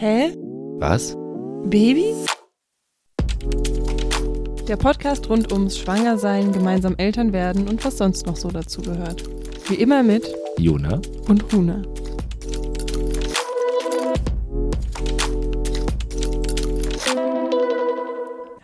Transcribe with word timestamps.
Hä? 0.00 0.32
Was? 0.78 1.16
Baby? 1.64 2.14
Der 4.68 4.76
Podcast 4.76 5.28
rund 5.28 5.50
ums 5.50 5.76
Schwangersein, 5.76 6.52
gemeinsam 6.52 6.94
Eltern 6.98 7.32
werden 7.32 7.66
und 7.66 7.84
was 7.84 7.98
sonst 7.98 8.24
noch 8.24 8.36
so 8.36 8.48
dazu 8.48 8.80
gehört. 8.80 9.24
Wie 9.68 9.74
immer 9.74 10.04
mit 10.04 10.32
Jona? 10.56 11.00
und 11.26 11.52
Huna. 11.52 11.82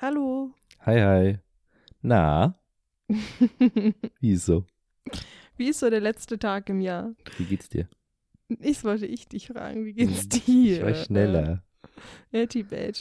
Hallo. 0.01 0.53
Hi, 0.87 1.01
hi. 1.01 1.39
Na? 2.01 2.55
Wie 4.21 4.35
ist 4.35 4.47
so? 4.47 4.67
Wie 5.57 5.71
ist 5.71 5.81
so 5.81 5.91
der 5.91 6.01
letzte 6.01 6.39
Tag 6.39 6.69
im 6.69 6.81
Jahr? 6.81 7.13
Wie 7.39 7.45
geht's 7.45 7.69
dir? 7.69 7.89
Ich 8.61 8.85
wollte 8.85 9.07
ich 9.07 9.29
dich 9.29 9.49
fragen, 9.49 9.85
wie 9.85 9.93
geht's 9.93 10.29
dir? 10.47 10.79
Ich 10.79 10.83
war 10.83 10.95
schneller. 10.95 11.63
Ja, 12.31 12.47
T-Badge. 12.47 13.01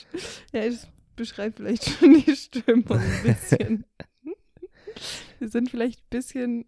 Ja, 0.52 0.66
das 0.66 0.88
beschreibt 1.16 1.58
vielleicht 1.58 1.86
schon 1.90 2.14
die 2.14 2.36
Stimmung 2.36 2.92
ein 2.92 3.24
bisschen. 3.24 3.86
Wir 5.40 5.50
sind 5.50 5.70
vielleicht 5.70 6.00
ein 6.02 6.10
bisschen 6.10 6.66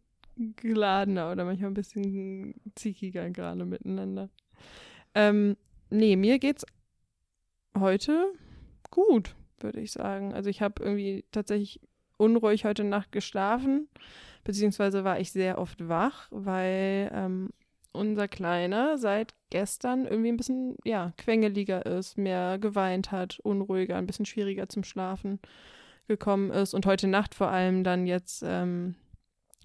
geladener 0.58 1.32
oder 1.32 1.46
manchmal 1.46 1.72
ein 1.72 1.76
bisschen 1.76 2.56
zickiger 2.76 3.30
gerade 3.30 3.66
miteinander. 3.66 4.30
Ähm, 5.14 5.56
nee, 5.90 6.16
mir 6.18 6.40
geht's 6.40 6.66
heute 7.78 8.34
gut, 8.92 9.36
würde 9.60 9.80
ich 9.80 9.92
sagen. 9.92 10.34
Also 10.34 10.50
ich 10.50 10.62
habe 10.62 10.84
irgendwie 10.84 11.24
tatsächlich 11.32 11.80
unruhig 12.18 12.66
heute 12.66 12.84
Nacht 12.84 13.12
geschlafen, 13.12 13.88
beziehungsweise 14.44 15.04
war 15.04 15.20
ich 15.20 15.32
sehr 15.32 15.58
oft 15.58 15.88
wach, 15.88 16.28
weil 16.32 17.10
ähm, 17.14 17.50
unser 17.96 18.28
Kleiner 18.28 18.98
seit 18.98 19.34
gestern 19.50 20.06
irgendwie 20.06 20.30
ein 20.30 20.38
bisschen, 20.38 20.76
ja, 20.84 21.14
quengeliger 21.18 21.86
ist, 21.86 22.18
mehr 22.18 22.58
geweint 22.60 23.12
hat, 23.12 23.40
unruhiger, 23.44 23.96
ein 23.96 24.08
bisschen 24.08 24.26
schwieriger 24.26 24.70
zum 24.70 24.84
Schlafen 24.84 25.40
gekommen 26.08 26.52
ist 26.52 26.74
und 26.74 26.86
heute 26.86 27.08
Nacht 27.08 27.34
vor 27.34 27.50
allem 27.50 27.84
dann 27.84 28.06
jetzt 28.06 28.44
ähm, 28.46 28.96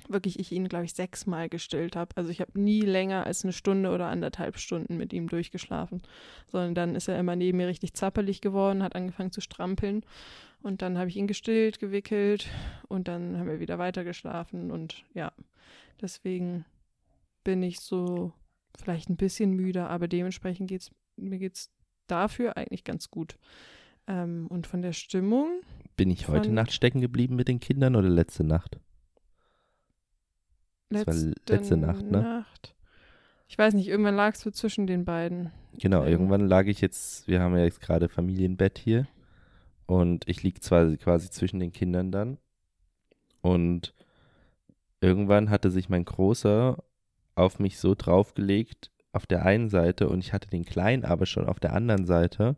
wirklich 0.09 0.39
ich 0.39 0.53
ihn, 0.53 0.69
glaube 0.69 0.85
ich, 0.85 0.95
sechsmal 0.95 1.49
gestillt 1.49 1.97
habe. 1.97 2.17
Also 2.17 2.31
ich 2.31 2.41
habe 2.41 2.59
nie 2.59 2.81
länger 2.81 3.27
als 3.27 3.45
eine 3.45 3.53
Stunde 3.53 3.91
oder 3.91 4.07
anderthalb 4.07 4.59
Stunden 4.59 4.97
mit 4.97 5.13
ihm 5.13 5.29
durchgeschlafen, 5.29 6.03
sondern 6.49 6.75
dann 6.75 6.95
ist 6.95 7.09
er 7.09 7.19
immer 7.19 7.37
neben 7.37 7.59
mir 7.59 7.69
richtig 7.69 7.95
zappelig 7.95 8.41
geworden, 8.41 8.83
hat 8.83 8.95
angefangen 8.95 9.33
zu 9.33 9.41
strampeln 9.41 10.05
und 10.63 10.83
dann 10.83 10.99
habe 10.99 11.09
ich 11.09 11.17
ihn 11.17 11.27
gestillt, 11.27 11.79
gewickelt 11.79 12.49
und 12.89 13.09
dann 13.09 13.39
haben 13.39 13.49
wir 13.49 13.61
wieder 13.61 13.79
weitergeschlafen 13.79 14.71
und 14.71 15.05
ja, 15.15 15.33
deswegen 16.01 16.65
bin 17.51 17.65
ich 17.65 17.81
so 17.81 18.33
vielleicht 18.79 19.11
ein 19.11 19.17
bisschen 19.17 19.51
müde, 19.51 19.89
aber 19.89 20.07
dementsprechend 20.07 20.69
geht's 20.69 20.93
mir 21.17 21.41
geht's 21.41 21.73
dafür 22.07 22.57
eigentlich 22.57 22.85
ganz 22.85 23.11
gut. 23.11 23.39
Ähm, 24.07 24.47
und 24.49 24.69
von 24.69 24.83
der 24.83 24.93
Stimmung, 24.93 25.63
Bin 25.97 26.11
ich 26.11 26.29
heute 26.29 26.53
Nacht 26.53 26.71
stecken 26.71 27.01
geblieben 27.01 27.35
mit 27.35 27.49
den 27.49 27.59
Kindern 27.59 27.97
oder 27.97 28.09
letzte 28.09 28.45
Nacht? 28.45 28.79
Das 30.91 31.09
war 31.09 31.33
letzte 31.49 31.77
Nacht, 31.77 32.05
ne? 32.09 32.23
Nacht. 32.23 32.77
Ich 33.49 33.59
weiß 33.59 33.75
nicht, 33.75 33.89
irgendwann 33.89 34.15
lagst 34.15 34.47
du 34.47 34.53
zwischen 34.53 34.87
den 34.87 35.05
beiden. 35.05 35.51
Genau, 35.77 36.05
Ähm. 36.05 36.09
irgendwann 36.09 36.47
lag 36.47 36.67
ich 36.67 36.81
jetzt, 36.81 37.27
wir 37.27 37.41
haben 37.41 37.57
ja 37.57 37.65
jetzt 37.65 37.81
gerade 37.81 38.09
Familienbett 38.09 38.79
hier 38.79 39.09
und 39.87 40.29
ich 40.29 40.45
lieg 40.45 40.63
zwar 40.63 40.97
quasi 40.99 41.31
zwischen 41.31 41.59
den 41.59 41.73
Kindern 41.73 42.13
dann 42.13 42.39
und 43.41 43.93
irgendwann 45.01 45.51
hatte 45.51 45.73
sich 45.73 45.89
mein 45.89 46.05
Großer 46.05 46.79
auf 47.35 47.59
mich 47.59 47.79
so 47.79 47.95
draufgelegt 47.95 48.91
auf 49.13 49.27
der 49.27 49.45
einen 49.45 49.69
Seite 49.69 50.09
und 50.09 50.21
ich 50.21 50.33
hatte 50.33 50.49
den 50.51 50.65
Kleinen 50.65 51.05
aber 51.05 51.27
schon 51.27 51.47
auf 51.47 51.59
der 51.59 51.73
anderen 51.73 52.07
Seite 52.07 52.57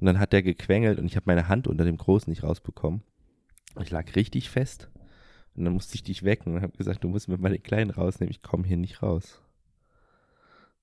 und 0.00 0.06
dann 0.06 0.18
hat 0.18 0.32
der 0.32 0.42
gequengelt 0.42 0.98
und 0.98 1.06
ich 1.06 1.16
habe 1.16 1.24
meine 1.26 1.48
Hand 1.48 1.68
unter 1.68 1.84
dem 1.84 1.96
Großen 1.98 2.30
nicht 2.30 2.42
rausbekommen. 2.42 3.02
Ich 3.80 3.90
lag 3.90 4.14
richtig 4.16 4.50
fest 4.50 4.90
und 5.54 5.64
dann 5.64 5.74
musste 5.74 5.94
ich 5.94 6.02
dich 6.02 6.22
wecken 6.22 6.54
und 6.54 6.62
habe 6.62 6.76
gesagt, 6.76 7.04
du 7.04 7.08
musst 7.08 7.28
mir 7.28 7.38
mal 7.38 7.50
den 7.52 7.62
Kleinen 7.62 7.90
rausnehmen, 7.90 8.30
ich 8.30 8.42
komme 8.42 8.66
hier 8.66 8.76
nicht 8.76 9.02
raus. 9.02 9.42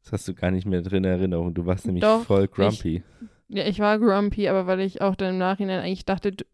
Das 0.04 0.14
hast 0.14 0.28
du 0.28 0.34
gar 0.34 0.52
nicht 0.52 0.66
mehr 0.66 0.82
drin 0.82 1.04
in 1.04 1.12
Erinnerung. 1.12 1.54
Du 1.54 1.66
warst 1.66 1.86
nämlich 1.86 2.04
Doch, 2.04 2.24
voll 2.24 2.48
grumpy. 2.48 3.04
Ja, 3.50 3.66
ich 3.66 3.80
war 3.80 3.98
grumpy, 3.98 4.48
aber 4.48 4.68
weil 4.68 4.80
ich 4.82 5.02
auch 5.02 5.16
dann 5.16 5.32
im 5.34 5.38
Nachhinein 5.40 5.80
eigentlich 5.80 6.06
dachte, 6.06 6.32
du, 6.32 6.46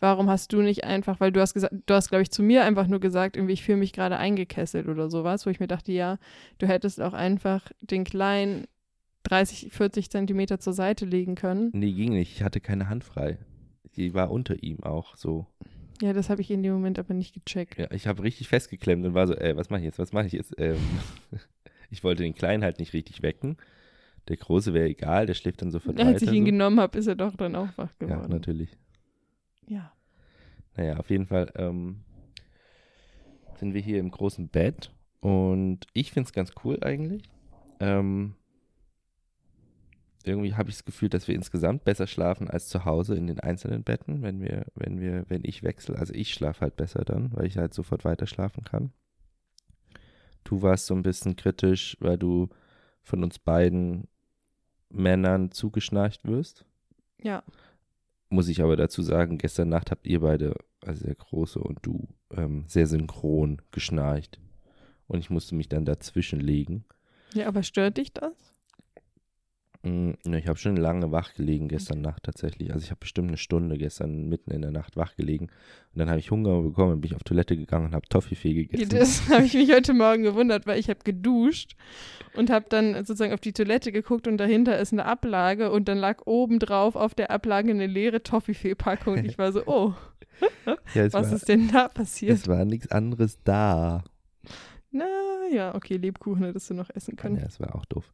warum 0.00 0.28
hast 0.28 0.52
du 0.52 0.60
nicht 0.60 0.84
einfach, 0.84 1.18
weil 1.18 1.32
du 1.32 1.40
hast 1.40 1.54
gesagt, 1.54 1.74
du 1.86 1.94
hast, 1.94 2.10
glaube 2.10 2.22
ich, 2.22 2.30
zu 2.30 2.42
mir 2.42 2.64
einfach 2.64 2.86
nur 2.86 3.00
gesagt, 3.00 3.36
irgendwie, 3.36 3.54
ich 3.54 3.62
fühle 3.62 3.78
mich 3.78 3.92
gerade 3.92 4.18
eingekesselt 4.18 4.86
oder 4.86 5.08
sowas, 5.08 5.46
wo 5.46 5.50
ich 5.50 5.60
mir 5.60 5.68
dachte, 5.68 5.92
ja, 5.92 6.18
du 6.58 6.66
hättest 6.66 7.00
auch 7.00 7.14
einfach 7.14 7.70
den 7.80 8.04
kleinen 8.04 8.66
30, 9.22 9.72
40 9.72 10.10
Zentimeter 10.10 10.58
zur 10.58 10.72
Seite 10.72 11.06
legen 11.06 11.36
können. 11.36 11.70
Nee, 11.72 11.92
ging 11.92 12.12
nicht. 12.12 12.32
Ich 12.32 12.42
hatte 12.42 12.60
keine 12.60 12.88
Hand 12.88 13.04
frei. 13.04 13.38
Die 13.96 14.12
war 14.14 14.30
unter 14.30 14.62
ihm 14.62 14.82
auch 14.82 15.16
so. 15.16 15.46
Ja, 16.02 16.12
das 16.12 16.30
habe 16.30 16.40
ich 16.40 16.50
in 16.50 16.62
dem 16.62 16.72
Moment 16.72 16.98
aber 16.98 17.14
nicht 17.14 17.32
gecheckt. 17.32 17.78
Ja, 17.78 17.90
ich 17.92 18.06
habe 18.06 18.22
richtig 18.22 18.48
festgeklemmt 18.48 19.06
und 19.06 19.14
war 19.14 19.26
so, 19.26 19.34
ey, 19.34 19.56
was 19.56 19.70
mache 19.70 19.80
ich 19.80 19.86
jetzt? 19.86 19.98
Was 19.98 20.12
mache 20.12 20.26
ich 20.26 20.32
jetzt? 20.32 20.54
Ähm, 20.58 20.78
ich 21.90 22.02
wollte 22.02 22.24
den 22.24 22.34
Kleinen 22.34 22.64
halt 22.64 22.78
nicht 22.80 22.92
richtig 22.92 23.22
wecken. 23.22 23.56
Der 24.28 24.36
Große 24.36 24.72
wäre 24.72 24.88
egal, 24.88 25.26
der 25.26 25.34
schläft 25.34 25.62
dann 25.62 25.70
sofort 25.70 25.98
Als 26.00 26.22
ich 26.22 26.28
weiter. 26.28 26.36
ihn 26.36 26.44
so. 26.44 26.50
genommen 26.52 26.80
habe, 26.80 26.96
ist 26.98 27.06
er 27.08 27.16
doch 27.16 27.34
dann 27.36 27.56
auch 27.56 27.68
wach 27.76 27.90
Ja, 28.00 28.06
geworden. 28.06 28.30
natürlich. 28.30 28.76
Ja. 29.66 29.92
Naja, 30.76 30.96
auf 30.98 31.10
jeden 31.10 31.26
Fall 31.26 31.52
ähm, 31.56 32.04
sind 33.56 33.74
wir 33.74 33.80
hier 33.80 33.98
im 33.98 34.10
großen 34.10 34.48
Bett 34.48 34.92
und 35.20 35.86
ich 35.92 36.12
finde 36.12 36.28
es 36.28 36.32
ganz 36.32 36.52
cool 36.64 36.78
eigentlich. 36.82 37.24
Ähm, 37.80 38.36
irgendwie 40.24 40.54
habe 40.54 40.70
ich 40.70 40.76
das 40.76 40.84
Gefühl, 40.84 41.08
dass 41.08 41.26
wir 41.26 41.34
insgesamt 41.34 41.84
besser 41.84 42.06
schlafen 42.06 42.48
als 42.48 42.68
zu 42.68 42.84
Hause 42.84 43.16
in 43.16 43.26
den 43.26 43.40
einzelnen 43.40 43.82
Betten, 43.82 44.22
wenn 44.22 44.40
wir, 44.40 44.66
wenn 44.76 45.00
wir, 45.00 45.24
wenn 45.28 45.42
ich 45.44 45.64
wechsle. 45.64 45.98
Also 45.98 46.14
ich 46.14 46.32
schlafe 46.32 46.60
halt 46.60 46.76
besser 46.76 47.04
dann, 47.04 47.32
weil 47.34 47.46
ich 47.46 47.56
halt 47.58 47.74
sofort 47.74 48.04
weiter 48.04 48.26
schlafen 48.28 48.62
kann. 48.62 48.92
Du 50.44 50.62
warst 50.62 50.86
so 50.86 50.94
ein 50.94 51.02
bisschen 51.02 51.34
kritisch, 51.36 51.96
weil 52.00 52.18
du 52.18 52.48
von 53.02 53.22
uns 53.24 53.38
beiden 53.40 54.06
Männern 54.92 55.50
zugeschnarcht 55.50 56.24
wirst. 56.24 56.64
Ja. 57.20 57.42
Muss 58.28 58.48
ich 58.48 58.62
aber 58.62 58.76
dazu 58.76 59.02
sagen, 59.02 59.38
gestern 59.38 59.68
Nacht 59.68 59.90
habt 59.90 60.06
ihr 60.06 60.20
beide, 60.20 60.56
also 60.80 61.04
der 61.04 61.14
Große 61.14 61.58
und 61.58 61.78
du, 61.82 62.08
ähm, 62.30 62.64
sehr 62.66 62.86
synchron 62.86 63.60
geschnarcht. 63.70 64.40
Und 65.06 65.18
ich 65.18 65.30
musste 65.30 65.54
mich 65.54 65.68
dann 65.68 65.84
dazwischen 65.84 66.40
legen. 66.40 66.84
Ja, 67.34 67.48
aber 67.48 67.62
stört 67.62 67.98
dich 67.98 68.12
das? 68.12 68.51
Mm, 69.84 70.12
ne, 70.24 70.38
Ich 70.38 70.46
habe 70.46 70.58
schon 70.58 70.76
lange 70.76 71.10
wach 71.10 71.34
gelegen 71.34 71.66
gestern 71.66 72.00
Nacht 72.00 72.22
tatsächlich. 72.22 72.72
Also 72.72 72.84
ich 72.84 72.90
habe 72.90 73.00
bestimmt 73.00 73.28
eine 73.28 73.36
Stunde 73.36 73.76
gestern 73.76 74.28
mitten 74.28 74.52
in 74.52 74.62
der 74.62 74.70
Nacht 74.70 74.96
wach 74.96 75.16
gelegen. 75.16 75.46
Und 75.46 75.98
dann 75.98 76.08
habe 76.08 76.20
ich 76.20 76.30
Hunger 76.30 76.62
bekommen, 76.62 77.00
bin 77.00 77.10
ich 77.10 77.16
auf 77.16 77.24
Toilette 77.24 77.56
gegangen 77.56 77.86
und 77.86 77.94
habe 77.94 78.06
Toffifee 78.08 78.54
gegessen. 78.54 78.88
Das 78.90 79.28
habe 79.28 79.44
ich 79.44 79.54
mich 79.54 79.72
heute 79.72 79.92
Morgen 79.92 80.22
gewundert, 80.22 80.66
weil 80.66 80.78
ich 80.78 80.88
habe 80.88 81.00
geduscht 81.02 81.74
und 82.34 82.48
habe 82.48 82.66
dann 82.68 82.94
sozusagen 82.94 83.32
auf 83.32 83.40
die 83.40 83.52
Toilette 83.52 83.90
geguckt 83.90 84.28
und 84.28 84.38
dahinter 84.38 84.78
ist 84.78 84.92
eine 84.92 85.04
Ablage 85.04 85.72
und 85.72 85.88
dann 85.88 85.98
lag 85.98 86.22
oben 86.26 86.60
drauf 86.60 86.94
auf 86.94 87.14
der 87.14 87.32
Ablage 87.32 87.70
eine 87.70 87.86
leere 87.86 88.22
Toffifee-Packung 88.22 89.18
und 89.18 89.24
ich 89.24 89.36
war 89.36 89.50
so, 89.50 89.62
oh, 89.66 89.94
ja, 90.94 91.12
was 91.12 91.12
war, 91.12 91.32
ist 91.32 91.48
denn 91.48 91.68
da 91.72 91.88
passiert? 91.88 92.38
es 92.38 92.46
war 92.46 92.64
nichts 92.64 92.90
anderes 92.90 93.38
da. 93.42 94.04
Na 94.92 95.06
ja, 95.50 95.74
okay, 95.74 95.96
Lebkuchen 95.96 96.44
hättest 96.44 96.68
du 96.70 96.74
noch 96.74 96.90
essen 96.90 97.16
können. 97.16 97.36
Ja, 97.36 97.46
es 97.46 97.58
war 97.60 97.74
auch 97.74 97.84
doof. 97.86 98.12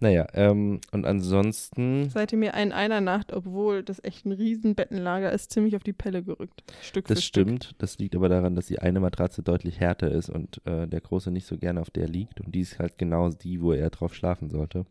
Naja, 0.00 0.26
ähm, 0.32 0.80
und 0.92 1.04
ansonsten, 1.06 2.08
Seid 2.08 2.32
ihr 2.32 2.38
mir 2.38 2.54
in 2.54 2.72
einer 2.72 3.00
Nacht, 3.00 3.32
obwohl 3.32 3.82
das 3.82 4.02
echt 4.04 4.24
ein 4.24 4.32
riesen 4.32 4.74
Bettenlager 4.74 5.32
ist, 5.32 5.50
ziemlich 5.50 5.76
auf 5.76 5.82
die 5.82 5.92
Pelle 5.92 6.22
gerückt. 6.22 6.62
Stück 6.82 7.08
für 7.08 7.14
das 7.14 7.24
Stück. 7.24 7.48
stimmt. 7.48 7.74
Das 7.78 7.98
liegt 7.98 8.14
aber 8.14 8.28
daran, 8.28 8.54
dass 8.54 8.66
die 8.66 8.78
eine 8.78 9.00
Matratze 9.00 9.42
deutlich 9.42 9.80
härter 9.80 10.10
ist 10.10 10.30
und 10.30 10.64
äh, 10.66 10.86
der 10.86 11.00
Große 11.00 11.30
nicht 11.30 11.46
so 11.46 11.56
gerne 11.58 11.80
auf 11.80 11.90
der 11.90 12.08
liegt. 12.08 12.40
Und 12.40 12.54
die 12.54 12.60
ist 12.60 12.78
halt 12.78 12.96
genau 12.96 13.28
die, 13.30 13.60
wo 13.60 13.72
er 13.72 13.90
drauf 13.90 14.14
schlafen 14.14 14.50
sollte. 14.50 14.86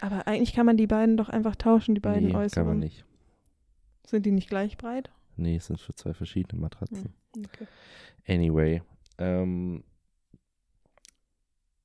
Aber 0.00 0.26
eigentlich 0.26 0.54
kann 0.54 0.66
man 0.66 0.76
die 0.76 0.86
beiden 0.86 1.16
doch 1.16 1.28
einfach 1.28 1.56
tauschen, 1.56 1.94
die 1.94 2.00
beiden 2.00 2.28
nee, 2.28 2.34
äußeren. 2.34 2.50
kann 2.50 2.66
man 2.66 2.78
nicht. 2.78 3.04
Sind 4.06 4.26
die 4.26 4.32
nicht 4.32 4.48
gleich 4.48 4.76
breit? 4.76 5.10
Nee, 5.36 5.56
es 5.56 5.66
sind 5.66 5.80
für 5.80 5.94
zwei 5.94 6.14
verschiedene 6.14 6.60
Matratzen. 6.60 7.14
Okay. 7.36 7.66
Anyway, 8.28 8.82
ähm, 9.18 9.82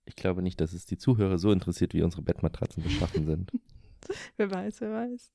ich 0.09 0.15
glaube 0.15 0.41
nicht, 0.41 0.59
dass 0.59 0.73
es 0.73 0.85
die 0.85 0.97
Zuhörer 0.97 1.37
so 1.37 1.51
interessiert, 1.51 1.93
wie 1.93 2.01
unsere 2.01 2.23
Bettmatratzen 2.23 2.83
beschaffen 2.83 3.25
sind. 3.25 3.51
Wer 4.37 4.49
weiß, 4.49 4.79
wer 4.81 4.91
weiß. 4.91 5.33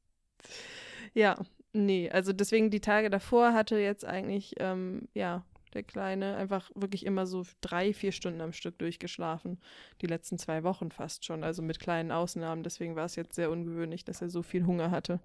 Ja, 1.12 1.38
nee, 1.74 2.10
also 2.10 2.32
deswegen 2.32 2.70
die 2.70 2.80
Tage 2.80 3.10
davor 3.10 3.52
hatte 3.52 3.78
jetzt 3.78 4.04
eigentlich, 4.04 4.54
ähm, 4.58 5.06
ja, 5.12 5.44
der 5.74 5.82
Kleine 5.82 6.36
einfach 6.36 6.70
wirklich 6.74 7.04
immer 7.04 7.26
so 7.26 7.44
drei, 7.60 7.92
vier 7.92 8.10
Stunden 8.10 8.40
am 8.40 8.52
Stück 8.52 8.78
durchgeschlafen. 8.78 9.60
Die 10.00 10.06
letzten 10.06 10.38
zwei 10.38 10.64
Wochen 10.64 10.90
fast 10.90 11.24
schon, 11.24 11.44
also 11.44 11.62
mit 11.62 11.78
kleinen 11.78 12.10
Ausnahmen. 12.10 12.62
Deswegen 12.62 12.96
war 12.96 13.04
es 13.04 13.16
jetzt 13.16 13.34
sehr 13.34 13.50
ungewöhnlich, 13.50 14.04
dass 14.04 14.22
er 14.22 14.30
so 14.30 14.42
viel 14.42 14.64
Hunger 14.66 14.90
hatte. 14.90 15.20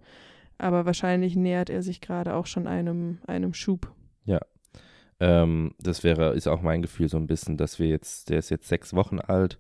Aber 0.58 0.86
wahrscheinlich 0.86 1.36
nähert 1.36 1.70
er 1.70 1.82
sich 1.82 2.02
gerade 2.02 2.36
auch 2.36 2.46
schon 2.46 2.68
einem, 2.68 3.20
einem 3.26 3.54
Schub. 3.54 3.96
Ähm, 5.20 5.74
das 5.80 6.04
wäre, 6.04 6.34
ist 6.34 6.48
auch 6.48 6.62
mein 6.62 6.82
Gefühl 6.82 7.10
so 7.10 7.18
ein 7.18 7.28
bisschen, 7.28 7.58
dass 7.58 7.80
wir 7.80 7.88
jetzt, 7.88 8.30
der 8.30 8.40
ist 8.40 8.50
jetzt 8.50 8.68
sechs 8.68 8.94
Wochen 8.94 9.20
alt 9.20 9.60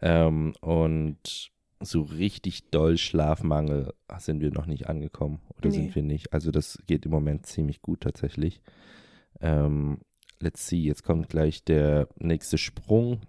ähm, 0.00 0.54
und 0.60 1.50
so 1.80 2.02
richtig 2.02 2.70
doll 2.70 2.96
Schlafmangel 2.96 3.92
sind 4.18 4.40
wir 4.40 4.52
noch 4.52 4.66
nicht 4.66 4.88
angekommen 4.88 5.40
oder 5.58 5.68
Nee. 5.70 5.74
sind 5.74 5.94
wir 5.96 6.02
nicht. 6.04 6.32
Also 6.32 6.52
das 6.52 6.78
geht 6.86 7.04
im 7.06 7.10
Moment 7.10 7.46
ziemlich 7.46 7.82
gut 7.82 8.02
tatsächlich. 8.02 8.62
Ähm, 9.40 9.98
let's 10.38 10.68
see, 10.68 10.78
jetzt 10.82 11.02
kommt 11.02 11.28
gleich 11.28 11.64
der 11.64 12.06
nächste 12.18 12.56
Sprung. 12.56 13.22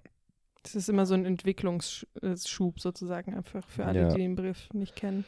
Das 0.61 0.75
ist 0.75 0.87
immer 0.87 1.07
so 1.07 1.15
ein 1.15 1.25
Entwicklungsschub 1.25 2.79
sozusagen, 2.79 3.33
einfach 3.33 3.67
für 3.67 3.85
alle, 3.85 4.01
Ja. 4.01 4.09
die 4.13 4.21
den 4.21 4.35
Begriff 4.35 4.69
nicht 4.73 4.95
kennen. 4.95 5.25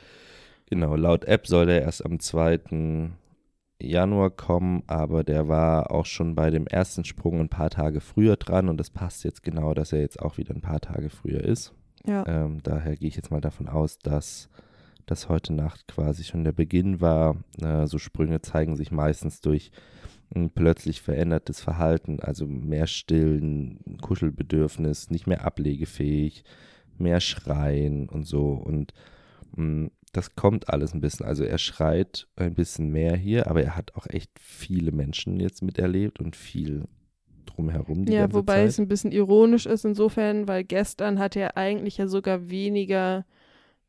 Genau, 0.68 0.96
laut 0.96 1.26
App 1.26 1.48
soll 1.48 1.66
der 1.66 1.82
erst 1.82 2.06
am 2.06 2.20
2. 2.20 3.10
Januar 3.82 4.30
kommen, 4.30 4.84
aber 4.88 5.24
der 5.24 5.48
war 5.48 5.92
auch 5.92 6.06
schon 6.06 6.36
bei 6.36 6.50
dem 6.50 6.66
ersten 6.68 7.04
Sprung 7.04 7.40
ein 7.40 7.50
paar 7.50 7.70
Tage 7.70 8.00
früher 8.00 8.38
dran 8.38 8.70
und 8.70 8.78
das 8.78 8.90
passt 8.90 9.24
jetzt 9.24 9.44
genau, 9.44 9.74
dass 9.74 9.92
er 9.92 10.00
jetzt 10.00 10.22
auch 10.22 10.38
wieder 10.38 10.54
ein 10.56 10.62
paar 10.62 10.80
Tage 10.80 11.10
früher 11.10 11.44
ist. 11.44 11.74
Ja, 12.06 12.24
Ähm, 12.28 12.62
daher 12.64 12.96
gehe 12.96 13.10
ich 13.10 13.16
jetzt 13.16 13.32
mal 13.32 13.42
davon 13.42 13.68
aus, 13.68 13.98
dass 14.00 14.50
das 15.06 15.30
heute 15.30 15.54
Nacht 15.54 15.88
quasi 15.88 16.24
schon 16.24 16.44
der 16.44 16.52
Beginn 16.52 17.02
war. 17.02 17.38
Äh, 17.62 17.88
so 17.88 17.98
Sprünge 17.98 18.42
zeigen 18.42 18.76
sich 18.76 18.92
meistens 18.92 19.42
durch 19.42 19.72
ein 20.34 20.50
plötzlich 20.50 21.02
verändertes 21.02 21.62
Verhalten, 21.62 22.20
also 22.20 22.48
mehr 22.48 22.88
Stillen, 22.88 23.80
Kuschelbedürfnis, 24.02 25.10
nicht 25.12 25.28
mehr 25.28 25.46
ablegefähig, 25.46 26.44
mehr 26.98 27.20
Schreien 27.20 28.10
und 28.10 28.26
so. 28.26 28.54
Und 28.54 28.94
mh, 29.56 29.90
das 30.16 30.36
kommt 30.36 30.70
alles 30.70 30.94
ein 30.94 31.02
bisschen. 31.02 31.26
Also 31.26 31.44
er 31.44 31.58
schreit 31.58 32.28
ein 32.38 32.54
bisschen 32.54 32.90
mehr 32.90 33.18
hier, 33.18 33.48
aber 33.48 33.62
er 33.62 33.76
hat 33.76 33.96
auch 33.96 34.08
echt 34.08 34.32
viele 34.40 34.92
Menschen 34.92 35.40
jetzt 35.40 35.62
miterlebt 35.62 36.20
und 36.20 36.38
viel 36.38 36.86
drumherum. 37.46 38.06
Ja 38.08 38.32
wobei 38.32 38.62
Zeit. 38.62 38.70
es 38.70 38.80
ein 38.80 38.88
bisschen 38.88 39.12
ironisch 39.12 39.66
ist 39.66 39.84
insofern, 39.84 40.48
weil 40.48 40.64
gestern 40.64 41.20
hatte 41.20 41.42
er 41.42 41.58
eigentlich 41.58 41.98
ja 41.98 42.08
sogar 42.08 42.50
weniger, 42.50 43.26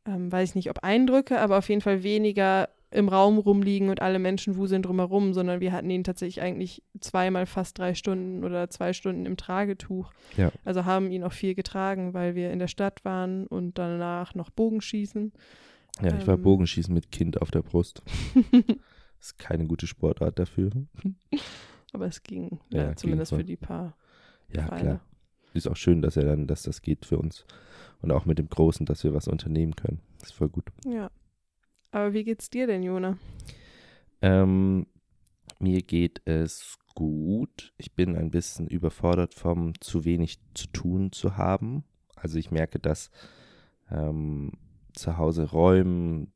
ähm, 0.04 0.32
weiß 0.32 0.50
ich 0.50 0.54
nicht, 0.56 0.70
ob 0.70 0.82
Eindrücke, 0.82 1.38
aber 1.40 1.58
auf 1.58 1.68
jeden 1.68 1.80
Fall 1.80 2.02
weniger 2.02 2.70
im 2.90 3.08
Raum 3.08 3.38
rumliegen 3.38 3.88
und 3.88 4.02
alle 4.02 4.18
Menschen 4.18 4.56
wuseln 4.56 4.82
drumherum, 4.82 5.32
sondern 5.32 5.60
wir 5.60 5.72
hatten 5.72 5.90
ihn 5.90 6.04
tatsächlich 6.04 6.42
eigentlich 6.42 6.82
zweimal 7.00 7.46
fast 7.46 7.78
drei 7.78 7.94
Stunden 7.94 8.42
oder 8.42 8.68
zwei 8.70 8.92
Stunden 8.92 9.26
im 9.26 9.36
Tragetuch. 9.36 10.12
Ja. 10.36 10.50
Also 10.64 10.84
haben 10.84 11.10
ihn 11.10 11.22
auch 11.22 11.32
viel 11.32 11.54
getragen, 11.54 12.14
weil 12.14 12.34
wir 12.34 12.50
in 12.50 12.58
der 12.58 12.68
Stadt 12.68 13.04
waren 13.04 13.46
und 13.46 13.78
danach 13.78 14.34
noch 14.34 14.50
Bogenschießen. 14.50 15.32
Ja, 16.02 16.16
ich 16.18 16.26
war 16.26 16.34
Ähm. 16.36 16.42
Bogenschießen 16.42 16.92
mit 16.92 17.10
Kind 17.10 17.40
auf 17.40 17.50
der 17.50 17.62
Brust. 17.62 18.02
ist 19.20 19.38
keine 19.38 19.66
gute 19.66 19.86
Sportart 19.86 20.38
dafür. 20.38 20.70
Aber 21.92 22.06
es 22.06 22.22
ging, 22.22 22.60
Ja, 22.70 22.80
ja, 22.82 22.86
ging 22.88 22.96
zumindest 22.96 23.30
voll. 23.30 23.38
für 23.40 23.44
die 23.44 23.56
paar. 23.56 23.96
Ja, 24.52 24.66
Pfeile. 24.66 24.80
klar. 24.82 25.00
Ist 25.54 25.68
auch 25.68 25.76
schön, 25.76 26.02
dass 26.02 26.16
er 26.18 26.24
dann, 26.24 26.46
dass 26.46 26.62
das 26.64 26.82
geht 26.82 27.06
für 27.06 27.18
uns. 27.18 27.46
Und 28.02 28.12
auch 28.12 28.26
mit 28.26 28.38
dem 28.38 28.48
Großen, 28.48 28.84
dass 28.84 29.04
wir 29.04 29.14
was 29.14 29.26
unternehmen 29.26 29.74
können. 29.74 30.00
ist 30.22 30.34
voll 30.34 30.50
gut. 30.50 30.66
Ja. 30.86 31.10
Aber 31.92 32.12
wie 32.12 32.24
geht's 32.24 32.50
dir 32.50 32.66
denn, 32.66 32.82
Jona? 32.82 33.16
Ähm, 34.20 34.86
mir 35.58 35.80
geht 35.82 36.20
es 36.26 36.76
gut. 36.94 37.72
Ich 37.78 37.94
bin 37.94 38.16
ein 38.16 38.30
bisschen 38.30 38.66
überfordert 38.68 39.32
vom 39.32 39.72
zu 39.80 40.04
wenig 40.04 40.38
zu 40.52 40.66
tun 40.68 41.12
zu 41.12 41.38
haben. 41.38 41.84
Also 42.16 42.38
ich 42.38 42.50
merke, 42.50 42.78
dass 42.78 43.10
ähm, 43.90 44.52
zu 44.96 45.16
Hause 45.16 45.50
räumen, 45.50 46.32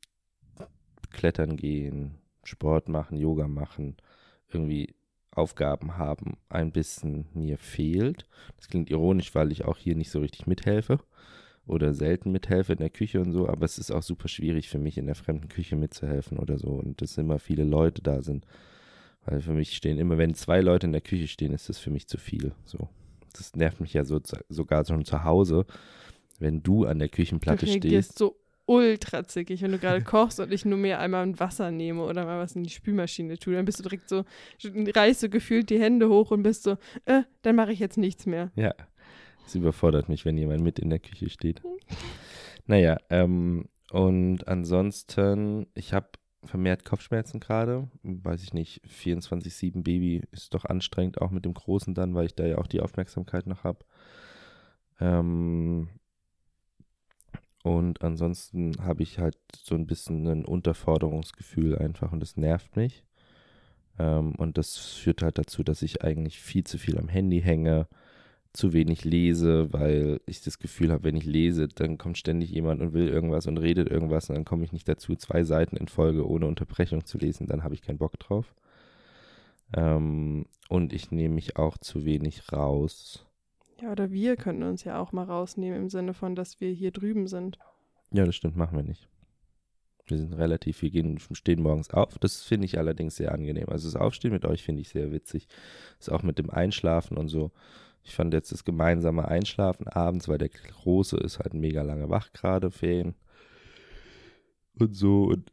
klettern 1.10 1.56
gehen, 1.56 2.18
Sport 2.44 2.88
machen, 2.88 3.16
Yoga 3.16 3.48
machen, 3.48 3.96
irgendwie 4.48 4.94
Aufgaben 5.32 5.96
haben, 5.96 6.36
ein 6.48 6.72
bisschen 6.72 7.26
mir 7.34 7.58
fehlt. 7.58 8.26
Das 8.56 8.68
klingt 8.68 8.90
ironisch, 8.90 9.34
weil 9.34 9.52
ich 9.52 9.64
auch 9.64 9.78
hier 9.78 9.94
nicht 9.94 10.10
so 10.10 10.20
richtig 10.20 10.46
mithelfe 10.46 11.00
oder 11.66 11.94
selten 11.94 12.32
mithelfe 12.32 12.72
in 12.72 12.78
der 12.78 12.90
Küche 12.90 13.20
und 13.20 13.32
so, 13.32 13.48
aber 13.48 13.64
es 13.64 13.78
ist 13.78 13.92
auch 13.92 14.02
super 14.02 14.28
schwierig 14.28 14.68
für 14.68 14.78
mich 14.78 14.98
in 14.98 15.06
der 15.06 15.14
fremden 15.14 15.48
Küche 15.48 15.76
mitzuhelfen 15.76 16.38
oder 16.38 16.58
so 16.58 16.70
und 16.70 17.00
dass 17.00 17.16
immer 17.16 17.38
viele 17.38 17.64
Leute 17.64 18.02
da 18.02 18.22
sind. 18.22 18.44
Weil 19.24 19.40
für 19.40 19.52
mich 19.52 19.76
stehen 19.76 19.98
immer, 19.98 20.18
wenn 20.18 20.34
zwei 20.34 20.60
Leute 20.60 20.86
in 20.86 20.92
der 20.92 21.02
Küche 21.02 21.28
stehen, 21.28 21.52
ist 21.52 21.68
das 21.68 21.78
für 21.78 21.90
mich 21.90 22.08
zu 22.08 22.16
viel. 22.16 22.52
So. 22.64 22.88
Das 23.34 23.54
nervt 23.54 23.80
mich 23.80 23.92
ja 23.92 24.04
so, 24.04 24.20
sogar 24.48 24.84
schon 24.84 25.04
zu 25.04 25.22
Hause, 25.22 25.66
wenn 26.38 26.62
du 26.62 26.86
an 26.86 26.98
der 26.98 27.10
Küchenplatte 27.10 27.66
du 27.66 27.72
stehst. 27.72 28.18
so 28.18 28.39
ultra 28.70 29.26
zickig, 29.26 29.62
wenn 29.62 29.72
du 29.72 29.78
gerade 29.78 30.02
kochst 30.02 30.38
und 30.38 30.52
ich 30.52 30.64
nur 30.64 30.78
mir 30.78 31.00
einmal 31.00 31.24
ein 31.24 31.40
Wasser 31.40 31.72
nehme 31.72 32.04
oder 32.04 32.24
mal 32.24 32.38
was 32.38 32.54
in 32.54 32.62
die 32.62 32.70
Spülmaschine 32.70 33.36
tue. 33.36 33.54
Dann 33.54 33.64
bist 33.64 33.80
du 33.80 33.82
direkt 33.82 34.08
so, 34.08 34.24
reißt 34.62 35.24
du 35.24 35.28
gefühlt 35.28 35.70
die 35.70 35.80
Hände 35.80 36.08
hoch 36.08 36.30
und 36.30 36.44
bist 36.44 36.62
so, 36.62 36.76
äh, 37.04 37.22
dann 37.42 37.56
mache 37.56 37.72
ich 37.72 37.80
jetzt 37.80 37.98
nichts 37.98 38.26
mehr. 38.26 38.52
Ja, 38.54 38.72
es 39.44 39.56
überfordert 39.56 40.08
mich, 40.08 40.24
wenn 40.24 40.38
jemand 40.38 40.62
mit 40.62 40.78
in 40.78 40.88
der 40.88 41.00
Küche 41.00 41.30
steht. 41.30 41.60
Naja, 42.66 42.98
ähm, 43.10 43.68
und 43.90 44.46
ansonsten, 44.46 45.66
ich 45.74 45.92
habe 45.92 46.10
vermehrt 46.44 46.84
Kopfschmerzen 46.84 47.40
gerade. 47.40 47.88
Weiß 48.04 48.44
ich 48.44 48.54
nicht, 48.54 48.82
24-7 48.86 49.82
Baby 49.82 50.22
ist 50.30 50.54
doch 50.54 50.64
anstrengend, 50.64 51.20
auch 51.20 51.32
mit 51.32 51.44
dem 51.44 51.54
Großen 51.54 51.92
dann, 51.92 52.14
weil 52.14 52.26
ich 52.26 52.36
da 52.36 52.46
ja 52.46 52.58
auch 52.58 52.68
die 52.68 52.80
Aufmerksamkeit 52.80 53.48
noch 53.48 53.64
habe. 53.64 53.84
Ähm, 55.00 55.88
und 57.62 58.02
ansonsten 58.02 58.76
habe 58.82 59.02
ich 59.02 59.18
halt 59.18 59.36
so 59.56 59.74
ein 59.74 59.86
bisschen 59.86 60.26
ein 60.26 60.44
Unterforderungsgefühl 60.44 61.76
einfach 61.78 62.12
und 62.12 62.20
das 62.20 62.36
nervt 62.36 62.76
mich. 62.76 63.04
Ähm, 63.98 64.34
und 64.36 64.58
das 64.58 64.76
führt 64.76 65.22
halt 65.22 65.38
dazu, 65.38 65.62
dass 65.62 65.82
ich 65.82 66.02
eigentlich 66.02 66.40
viel 66.40 66.64
zu 66.64 66.78
viel 66.78 66.98
am 66.98 67.08
Handy 67.08 67.42
hänge, 67.42 67.86
zu 68.52 68.72
wenig 68.72 69.04
lese, 69.04 69.72
weil 69.72 70.20
ich 70.26 70.42
das 70.42 70.58
Gefühl 70.58 70.90
habe, 70.90 71.04
wenn 71.04 71.16
ich 71.16 71.24
lese, 71.24 71.68
dann 71.68 71.98
kommt 71.98 72.18
ständig 72.18 72.50
jemand 72.50 72.80
und 72.80 72.92
will 72.94 73.08
irgendwas 73.08 73.46
und 73.46 73.58
redet 73.58 73.88
irgendwas 73.88 74.28
und 74.28 74.36
dann 74.36 74.44
komme 74.44 74.64
ich 74.64 74.72
nicht 74.72 74.88
dazu, 74.88 75.14
zwei 75.14 75.44
Seiten 75.44 75.76
in 75.76 75.88
Folge 75.88 76.28
ohne 76.28 76.46
Unterbrechung 76.46 77.04
zu 77.04 77.18
lesen, 77.18 77.46
dann 77.46 77.62
habe 77.62 77.74
ich 77.74 77.82
keinen 77.82 77.98
Bock 77.98 78.18
drauf. 78.18 78.54
Ähm, 79.76 80.46
und 80.68 80.92
ich 80.92 81.10
nehme 81.10 81.34
mich 81.34 81.56
auch 81.56 81.78
zu 81.78 82.04
wenig 82.04 82.52
raus. 82.52 83.26
Ja, 83.80 83.92
oder 83.92 84.10
wir 84.10 84.36
könnten 84.36 84.62
uns 84.62 84.84
ja 84.84 84.98
auch 84.98 85.12
mal 85.12 85.24
rausnehmen 85.24 85.82
im 85.82 85.88
Sinne 85.88 86.12
von, 86.14 86.34
dass 86.34 86.60
wir 86.60 86.70
hier 86.70 86.90
drüben 86.90 87.26
sind. 87.26 87.58
Ja, 88.12 88.24
das 88.24 88.34
stimmt, 88.34 88.56
machen 88.56 88.76
wir 88.76 88.84
nicht. 88.84 89.08
Wir 90.06 90.18
sind 90.18 90.32
relativ, 90.34 90.82
wir 90.82 90.90
gehen, 90.90 91.18
stehen 91.32 91.62
morgens 91.62 91.90
auf. 91.90 92.18
Das 92.18 92.42
finde 92.42 92.66
ich 92.66 92.78
allerdings 92.78 93.16
sehr 93.16 93.32
angenehm. 93.32 93.68
Also 93.68 93.88
das 93.88 94.00
Aufstehen 94.00 94.32
mit 94.32 94.44
euch 94.44 94.64
finde 94.64 94.82
ich 94.82 94.88
sehr 94.88 95.12
witzig. 95.12 95.46
Das 95.98 96.08
auch 96.08 96.22
mit 96.22 96.38
dem 96.38 96.50
Einschlafen 96.50 97.16
und 97.16 97.28
so. 97.28 97.52
Ich 98.02 98.14
fand 98.14 98.34
jetzt 98.34 98.50
das 98.50 98.64
gemeinsame 98.64 99.26
Einschlafen 99.26 99.86
abends, 99.86 100.28
weil 100.28 100.38
der 100.38 100.48
Große 100.48 101.16
ist 101.18 101.38
halt 101.38 101.54
mega 101.54 101.82
lange 101.82 102.10
wach 102.10 102.32
gerade, 102.32 102.70
Ferien. 102.70 103.14
Und 104.74 104.94
so. 104.94 105.24
Und 105.24 105.52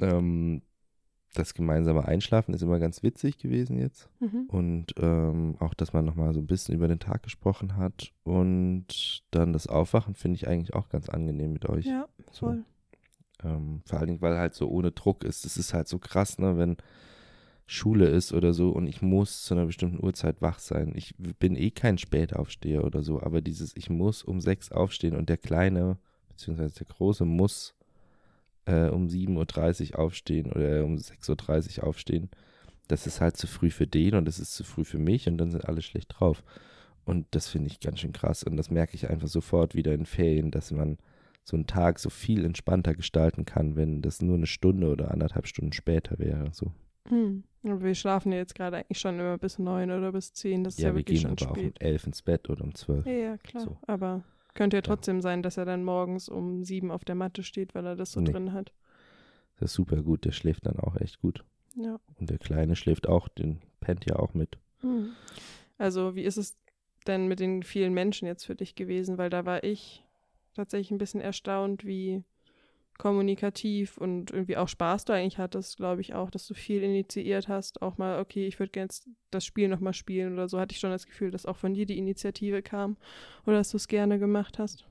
ähm, 0.00 0.62
das 1.34 1.54
gemeinsame 1.54 2.04
Einschlafen 2.06 2.54
ist 2.54 2.62
immer 2.62 2.78
ganz 2.78 3.02
witzig 3.02 3.38
gewesen 3.38 3.78
jetzt. 3.78 4.08
Mhm. 4.20 4.44
Und 4.48 4.94
ähm, 4.98 5.56
auch, 5.60 5.74
dass 5.74 5.92
man 5.92 6.04
nochmal 6.04 6.34
so 6.34 6.40
ein 6.40 6.46
bisschen 6.46 6.74
über 6.74 6.88
den 6.88 6.98
Tag 6.98 7.22
gesprochen 7.22 7.76
hat. 7.76 8.12
Und 8.24 9.22
dann 9.30 9.52
das 9.52 9.66
Aufwachen 9.66 10.14
finde 10.14 10.36
ich 10.36 10.46
eigentlich 10.48 10.74
auch 10.74 10.88
ganz 10.88 11.08
angenehm 11.08 11.52
mit 11.52 11.68
euch. 11.68 11.86
Ja, 11.86 12.06
So. 12.30 12.46
voll. 12.46 12.64
Ähm, 13.44 13.82
vor 13.86 13.98
allen 13.98 14.08
Dingen, 14.08 14.22
weil 14.22 14.38
halt 14.38 14.54
so 14.54 14.68
ohne 14.68 14.92
Druck 14.92 15.24
ist. 15.24 15.44
Es 15.44 15.56
ist 15.56 15.74
halt 15.74 15.88
so 15.88 15.98
krass, 15.98 16.38
ne, 16.38 16.56
wenn 16.58 16.76
Schule 17.66 18.06
ist 18.06 18.32
oder 18.32 18.52
so 18.52 18.70
und 18.70 18.86
ich 18.86 19.00
muss 19.02 19.44
zu 19.44 19.54
einer 19.54 19.66
bestimmten 19.66 20.04
Uhrzeit 20.04 20.42
wach 20.42 20.58
sein. 20.58 20.92
Ich 20.94 21.14
bin 21.16 21.56
eh 21.56 21.70
kein 21.70 21.96
Spätaufsteher 21.96 22.84
oder 22.84 23.02
so, 23.02 23.22
aber 23.22 23.40
dieses, 23.40 23.74
ich 23.76 23.88
muss 23.88 24.22
um 24.22 24.40
sechs 24.40 24.70
aufstehen 24.70 25.16
und 25.16 25.28
der 25.28 25.38
Kleine, 25.38 25.96
beziehungsweise 26.28 26.74
der 26.74 26.86
Große, 26.86 27.24
muss 27.24 27.74
äh, 28.66 28.88
um 28.88 29.06
7.30 29.06 29.92
Uhr 29.92 29.98
aufstehen 29.98 30.52
oder 30.52 30.84
um 30.84 30.96
6.30 30.96 31.78
Uhr 31.78 31.86
aufstehen. 31.86 32.30
Das 32.88 33.06
ist 33.06 33.20
halt 33.20 33.36
zu 33.36 33.46
früh 33.46 33.70
für 33.70 33.86
den 33.86 34.14
und 34.14 34.26
das 34.26 34.38
ist 34.38 34.54
zu 34.54 34.64
früh 34.64 34.84
für 34.84 34.98
mich 34.98 35.28
und 35.28 35.38
dann 35.38 35.50
sind 35.50 35.64
alle 35.68 35.82
schlecht 35.82 36.14
drauf. 36.18 36.42
Und 37.04 37.26
das 37.32 37.48
finde 37.48 37.68
ich 37.68 37.80
ganz 37.80 38.00
schön 38.00 38.12
krass 38.12 38.44
und 38.44 38.56
das 38.56 38.70
merke 38.70 38.94
ich 38.94 39.08
einfach 39.10 39.28
sofort 39.28 39.74
wieder 39.74 39.92
in 39.92 40.06
Ferien, 40.06 40.50
dass 40.50 40.70
man 40.70 40.98
so 41.44 41.56
einen 41.56 41.66
Tag 41.66 41.98
so 41.98 42.10
viel 42.10 42.44
entspannter 42.44 42.94
gestalten 42.94 43.44
kann, 43.44 43.74
wenn 43.74 44.02
das 44.02 44.22
nur 44.22 44.36
eine 44.36 44.46
Stunde 44.46 44.88
oder 44.88 45.10
anderthalb 45.10 45.46
Stunden 45.48 45.72
später 45.72 46.18
wäre. 46.18 46.50
So. 46.52 46.70
Hm. 47.08 47.42
Wir 47.62 47.94
schlafen 47.94 48.32
ja 48.32 48.38
jetzt 48.38 48.54
gerade 48.54 48.76
eigentlich 48.78 48.98
schon 48.98 49.18
immer 49.18 49.38
bis 49.38 49.58
neun 49.58 49.90
oder 49.90 50.12
bis 50.12 50.32
zehn. 50.32 50.62
Das 50.64 50.74
ist 50.74 50.80
Ja, 50.80 50.88
ja, 50.88 50.94
wir 50.94 51.00
wirklich 51.00 51.22
gehen 51.22 51.36
schon 51.36 51.48
aber 51.48 51.52
auch 51.52 51.56
um 51.56 51.62
spät. 51.62 51.80
elf 51.82 52.06
ins 52.06 52.22
Bett 52.22 52.50
oder 52.50 52.62
um 52.64 52.74
zwölf. 52.74 53.06
Ja, 53.06 53.12
ja, 53.12 53.36
klar. 53.38 53.64
So. 53.64 53.76
Aber 53.86 54.22
könnte 54.54 54.76
ja 54.76 54.82
trotzdem 54.82 55.20
sein, 55.20 55.42
dass 55.42 55.56
er 55.56 55.64
dann 55.64 55.84
morgens 55.84 56.28
um 56.28 56.64
sieben 56.64 56.90
auf 56.90 57.04
der 57.04 57.14
Matte 57.14 57.42
steht, 57.42 57.74
weil 57.74 57.86
er 57.86 57.96
das 57.96 58.12
so 58.12 58.20
Nee. 58.20 58.32
drin 58.32 58.52
hat. 58.52 58.72
Das 59.58 59.70
ist 59.70 59.74
super 59.76 60.02
gut, 60.02 60.24
der 60.24 60.32
schläft 60.32 60.66
dann 60.66 60.78
auch 60.78 60.96
echt 60.96 61.20
gut. 61.20 61.44
Ja. 61.74 61.98
Und 62.18 62.30
der 62.30 62.38
Kleine 62.38 62.76
schläft 62.76 63.08
auch, 63.08 63.28
den 63.28 63.62
pennt 63.80 64.04
ja 64.06 64.16
auch 64.16 64.34
mit. 64.34 64.58
Hm. 64.80 65.10
Also, 65.78 66.14
wie 66.14 66.24
ist 66.24 66.36
es 66.36 66.58
denn 67.06 67.28
mit 67.28 67.40
den 67.40 67.62
vielen 67.62 67.94
Menschen 67.94 68.26
jetzt 68.26 68.44
für 68.44 68.54
dich 68.54 68.74
gewesen? 68.74 69.18
Weil 69.18 69.30
da 69.30 69.44
war 69.44 69.64
ich 69.64 70.04
tatsächlich 70.54 70.90
ein 70.90 70.98
bisschen 70.98 71.20
erstaunt, 71.20 71.84
wie 71.84 72.22
kommunikativ 72.98 73.98
und 73.98 74.30
irgendwie 74.30 74.56
auch 74.56 74.68
Spaß 74.68 75.04
du 75.06 75.12
eigentlich 75.12 75.38
hattest, 75.38 75.76
glaube 75.76 76.00
ich 76.00 76.14
auch, 76.14 76.30
dass 76.30 76.46
du 76.46 76.54
viel 76.54 76.82
initiiert 76.82 77.48
hast. 77.48 77.82
Auch 77.82 77.98
mal, 77.98 78.20
okay, 78.20 78.46
ich 78.46 78.58
würde 78.58 78.70
gerne 78.70 78.88
das 79.30 79.44
Spiel 79.44 79.68
nochmal 79.68 79.94
spielen 79.94 80.34
oder 80.34 80.48
so. 80.48 80.60
Hatte 80.60 80.72
ich 80.72 80.80
schon 80.80 80.90
das 80.90 81.06
Gefühl, 81.06 81.30
dass 81.30 81.46
auch 81.46 81.56
von 81.56 81.74
dir 81.74 81.86
die 81.86 81.98
Initiative 81.98 82.62
kam 82.62 82.96
oder 83.46 83.56
dass 83.56 83.70
du 83.70 83.76
es 83.76 83.88
gerne 83.88 84.18
gemacht 84.18 84.58
hast. 84.58 84.84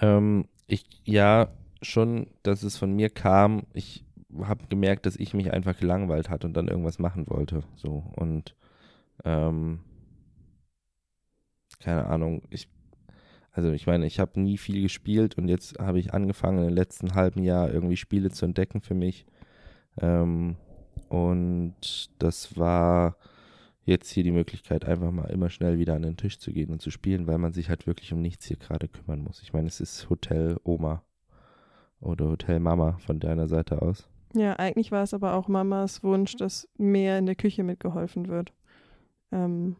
Ähm, 0.00 0.46
ich, 0.66 0.84
ja, 1.04 1.48
schon, 1.82 2.26
dass 2.42 2.62
es 2.62 2.76
von 2.76 2.92
mir 2.92 3.10
kam. 3.10 3.62
Ich 3.72 4.04
habe 4.42 4.66
gemerkt, 4.68 5.06
dass 5.06 5.16
ich 5.16 5.34
mich 5.34 5.52
einfach 5.52 5.78
gelangweilt 5.78 6.28
hat 6.28 6.44
und 6.44 6.54
dann 6.54 6.68
irgendwas 6.68 6.98
machen 6.98 7.28
wollte. 7.28 7.62
So 7.76 8.04
und 8.16 8.54
ähm, 9.24 9.80
keine 11.80 12.06
Ahnung, 12.06 12.42
ich 12.50 12.68
also 13.52 13.72
ich 13.72 13.86
meine, 13.86 14.06
ich 14.06 14.20
habe 14.20 14.40
nie 14.40 14.58
viel 14.58 14.82
gespielt 14.82 15.36
und 15.36 15.48
jetzt 15.48 15.78
habe 15.78 15.98
ich 15.98 16.14
angefangen, 16.14 16.68
im 16.68 16.74
letzten 16.74 17.14
halben 17.14 17.42
Jahr 17.42 17.72
irgendwie 17.72 17.96
Spiele 17.96 18.30
zu 18.30 18.44
entdecken 18.44 18.80
für 18.80 18.94
mich. 18.94 19.26
Ähm, 20.00 20.56
und 21.08 22.10
das 22.18 22.56
war 22.56 23.16
jetzt 23.84 24.10
hier 24.10 24.22
die 24.22 24.32
Möglichkeit, 24.32 24.84
einfach 24.84 25.10
mal 25.10 25.30
immer 25.30 25.48
schnell 25.48 25.78
wieder 25.78 25.94
an 25.94 26.02
den 26.02 26.16
Tisch 26.16 26.38
zu 26.38 26.52
gehen 26.52 26.70
und 26.70 26.82
zu 26.82 26.90
spielen, 26.90 27.26
weil 27.26 27.38
man 27.38 27.52
sich 27.52 27.70
halt 27.70 27.86
wirklich 27.86 28.12
um 28.12 28.20
nichts 28.20 28.44
hier 28.46 28.58
gerade 28.58 28.86
kümmern 28.86 29.22
muss. 29.22 29.42
Ich 29.42 29.52
meine, 29.52 29.66
es 29.66 29.80
ist 29.80 30.10
Hotel 30.10 30.58
Oma 30.62 31.02
oder 32.00 32.26
Hotel 32.26 32.60
Mama 32.60 32.98
von 32.98 33.18
deiner 33.18 33.48
Seite 33.48 33.80
aus. 33.82 34.06
Ja, 34.34 34.54
eigentlich 34.56 34.92
war 34.92 35.02
es 35.02 35.14
aber 35.14 35.34
auch 35.34 35.48
Mamas 35.48 36.04
Wunsch, 36.04 36.36
dass 36.36 36.68
mehr 36.76 37.18
in 37.18 37.26
der 37.26 37.34
Küche 37.34 37.64
mitgeholfen 37.64 38.28
wird. 38.28 38.52
Ähm, 39.32 39.76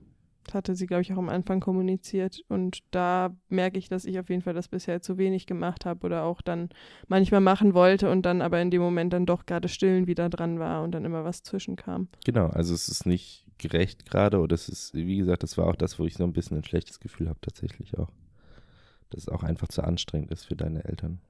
hatte 0.55 0.75
sie, 0.75 0.87
glaube 0.87 1.02
ich, 1.02 1.12
auch 1.12 1.19
am 1.19 1.28
Anfang 1.28 1.61
kommuniziert. 1.61 2.43
Und 2.49 2.81
da 2.90 3.35
merke 3.49 3.78
ich, 3.78 3.88
dass 3.88 4.05
ich 4.05 4.19
auf 4.19 4.28
jeden 4.28 4.43
Fall 4.43 4.55
das 4.55 4.69
bisher 4.69 5.00
zu 5.00 5.19
wenig 5.19 5.47
gemacht 5.47 5.85
habe 5.87 6.07
oder 6.07 6.25
auch 6.25 6.43
dann 6.43 6.69
manchmal 7.07 7.40
machen 7.40 7.75
wollte 7.75 8.11
und 8.11 8.23
dann 8.23 8.43
aber 8.43 8.61
in 8.61 8.71
dem 8.71 8.83
Moment 8.83 9.12
dann 9.12 9.26
doch 9.26 9.47
gerade 9.47 9.69
stillen 9.69 10.07
wieder 10.07 10.28
dran 10.28 10.59
war 10.59 10.83
und 10.83 10.93
dann 10.93 11.05
immer 11.05 11.25
was 11.25 11.43
zwischenkam. 11.43 12.09
Genau, 12.25 12.47
also 12.49 12.75
es 12.75 12.88
ist 12.88 13.07
nicht 13.07 13.45
gerecht 13.59 14.07
gerade 14.07 14.38
oder 14.38 14.55
es 14.55 14.69
ist, 14.69 14.95
wie 14.95 15.17
gesagt, 15.17 15.43
das 15.43 15.59
war 15.59 15.67
auch 15.67 15.76
das, 15.76 15.99
wo 15.99 16.05
ich 16.05 16.14
so 16.14 16.25
ein 16.25 16.33
bisschen 16.33 16.59
ein 16.59 16.64
schlechtes 16.64 17.00
Gefühl 17.00 17.28
habe, 17.28 17.40
tatsächlich 17.40 17.99
auch. 17.99 18.11
Dass 19.11 19.23
es 19.23 19.28
auch 19.28 19.43
einfach 19.43 19.69
zu 19.69 19.83
anstrengend 19.83 20.31
ist 20.31 20.45
für 20.45 20.55
deine 20.57 20.85
Eltern. 20.85 21.21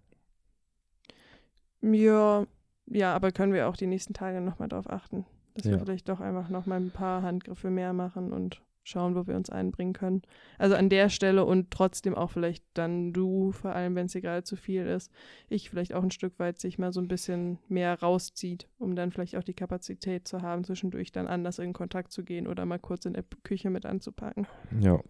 Ja, 1.81 2.47
ja, 2.87 3.15
aber 3.15 3.31
können 3.33 3.53
wir 3.53 3.69
auch 3.69 3.77
die 3.77 3.87
nächsten 3.87 4.15
Tage 4.15 4.41
nochmal 4.41 4.69
darauf 4.69 4.91
achten, 4.91 5.25
dass 5.55 5.65
Ja. 5.67 5.73
wir 5.73 5.79
vielleicht 5.81 6.09
doch 6.09 6.21
einfach 6.21 6.49
nochmal 6.49 6.81
ein 6.81 6.91
paar 6.91 7.23
Handgriffe 7.23 7.71
mehr 7.71 7.93
machen 7.93 8.33
und 8.33 8.63
schauen, 8.89 9.15
wo 9.15 9.27
wir 9.27 9.37
uns 9.37 9.51
einbringen 9.51 9.93
können. 9.93 10.23
Also 10.59 10.75
an 10.75 10.89
der 10.89 11.09
Stelle 11.09 11.45
und 11.45 11.71
trotzdem 11.71 12.15
auch 12.15 12.31
vielleicht 12.31 12.65
dann 12.75 13.13
du, 13.13 13.53
vor 13.53 13.73
allem 13.73 13.95
wenn 13.95 14.07
es 14.07 14.13
dir 14.13 14.21
gerade 14.21 14.43
zu 14.43 14.57
viel 14.57 14.87
ist, 14.87 15.13
ich 15.49 15.71
vielleicht 15.71 15.95
auch 15.95 16.03
ein 16.03 16.11
Stück 16.11 16.39
weit 16.39 16.59
sich 16.59 16.79
mal 16.79 16.93
so 16.93 17.01
ein 17.01 17.09
bisschen 17.09 17.59
mehr 17.69 18.01
rauszieht, 18.01 18.69
um 18.79 18.97
dann 18.97 19.13
vielleicht 19.13 19.37
auch 19.37 19.45
die 19.45 19.55
Kapazität 19.55 20.27
zu 20.27 20.43
haben, 20.43 20.65
zwischendurch 20.65 21.13
dann 21.13 21.27
anders 21.27 21.59
in 21.59 21.73
Kontakt 21.73 22.13
zu 22.13 22.25
gehen 22.25 22.47
oder 22.47 22.67
mal 22.67 22.79
kurz 22.79 23.05
in 23.05 23.13
der 23.13 23.25
Küche 23.43 23.71
mit 23.71 23.87
anzupacken. 23.87 24.47
Ja, 24.81 25.01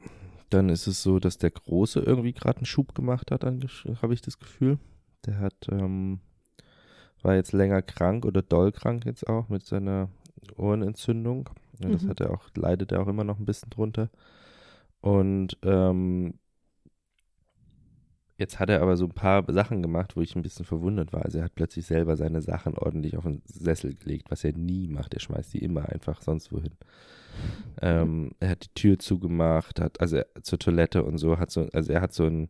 dann 0.51 0.69
ist 0.69 0.87
es 0.87 1.03
so, 1.03 1.19
dass 1.19 1.39
der 1.39 1.51
Große 1.51 2.01
irgendwie 2.01 2.33
gerade 2.33 2.59
einen 2.59 2.67
Schub 2.67 2.95
gemacht 2.95 3.31
hat, 3.31 3.45
habe 3.45 4.15
ich 4.15 4.23
das 4.23 4.39
Gefühl. 4.39 4.79
Der 5.27 5.39
hat, 5.41 5.69
ähm, 5.71 6.21
war 7.23 7.35
jetzt 7.35 7.53
länger 7.53 7.83
krank 7.83 8.25
oder 8.25 8.43
doll 8.43 8.73
krank 8.73 9.05
jetzt 9.05 9.29
auch 9.29 9.49
mit 9.49 9.67
seiner 9.67 10.09
Ohrenentzündung. 10.57 11.51
Ja, 11.81 11.89
das 11.91 12.03
Mhm. 12.03 12.09
hat 12.09 12.21
er 12.21 12.31
auch, 12.31 12.49
leidet 12.57 12.93
er 12.93 13.01
auch 13.03 13.09
immer 13.09 13.25
noch 13.25 13.39
ein 13.39 13.47
bisschen 13.47 13.71
drunter. 13.71 14.11
Und 15.01 15.57
ähm, 15.63 16.35
jetzt 18.37 18.59
hat 18.59 18.69
er 18.71 18.83
aber 18.83 18.97
so 18.97 19.05
ein 19.07 19.13
paar 19.13 19.45
Sachen 19.53 19.83
gemacht, 19.83 20.17
wo 20.17 20.21
ich 20.21 20.35
ein 20.37 20.43
bisschen 20.43 20.65
verwundert 20.65 21.13
war. 21.13 21.25
Also 21.25 21.39
er 21.39 21.45
hat 21.45 21.55
plötzlich 21.55 21.87
selber 21.87 22.17
seine 22.17 22.41
Sachen 22.41 22.77
ordentlich 22.77 23.17
auf 23.17 23.25
den 23.25 23.43
Sessel 23.47 23.95
gelegt, 23.95 24.31
was 24.31 24.45
er 24.45 24.53
nie 24.53 24.89
macht. 24.89 25.15
Er 25.15 25.21
schmeißt 25.21 25.55
die 25.55 25.59
immer 25.65 25.89
einfach 25.89 26.23
sonst 26.23 26.53
wohin. 26.53 26.73
Ähm, 27.81 28.33
er 28.41 28.51
hat 28.51 28.65
die 28.65 28.75
Tür 28.75 28.99
zugemacht, 28.99 29.81
hat 29.81 30.01
also 30.01 30.17
er, 30.17 30.27
zur 30.43 30.59
Toilette 30.59 31.05
und 31.05 31.19
so, 31.19 31.39
hat 31.39 31.51
so, 31.51 31.69
also 31.73 31.93
er 31.93 32.01
hat 32.01 32.13
so 32.13 32.25
ein 32.27 32.49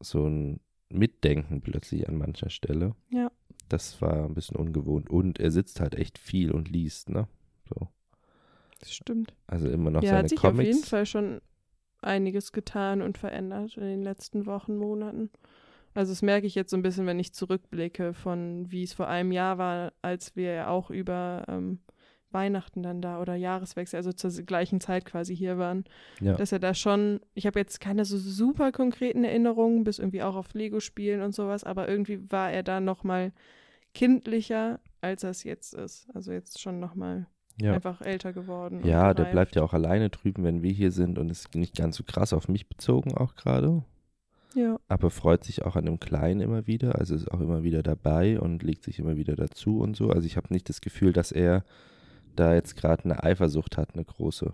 so 0.00 0.26
ein 0.26 0.60
Mitdenken 0.88 1.60
plötzlich 1.60 2.08
an 2.08 2.16
mancher 2.18 2.50
Stelle. 2.50 2.94
Ja. 3.10 3.30
Das 3.68 4.00
war 4.02 4.24
ein 4.24 4.34
bisschen 4.34 4.56
ungewohnt. 4.56 5.08
Und 5.10 5.38
er 5.38 5.50
sitzt 5.52 5.80
halt 5.80 5.94
echt 5.94 6.18
viel 6.18 6.50
und 6.50 6.68
liest, 6.68 7.08
ne? 7.08 7.28
Das 8.82 8.92
stimmt. 8.92 9.32
Also 9.46 9.68
immer 9.68 9.90
noch 9.90 10.02
ja, 10.02 10.10
seine 10.10 10.18
hat 10.24 10.28
sich 10.28 10.38
Comics. 10.38 10.58
auf 10.58 10.64
jeden 10.66 10.84
Fall 10.84 11.06
schon 11.06 11.40
einiges 12.02 12.52
getan 12.52 13.00
und 13.00 13.16
verändert 13.16 13.76
in 13.76 13.84
den 13.84 14.02
letzten 14.02 14.44
Wochen, 14.46 14.76
Monaten. 14.76 15.30
Also 15.94 16.12
das 16.12 16.22
merke 16.22 16.46
ich 16.46 16.54
jetzt 16.54 16.70
so 16.70 16.76
ein 16.76 16.82
bisschen, 16.82 17.06
wenn 17.06 17.18
ich 17.18 17.32
zurückblicke 17.34 18.12
von 18.14 18.70
wie 18.70 18.82
es 18.82 18.92
vor 18.92 19.08
einem 19.08 19.30
Jahr 19.32 19.58
war, 19.58 19.92
als 20.02 20.34
wir 20.36 20.52
ja 20.52 20.68
auch 20.68 20.90
über 20.90 21.44
ähm, 21.48 21.78
Weihnachten 22.30 22.82
dann 22.82 23.02
da 23.02 23.20
oder 23.20 23.34
Jahreswechsel, 23.34 23.98
also 23.98 24.10
zur 24.12 24.30
gleichen 24.44 24.80
Zeit 24.80 25.04
quasi 25.04 25.36
hier 25.36 25.58
waren, 25.58 25.84
Ja. 26.20 26.34
dass 26.34 26.50
er 26.50 26.58
da 26.60 26.72
schon, 26.74 27.20
ich 27.34 27.46
habe 27.46 27.60
jetzt 27.60 27.78
keine 27.78 28.04
so 28.06 28.16
super 28.16 28.72
konkreten 28.72 29.22
Erinnerungen, 29.22 29.84
bis 29.84 29.98
irgendwie 29.98 30.22
auch 30.22 30.34
auf 30.34 30.54
Lego 30.54 30.80
spielen 30.80 31.20
und 31.20 31.34
sowas, 31.34 31.62
aber 31.62 31.88
irgendwie 31.88 32.30
war 32.32 32.50
er 32.50 32.62
da 32.62 32.80
noch 32.80 33.04
mal 33.04 33.32
kindlicher, 33.92 34.80
als 35.02 35.22
er 35.24 35.30
es 35.30 35.44
jetzt 35.44 35.74
ist. 35.74 36.08
Also 36.14 36.32
jetzt 36.32 36.60
schon 36.60 36.80
noch 36.80 36.94
mal 36.94 37.26
ja. 37.62 37.74
einfach 37.74 38.00
älter 38.00 38.32
geworden. 38.32 38.80
Ja, 38.84 39.14
der 39.14 39.24
bleibt 39.24 39.56
ja 39.56 39.62
auch 39.62 39.72
alleine 39.72 40.10
drüben, 40.10 40.44
wenn 40.44 40.62
wir 40.62 40.72
hier 40.72 40.90
sind 40.90 41.18
und 41.18 41.30
ist 41.30 41.54
nicht 41.54 41.76
ganz 41.76 41.96
so 41.96 42.04
krass 42.04 42.32
auf 42.32 42.48
mich 42.48 42.68
bezogen 42.68 43.14
auch 43.14 43.34
gerade. 43.34 43.82
Ja. 44.54 44.78
Aber 44.88 45.10
freut 45.10 45.44
sich 45.44 45.62
auch 45.62 45.76
an 45.76 45.86
dem 45.86 45.98
Kleinen 45.98 46.40
immer 46.40 46.66
wieder, 46.66 46.98
also 46.98 47.14
ist 47.14 47.30
auch 47.30 47.40
immer 47.40 47.62
wieder 47.62 47.82
dabei 47.82 48.38
und 48.38 48.62
legt 48.62 48.84
sich 48.84 48.98
immer 48.98 49.16
wieder 49.16 49.34
dazu 49.34 49.80
und 49.80 49.96
so. 49.96 50.10
Also 50.10 50.26
ich 50.26 50.36
habe 50.36 50.52
nicht 50.52 50.68
das 50.68 50.80
Gefühl, 50.80 51.12
dass 51.12 51.32
er 51.32 51.64
da 52.36 52.54
jetzt 52.54 52.76
gerade 52.76 53.04
eine 53.04 53.22
Eifersucht 53.22 53.76
hat, 53.76 53.94
eine 53.94 54.04
große 54.04 54.52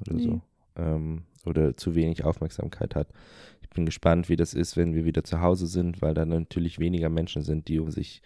oder 0.00 0.18
so. 0.18 0.28
Nee. 0.28 0.40
Ähm, 0.76 1.22
oder 1.46 1.76
zu 1.76 1.94
wenig 1.94 2.24
Aufmerksamkeit 2.24 2.94
hat. 2.94 3.08
Ich 3.62 3.68
bin 3.70 3.86
gespannt, 3.86 4.28
wie 4.28 4.36
das 4.36 4.54
ist, 4.54 4.76
wenn 4.76 4.94
wir 4.94 5.04
wieder 5.04 5.24
zu 5.24 5.40
Hause 5.40 5.66
sind, 5.66 6.00
weil 6.00 6.14
da 6.14 6.24
natürlich 6.24 6.78
weniger 6.78 7.08
Menschen 7.08 7.42
sind, 7.42 7.68
die 7.68 7.78
um 7.78 7.90
sich, 7.90 8.22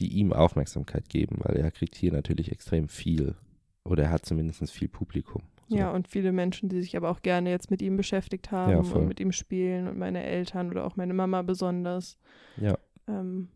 die 0.00 0.08
ihm 0.18 0.32
Aufmerksamkeit 0.32 1.08
geben, 1.08 1.38
weil 1.40 1.56
er 1.56 1.70
kriegt 1.70 1.96
hier 1.96 2.12
natürlich 2.12 2.52
extrem 2.52 2.88
viel. 2.88 3.34
Oder 3.84 4.04
er 4.04 4.10
hat 4.10 4.26
zumindest 4.26 4.70
viel 4.70 4.88
Publikum. 4.88 5.42
So. 5.68 5.76
Ja, 5.76 5.90
und 5.90 6.08
viele 6.08 6.32
Menschen, 6.32 6.68
die 6.68 6.80
sich 6.80 6.96
aber 6.96 7.10
auch 7.10 7.20
gerne 7.20 7.50
jetzt 7.50 7.70
mit 7.70 7.82
ihm 7.82 7.96
beschäftigt 7.96 8.50
haben 8.50 8.72
Ja, 8.72 8.78
und 8.78 9.06
mit 9.06 9.20
ihm 9.20 9.32
spielen 9.32 9.86
und 9.86 9.98
meine 9.98 10.22
Eltern 10.24 10.70
oder 10.70 10.84
auch 10.84 10.96
meine 10.96 11.14
Mama 11.14 11.42
besonders. 11.42 12.16
Ja. 12.56 12.78
Ähm, 13.06 13.48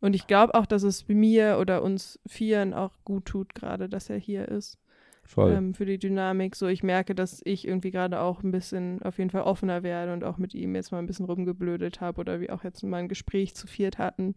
und 0.00 0.14
ich 0.14 0.26
glaube 0.26 0.54
auch, 0.54 0.66
dass 0.66 0.82
es 0.82 1.06
mir 1.08 1.58
oder 1.60 1.82
uns 1.82 2.18
Vieren 2.26 2.72
auch 2.72 2.96
gut 3.04 3.26
tut, 3.26 3.54
gerade, 3.54 3.88
dass 3.88 4.08
er 4.08 4.16
hier 4.16 4.48
ist. 4.48 4.78
Voll. 5.22 5.52
Ähm, 5.52 5.74
für 5.74 5.84
die 5.84 5.98
Dynamik. 5.98 6.56
So, 6.56 6.66
ich 6.66 6.82
merke, 6.82 7.14
dass 7.14 7.42
ich 7.44 7.68
irgendwie 7.68 7.90
gerade 7.90 8.20
auch 8.20 8.42
ein 8.42 8.50
bisschen 8.50 9.02
auf 9.02 9.18
jeden 9.18 9.30
Fall 9.30 9.42
offener 9.42 9.82
werde 9.82 10.12
und 10.12 10.24
auch 10.24 10.38
mit 10.38 10.54
ihm 10.54 10.74
jetzt 10.74 10.92
mal 10.92 10.98
ein 10.98 11.06
bisschen 11.06 11.26
rumgeblödelt 11.26 12.00
habe 12.00 12.20
oder 12.20 12.40
wir 12.40 12.54
auch 12.54 12.64
jetzt 12.64 12.82
mal 12.82 12.96
ein 12.96 13.08
Gespräch 13.08 13.54
zu 13.54 13.66
viert 13.66 13.98
hatten. 13.98 14.34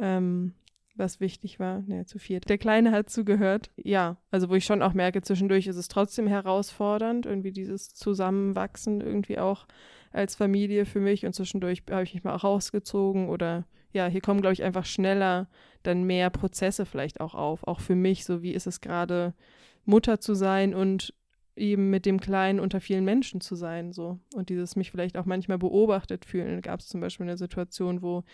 Ähm, 0.00 0.54
was 1.00 1.18
wichtig 1.18 1.58
war, 1.58 1.82
ne, 1.82 2.04
zu 2.06 2.18
viert. 2.18 2.48
Der 2.48 2.58
Kleine 2.58 2.92
hat 2.92 3.10
zugehört. 3.10 3.70
Ja, 3.76 4.18
also 4.30 4.48
wo 4.48 4.54
ich 4.54 4.64
schon 4.64 4.82
auch 4.82 4.92
merke, 4.92 5.22
zwischendurch 5.22 5.66
ist 5.66 5.76
es 5.76 5.88
trotzdem 5.88 6.26
herausfordernd, 6.28 7.26
irgendwie 7.26 7.52
dieses 7.52 7.94
Zusammenwachsen 7.94 9.00
irgendwie 9.00 9.38
auch 9.38 9.66
als 10.12 10.36
Familie 10.36 10.84
für 10.84 11.00
mich 11.00 11.26
und 11.26 11.34
zwischendurch 11.34 11.82
habe 11.90 12.02
ich 12.04 12.14
mich 12.14 12.24
mal 12.24 12.34
auch 12.34 12.44
rausgezogen 12.44 13.28
oder 13.28 13.64
ja, 13.92 14.06
hier 14.06 14.20
kommen, 14.20 14.40
glaube 14.40 14.52
ich, 14.52 14.62
einfach 14.62 14.84
schneller 14.84 15.48
dann 15.82 16.04
mehr 16.04 16.30
Prozesse 16.30 16.86
vielleicht 16.86 17.20
auch 17.20 17.34
auf, 17.34 17.66
auch 17.66 17.80
für 17.80 17.96
mich, 17.96 18.24
so 18.24 18.42
wie 18.42 18.52
ist 18.52 18.66
es 18.66 18.80
gerade 18.80 19.34
Mutter 19.84 20.20
zu 20.20 20.34
sein 20.34 20.74
und 20.74 21.14
eben 21.60 21.90
mit 21.90 22.06
dem 22.06 22.20
Kleinen 22.20 22.58
unter 22.58 22.80
vielen 22.80 23.04
Menschen 23.04 23.40
zu 23.40 23.54
sein, 23.54 23.92
so. 23.92 24.18
Und 24.34 24.48
dieses 24.48 24.74
mich 24.76 24.90
vielleicht 24.90 25.16
auch 25.16 25.26
manchmal 25.26 25.58
beobachtet 25.58 26.24
fühlen. 26.24 26.62
Gab 26.62 26.80
es 26.80 26.88
zum 26.88 27.00
Beispiel 27.00 27.26
eine 27.26 27.36
Situation, 27.36 28.02
wo 28.02 28.24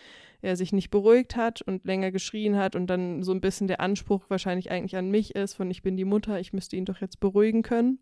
er 0.41 0.55
sich 0.55 0.73
nicht 0.73 0.89
beruhigt 0.89 1.35
hat 1.35 1.61
und 1.61 1.85
länger 1.85 2.11
geschrien 2.11 2.55
hat 2.55 2.75
und 2.75 2.87
dann 2.87 3.23
so 3.23 3.33
ein 3.33 3.41
bisschen 3.41 3.67
der 3.67 3.81
Anspruch 3.81 4.29
wahrscheinlich 4.29 4.71
eigentlich 4.71 4.95
an 4.95 5.11
mich 5.11 5.35
ist, 5.35 5.53
von 5.53 5.69
ich 5.69 5.81
bin 5.81 5.97
die 5.97 6.05
Mutter, 6.05 6.39
ich 6.39 6.53
müsste 6.53 6.75
ihn 6.75 6.85
doch 6.85 7.01
jetzt 7.01 7.19
beruhigen 7.19 7.61
können. 7.61 7.99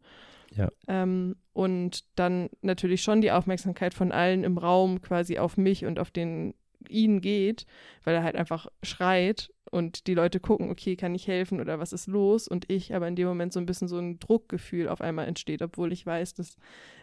Ja. 0.54 0.70
Ähm, 0.88 1.36
und 1.54 2.04
dann 2.16 2.50
natürlich 2.62 3.02
schon 3.02 3.22
die 3.22 3.32
Aufmerksamkeit 3.32 3.94
von 3.94 4.12
allen 4.12 4.44
im 4.44 4.58
Raum 4.58 5.02
quasi 5.02 5.40
auf 5.40 5.58
mich 5.58 5.86
und 5.86 6.00
auf 6.00 6.12
den 6.12 6.54
ihn 6.90 7.22
geht, 7.22 7.66
weil 8.04 8.16
er 8.16 8.24
halt 8.24 8.36
einfach 8.36 8.68
schreit 8.84 9.52
und 9.72 10.08
die 10.08 10.14
Leute 10.14 10.40
gucken, 10.40 10.70
okay, 10.70 10.96
kann 10.96 11.16
ich 11.16 11.28
helfen 11.28 11.60
oder 11.60 11.80
was 11.80 11.94
ist 11.94 12.08
los? 12.08 12.48
Und 12.48 12.70
ich 12.70 12.94
aber 12.96 13.08
in 13.08 13.16
dem 13.16 13.28
Moment 13.28 13.54
so 13.54 13.60
ein 13.60 13.66
bisschen 13.66 13.88
so 13.88 13.98
ein 13.98 14.20
Druckgefühl 14.20 14.88
auf 14.88 15.02
einmal 15.02 15.28
entsteht, 15.28 15.62
obwohl 15.62 15.92
ich 15.92 16.06
weiß, 16.06 16.34
dass 16.36 16.58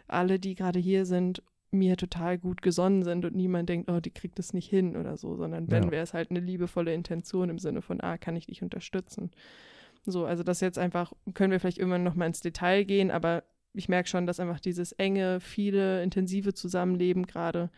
alle, 0.09 0.39
die 0.39 0.55
gerade 0.55 0.79
hier 0.79 1.05
sind, 1.07 1.43
mir 1.71 1.97
total 1.97 2.39
gut 2.39 2.61
gesonnen 2.61 3.03
sind 3.03 3.25
und 3.25 3.35
niemand 3.35 3.69
denkt, 3.69 3.91
oh, 3.91 3.99
die 4.01 4.11
kriegt 4.11 4.39
es 4.39 4.53
nicht 4.53 4.69
hin 4.69 4.95
oder 4.97 5.17
so, 5.17 5.37
sondern 5.37 5.71
wenn, 5.71 5.85
Ja. 5.85 5.91
wäre 5.91 6.03
es 6.03 6.13
halt 6.13 6.31
eine 6.31 6.41
liebevolle 6.41 6.93
Intention 6.93 7.49
im 7.49 7.59
Sinne 7.59 7.81
von, 7.81 8.01
ah, 8.03 8.19
kann 8.19 8.37
ich 8.37 8.47
dich 8.47 8.63
unterstützen? 8.63 9.31
So, 10.05 10.27
also 10.27 10.43
das 10.43 10.61
jetzt 10.61 10.79
einfach, 10.79 11.13
können 11.33 11.51
wir 11.51 11.61
vielleicht 11.61 11.79
irgendwann 11.79 12.03
nochmal 12.03 12.29
ins 12.29 12.41
Detail 12.41 12.85
gehen, 12.85 13.11
aber 13.11 13.45
ich 13.73 13.89
merke 13.89 14.09
schon, 14.09 14.27
dass 14.27 14.39
einfach 14.39 14.61
dieses 14.61 14.93
enge, 14.93 15.41
viele, 15.41 16.03
intensive 16.03 16.53
Zusammenleben 16.53 17.27
gerade 17.27 17.71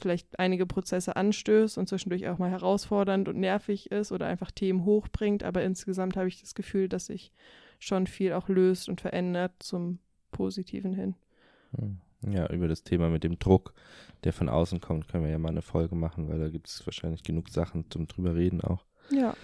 vielleicht 0.00 0.38
einige 0.38 0.66
Prozesse 0.66 1.16
anstößt 1.16 1.78
und 1.78 1.88
zwischendurch 1.88 2.28
auch 2.28 2.38
mal 2.38 2.50
herausfordernd 2.50 3.28
und 3.28 3.38
nervig 3.38 3.90
ist 3.90 4.12
oder 4.12 4.26
einfach 4.26 4.50
Themen 4.50 4.84
hochbringt. 4.84 5.42
Aber 5.42 5.62
insgesamt 5.62 6.16
habe 6.16 6.28
ich 6.28 6.40
das 6.40 6.54
Gefühl, 6.54 6.88
dass 6.88 7.06
sich 7.06 7.32
schon 7.78 8.06
viel 8.06 8.32
auch 8.32 8.48
löst 8.48 8.88
und 8.88 9.00
verändert 9.00 9.52
zum 9.60 9.98
Positiven 10.32 10.92
hin. 10.92 11.14
Hm. 11.76 11.98
Ja, 12.30 12.50
über 12.50 12.68
das 12.68 12.82
Thema 12.82 13.08
mit 13.08 13.24
dem 13.24 13.38
Druck, 13.38 13.72
der 14.24 14.34
von 14.34 14.50
außen 14.50 14.80
kommt, 14.80 15.08
können 15.08 15.24
wir 15.24 15.30
ja 15.30 15.38
mal 15.38 15.48
eine 15.48 15.62
Folge 15.62 15.94
machen, 15.94 16.28
weil 16.28 16.38
da 16.38 16.48
gibt 16.50 16.68
es 16.68 16.86
wahrscheinlich 16.86 17.22
genug 17.22 17.48
Sachen 17.48 17.90
zum 17.90 18.06
drüber 18.08 18.34
reden 18.34 18.60
auch. 18.60 18.84
Ja. 19.10 19.34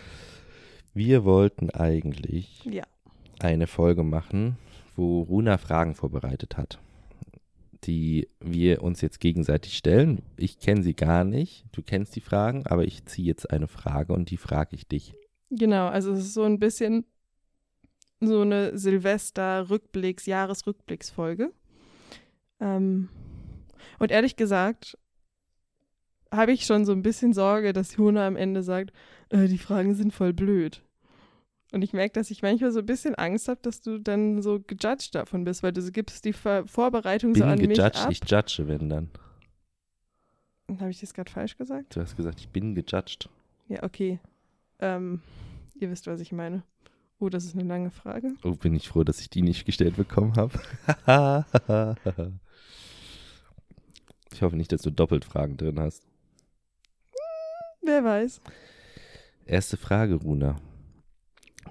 Wir 0.93 1.25
wollten 1.25 1.71
eigentlich 1.71 2.65
Ja. 2.67 2.85
eine 3.41 3.67
Folge 3.67 4.03
machen, 4.03 4.59
wo 4.95 5.23
Runa 5.23 5.57
Fragen 5.57 5.95
vorbereitet 5.95 6.59
hat, 6.59 6.79
die 7.87 8.29
wir 8.41 8.83
uns 8.83 9.01
jetzt 9.01 9.21
gegenseitig 9.21 9.77
stellen. 9.77 10.23
Ich 10.37 10.59
kenne 10.59 10.83
sie 10.83 10.95
gar 10.95 11.25
nicht, 11.25 11.65
du 11.73 11.83
kennst 11.83 12.17
die 12.17 12.21
Fragen, 12.21 12.67
aber 12.67 12.85
ich 12.85 13.05
ziehe 13.07 13.27
jetzt 13.27 13.51
eine 13.51 13.69
Frage 13.69 14.13
und 14.13 14.31
die 14.31 14.37
frage 14.37 14.75
ich 14.75 14.87
dich. 14.87 15.15
Genau, 15.51 15.87
also 15.87 16.13
es 16.13 16.21
ist 16.21 16.35
so 16.35 16.43
ein 16.43 16.59
bisschen 16.59 17.05
so 18.21 18.41
eine 18.41 18.77
Silvester-Rückblicks-, 18.77 20.27
Jahresrückblicksfolge. 20.27 21.53
Ähm, 22.61 23.09
und 23.99 24.11
ehrlich 24.11 24.37
gesagt 24.37 24.99
habe 26.33 26.53
ich 26.53 26.67
schon 26.67 26.85
so 26.85 26.93
ein 26.93 27.03
bisschen 27.03 27.33
Sorge, 27.33 27.73
dass 27.73 27.97
Jona 27.97 28.27
am 28.27 28.37
Ende 28.37 28.63
sagt, 28.63 28.93
äh, 29.29 29.47
die 29.47 29.59
Fragen 29.59 29.95
sind 29.95 30.13
voll 30.13 30.33
blöd. 30.33 30.83
Und 31.77 31.83
ich 31.83 31.93
merke, 31.93 32.15
dass 32.15 32.31
ich 32.31 32.41
manchmal 32.41 32.73
so 32.73 32.79
ein 32.79 32.87
bisschen 32.87 33.17
Angst 33.17 33.49
habe, 33.49 33.61
dass 33.61 33.83
du 33.83 33.99
dann 33.99 34.41
so 34.41 34.61
gejudged 34.61 35.15
davon 35.15 35.45
bist, 35.45 35.63
weil 35.63 35.75
du 35.75 35.83
so 35.83 35.93
gibst 35.93 36.25
die 36.25 36.33
Ver 36.33 36.67
Vorbereitung 36.67 37.35
Bin 37.35 37.43
so 37.43 37.47
an 37.47 37.59
mich 37.59 37.69
gejudged, 37.69 37.97
ab. 37.99 38.11
ich 38.11 38.21
judge, 38.27 38.67
wenn 38.67 38.89
dann. 38.89 39.11
Habe 40.81 40.89
ich 40.89 41.01
das 41.01 41.13
gerade 41.13 41.31
falsch 41.31 41.59
gesagt? 41.59 41.95
Du 41.95 42.01
hast 42.01 42.17
gesagt, 42.17 42.41
ich 42.41 42.49
bin 42.49 42.75
gejudged. 42.75 43.29
Ja, 43.69 43.83
okay. 43.83 44.21
Ähm, 44.79 45.21
ihr 45.75 45.91
wisst, 45.91 46.07
was 46.07 46.21
ich 46.21 46.33
meine. 46.33 46.63
Oh, 47.19 47.29
das 47.29 47.45
ist 47.45 47.55
eine 47.55 47.65
lange 47.65 47.91
Frage. 47.91 48.33
Oh, 48.43 48.53
bin 48.53 48.75
ich 48.75 48.89
froh, 48.89 49.05
dass 49.05 49.21
ich 49.21 49.29
die 49.29 49.43
nicht 49.43 49.67
gestellt 49.67 49.97
bekommen 49.97 50.35
habe. 50.37 50.59
ich 54.33 54.41
hoffe 54.41 54.57
nicht, 54.57 54.73
dass 54.73 54.81
du 54.81 54.89
doppelt 54.89 55.27
Fragen 55.27 55.59
drin 55.59 55.79
hast. 55.79 56.03
Wer 57.83 58.03
weiß. 58.03 58.41
Erste 59.45 59.77
Frage, 59.77 60.15
Runa. 60.15 60.57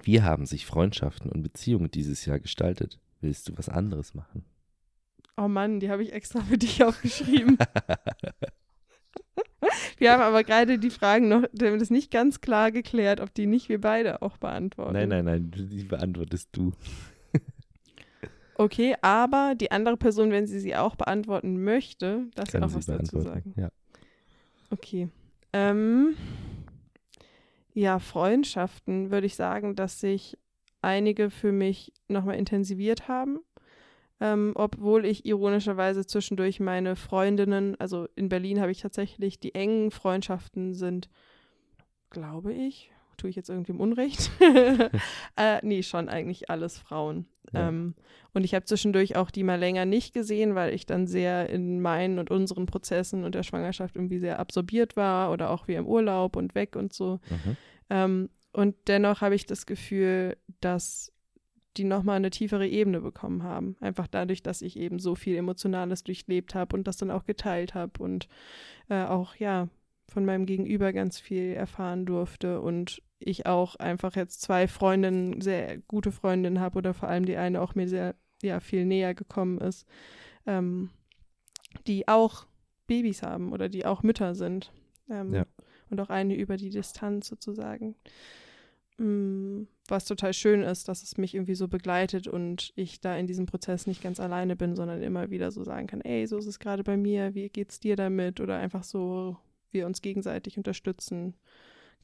Wie 0.06 0.22
haben 0.22 0.46
sich 0.46 0.66
Freundschaften 0.66 1.32
und 1.32 1.42
Beziehungen 1.42 1.90
dieses 1.90 2.24
Jahr 2.26 2.38
gestaltet? 2.38 3.00
Willst 3.20 3.48
du 3.48 3.58
was 3.58 3.68
anderes 3.68 4.14
machen? 4.14 4.44
Oh 5.36 5.48
Mann, 5.48 5.80
die 5.80 5.90
habe 5.90 6.04
ich 6.04 6.12
extra 6.12 6.42
für 6.42 6.56
dich 6.56 6.84
aufgeschrieben. 6.84 7.58
Wir 9.98 10.12
haben 10.12 10.22
aber 10.22 10.44
gerade 10.44 10.78
die 10.78 10.90
Fragen 10.90 11.26
noch, 11.26 11.42
das 11.52 11.82
ist 11.82 11.90
nicht 11.90 12.12
ganz 12.12 12.40
klar 12.40 12.70
geklärt, 12.70 13.20
ob 13.20 13.34
die 13.34 13.46
nicht 13.46 13.68
wir 13.68 13.80
beide 13.80 14.22
auch 14.22 14.36
beantworten. 14.36 14.92
Nein, 14.92 15.08
nein, 15.08 15.24
nein, 15.24 15.50
die 15.50 15.82
beantwortest 15.82 16.50
du. 16.52 16.72
Okay, 18.58 18.96
aber 19.02 19.54
die 19.54 19.70
andere 19.70 19.98
Person, 19.98 20.30
wenn 20.30 20.46
sie 20.46 20.60
sie 20.60 20.74
auch 20.76 20.96
beantworten 20.96 21.62
möchte, 21.62 22.30
darf 22.34 22.46
sie 22.46 22.52
Kann 22.52 22.64
auch 22.64 22.72
was 22.72 22.86
dazu 22.86 23.20
sagen. 23.20 23.52
Ja. 23.54 23.68
Okay. 24.70 25.10
Ähm, 25.52 26.16
ja, 27.76 27.98
Freundschaften 27.98 29.10
würde 29.10 29.26
ich 29.26 29.36
sagen, 29.36 29.76
dass 29.76 30.00
sich 30.00 30.38
einige 30.80 31.28
für 31.28 31.52
mich 31.52 31.92
nochmal 32.08 32.36
intensiviert 32.36 33.06
haben. 33.06 33.40
Ähm, 34.18 34.52
obwohl 34.54 35.04
ich 35.04 35.26
ironischerweise 35.26 36.06
zwischendurch 36.06 36.58
meine 36.58 36.96
Freundinnen, 36.96 37.78
also 37.78 38.08
in 38.14 38.30
Berlin 38.30 38.62
habe 38.62 38.70
ich 38.70 38.80
tatsächlich 38.80 39.40
die 39.40 39.54
engen 39.54 39.90
Freundschaften 39.90 40.72
sind, 40.72 41.10
glaube 42.08 42.54
ich, 42.54 42.90
tue 43.18 43.28
ich 43.28 43.36
jetzt 43.36 43.50
irgendwem 43.50 43.78
Unrecht? 43.78 44.30
äh, 45.36 45.60
nee, 45.60 45.82
schon 45.82 46.08
eigentlich 46.08 46.48
alles 46.48 46.78
Frauen. 46.78 47.26
Ja. 47.52 47.68
Ähm, 47.68 47.94
und 48.34 48.44
ich 48.44 48.54
habe 48.54 48.64
zwischendurch 48.64 49.16
auch 49.16 49.30
die 49.30 49.44
mal 49.44 49.58
länger 49.58 49.84
nicht 49.84 50.12
gesehen, 50.12 50.54
weil 50.54 50.74
ich 50.74 50.86
dann 50.86 51.06
sehr 51.06 51.48
in 51.48 51.80
meinen 51.80 52.18
und 52.18 52.30
unseren 52.30 52.66
Prozessen 52.66 53.24
und 53.24 53.34
der 53.34 53.42
Schwangerschaft 53.42 53.96
irgendwie 53.96 54.18
sehr 54.18 54.38
absorbiert 54.38 54.96
war 54.96 55.32
oder 55.32 55.50
auch 55.50 55.68
wie 55.68 55.74
im 55.74 55.86
Urlaub 55.86 56.36
und 56.36 56.54
weg 56.54 56.76
und 56.76 56.92
so. 56.92 57.20
Mhm. 57.30 57.56
Ähm, 57.90 58.28
und 58.52 58.74
dennoch 58.88 59.20
habe 59.20 59.34
ich 59.34 59.46
das 59.46 59.66
Gefühl, 59.66 60.36
dass 60.60 61.12
die 61.76 61.84
nochmal 61.84 62.16
eine 62.16 62.30
tiefere 62.30 62.66
Ebene 62.66 63.00
bekommen 63.00 63.42
haben. 63.42 63.76
Einfach 63.80 64.06
dadurch, 64.06 64.42
dass 64.42 64.62
ich 64.62 64.78
eben 64.78 64.98
so 64.98 65.14
viel 65.14 65.36
Emotionales 65.36 66.04
durchlebt 66.04 66.54
habe 66.54 66.74
und 66.74 66.86
das 66.86 66.96
dann 66.96 67.10
auch 67.10 67.24
geteilt 67.24 67.74
habe 67.74 68.02
und 68.02 68.28
äh, 68.88 69.04
auch, 69.04 69.34
ja, 69.36 69.68
von 70.08 70.24
meinem 70.24 70.46
Gegenüber 70.46 70.92
ganz 70.92 71.18
viel 71.18 71.52
erfahren 71.52 72.06
durfte 72.06 72.60
und 72.60 73.02
ich 73.18 73.46
auch 73.46 73.76
einfach 73.76 74.14
jetzt 74.16 74.42
zwei 74.42 74.68
Freundinnen, 74.68 75.40
sehr 75.40 75.78
gute 75.78 76.12
Freundinnen 76.12 76.60
habe 76.60 76.78
oder 76.78 76.94
vor 76.94 77.08
allem 77.08 77.24
die 77.24 77.36
eine 77.36 77.60
auch 77.60 77.74
mir 77.74 77.88
sehr, 77.88 78.14
ja, 78.42 78.60
viel 78.60 78.84
näher 78.84 79.14
gekommen 79.14 79.58
ist, 79.58 79.86
ähm, 80.46 80.90
die 81.86 82.08
auch 82.08 82.46
Babys 82.86 83.22
haben 83.22 83.52
oder 83.52 83.68
die 83.68 83.86
auch 83.86 84.02
Mütter 84.02 84.34
sind. 84.34 84.72
Ähm, 85.08 85.34
Ja. 85.34 85.46
Und 85.88 86.00
auch 86.00 86.10
eine 86.10 86.34
über 86.34 86.56
die 86.56 86.70
Distanz 86.70 87.28
sozusagen. 87.28 87.94
Mm, 88.98 89.64
Was 89.88 90.04
total 90.04 90.32
schön 90.32 90.62
ist, 90.62 90.88
dass 90.88 91.04
es 91.04 91.16
mich 91.16 91.34
irgendwie 91.34 91.54
so 91.54 91.68
begleitet 91.68 92.26
und 92.26 92.72
ich 92.74 93.00
da 93.00 93.16
in 93.16 93.28
diesem 93.28 93.46
Prozess 93.46 93.86
nicht 93.86 94.02
ganz 94.02 94.18
alleine 94.18 94.56
bin, 94.56 94.74
sondern 94.74 95.00
immer 95.02 95.30
wieder 95.30 95.52
so 95.52 95.62
sagen 95.62 95.86
kann, 95.86 96.00
ey, 96.00 96.26
so 96.26 96.38
ist 96.38 96.46
es 96.46 96.58
gerade 96.58 96.82
bei 96.82 96.96
mir, 96.96 97.34
wie 97.34 97.48
geht's 97.48 97.78
dir 97.78 97.94
damit? 97.94 98.40
Oder 98.40 98.56
einfach 98.58 98.82
so, 98.82 99.36
wir 99.70 99.86
uns 99.86 100.02
gegenseitig 100.02 100.56
unterstützen 100.56 101.34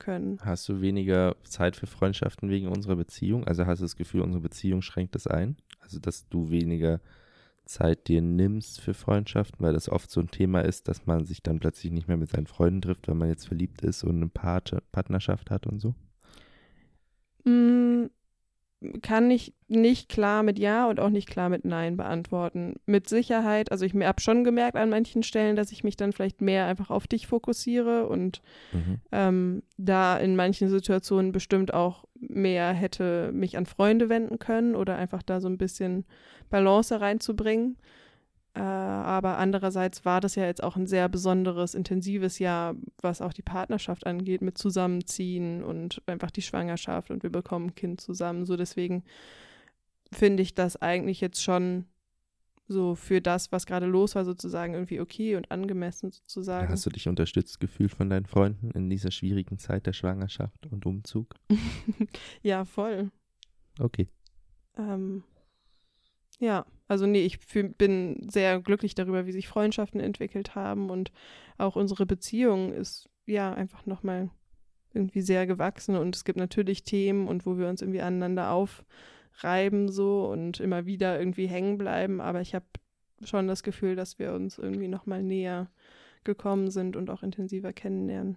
können. 0.02 0.38
Hast 0.42 0.68
du 0.68 0.80
weniger 0.80 1.36
Zeit 1.44 1.76
für 1.76 1.86
Freundschaften 1.86 2.50
wegen 2.50 2.68
unserer 2.68 2.96
Beziehung? 2.96 3.46
Also 3.46 3.66
hast 3.66 3.78
du 3.78 3.84
das 3.84 3.96
Gefühl, 3.96 4.22
unsere 4.22 4.42
Beziehung 4.42 4.82
schränkt 4.82 5.14
das 5.14 5.26
ein? 5.26 5.56
Also 5.80 5.98
dass 5.98 6.28
du 6.28 6.50
weniger 6.50 7.00
Zeit 7.64 8.08
dir 8.08 8.20
nimmst 8.20 8.80
für 8.80 8.94
Freundschaften, 8.94 9.64
weil 9.64 9.72
das 9.72 9.88
oft 9.88 10.10
so 10.10 10.20
ein 10.20 10.30
Thema 10.30 10.60
ist, 10.60 10.88
dass 10.88 11.06
man 11.06 11.24
sich 11.24 11.42
dann 11.42 11.60
plötzlich 11.60 11.92
nicht 11.92 12.08
mehr 12.08 12.16
mit 12.16 12.30
seinen 12.30 12.46
Freunden 12.46 12.82
trifft, 12.82 13.08
weil 13.08 13.14
man 13.14 13.28
jetzt 13.28 13.46
verliebt 13.46 13.82
ist 13.82 14.02
und 14.02 14.16
eine 14.16 14.28
Part 14.28 14.76
Partnerschaft 14.90 15.50
hat 15.50 15.66
und 15.66 15.78
so? 15.80 15.94
Mm, 17.44 18.06
Kann 19.02 19.30
ich 19.30 19.54
nicht 19.68 20.08
klar 20.08 20.42
mit 20.42 20.58
Ja 20.58 20.88
und 20.88 21.00
auch 21.00 21.08
nicht 21.10 21.28
klar 21.28 21.48
mit 21.48 21.64
Nein 21.64 21.96
beantworten. 21.96 22.76
Mit 22.86 23.08
Sicherheit, 23.08 23.70
also 23.70 23.84
ich 23.84 23.94
habe 23.94 24.20
schon 24.20 24.44
gemerkt 24.44 24.76
an 24.76 24.90
manchen 24.90 25.22
Stellen, 25.22 25.56
dass 25.56 25.72
ich 25.72 25.84
mich 25.84 25.96
dann 25.96 26.12
vielleicht 26.12 26.40
mehr 26.40 26.66
einfach 26.66 26.90
auf 26.90 27.06
dich 27.06 27.26
fokussiere 27.26 28.06
und 28.08 28.42
Mhm. 28.72 29.00
ähm, 29.12 29.62
da 29.76 30.16
in 30.16 30.36
manchen 30.36 30.68
Situationen 30.68 31.32
bestimmt 31.32 31.72
auch 31.74 32.04
mehr 32.20 32.72
hätte 32.72 33.30
mich 33.32 33.56
an 33.56 33.66
Freunde 33.66 34.08
wenden 34.08 34.38
können 34.38 34.74
oder 34.74 34.96
einfach 34.96 35.22
da 35.22 35.40
so 35.40 35.48
ein 35.48 35.58
bisschen 35.58 36.04
Balance 36.50 37.00
reinzubringen. 37.00 37.76
Äh, 38.54 38.60
aber 38.60 39.38
andererseits 39.38 40.04
war 40.04 40.20
das 40.20 40.34
ja 40.34 40.44
jetzt 40.44 40.62
auch 40.62 40.76
ein 40.76 40.86
sehr 40.86 41.08
besonderes, 41.08 41.74
intensives 41.74 42.38
Jahr, 42.38 42.74
was 43.00 43.22
auch 43.22 43.32
die 43.32 43.42
Partnerschaft 43.42 44.06
angeht, 44.06 44.42
mit 44.42 44.58
Zusammenziehen 44.58 45.64
und 45.64 46.02
einfach 46.06 46.30
die 46.30 46.42
Schwangerschaft 46.42 47.10
und 47.10 47.22
wir 47.22 47.30
bekommen 47.30 47.68
ein 47.68 47.74
Kind 47.74 48.00
zusammen. 48.00 48.44
So 48.44 48.56
deswegen 48.56 49.04
finde 50.12 50.42
ich 50.42 50.54
das 50.54 50.76
eigentlich 50.80 51.20
jetzt 51.22 51.42
schon 51.42 51.86
so 52.68 52.94
für 52.94 53.20
das, 53.20 53.52
was 53.52 53.66
gerade 53.66 53.86
los 53.86 54.14
war, 54.14 54.24
sozusagen 54.24 54.74
irgendwie 54.74 55.00
okay 55.00 55.36
und 55.36 55.50
angemessen 55.50 56.10
sozusagen. 56.10 56.68
Hast 56.68 56.86
du 56.86 56.90
dich 56.90 57.08
unterstützt 57.08 57.60
gefühlt 57.60 57.92
von 57.92 58.10
deinen 58.10 58.26
Freunden 58.26 58.70
in 58.72 58.90
dieser 58.90 59.10
schwierigen 59.10 59.58
Zeit 59.58 59.86
der 59.86 59.92
Schwangerschaft 59.92 60.66
und 60.66 60.86
Umzug? 60.86 61.34
ja, 62.42 62.64
voll. 62.64 63.10
Okay. 63.78 64.08
Ähm, 64.76 65.22
ja, 66.38 66.66
also 66.92 67.06
nee, 67.06 67.24
ich 67.24 67.38
fühl, 67.38 67.70
bin 67.70 68.28
sehr 68.30 68.60
glücklich 68.60 68.94
darüber, 68.94 69.24
wie 69.24 69.32
sich 69.32 69.48
Freundschaften 69.48 69.98
entwickelt 69.98 70.54
haben 70.54 70.90
und 70.90 71.10
auch 71.56 71.74
unsere 71.74 72.04
Beziehung 72.04 72.70
ist 72.74 73.08
ja 73.24 73.54
einfach 73.54 73.86
nochmal 73.86 74.28
irgendwie 74.92 75.22
sehr 75.22 75.46
gewachsen 75.46 75.96
und 75.96 76.14
es 76.14 76.24
gibt 76.26 76.38
natürlich 76.38 76.84
Themen 76.84 77.28
und 77.28 77.46
wo 77.46 77.56
wir 77.56 77.70
uns 77.70 77.80
irgendwie 77.80 78.02
aneinander 78.02 78.50
aufreiben 78.50 79.88
so 79.88 80.26
und 80.26 80.60
immer 80.60 80.84
wieder 80.84 81.18
irgendwie 81.18 81.46
hängen 81.46 81.78
bleiben, 81.78 82.20
aber 82.20 82.42
ich 82.42 82.54
habe 82.54 82.66
schon 83.24 83.48
das 83.48 83.62
Gefühl, 83.62 83.96
dass 83.96 84.18
wir 84.18 84.34
uns 84.34 84.58
irgendwie 84.58 84.88
nochmal 84.88 85.22
näher 85.22 85.70
gekommen 86.24 86.70
sind 86.70 86.94
und 86.94 87.08
auch 87.08 87.22
intensiver 87.22 87.72
kennenlernen. 87.72 88.36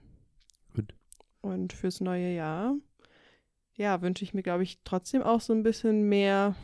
Gut. 0.74 0.96
Und 1.42 1.74
fürs 1.74 2.00
neue 2.00 2.34
Jahr, 2.34 2.74
ja, 3.74 4.02
wünsche 4.02 4.24
ich 4.24 4.34
mir, 4.34 4.44
glaube 4.44 4.64
ich, 4.64 4.80
trotzdem 4.86 5.24
auch 5.24 5.42
so 5.42 5.52
ein 5.52 5.64
bisschen 5.64 6.08
mehr 6.08 6.56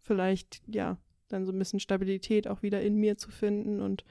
vielleicht, 0.00 0.62
ja, 0.66 0.96
dann 1.34 1.44
so 1.46 1.52
ein 1.52 1.58
bisschen 1.58 1.80
Stabilität 1.80 2.48
auch 2.48 2.62
wieder 2.62 2.80
in 2.82 2.96
mir 2.96 3.16
zu 3.18 3.30
finden 3.30 3.80
und 3.80 4.04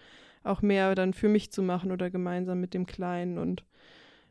auch 0.43 0.61
mehr 0.61 0.93
dann 0.93 1.13
für 1.13 1.29
mich 1.29 1.51
zu 1.51 1.63
machen 1.63 1.91
oder 1.91 2.09
gemeinsam 2.11 2.59
mit 2.59 2.73
dem 2.73 2.85
Kleinen 2.85 3.37
und 3.37 3.63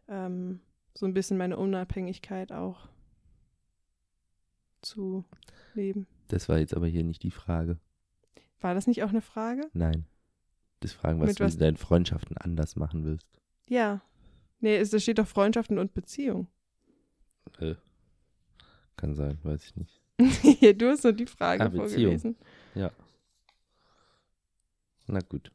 ähm, 0.09 0.61
so 0.95 1.07
ein 1.07 1.15
bisschen 1.15 1.39
meine 1.39 1.57
Unabhängigkeit 1.57 2.53
auch 2.53 2.89
zu 4.83 5.25
leben. 5.75 6.07
Das 6.29 6.49
war 6.49 6.59
jetzt 6.59 6.75
aber 6.75 6.87
hier 6.87 7.05
nicht 7.05 7.23
die 7.23 7.31
Frage. 7.31 7.79
War 8.61 8.75
das 8.75 8.87
nicht 8.87 9.03
auch 9.03 9.09
eine 9.11 9.21
Frage? 9.23 9.69
Nein. 9.73 10.07
Das 10.81 10.93
Fragen, 10.93 11.21
was 11.21 11.29
Mit 11.29 11.41
du 11.41 11.45
was- 11.45 11.55
in 11.55 11.61
deinen 11.61 11.77
Freundschaften 11.77 12.37
anders 12.37 12.77
machen 12.77 13.05
willst. 13.05 13.27
Ja. 13.69 14.03
Nee, 14.61 14.77
es, 14.77 14.91
da 14.91 14.99
steht 14.99 15.19
doch 15.19 15.27
Freundschaften 15.27 15.79
und 15.79 15.95
Beziehung. 15.95 16.47
Äh, 17.59 17.75
kann 18.97 19.15
sein, 19.15 19.39
weiß 19.43 19.65
ich 19.65 19.77
nicht. 19.77 20.01
du 20.79 20.89
hast 20.89 21.05
nur 21.05 21.13
die 21.13 21.27
Frage 21.27 21.65
Ah, 21.65 21.69
Beziehung. 21.69 22.37
Vorgelesen. 22.73 22.97
Na 25.07 25.21
gut. 25.21 25.53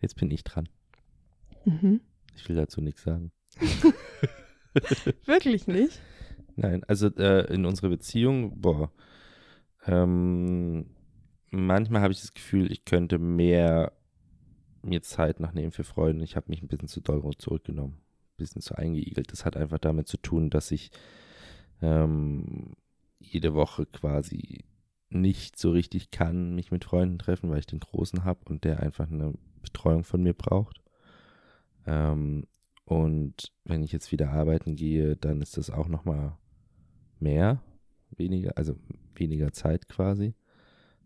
Jetzt 0.00 0.16
bin 0.16 0.30
ich 0.30 0.44
dran. 0.44 0.68
Mhm. 1.64 2.00
Ich 2.36 2.48
will 2.48 2.56
dazu 2.56 2.80
nichts 2.80 3.02
sagen. 3.02 3.32
Wirklich 5.26 5.66
nicht? 5.66 6.00
Nein, 6.54 6.84
also 6.84 7.08
äh, 7.16 7.52
in 7.52 7.64
unserer 7.64 7.88
Beziehung, 7.88 8.60
boah, 8.60 8.92
ähm, 9.86 10.86
manchmal 11.50 12.02
habe 12.02 12.12
ich 12.12 12.20
das 12.20 12.34
Gefühl, 12.34 12.70
ich 12.70 12.84
könnte 12.84 13.18
mehr 13.18 13.92
mir 14.82 15.02
Zeit 15.02 15.40
nachnehmen 15.40 15.72
für 15.72 15.84
Freunde. 15.84 16.24
Ich 16.24 16.36
habe 16.36 16.50
mich 16.50 16.62
ein 16.62 16.68
bisschen 16.68 16.88
zu 16.88 17.00
doll 17.00 17.22
zurückgenommen, 17.38 17.94
ein 17.94 18.36
bisschen 18.36 18.62
zu 18.62 18.76
eingeigelt. 18.76 19.32
Das 19.32 19.44
hat 19.44 19.56
einfach 19.56 19.78
damit 19.78 20.06
zu 20.06 20.16
tun, 20.18 20.50
dass 20.50 20.70
ich 20.70 20.90
ähm, 21.82 22.74
jede 23.18 23.54
Woche 23.54 23.86
quasi 23.86 24.64
nicht 25.10 25.58
so 25.58 25.70
richtig 25.70 26.10
kann, 26.10 26.54
mich 26.54 26.70
mit 26.70 26.84
Freunden 26.84 27.18
treffen, 27.18 27.50
weil 27.50 27.60
ich 27.60 27.66
den 27.66 27.80
Großen 27.80 28.24
habe 28.24 28.40
und 28.46 28.64
der 28.64 28.80
einfach 28.80 29.10
eine 29.10 29.34
Betreuung 29.62 30.04
von 30.04 30.22
mir 30.22 30.34
braucht. 30.34 30.82
Ähm, 31.86 32.46
und 32.84 33.52
wenn 33.64 33.82
ich 33.82 33.92
jetzt 33.92 34.12
wieder 34.12 34.30
arbeiten 34.30 34.76
gehe, 34.76 35.16
dann 35.16 35.40
ist 35.40 35.56
das 35.56 35.70
auch 35.70 35.88
nochmal 35.88 36.36
mehr, 37.20 37.62
weniger, 38.10 38.56
also 38.56 38.76
weniger 39.14 39.52
Zeit 39.52 39.88
quasi, 39.88 40.34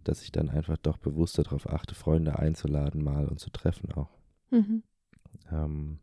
dass 0.04 0.22
ich 0.22 0.32
dann 0.32 0.48
einfach 0.48 0.76
doch 0.76 0.98
bewusster 0.98 1.42
darauf 1.42 1.68
achte, 1.68 1.94
Freunde 1.94 2.38
einzuladen 2.38 3.02
mal 3.02 3.26
und 3.26 3.38
zu 3.38 3.50
treffen 3.50 3.92
auch. 3.92 4.10
Mhm. 4.50 4.82
Ähm, 5.50 5.98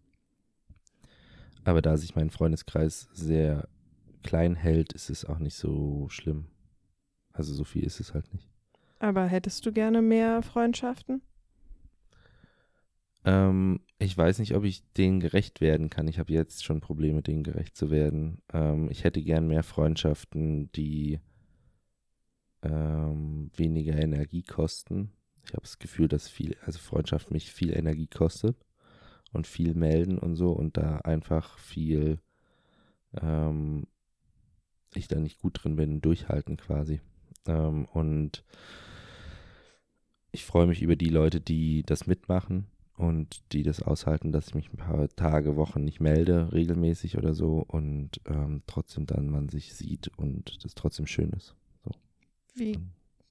aber 1.63 1.81
da 1.81 1.97
sich 1.97 2.15
mein 2.15 2.29
Freundeskreis 2.29 3.09
sehr 3.13 3.67
klein 4.23 4.55
hält, 4.55 4.93
ist 4.93 5.09
es 5.09 5.25
auch 5.25 5.39
nicht 5.39 5.55
so 5.55 6.07
schlimm. 6.09 6.45
Also 7.39 7.53
so 7.53 7.63
viel 7.63 7.85
ist 7.85 8.01
es 8.01 8.13
halt 8.13 8.31
nicht. 8.33 8.49
Aber 8.99 9.25
hättest 9.25 9.65
du 9.65 9.71
gerne 9.71 10.01
mehr 10.01 10.41
Freundschaften? 10.41 11.21
Ähm, 13.23 13.79
ich 13.97 14.17
weiß 14.17 14.39
nicht, 14.39 14.55
ob 14.55 14.65
ich 14.65 14.83
denen 14.97 15.21
gerecht 15.21 15.61
werden 15.61 15.89
kann. 15.89 16.09
Ich 16.09 16.19
habe 16.19 16.33
jetzt 16.33 16.65
schon 16.65 16.81
Probleme, 16.81 17.21
denen 17.21 17.43
gerecht 17.43 17.77
zu 17.77 17.91
werden. 17.91 18.41
Ähm, 18.51 18.91
ich 18.91 19.05
hätte 19.05 19.21
gern 19.21 19.47
mehr 19.47 19.63
Freundschaften, 19.63 20.69
die 20.73 21.21
ähm, 22.61 23.51
weniger 23.55 23.95
Energie 23.95 24.43
kosten. 24.43 25.13
Ich 25.45 25.53
habe 25.53 25.61
das 25.61 25.79
Gefühl, 25.79 26.09
dass 26.09 26.27
viel, 26.27 26.57
also 26.65 26.77
Freundschaft 26.77 27.31
mich 27.31 27.53
viel 27.53 27.71
Energie 27.71 28.07
kostet 28.07 28.57
und 29.31 29.47
viel 29.47 29.75
melden 29.75 30.17
und 30.17 30.35
so 30.35 30.51
und 30.51 30.75
da 30.75 30.97
einfach 30.97 31.57
viel 31.57 32.19
ähm, 33.21 33.87
ich 34.95 35.07
da 35.07 35.19
nicht 35.19 35.39
gut 35.39 35.63
drin 35.63 35.75
bin, 35.75 36.01
durchhalten 36.01 36.57
quasi. 36.57 37.01
Ähm, 37.47 37.85
und 37.85 38.43
ich 40.31 40.45
freue 40.45 40.67
mich 40.67 40.81
über 40.81 40.95
die 40.95 41.09
Leute, 41.09 41.41
die 41.41 41.83
das 41.83 42.07
mitmachen 42.07 42.67
und 42.95 43.41
die 43.53 43.63
das 43.63 43.81
aushalten, 43.81 44.31
dass 44.31 44.49
ich 44.49 44.55
mich 44.55 44.71
ein 44.71 44.77
paar 44.77 45.07
Tage, 45.09 45.55
Wochen 45.55 45.83
nicht 45.83 45.99
melde, 45.99 46.51
regelmäßig 46.51 47.17
oder 47.17 47.33
so 47.33 47.63
und 47.67 48.21
ähm, 48.25 48.61
trotzdem 48.67 49.05
dann 49.05 49.29
man 49.29 49.49
sich 49.49 49.73
sieht 49.73 50.09
und 50.17 50.63
das 50.63 50.75
trotzdem 50.75 51.07
schön 51.07 51.31
ist. 51.31 51.55
So. 51.83 51.91
Wie 52.55 52.77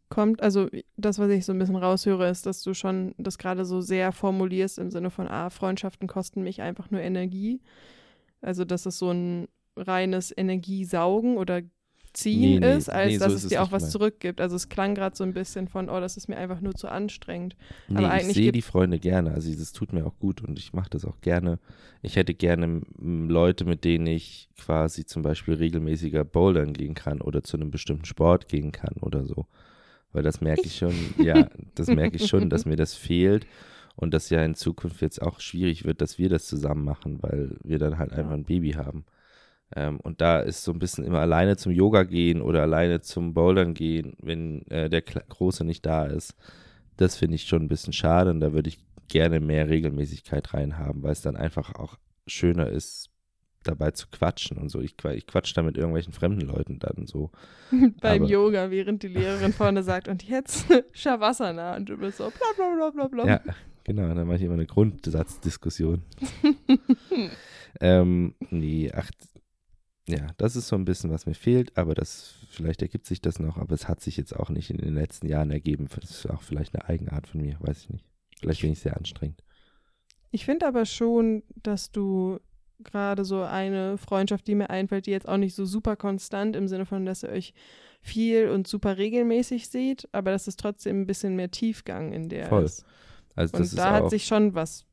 kommt, 0.09 0.43
also 0.43 0.69
das, 0.97 1.19
was 1.19 1.31
ich 1.31 1.45
so 1.45 1.53
ein 1.53 1.59
bisschen 1.59 1.77
raushöre, 1.77 2.29
ist, 2.29 2.47
dass 2.47 2.63
du 2.63 2.75
schon 2.75 3.15
das 3.19 3.39
gerade 3.39 3.65
so 3.65 3.81
sehr 3.81 4.13
formulierst 4.13 4.79
im 4.79 4.91
Sinne 4.91 5.11
von, 5.11 5.29
ah, 5.29 5.51
Freundschaften 5.51 6.09
kosten 6.09 6.43
mich 6.43 6.63
einfach 6.63 6.91
nur 6.91 7.01
Energie. 7.01 7.61
Also, 8.41 8.65
dass 8.65 8.87
es 8.87 8.99
so 8.99 9.11
ein 9.11 9.49
reines 9.77 10.37
Energiesaugen 10.37 11.37
oder 11.37 11.63
ziehen 12.13 12.61
Nee, 12.61 12.67
nee, 12.73 12.77
ist, 12.77 12.89
als 12.91 13.09
nee, 13.09 13.19
so 13.19 13.25
dass 13.25 13.35
ist 13.35 13.43
es 13.45 13.49
dir 13.51 13.63
auch 13.63 13.73
was 13.73 13.83
gemeint. 13.83 13.93
zurückgibt. 13.93 14.41
Also 14.41 14.57
es 14.57 14.69
klang 14.69 14.95
gerade 14.95 15.17
so 15.17 15.25
ein 15.25 15.33
bisschen 15.35 15.69
von, 15.69 15.89
oh, 15.89 16.01
das 16.01 16.17
ist 16.17 16.29
mir 16.29 16.37
einfach 16.37 16.61
nur 16.61 16.75
zu 16.75 16.89
anstrengend. 16.89 17.57
Aber 17.91 18.01
ich 18.03 18.07
eigentlich 18.09 18.35
sehe 18.35 18.45
gibt- 18.45 18.57
die 18.57 18.63
Freunde 18.63 18.99
gerne. 18.99 19.33
Also 19.33 19.53
das 19.55 19.73
tut 19.73 19.93
mir 19.93 20.07
auch 20.07 20.19
gut 20.19 20.43
und 20.43 20.59
ich 20.59 20.73
mache 20.73 20.91
das 20.91 21.05
auch 21.05 21.21
gerne. 21.21 21.59
Ich 22.03 22.17
hätte 22.17 22.35
gerne 22.35 22.83
Leute, 22.99 23.65
mit 23.65 23.85
denen 23.85 24.07
ich 24.07 24.49
quasi 24.57 25.05
zum 25.07 25.23
Beispiel 25.23 25.55
regelmäßiger 25.55 26.25
bouldern 26.25 26.73
gehen 26.73 26.95
kann 26.95 27.21
oder 27.21 27.43
zu 27.43 27.57
einem 27.57 27.71
bestimmten 27.71 28.05
Sport 28.05 28.49
gehen 28.49 28.73
kann 28.73 28.95
oder 29.01 29.25
so. 29.25 29.47
Weil 30.13 30.23
das 30.23 30.41
merke 30.41 30.63
ich 30.65 30.77
schon, 30.79 30.95
ja, 31.23 31.49
das 31.75 31.89
merke 31.89 32.17
ich 32.17 32.27
schon, 32.27 32.49
dass 32.51 32.65
mir 32.67 32.77
das 32.77 32.95
fehlt 32.95 33.47
und 33.97 34.15
dass 34.15 34.31
ja 34.31 34.45
in 34.45 34.55
Zukunft 34.55 35.01
jetzt 35.03 35.21
auch 35.21 35.41
schwierig 35.41 35.85
wird, 35.85 36.01
dass 36.01 36.19
wir 36.19 36.29
das 36.29 36.47
zusammen 36.47 36.85
machen, 36.85 37.23
weil 37.23 37.57
wir 37.65 37.79
dann 37.79 37.99
halt 37.99 38.13
einfach 38.13 38.33
ein 38.33 38.45
Baby 38.45 38.71
haben. 38.73 39.05
Ähm, 39.77 40.01
und 40.01 40.21
da 40.21 40.41
ist 40.41 40.65
so 40.65 40.73
ein 40.73 40.79
bisschen 40.79 41.05
immer 41.05 41.21
alleine 41.21 41.57
zum 41.57 41.73
Yoga 41.73 42.05
gehen 42.05 42.41
oder 42.41 42.63
alleine 42.63 43.01
zum 43.01 43.35
Bouldern 43.35 43.75
gehen, 43.75 44.17
wenn 44.21 44.67
äh, 44.69 44.89
der 44.89 45.03
Kle 45.03 45.23
Große 45.29 45.65
nicht 45.65 45.85
da 45.85 46.07
ist. 46.07 46.35
Das 46.97 47.17
finde 47.17 47.35
ich 47.37 47.45
schon 47.45 47.63
ein 47.63 47.69
bisschen 47.69 47.93
schade 47.93 48.31
und 48.31 48.41
da 48.41 48.53
würde 48.53 48.69
ich 48.71 48.79
gerne 49.09 49.41
mehr 49.41 49.69
Regelmäßigkeit 49.69 50.53
reinhaben, 50.55 51.03
weil 51.03 51.13
es 51.13 51.21
dann 51.23 51.37
einfach 51.37 51.75
auch 51.75 51.97
schöner 52.27 52.69
ist, 52.69 53.11
dabei 53.63 53.91
zu 53.91 54.07
quatschen 54.11 54.57
und 54.57 54.69
so. 54.71 54.81
Ich, 54.81 54.95
ich 55.15 55.27
quatsch 55.27 55.55
da 55.57 55.63
mit 55.63 55.77
irgendwelchen 55.77 56.13
fremden 56.13 56.41
Leuten 56.47 56.79
dann 56.79 57.07
so. 57.07 57.31
Beim 58.01 58.23
Aber- 58.23 58.31
Yoga, 58.31 58.71
während 58.71 59.03
die 59.03 59.09
Lehrerin 59.09 59.53
vorne 59.55 59.83
sagt, 59.83 60.09
und 60.09 60.23
jetzt 60.23 60.67
Shavasana. 60.93 61.77
Und 61.77 61.89
du 61.89 61.97
bist 61.99 62.19
so 62.19 62.31
bla 62.31 62.47
bla 62.57 62.75
bla 62.75 62.91
bla 62.91 63.09
bla. 63.09 63.27
Ja, 63.27 63.41
genau, 63.85 64.15
dann 64.15 64.27
mache 64.27 64.37
ich 64.37 64.43
immer 64.43 64.55
eine 64.55 64.67
Grundsatzdiskussion. 64.67 66.03
ähm, 67.81 68.35
nee, 68.51 68.91
ach, 68.95 69.11
ja, 70.09 70.27
das 70.39 70.57
ist 70.57 70.69
so 70.69 70.77
ein 70.77 70.85
bisschen, 70.85 71.11
was 71.11 71.27
mir 71.27 71.35
fehlt, 71.35 71.77
aber 71.77 71.95
das, 71.95 72.35
vielleicht 72.49 72.83
ergibt 72.83 73.07
sich 73.07 73.21
das 73.21 73.39
noch, 73.39 73.59
aber 73.59 73.75
es 73.75 73.89
hat 73.89 74.01
sich 74.01 74.17
jetzt 74.17 74.35
auch 74.35 74.49
nicht 74.49 74.71
in 74.71 74.79
den 74.79 74.95
letzten 74.95 75.29
Jahren 75.29 75.51
ergeben. 75.51 75.89
Das 76.01 76.11
ist 76.11 76.31
auch 76.31 76.43
vielleicht 76.43 76.75
eine 76.75 76.89
Eigenart 76.89 77.27
von 77.27 77.43
mir, 77.43 77.57
weiß 77.61 77.83
ich 77.83 77.91
nicht. 77.91 78.05
Vielleicht 78.41 78.63
bin 78.63 78.73
ich 78.73 78.81
sehr 78.81 78.97
anstrengend. 78.97 79.43
Ich 80.31 80.45
finde 80.45 80.67
aber 80.67 80.87
schon, 80.87 81.43
dass 81.63 81.91
du 81.91 82.39
gerade 82.81 83.25
so 83.25 83.43
eine 83.43 83.99
Freundschaft, 83.99 84.47
die 84.47 84.55
mir 84.55 84.71
einfällt, 84.71 85.07
die 85.07 85.11
jetzt 85.11 85.29
auch 85.29 85.37
nicht 85.37 85.55
so 85.55 85.65
super 85.65 85.97
konstant 85.97 86.55
im 86.57 86.69
Sinne 86.69 86.87
von, 86.87 87.05
dass 87.05 87.23
ihr 87.23 87.31
euch 87.31 87.53
viel 88.01 88.49
und 88.49 88.69
super 88.69 88.97
regelmäßig 88.97 89.69
seht, 89.69 90.09
aber 90.13 90.31
dass 90.31 90.47
es 90.47 90.57
trotzdem 90.57 91.03
ein 91.03 91.07
bisschen 91.07 91.35
mehr 91.35 91.51
Tiefgang 91.51 92.13
in 92.13 92.29
der 92.29 92.47
Voll. 92.47 92.65
ist. 92.65 92.85
Also 93.35 93.57
Und 93.57 93.65
das 93.65 93.75
da 93.75 93.93
hat 93.93 94.11
sich 94.11 94.27
schon 94.27 94.55
was 94.55 94.85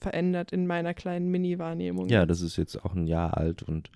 verändert 0.00 0.52
in 0.52 0.66
meiner 0.66 0.94
kleinen 0.94 1.30
Mini-Wahrnehmung. 1.30 2.08
ja, 2.08 2.26
das 2.26 2.40
ist 2.40 2.56
jetzt 2.56 2.84
auch 2.84 2.94
ein 2.94 3.06
Jahr 3.06 3.36
alt 3.36 3.62
und 3.62 3.90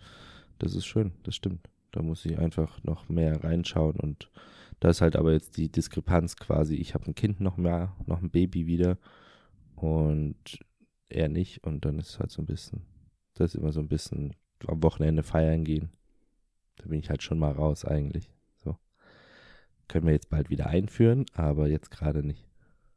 das 0.59 0.75
ist 0.75 0.87
schön, 0.87 1.13
das 1.23 1.35
stimmt. 1.35 1.69
Da 1.93 2.03
muss 2.03 2.25
ich 2.25 2.39
einfach 2.39 2.83
noch 2.83 3.09
mehr 3.09 3.43
reinschauen 3.45 3.99
und 4.01 4.31
da 4.81 4.91
ist 4.91 5.01
halt 5.01 5.17
aber 5.17 5.33
jetzt 5.33 5.57
die 5.57 5.71
Diskrepanz 5.71 6.37
quasi, 6.37 6.75
ich 6.75 6.95
habe 6.95 7.07
ein 7.07 7.15
Kind 7.15 7.41
noch 7.41 7.57
mehr, 7.57 7.95
noch 8.07 8.21
ein 8.21 8.31
Baby 8.31 8.67
wieder 8.67 8.99
und 9.77 10.59
er 11.09 11.29
nicht 11.29 11.65
und 11.65 11.85
dann 11.85 11.99
ist 11.99 12.19
halt 12.19 12.31
so 12.31 12.43
ein 12.43 12.47
bisschen, 12.47 12.83
das 13.35 13.55
ist 13.55 13.61
immer 13.61 13.73
so 13.73 13.81
ein 13.81 13.89
bisschen 13.89 14.35
am 14.67 14.83
Wochenende 14.83 15.23
feiern 15.23 15.65
gehen. 15.65 15.91
Da 16.77 16.87
bin 16.87 16.99
ich 16.99 17.11
halt 17.11 17.23
schon 17.23 17.39
mal 17.39 17.53
raus 17.53 17.85
eigentlich. 17.85 18.31
So. 18.63 18.77
Können 19.89 20.07
wir 20.07 20.13
jetzt 20.13 20.31
bald 20.31 20.51
wieder 20.51 20.67
einführen, 20.67 21.27
aber 21.35 21.69
jetzt 21.69 21.91
gerade 21.91 22.25
nicht. 22.27 22.47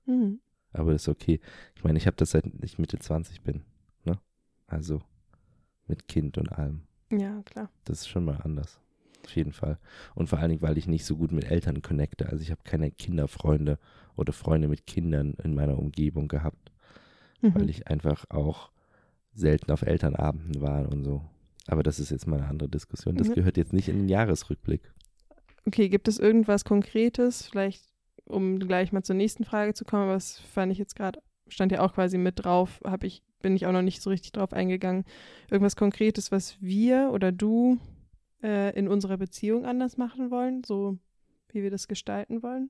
Mhm. 0.05 0.39
Aber 0.73 0.91
das 0.91 1.03
ist 1.03 1.09
okay. 1.09 1.39
Ich 1.75 1.83
meine, 1.83 1.97
ich 1.97 2.07
habe 2.07 2.17
das 2.17 2.31
seit 2.31 2.45
ich 2.61 2.79
Mitte 2.79 2.99
20 2.99 3.41
bin. 3.43 3.63
Ne? 4.03 4.19
Also 4.67 5.01
mit 5.87 6.07
Kind 6.07 6.37
und 6.37 6.51
allem. 6.51 6.86
Ja, 7.11 7.41
klar. 7.45 7.69
Das 7.85 7.99
ist 8.01 8.07
schon 8.09 8.25
mal 8.25 8.37
anders. 8.43 8.79
Auf 9.25 9.35
jeden 9.35 9.51
Fall. 9.51 9.77
Und 10.15 10.27
vor 10.29 10.39
allen 10.39 10.49
Dingen, 10.49 10.61
weil 10.61 10.77
ich 10.77 10.87
nicht 10.87 11.05
so 11.05 11.15
gut 11.17 11.31
mit 11.31 11.45
Eltern 11.45 11.81
connecte. 11.81 12.27
Also 12.29 12.41
ich 12.41 12.51
habe 12.51 12.61
keine 12.63 12.91
Kinderfreunde 12.91 13.77
oder 14.15 14.33
Freunde 14.33 14.67
mit 14.67 14.85
Kindern 14.87 15.33
in 15.43 15.53
meiner 15.55 15.77
Umgebung 15.77 16.27
gehabt, 16.27 16.71
Mhm. 17.41 17.55
weil 17.55 17.69
ich 17.69 17.87
einfach 17.87 18.25
auch 18.29 18.71
selten 19.33 19.71
auf 19.71 19.81
Elternabenden 19.83 20.61
war 20.61 20.89
und 20.91 21.03
so. 21.03 21.23
Aber 21.67 21.83
das 21.83 21.99
ist 21.99 22.09
jetzt 22.09 22.25
mal 22.27 22.39
eine 22.39 22.47
andere 22.47 22.69
Diskussion. 22.69 23.15
Das 23.17 23.31
gehört 23.33 23.57
jetzt 23.57 23.73
nicht 23.73 23.89
in 23.89 23.97
den 23.97 24.09
Jahresrückblick. 24.09 24.81
Okay, 25.65 25.89
gibt 25.89 26.07
es 26.07 26.17
irgendwas 26.17 26.63
Konkretes, 26.63 27.47
vielleicht 27.47 27.83
um 28.25 28.59
gleich 28.59 28.91
mal 28.93 29.03
zur 29.03 29.15
nächsten 29.15 29.43
Frage 29.43 29.73
zu 29.73 29.85
kommen, 29.85 30.09
das 30.09 30.39
fand 30.39 30.71
ich 30.71 30.77
jetzt 30.77 30.95
gerade, 30.95 31.21
stand 31.49 31.71
ja 31.71 31.81
auch 31.81 31.93
quasi 31.93 32.17
mit 32.17 32.43
drauf, 32.43 32.79
habe 32.85 33.07
ich, 33.07 33.23
bin 33.41 33.55
ich 33.55 33.65
auch 33.65 33.71
noch 33.71 33.81
nicht 33.81 34.01
so 34.01 34.09
richtig 34.09 34.31
drauf 34.31 34.53
eingegangen. 34.53 35.05
Irgendwas 35.49 35.75
Konkretes, 35.75 36.31
was 36.31 36.61
wir 36.61 37.11
oder 37.13 37.31
du 37.31 37.79
äh, 38.43 38.77
in 38.77 38.87
unserer 38.87 39.17
Beziehung 39.17 39.65
anders 39.65 39.97
machen 39.97 40.31
wollen, 40.31 40.63
so 40.63 40.97
wie 41.49 41.63
wir 41.63 41.71
das 41.71 41.87
gestalten 41.87 42.43
wollen? 42.43 42.69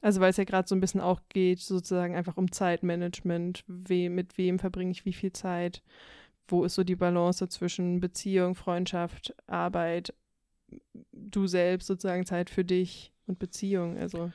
Also 0.00 0.20
weil 0.20 0.30
es 0.30 0.36
ja 0.36 0.44
gerade 0.44 0.68
so 0.68 0.74
ein 0.74 0.80
bisschen 0.80 1.00
auch 1.00 1.20
geht, 1.28 1.60
sozusagen 1.60 2.14
einfach 2.14 2.36
um 2.36 2.52
Zeitmanagement, 2.52 3.64
we 3.66 4.08
mit 4.10 4.38
wem 4.38 4.58
verbringe 4.58 4.92
ich 4.92 5.04
wie 5.04 5.12
viel 5.12 5.32
Zeit, 5.32 5.82
wo 6.46 6.64
ist 6.64 6.74
so 6.74 6.84
die 6.84 6.96
Balance 6.96 7.48
zwischen 7.48 8.00
Beziehung, 8.00 8.54
Freundschaft, 8.54 9.34
Arbeit, 9.46 10.14
du 11.12 11.46
selbst 11.46 11.86
sozusagen 11.86 12.26
Zeit 12.26 12.48
für 12.50 12.64
dich 12.64 13.12
und 13.26 13.38
Beziehung. 13.38 13.98
Also 13.98 14.30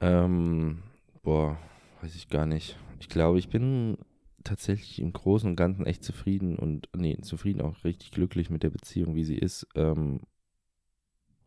Ähm, 0.00 0.82
boah, 1.22 1.58
weiß 2.02 2.14
ich 2.16 2.28
gar 2.28 2.46
nicht. 2.46 2.76
Ich 3.00 3.08
glaube, 3.08 3.38
ich 3.38 3.48
bin 3.48 3.96
tatsächlich 4.44 4.98
im 5.00 5.12
Großen 5.12 5.48
und 5.48 5.56
Ganzen 5.56 5.86
echt 5.86 6.02
zufrieden 6.02 6.56
und, 6.58 6.88
nee, 6.96 7.16
zufrieden 7.22 7.60
auch 7.60 7.84
richtig 7.84 8.10
glücklich 8.10 8.50
mit 8.50 8.64
der 8.64 8.70
Beziehung, 8.70 9.14
wie 9.14 9.24
sie 9.24 9.36
ist. 9.36 9.66
Ähm, 9.76 10.20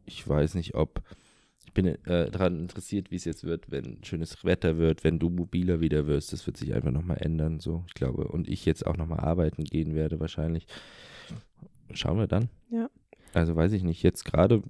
ich 0.06 0.28
weiß 0.28 0.56
nicht, 0.56 0.76
ob, 0.76 1.02
ich 1.65 1.74
bin 1.74 1.88
äh, 1.88 2.32
daran 2.32 2.60
interessiert, 2.60 3.12
wie 3.12 3.15
es 3.18 3.26
jetzt 3.26 3.44
wird, 3.44 3.70
wenn 3.70 4.04
schönes 4.04 4.46
Wetter 4.46 4.78
wird, 4.78 5.04
wenn 5.04 5.20
du 5.20 5.30
mobiler 5.30 5.82
wieder 5.82 6.08
wirst. 6.08 6.32
Das 6.32 6.46
wird 6.48 6.58
sich 6.58 6.74
einfach 6.74 6.91
nochmal 6.91 7.18
ändern, 7.18 7.60
so, 7.60 7.84
ich 7.88 7.94
glaube. 7.94 8.28
Und 8.28 8.48
ich 8.48 8.65
jetzt 8.65 8.88
auch 8.88 8.96
nochmal 8.96 9.20
arbeiten 9.20 9.65
gehen 9.65 9.94
werde, 9.94 10.20
wahrscheinlich. 10.20 10.68
Schauen 11.91 12.18
wir 12.18 12.28
dann. 12.28 12.50
Ja. 12.70 12.89
Also 13.34 13.56
weiß 13.56 13.74
ich 13.74 13.84
nicht. 13.84 14.04
Jetzt 14.04 14.24
gerade 14.24 14.63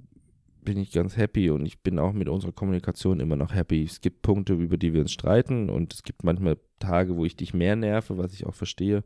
bin 0.66 0.78
ich 0.78 0.92
ganz 0.92 1.16
happy 1.16 1.50
und 1.52 1.66
ich 1.66 1.80
bin 1.82 2.00
auch 2.00 2.12
mit 2.12 2.28
unserer 2.28 2.52
Kommunikation 2.52 3.20
immer 3.20 3.36
noch 3.38 3.54
happy. 3.54 3.84
Es 3.84 4.02
gibt 4.02 4.22
Punkte, 4.24 4.54
über 4.54 4.78
die 4.78 4.94
wir 4.94 5.02
uns 5.02 5.14
streiten 5.14 5.70
und 5.70 5.94
es 5.94 6.04
gibt 6.04 6.24
manchmal 6.24 6.58
Tage, 6.80 7.16
wo 7.16 7.24
ich 7.24 7.36
dich 7.38 7.54
mehr 7.54 7.76
nerve, 7.76 8.18
was 8.18 8.34
ich 8.34 8.46
auch 8.46 8.54
verstehe. 8.56 9.04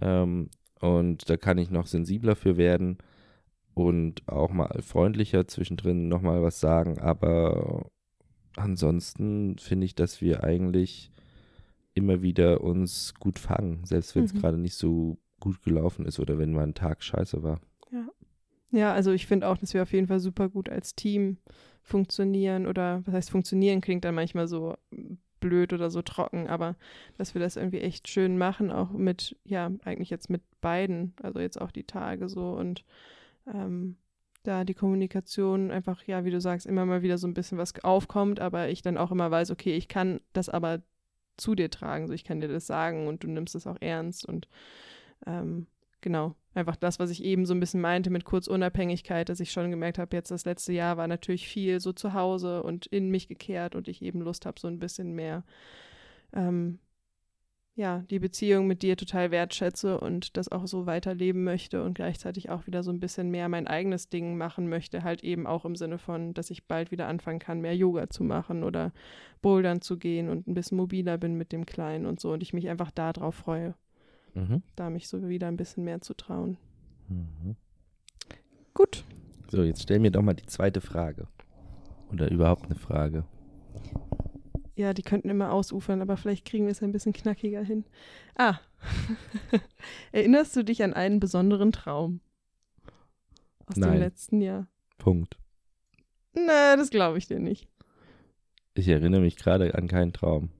Ähm, 0.00 0.50
und 0.80 1.28
da 1.28 1.36
kann 1.36 1.58
ich 1.58 1.70
noch 1.70 1.86
sensibler 1.86 2.36
für 2.36 2.56
werden 2.56 2.98
und 3.74 4.28
auch 4.28 4.52
mal 4.52 4.80
freundlicher 4.82 5.48
zwischendrin 5.48 6.08
nochmal 6.08 6.42
was 6.42 6.60
sagen. 6.60 6.98
Aber 6.98 7.90
ansonsten 8.56 9.58
finde 9.58 9.86
ich, 9.86 9.94
dass 9.94 10.20
wir 10.20 10.44
eigentlich 10.44 11.10
immer 11.94 12.22
wieder 12.22 12.60
uns 12.60 13.14
gut 13.14 13.38
fangen, 13.38 13.84
selbst 13.84 14.14
wenn 14.14 14.24
es 14.24 14.34
Mhm. 14.34 14.38
gerade 14.38 14.58
nicht 14.58 14.74
so 14.74 15.18
gut 15.40 15.62
gelaufen 15.62 16.06
ist 16.06 16.18
oder 16.20 16.38
wenn 16.38 16.52
mal 16.52 16.62
ein 16.64 16.74
Tag 16.74 17.02
scheiße 17.02 17.42
war. 17.42 17.60
Ja. 18.70 18.92
Also 18.92 19.12
ich 19.12 19.26
finde 19.26 19.48
auch, 19.48 19.58
dass 19.58 19.74
wir 19.74 19.82
auf 19.82 19.92
jeden 19.92 20.08
Fall 20.08 20.20
super 20.20 20.48
gut 20.48 20.68
als 20.68 20.94
Team 20.94 21.38
funktionieren 21.82 22.66
oder 22.66 23.02
was 23.06 23.14
heißt 23.14 23.30
funktionieren 23.30 23.80
klingt 23.80 24.04
dann 24.04 24.16
manchmal 24.16 24.48
so 24.48 24.76
blöd 25.40 25.72
oder 25.72 25.90
so 25.90 26.02
trocken, 26.02 26.48
aber 26.48 26.76
dass 27.16 27.34
wir 27.34 27.40
das 27.40 27.56
irgendwie 27.56 27.80
echt 27.80 28.08
schön 28.08 28.38
machen, 28.38 28.70
auch 28.72 28.90
mit, 28.90 29.36
ja, 29.44 29.70
eigentlich 29.84 30.10
jetzt 30.10 30.30
mit 30.30 30.42
beiden, 30.60 31.14
also 31.22 31.38
jetzt 31.38 31.60
auch 31.60 31.70
die 31.70 31.84
Tage 31.84 32.28
so 32.28 32.52
und 32.52 32.84
ähm, 33.52 33.96
da 34.42 34.64
die 34.64 34.74
Kommunikation 34.74 35.70
einfach, 35.70 36.02
ja, 36.04 36.24
wie 36.24 36.30
du 36.30 36.40
sagst, 36.40 36.66
immer 36.66 36.86
mal 36.86 37.02
wieder 37.02 37.18
so 37.18 37.26
ein 37.26 37.34
bisschen 37.34 37.58
was 37.58 37.72
aufkommt, 37.84 38.40
aber 38.40 38.68
ich 38.68 38.82
dann 38.82 38.96
auch 38.96 39.12
immer 39.12 39.30
weiß, 39.30 39.50
okay, 39.50 39.76
ich 39.76 39.88
kann 39.88 40.20
das 40.32 40.48
aber 40.48 40.82
zu 41.36 41.54
dir 41.54 41.70
tragen, 41.70 42.06
so 42.06 42.14
ich 42.14 42.24
kann 42.24 42.40
dir 42.40 42.48
das 42.48 42.66
sagen 42.66 43.06
und 43.06 43.22
du 43.22 43.28
nimmst 43.28 43.54
es 43.54 43.66
auch 43.66 43.76
ernst 43.80 44.26
und 44.26 44.48
ähm, 45.26 45.66
genau, 46.00 46.34
einfach 46.54 46.76
das, 46.76 46.98
was 46.98 47.10
ich 47.10 47.22
eben 47.22 47.46
so 47.46 47.54
ein 47.54 47.60
bisschen 47.60 47.80
meinte 47.80 48.10
mit 48.10 48.24
Kurzunabhängigkeit, 48.24 49.28
dass 49.28 49.40
ich 49.40 49.52
schon 49.52 49.70
gemerkt 49.70 49.98
habe, 49.98 50.16
jetzt 50.16 50.30
das 50.30 50.44
letzte 50.44 50.72
Jahr 50.72 50.96
war 50.96 51.08
natürlich 51.08 51.48
viel 51.48 51.80
so 51.80 51.92
zu 51.92 52.14
Hause 52.14 52.62
und 52.62 52.86
in 52.86 53.10
mich 53.10 53.28
gekehrt 53.28 53.74
und 53.74 53.88
ich 53.88 54.02
eben 54.02 54.20
Lust 54.20 54.46
habe, 54.46 54.60
so 54.60 54.68
ein 54.68 54.78
bisschen 54.78 55.12
mehr, 55.12 55.44
ähm, 56.32 56.78
ja, 57.76 58.04
die 58.08 58.18
Beziehung 58.18 58.66
mit 58.66 58.82
dir 58.82 58.96
total 58.96 59.30
wertschätze 59.30 60.00
und 60.00 60.38
das 60.38 60.50
auch 60.50 60.66
so 60.66 60.86
weiterleben 60.86 61.44
möchte 61.44 61.82
und 61.84 61.94
gleichzeitig 61.94 62.48
auch 62.48 62.66
wieder 62.66 62.82
so 62.82 62.90
ein 62.90 63.00
bisschen 63.00 63.30
mehr 63.30 63.50
mein 63.50 63.66
eigenes 63.66 64.08
Ding 64.08 64.38
machen 64.38 64.70
möchte, 64.70 65.02
halt 65.02 65.22
eben 65.22 65.46
auch 65.46 65.66
im 65.66 65.76
Sinne 65.76 65.98
von, 65.98 66.32
dass 66.32 66.50
ich 66.50 66.66
bald 66.66 66.90
wieder 66.90 67.06
anfangen 67.06 67.38
kann, 67.38 67.60
mehr 67.60 67.76
Yoga 67.76 68.08
zu 68.08 68.24
machen 68.24 68.64
oder 68.64 68.92
Bouldern 69.42 69.82
zu 69.82 69.98
gehen 69.98 70.30
und 70.30 70.46
ein 70.48 70.54
bisschen 70.54 70.78
mobiler 70.78 71.18
bin 71.18 71.34
mit 71.34 71.52
dem 71.52 71.66
Kleinen 71.66 72.06
und 72.06 72.18
so 72.18 72.32
und 72.32 72.42
ich 72.42 72.54
mich 72.54 72.70
einfach 72.70 72.90
darauf 72.90 73.34
freue 73.34 73.74
Mhm. 74.36 74.62
da 74.76 74.90
mich 74.90 75.08
so 75.08 75.26
wieder 75.28 75.48
ein 75.48 75.56
bisschen 75.56 75.84
mehr 75.84 76.02
zu 76.02 76.12
trauen. 76.14 76.58
Mhm. 77.08 77.56
Gut. 78.74 79.04
So, 79.48 79.62
jetzt 79.62 79.82
stell 79.82 79.98
mir 79.98 80.10
doch 80.10 80.20
mal 80.20 80.34
die 80.34 80.44
zweite 80.44 80.82
Frage. 80.82 81.26
Oder 82.12 82.30
überhaupt 82.30 82.66
eine 82.66 82.74
Frage. 82.74 83.24
Ja, 84.74 84.92
die 84.92 85.02
könnten 85.02 85.30
immer 85.30 85.52
ausufern, 85.52 86.02
aber 86.02 86.18
vielleicht 86.18 86.44
kriegen 86.44 86.66
wir 86.66 86.72
es 86.72 86.82
ein 86.82 86.92
bisschen 86.92 87.14
knackiger 87.14 87.62
hin. 87.62 87.84
Ah. 88.36 88.58
Erinnerst 90.12 90.54
du 90.54 90.62
dich 90.62 90.82
an 90.82 90.92
einen 90.92 91.18
besonderen 91.18 91.72
Traum? 91.72 92.20
Aus 93.64 93.76
Nein. 93.76 93.92
dem 93.92 94.00
letzten 94.00 94.42
Jahr? 94.42 94.68
Punkt. 94.98 95.38
Na, 96.34 96.76
das 96.76 96.90
glaube 96.90 97.16
ich 97.16 97.26
dir 97.26 97.40
nicht. 97.40 97.68
Ich 98.74 98.88
erinnere 98.88 99.22
mich 99.22 99.36
gerade 99.36 99.74
an 99.74 99.88
keinen 99.88 100.12
Traum. 100.12 100.50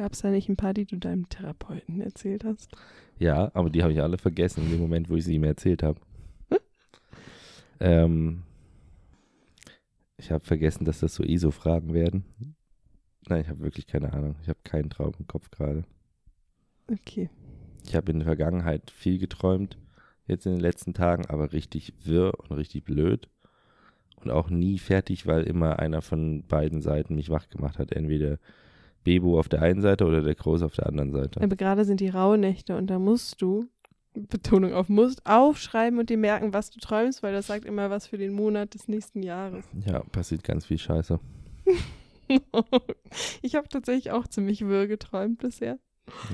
Gab 0.00 0.14
es 0.14 0.22
da 0.22 0.30
nicht 0.30 0.48
ein 0.48 0.56
paar, 0.56 0.72
die 0.72 0.86
du 0.86 0.96
deinem 0.96 1.28
Therapeuten 1.28 2.00
erzählt 2.00 2.42
hast? 2.42 2.74
Ja, 3.18 3.50
aber 3.52 3.68
die 3.68 3.82
habe 3.82 3.92
ich 3.92 4.00
alle 4.00 4.16
vergessen 4.16 4.64
in 4.64 4.70
dem 4.70 4.80
Moment, 4.80 5.10
wo 5.10 5.16
ich 5.16 5.24
sie 5.24 5.34
ihm 5.34 5.44
erzählt 5.44 5.82
habe. 5.82 6.00
ähm, 7.80 8.44
ich 10.16 10.30
habe 10.30 10.42
vergessen, 10.42 10.86
dass 10.86 11.00
das 11.00 11.14
so 11.14 11.22
ISO-Fragen 11.22 11.92
werden. 11.92 12.24
Nein, 13.28 13.42
ich 13.42 13.50
habe 13.50 13.60
wirklich 13.60 13.86
keine 13.86 14.14
Ahnung. 14.14 14.36
Ich 14.40 14.48
habe 14.48 14.60
keinen 14.64 14.88
Traum 14.88 15.12
im 15.18 15.26
Kopf 15.26 15.50
gerade. 15.50 15.84
Okay. 16.90 17.28
Ich 17.84 17.94
habe 17.94 18.10
in 18.10 18.20
der 18.20 18.26
Vergangenheit 18.26 18.90
viel 18.90 19.18
geträumt, 19.18 19.76
jetzt 20.26 20.46
in 20.46 20.52
den 20.52 20.62
letzten 20.62 20.94
Tagen, 20.94 21.26
aber 21.26 21.52
richtig 21.52 21.92
wirr 22.04 22.32
und 22.40 22.52
richtig 22.52 22.84
blöd. 22.84 23.28
Und 24.16 24.30
auch 24.30 24.48
nie 24.48 24.78
fertig, 24.78 25.26
weil 25.26 25.42
immer 25.42 25.78
einer 25.78 26.00
von 26.00 26.42
beiden 26.46 26.80
Seiten 26.80 27.16
mich 27.16 27.28
wach 27.28 27.50
gemacht 27.50 27.78
hat. 27.78 27.92
Entweder 27.92 28.38
Bebo 29.04 29.38
auf 29.38 29.48
der 29.48 29.62
einen 29.62 29.80
Seite 29.80 30.04
oder 30.04 30.22
der 30.22 30.34
Groß 30.34 30.62
auf 30.62 30.74
der 30.74 30.86
anderen 30.86 31.12
Seite. 31.12 31.40
Aber 31.42 31.56
gerade 31.56 31.84
sind 31.84 32.00
die 32.00 32.08
Rauhnächte 32.08 32.76
und 32.76 32.88
da 32.88 32.98
musst 32.98 33.40
du, 33.40 33.66
Betonung 34.14 34.72
auf 34.74 34.88
musst, 34.88 35.24
aufschreiben 35.26 35.98
und 35.98 36.10
dir 36.10 36.18
merken, 36.18 36.52
was 36.52 36.70
du 36.70 36.80
träumst, 36.80 37.22
weil 37.22 37.32
das 37.32 37.46
sagt 37.46 37.64
immer 37.64 37.90
was 37.90 38.06
für 38.06 38.18
den 38.18 38.32
Monat 38.32 38.74
des 38.74 38.88
nächsten 38.88 39.22
Jahres. 39.22 39.64
Ja, 39.86 40.00
passiert 40.12 40.44
ganz 40.44 40.66
viel 40.66 40.78
Scheiße. 40.78 41.18
ich 43.42 43.54
habe 43.54 43.68
tatsächlich 43.68 44.10
auch 44.10 44.26
ziemlich 44.26 44.66
wirr 44.66 44.86
geträumt 44.86 45.38
bisher. 45.38 45.78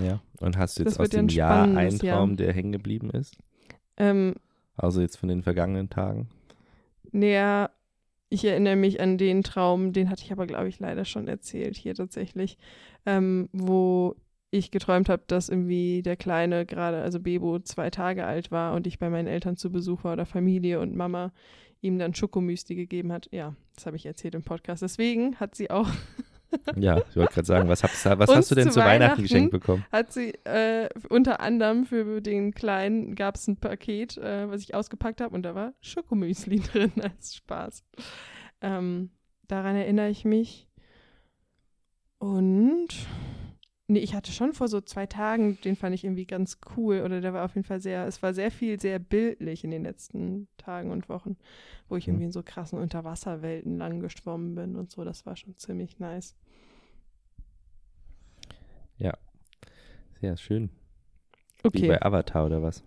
Ja. 0.02 0.20
Und 0.40 0.56
hast 0.56 0.78
du 0.78 0.84
Das 0.84 0.94
jetzt 0.94 1.00
aus 1.00 1.12
ja 1.12 1.18
ein 1.20 1.28
dem 1.28 1.36
Jahr 1.36 1.62
einen 1.62 1.70
spannendes 1.72 2.02
Jahr. 2.02 2.16
Traum, 2.18 2.36
der 2.36 2.52
hängen 2.52 2.72
geblieben 2.72 3.10
ist? 3.10 3.36
Ähm, 3.96 4.34
Also 4.76 5.00
jetzt 5.00 5.16
von 5.16 5.28
den 5.28 5.42
vergangenen 5.42 5.90
Tagen? 5.90 6.28
Naja, 7.12 7.70
ich 8.28 8.44
erinnere 8.44 8.76
mich 8.76 9.00
an 9.00 9.18
den 9.18 9.42
Traum, 9.42 9.92
den 9.92 10.10
hatte 10.10 10.22
ich 10.24 10.32
aber, 10.32 10.46
glaube 10.46 10.68
ich, 10.68 10.80
leider 10.80 11.04
schon 11.04 11.28
erzählt 11.28 11.76
hier 11.76 11.94
tatsächlich, 11.94 12.58
ähm, 13.04 13.48
wo 13.52 14.16
ich 14.50 14.70
geträumt 14.70 15.08
habe, 15.08 15.22
dass 15.26 15.48
irgendwie 15.48 16.02
der 16.02 16.16
Kleine 16.16 16.66
gerade, 16.66 17.02
also 17.02 17.20
Bebo, 17.20 17.58
zwei 17.60 17.90
Tage 17.90 18.26
alt 18.26 18.50
war 18.50 18.74
und 18.74 18.86
ich 18.86 18.98
bei 18.98 19.10
meinen 19.10 19.28
Eltern 19.28 19.56
zu 19.56 19.70
Besuch 19.70 20.04
war 20.04 20.14
oder 20.14 20.26
Familie 20.26 20.80
und 20.80 20.96
Mama 20.96 21.32
ihm 21.80 21.98
dann 21.98 22.14
Schokomüsli 22.14 22.74
gegeben 22.74 23.12
hat. 23.12 23.28
Ja, 23.32 23.54
das 23.74 23.86
habe 23.86 23.96
ich 23.96 24.06
erzählt 24.06 24.34
im 24.34 24.42
Podcast. 24.42 24.82
Deswegen 24.82 25.36
hat 25.36 25.54
sie 25.54 25.70
auch 25.70 25.88
Ja, 26.76 27.02
ich 27.10 27.16
wollte 27.16 27.34
gerade 27.34 27.46
sagen, 27.46 27.68
was, 27.68 27.82
hast, 27.82 28.04
was 28.18 28.34
hast 28.34 28.50
du 28.50 28.54
denn 28.54 28.70
zu 28.70 28.80
Weihnachten 28.80 29.02
Weihnachten 29.02 29.22
geschenkt 29.22 29.50
bekommen? 29.50 29.84
hat 29.92 30.12
sie 30.12 30.30
äh, 30.44 30.88
unter 31.08 31.40
anderem 31.40 31.84
für 31.84 32.20
den 32.20 32.52
Kleinen 32.52 33.14
gab 33.14 33.36
es 33.36 33.46
ein 33.48 33.56
Paket, 33.56 34.16
äh, 34.18 34.48
was 34.50 34.62
ich 34.62 34.74
ausgepackt 34.74 35.20
habe 35.20 35.34
und 35.34 35.42
da 35.42 35.54
war 35.54 35.74
Schokomüsli 35.80 36.60
drin 36.72 36.92
als 37.02 37.36
Spaß. 37.36 37.84
Ähm, 38.60 39.10
daran 39.48 39.76
erinnere 39.76 40.08
ich 40.10 40.24
mich. 40.24 40.68
Und 42.18 42.88
nee, 43.88 43.98
ich 43.98 44.14
hatte 44.14 44.32
schon 44.32 44.52
vor 44.52 44.68
so 44.68 44.80
zwei 44.80 45.06
Tagen, 45.06 45.58
den 45.62 45.76
fand 45.76 45.94
ich 45.94 46.04
irgendwie 46.04 46.26
ganz 46.26 46.58
cool 46.76 47.02
oder 47.02 47.20
der 47.20 47.34
war 47.34 47.44
auf 47.44 47.54
jeden 47.54 47.66
Fall 47.66 47.80
sehr, 47.80 48.06
es 48.06 48.22
war 48.22 48.32
sehr 48.34 48.50
viel, 48.50 48.80
sehr 48.80 48.98
bildlich 48.98 49.64
in 49.64 49.70
den 49.70 49.82
letzten 49.84 50.48
Tagen 50.56 50.90
und 50.90 51.08
Wochen, 51.08 51.36
wo 51.88 51.96
ich 51.96 52.06
Hm. 52.06 52.14
irgendwie 52.14 52.26
in 52.26 52.32
so 52.32 52.42
krassen 52.42 52.78
Unterwasserwelten 52.78 53.76
lang 53.76 54.00
geschwommen 54.00 54.54
bin 54.54 54.76
und 54.76 54.90
so. 54.90 55.04
Das 55.04 55.26
war 55.26 55.36
schon 55.36 55.56
ziemlich 55.56 55.98
nice. 55.98 56.34
Sehr 60.26 60.36
schön. 60.36 60.70
Wie 61.62 61.68
Okay. 61.68 61.86
bei 61.88 62.02
Avatar 62.02 62.46
oder 62.46 62.60
was? 62.62 62.82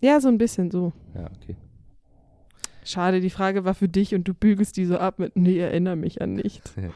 Ja, 0.00 0.20
so 0.22 0.28
ein 0.28 0.38
bisschen 0.38 0.70
so. 0.70 0.94
Ja, 1.14 1.30
okay. 1.36 1.54
Schade, 2.82 3.20
die 3.20 3.28
Frage 3.28 3.66
war 3.66 3.74
für 3.74 3.88
dich 3.90 4.14
und 4.14 4.24
du 4.26 4.32
bügelst 4.32 4.78
die 4.78 4.86
so 4.86 4.96
ab 4.96 5.18
mit, 5.18 5.36
nee, 5.36 5.58
erinnere 5.58 5.96
mich 5.96 6.22
an 6.22 6.32
nichts. 6.32 6.74
Ja, 6.76 6.88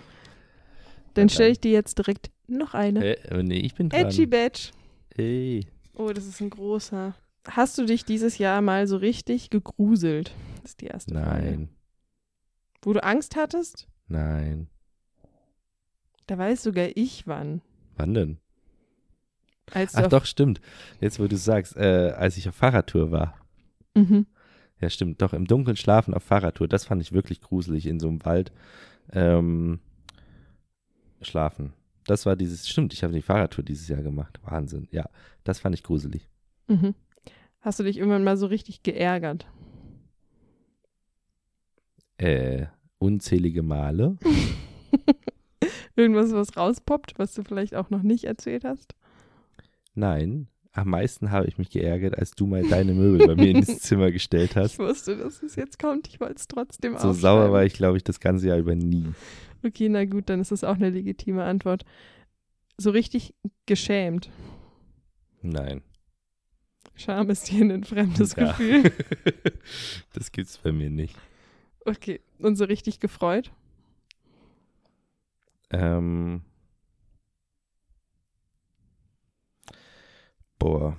Dann 1.13 1.29
stelle 1.29 1.51
ich 1.51 1.61
dir 1.61 1.73
jetzt 1.73 1.99
direkt 1.99 2.31
noch 2.47 2.73
eine. 2.73 3.05
Äh, 3.19 3.31
aber 3.31 3.43
nee, 3.43 3.59
ich 3.59 3.75
bin 3.75 3.91
dran. 3.91 4.07
Edgy 4.07 4.25
Badge. 4.25 4.71
Hey. 5.15 5.67
Oh, 5.95 6.09
das 6.15 6.25
ist 6.27 6.41
ein 6.41 6.49
großer. 6.49 7.15
Hast 7.47 7.77
du 7.77 7.85
dich 7.85 8.07
dieses 8.07 8.39
Jahr 8.39 8.63
mal 8.63 8.87
so 8.87 8.97
richtig 8.97 9.51
gegruselt? 9.51 10.33
Das 10.63 10.71
ist 10.71 10.81
die 10.81 10.87
erste 10.87 11.13
Frage. 11.13 11.45
Nein, 11.45 11.69
Wo 12.81 12.95
du 12.95 13.03
Angst 13.05 13.37
hattest? 13.37 13.89
nein. 14.09 14.69
Da 16.29 16.39
weiß 16.39 16.63
sogar 16.63 16.89
ich 16.95 17.27
wann. 17.27 17.61
Wann 17.97 18.15
denn? 18.15 18.39
Als 19.71 19.95
Ach 19.95 20.09
doch, 20.09 20.25
stimmt. 20.25 20.61
Jetzt, 21.01 21.21
wo 21.21 21.27
du 21.27 21.37
sagst, 21.37 21.77
äh, 21.77 22.13
als 22.17 22.37
ich 22.37 22.49
auf 22.49 22.55
Fahrradtour 22.55 23.11
war. 23.11 23.35
Mhm. 23.95 24.27
Ja, 24.81 24.91
stimmt. 24.91 25.23
Doch, 25.23 25.33
im 25.33 25.47
Dunkeln 25.47 25.77
schlafen 25.77 26.15
auf 26.15 26.25
Fahrradtour. 26.25 26.69
Das 26.69 26.85
fand 26.85 27.01
ich 27.01 27.13
wirklich 27.13 27.41
gruselig 27.41 27.87
in 27.87 28.01
so 28.01 28.09
einem 28.09 28.25
Wald. 28.25 28.53
Ähm, 29.13 29.81
schlafen. 31.21 31.73
Das 32.07 32.27
war 32.27 32.37
dieses, 32.37 32.69
stimmt, 32.69 32.93
ich 32.93 33.05
habe 33.05 33.13
die 33.13 33.23
Fahrradtour 33.23 33.65
dieses 33.65 33.89
Jahr 33.89 34.03
gemacht. 34.03 34.41
Wahnsinn. 34.43 34.89
Ja, 34.91 35.09
das 35.45 35.61
fand 35.61 35.75
ich 35.75 35.83
gruselig. 35.83 36.29
Mhm. 36.69 36.95
Hast 37.61 37.79
du 37.79 37.85
dich 37.85 37.99
irgendwann 37.99 38.25
mal 38.25 38.37
so 38.37 38.47
richtig 38.47 38.83
geärgert? 38.83 39.47
Äh, 42.19 42.67
unzählige 42.99 43.63
Male. 43.63 44.19
Irgendwas, 45.97 46.33
was 46.33 46.57
rauspoppt, 46.57 47.19
was 47.19 47.35
du 47.35 47.45
vielleicht 47.45 47.75
auch 47.75 47.91
noch 47.91 48.03
nicht 48.03 48.25
erzählt 48.25 48.65
hast? 48.65 48.95
Nein, 49.95 50.49
am 50.73 50.89
meisten 50.89 51.31
habe 51.31 51.47
ich 51.47 51.59
mich 51.59 51.71
geärgert, 51.71 52.19
als 52.19 52.33
du 52.33 52.47
mal 52.47 52.63
deine 52.67 52.95
Möbel 52.95 53.27
bei 53.27 53.35
mir 53.35 53.51
ins 53.51 53.79
Zimmer 53.81 54.11
gestellt 54.11 54.57
hast. 54.57 54.73
Ich 54.73 54.79
wusste, 54.79 55.17
dass 55.17 55.43
es 55.43 55.55
jetzt 55.57 55.79
kommt. 55.79 56.09
Ich 56.09 56.19
wollte 56.21 56.37
es 56.37 56.49
trotzdem 56.49 56.97
So 56.99 57.13
sauer 57.13 57.53
war 57.53 57.65
ich, 57.65 57.75
glaube 57.75 57.99
ich, 57.99 58.05
das 58.05 58.21
ganze 58.21 58.49
Jahr 58.49 58.59
über 58.59 58.75
nie. 58.75 59.13
Okay, 59.65 59.89
na 59.89 60.05
gut, 60.05 60.29
dann 60.29 60.41
ist 60.41 60.51
das 60.51 60.65
auch 60.65 60.77
eine 60.77 60.91
legitime 60.91 61.45
Antwort. 61.45 61.85
So 62.79 62.91
richtig 62.91 63.35
geschämt. 63.67 64.31
Nein. 65.43 65.83
Scham 66.95 67.31
ist 67.31 67.49
hier 67.49 67.65
ein 67.65 67.85
fremdes 67.85 68.35
Ja. 68.37 68.49
Gefühl. 68.53 68.93
das 70.15 70.33
gibt's 70.33 70.59
bei 70.59 70.73
mir 70.73 70.91
nicht. 70.91 71.17
Okay, 71.85 72.21
und 72.39 72.57
so 72.57 72.65
richtig 72.65 73.01
gefreut? 73.01 73.51
Ähm, 75.71 76.43
boah, 80.63 80.97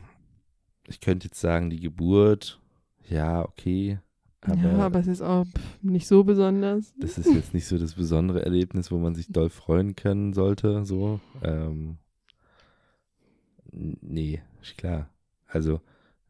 ich 0.87 0.99
könnte 0.99 1.27
jetzt 1.27 1.39
sagen, 1.39 1.69
die 1.69 1.79
Geburt, 1.79 2.59
ja, 3.07 3.43
okay. 3.43 3.99
Aber, 4.41 4.61
ja, 4.61 4.77
aber 4.79 4.99
es 4.99 5.07
ist 5.07 5.21
auch 5.21 5.45
nicht 5.81 6.05
so 6.05 6.25
besonders. 6.25 6.93
das 6.99 7.17
ist 7.17 7.33
jetzt 7.33 7.53
nicht 7.53 7.65
so 7.65 7.77
das 7.77 7.93
besondere 7.93 8.43
Erlebnis, 8.43 8.91
wo 8.91 8.97
man 8.97 9.15
sich 9.15 9.27
doll 9.29 9.49
freuen 9.49 9.95
können 9.95 10.33
sollte, 10.33 10.83
so. 10.83 11.21
Ähm, 11.41 11.97
nee, 13.71 14.41
ist 14.61 14.77
klar. 14.77 15.09
Also, 15.47 15.79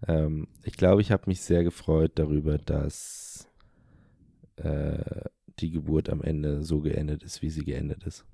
ähm, 0.07 0.47
ich 0.63 0.73
glaube, 0.73 1.01
ich 1.01 1.11
habe 1.11 1.23
mich 1.25 1.41
sehr 1.41 1.63
gefreut 1.63 2.11
darüber, 2.15 2.59
dass 2.59 3.49
äh, 4.57 5.23
die 5.57 5.71
Geburt 5.71 6.09
am 6.09 6.21
Ende 6.21 6.63
so 6.63 6.81
geendet 6.81 7.23
ist, 7.23 7.41
wie 7.41 7.49
sie 7.49 7.63
geendet 7.63 8.03
ist. 8.03 8.25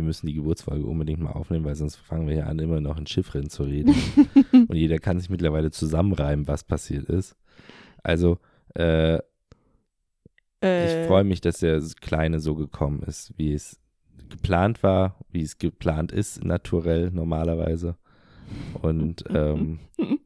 Wir 0.00 0.06
müssen 0.06 0.26
die 0.26 0.34
Geburtsfolge 0.34 0.86
unbedingt 0.86 1.20
mal 1.20 1.32
aufnehmen, 1.32 1.66
weil 1.66 1.74
sonst 1.74 1.96
fangen 1.96 2.26
wir 2.26 2.36
ja 2.36 2.46
an, 2.46 2.58
immer 2.58 2.80
noch 2.80 2.96
in 2.96 3.06
Chiffren 3.06 3.50
zu 3.50 3.64
reden. 3.64 3.94
Und 4.52 4.74
jeder 4.74 4.98
kann 4.98 5.20
sich 5.20 5.28
mittlerweile 5.28 5.70
zusammenreimen, 5.70 6.48
was 6.48 6.64
passiert 6.64 7.04
ist. 7.10 7.36
Also, 8.02 8.38
äh, 8.74 9.18
Äh, 10.62 11.02
ich 11.02 11.06
freue 11.06 11.24
mich, 11.24 11.40
dass 11.40 11.58
der 11.58 11.82
Kleine 12.00 12.40
so 12.40 12.54
gekommen 12.54 13.02
ist, 13.02 13.32
wie 13.36 13.52
es 13.52 13.78
geplant 14.28 14.82
war, 14.82 15.16
wie 15.30 15.42
es 15.42 15.58
geplant 15.58 16.12
ist, 16.12 16.44
naturell 16.44 17.10
normalerweise. 17.10 17.96
Und 18.80 19.24
ähm, 19.28 19.80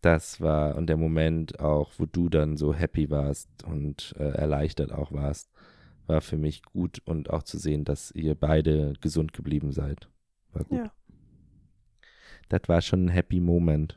das 0.00 0.40
war, 0.40 0.76
und 0.76 0.86
der 0.86 0.96
Moment 0.96 1.60
auch, 1.60 1.92
wo 1.98 2.06
du 2.06 2.28
dann 2.28 2.56
so 2.56 2.74
happy 2.74 3.10
warst 3.10 3.48
und 3.64 4.14
äh, 4.18 4.30
erleichtert 4.30 4.92
auch 4.92 5.12
warst, 5.12 5.50
war 6.10 6.20
für 6.20 6.36
mich 6.36 6.62
gut 6.62 7.00
und 7.04 7.30
auch 7.30 7.44
zu 7.44 7.56
sehen, 7.56 7.84
dass 7.84 8.10
ihr 8.10 8.34
beide 8.34 8.94
gesund 9.00 9.32
geblieben 9.32 9.72
seid. 9.72 10.08
War 10.52 10.64
gut. 10.64 10.78
Ja. 10.78 10.92
Das 12.48 12.62
war 12.66 12.80
schon 12.80 13.06
ein 13.06 13.08
happy 13.08 13.40
Moment. 13.40 13.96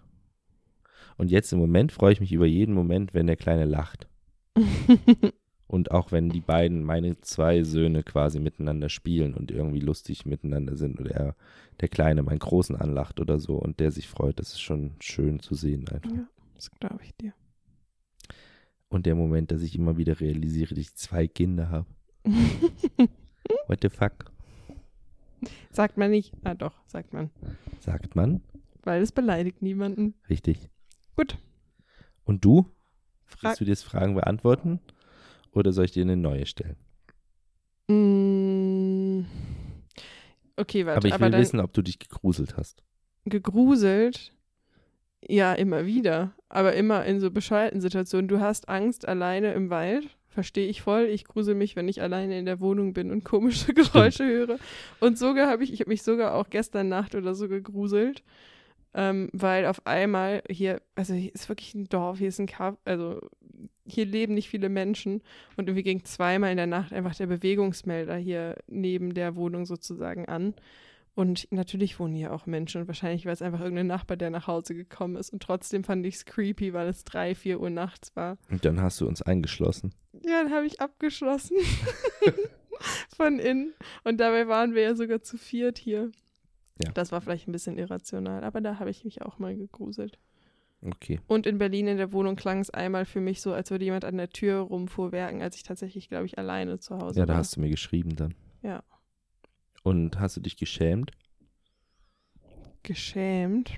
Und 1.17 1.32
jetzt 1.32 1.52
im 1.52 1.60
Moment 1.60 1.91
freue 1.91 2.13
ich 2.13 2.19
mich 2.19 2.32
über 2.32 2.45
jeden 2.45 2.76
Moment, 2.76 3.13
wenn 3.13 3.28
der 3.28 3.36
Kleine 3.36 3.65
lacht. 3.65 4.08
Und 5.67 5.89
auch 5.89 6.12
wenn 6.12 6.30
die 6.30 6.41
beiden, 6.41 6.84
meine 6.84 7.19
zwei 7.21 7.63
Söhne 7.63 8.04
quasi 8.04 8.39
miteinander 8.39 8.89
spielen 8.89 9.34
und 9.34 9.49
irgendwie 9.49 9.80
lustig 9.80 10.23
miteinander 10.23 10.78
sind 10.78 10.99
oder 10.99 11.10
er, 11.10 11.36
der 11.80 11.88
Kleine 11.88 12.21
meinen 12.21 12.38
Großen 12.38 12.76
anlacht 12.76 13.19
oder 13.19 13.39
so 13.39 13.56
und 13.56 13.80
der 13.80 13.91
sich 13.91 14.08
freut, 14.08 14.38
das 14.38 14.49
ist 14.49 14.62
schon 14.62 14.91
schön 14.99 15.39
zu 15.39 15.56
sehen 15.56 15.88
einfach. 15.88 16.12
ja, 16.12 16.28
das 16.54 16.69
glaube 16.80 16.99
ich 17.04 17.15
dir. 17.15 17.34
Und 18.88 19.08
der 19.08 19.15
Moment, 19.15 19.49
dass 19.49 19.63
ich 19.63 19.76
immer 19.76 19.97
wieder 19.97 20.19
realisiere, 20.19 20.76
dass 20.76 20.78
ich 20.78 20.93
zwei 20.93 21.28
Kinder 21.28 21.69
habe. 21.69 21.88
What 23.68 23.80
the 23.82 23.90
fuck? 23.90 24.32
sagt 25.72 25.98
man 25.98 26.12
nicht. 26.12 26.34
Ah, 26.44 26.54
doch, 26.54 26.74
sagt 26.88 27.14
man. 27.14 27.30
Sagt 27.80 28.16
man. 28.16 28.42
Weil 28.84 29.02
es 29.02 29.12
beleidigt 29.12 29.62
niemanden. 29.62 30.14
Richtig. 30.30 30.70
Gut. 31.16 31.38
Und 32.24 32.46
du? 32.46 32.66
Frag 33.26 33.44
Willst 33.44 33.62
du 33.62 33.66
dir 33.66 33.72
jetzt 33.72 33.84
Fragen 33.84 34.16
beantworten? 34.16 34.80
Oder 35.52 35.72
soll 35.72 35.86
ich 35.86 35.92
dir 35.92 36.04
eine 36.04 36.18
neue 36.18 36.46
stellen? 36.46 36.78
Mm. 37.88 39.26
Okay, 40.56 40.86
warte, 40.86 40.98
aber 40.98 41.08
ich 41.08 41.14
aber 41.14 41.26
will 41.26 41.32
dann 41.32 41.42
wissen, 41.42 41.60
ob 41.60 41.74
du 41.74 41.82
dich 41.82 42.00
gegruselt 42.00 42.58
hast. 42.58 42.84
gegruselt. 43.26 44.34
Ja, 45.26 45.54
immer 45.54 45.86
wieder. 45.86 46.34
Aber 46.50 46.74
immer 46.74 47.06
in 47.06 47.20
so 47.20 47.32
bescheuerten 47.32 47.82
Situationen. 47.82 48.28
Du 48.28 48.40
hast 48.40 48.70
Angst 48.70 49.08
alleine 49.08 49.54
im 49.54 49.70
Wald. 49.70 50.18
Verstehe 50.34 50.67
ich 50.67 50.82
voll. 50.82 51.04
Ich 51.04 51.26
grusel 51.26 51.54
mich, 51.54 51.76
wenn 51.76 51.88
ich 51.88 52.02
alleine 52.02 52.39
in 52.39 52.46
der 52.46 52.60
Wohnung 52.60 52.93
bin 52.93 53.12
und 53.12 53.24
komische 53.24 53.74
Geräusche 53.74 54.26
höre. 54.26 54.58
Und 55.00 55.19
sogar 55.19 55.48
habe 55.48 55.63
ich, 55.63 55.72
ich 55.72 55.80
habe 55.80 55.91
mich 55.91 56.02
sogar 56.02 56.34
auch 56.34 56.50
gestern 56.50 56.89
Nacht 56.89 57.13
oder 57.13 57.36
so 57.36 57.48
gegruselt. 57.48 58.24
Ähm, 58.96 59.30
weil 59.32 59.65
auf 59.65 59.86
einmal 59.86 60.43
hier, 60.50 60.82
also 60.96 61.13
hier 61.13 61.34
ist 61.34 61.50
wirklich 61.50 61.74
ein 61.76 61.89
Dorf, 61.89 62.17
hier 62.19 62.28
ist 62.28 62.39
ein 62.39 62.48
Kaff, 62.48 62.76
also 62.86 63.22
hier 63.86 64.06
leben 64.06 64.34
nicht 64.34 64.50
viele 64.50 64.69
Menschen 64.69 65.22
und 65.58 65.67
irgendwie 65.67 65.84
ging 65.84 66.04
zweimal 66.04 66.52
in 66.52 66.58
der 66.58 66.67
Nacht 66.67 66.93
einfach 66.93 67.15
der 67.15 67.28
Bewegungsmelder 67.28 68.15
hier 68.15 68.56
neben 68.67 69.13
der 69.13 69.36
Wohnung 69.36 69.65
sozusagen 69.65 70.26
an. 70.28 70.54
Und 71.15 71.47
natürlich 71.52 71.99
wohnen 71.99 72.15
hier 72.15 72.34
auch 72.34 72.47
Menschen 72.47 72.82
und 72.82 72.88
wahrscheinlich 72.88 73.26
war 73.26 73.34
es 73.34 73.43
einfach 73.43 73.60
irgendein 73.62 73.86
Nachbar, 73.88 74.17
der 74.17 74.32
nach 74.32 74.47
Hause 74.47 74.73
gekommen 74.73 75.15
ist. 75.15 75.32
Und 75.32 75.43
trotzdem 75.43 75.84
fand 75.84 76.04
ich 76.08 76.15
es 76.15 76.26
creepy, 76.26 76.73
weil 76.73 76.88
es 76.88 77.04
drei, 77.04 77.36
vier 77.36 77.60
Uhr 77.60 77.69
nachts 77.69 78.15
war. 78.15 78.38
Und 78.49 78.65
dann 78.65 78.82
hast 78.82 78.99
du 78.99 79.08
uns 79.08 79.21
eingeschlossen. 79.21 79.93
Ja, 80.26 80.43
dann 80.43 80.52
habe 80.52 80.65
ich 80.65 80.82
abgeschlossen. 80.82 81.58
Von 83.15 83.39
innen. 83.39 83.73
Und 84.04 84.19
dabei 84.19 84.47
waren 84.47 84.73
wir 84.73 84.82
ja 84.82 84.95
sogar 84.95 85.21
zu 85.21 85.38
viert 85.38 85.78
hier. 85.78 86.12
Ja. 86.84 86.91
Das 86.93 87.12
war 87.12 87.21
vielleicht 87.21 87.47
ein 87.47 87.52
bisschen 87.52 87.78
irrational, 87.78 88.43
aber 88.43 88.60
da 88.60 88.80
habe 88.80 88.89
ich 88.89 89.06
mich 89.06 89.21
auch 89.21 89.38
mal 89.38 89.56
gegruselt. 89.56 90.17
Okay. 90.82 91.21
Und 91.28 91.45
in 91.47 91.60
Berlin 91.60 91.88
in 91.88 91.97
der 91.97 92.12
Wohnung 92.12 92.36
klang 92.36 92.60
es 92.60 92.69
einmal 92.71 93.06
für 93.06 93.21
mich 93.21 93.41
so, 93.41 93.54
als 93.54 93.71
würde 93.71 93.86
jemand 93.86 94.04
an 94.04 94.17
der 94.17 94.30
Tür 94.30 94.58
rumfuhrwerken, 94.62 95.41
als 95.41 95.56
ich 95.56 95.63
tatsächlich, 95.63 96.10
glaube 96.10 96.26
ich, 96.26 96.38
alleine 96.38 96.80
zu 96.80 96.97
Hause 96.97 97.19
Ja, 97.19 97.26
da 97.26 97.34
war. 97.34 97.38
hast 97.39 97.56
du 97.56 97.62
mir 97.62 97.69
geschrieben 97.69 98.15
dann. 98.15 98.34
Ja. 98.63 98.84
Und 99.84 100.19
hast 100.19 100.38
du 100.38 100.41
dich 100.41 100.58
geschämt? 100.58 101.12
Geschämt. 102.84 103.72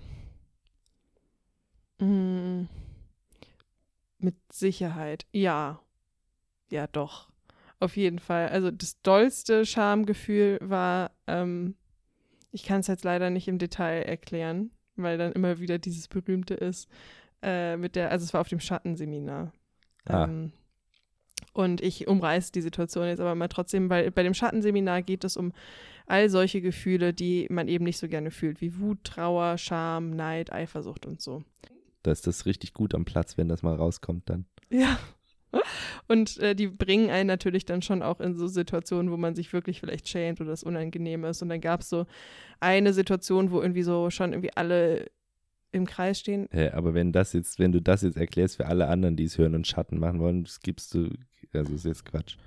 Mm. 1.99 2.63
Mit 4.19 4.35
Sicherheit. 4.51 5.25
Ja. 5.31 5.81
Ja, 6.69 6.87
doch. 6.87 7.29
Auf 7.79 7.97
jeden 7.97 8.19
Fall. 8.19 8.49
Also 8.49 8.71
das 8.71 9.01
dollste 9.01 9.65
Schamgefühl 9.65 10.59
war, 10.61 11.11
ähm, 11.27 11.75
ich 12.51 12.63
kann 12.63 12.79
es 12.79 12.87
jetzt 12.87 13.03
leider 13.03 13.29
nicht 13.29 13.47
im 13.47 13.57
Detail 13.57 14.03
erklären, 14.03 14.71
weil 14.95 15.17
dann 15.17 15.33
immer 15.33 15.59
wieder 15.59 15.77
dieses 15.77 16.07
berühmte 16.07 16.53
ist, 16.53 16.87
äh, 17.41 17.75
mit 17.77 17.95
der, 17.95 18.11
also 18.11 18.23
es 18.23 18.33
war 18.33 18.41
auf 18.41 18.47
dem 18.47 18.59
Schattenseminar. 18.59 19.51
Ah. 20.05 20.23
Ähm, 20.23 20.53
und 21.53 21.81
ich 21.81 22.07
umreiße 22.07 22.51
die 22.51 22.61
Situation 22.61 23.07
jetzt 23.07 23.19
aber 23.19 23.35
mal 23.35 23.47
trotzdem, 23.47 23.89
weil 23.89 24.09
bei 24.11 24.23
dem 24.23 24.33
Schattenseminar 24.33 25.01
geht 25.01 25.23
es 25.23 25.37
um 25.37 25.53
all 26.05 26.29
solche 26.29 26.61
Gefühle, 26.61 27.13
die 27.13 27.47
man 27.49 27.67
eben 27.67 27.85
nicht 27.85 27.97
so 27.97 28.07
gerne 28.07 28.31
fühlt, 28.31 28.61
wie 28.61 28.79
Wut, 28.79 29.03
Trauer, 29.03 29.57
Scham, 29.57 30.11
Neid, 30.11 30.51
Eifersucht 30.51 31.05
und 31.05 31.21
so. 31.21 31.43
Da 32.03 32.11
ist 32.11 32.27
das 32.27 32.45
richtig 32.45 32.73
gut 32.73 32.93
am 32.93 33.05
Platz, 33.05 33.37
wenn 33.37 33.47
das 33.47 33.63
mal 33.63 33.75
rauskommt 33.75 34.29
dann. 34.29 34.45
Ja. 34.69 34.99
Und 36.07 36.37
äh, 36.37 36.55
die 36.55 36.67
bringen 36.67 37.09
einen 37.09 37.27
natürlich 37.27 37.65
dann 37.65 37.81
schon 37.81 38.03
auch 38.03 38.19
in 38.19 38.35
so 38.35 38.47
Situationen, 38.47 39.11
wo 39.11 39.17
man 39.17 39.35
sich 39.35 39.53
wirklich 39.53 39.79
vielleicht 39.79 40.07
schämt 40.07 40.41
oder 40.41 40.51
es 40.51 40.63
unangenehm 40.63 41.23
ist. 41.23 41.41
Und 41.41 41.49
dann 41.49 41.61
gab 41.61 41.81
es 41.81 41.89
so 41.89 42.05
eine 42.59 42.93
Situation, 42.93 43.51
wo 43.51 43.61
irgendwie 43.61 43.83
so 43.83 44.09
schon 44.09 44.33
irgendwie 44.33 44.55
alle 44.55 45.07
im 45.71 45.85
Kreis 45.85 46.19
stehen. 46.19 46.47
Hä, 46.51 46.69
aber 46.69 46.93
wenn 46.93 47.11
das 47.11 47.33
jetzt, 47.33 47.59
wenn 47.59 47.71
du 47.71 47.81
das 47.81 48.01
jetzt 48.01 48.17
erklärst 48.17 48.57
für 48.57 48.67
alle 48.67 48.87
anderen, 48.87 49.15
die 49.15 49.25
es 49.25 49.37
hören 49.37 49.55
und 49.55 49.67
Schatten 49.67 49.99
machen 49.99 50.19
wollen, 50.19 50.43
das 50.43 50.59
gibst 50.59 50.93
du, 50.93 51.09
also 51.53 51.73
ist 51.73 51.85
jetzt 51.85 52.05
Quatsch. 52.05 52.37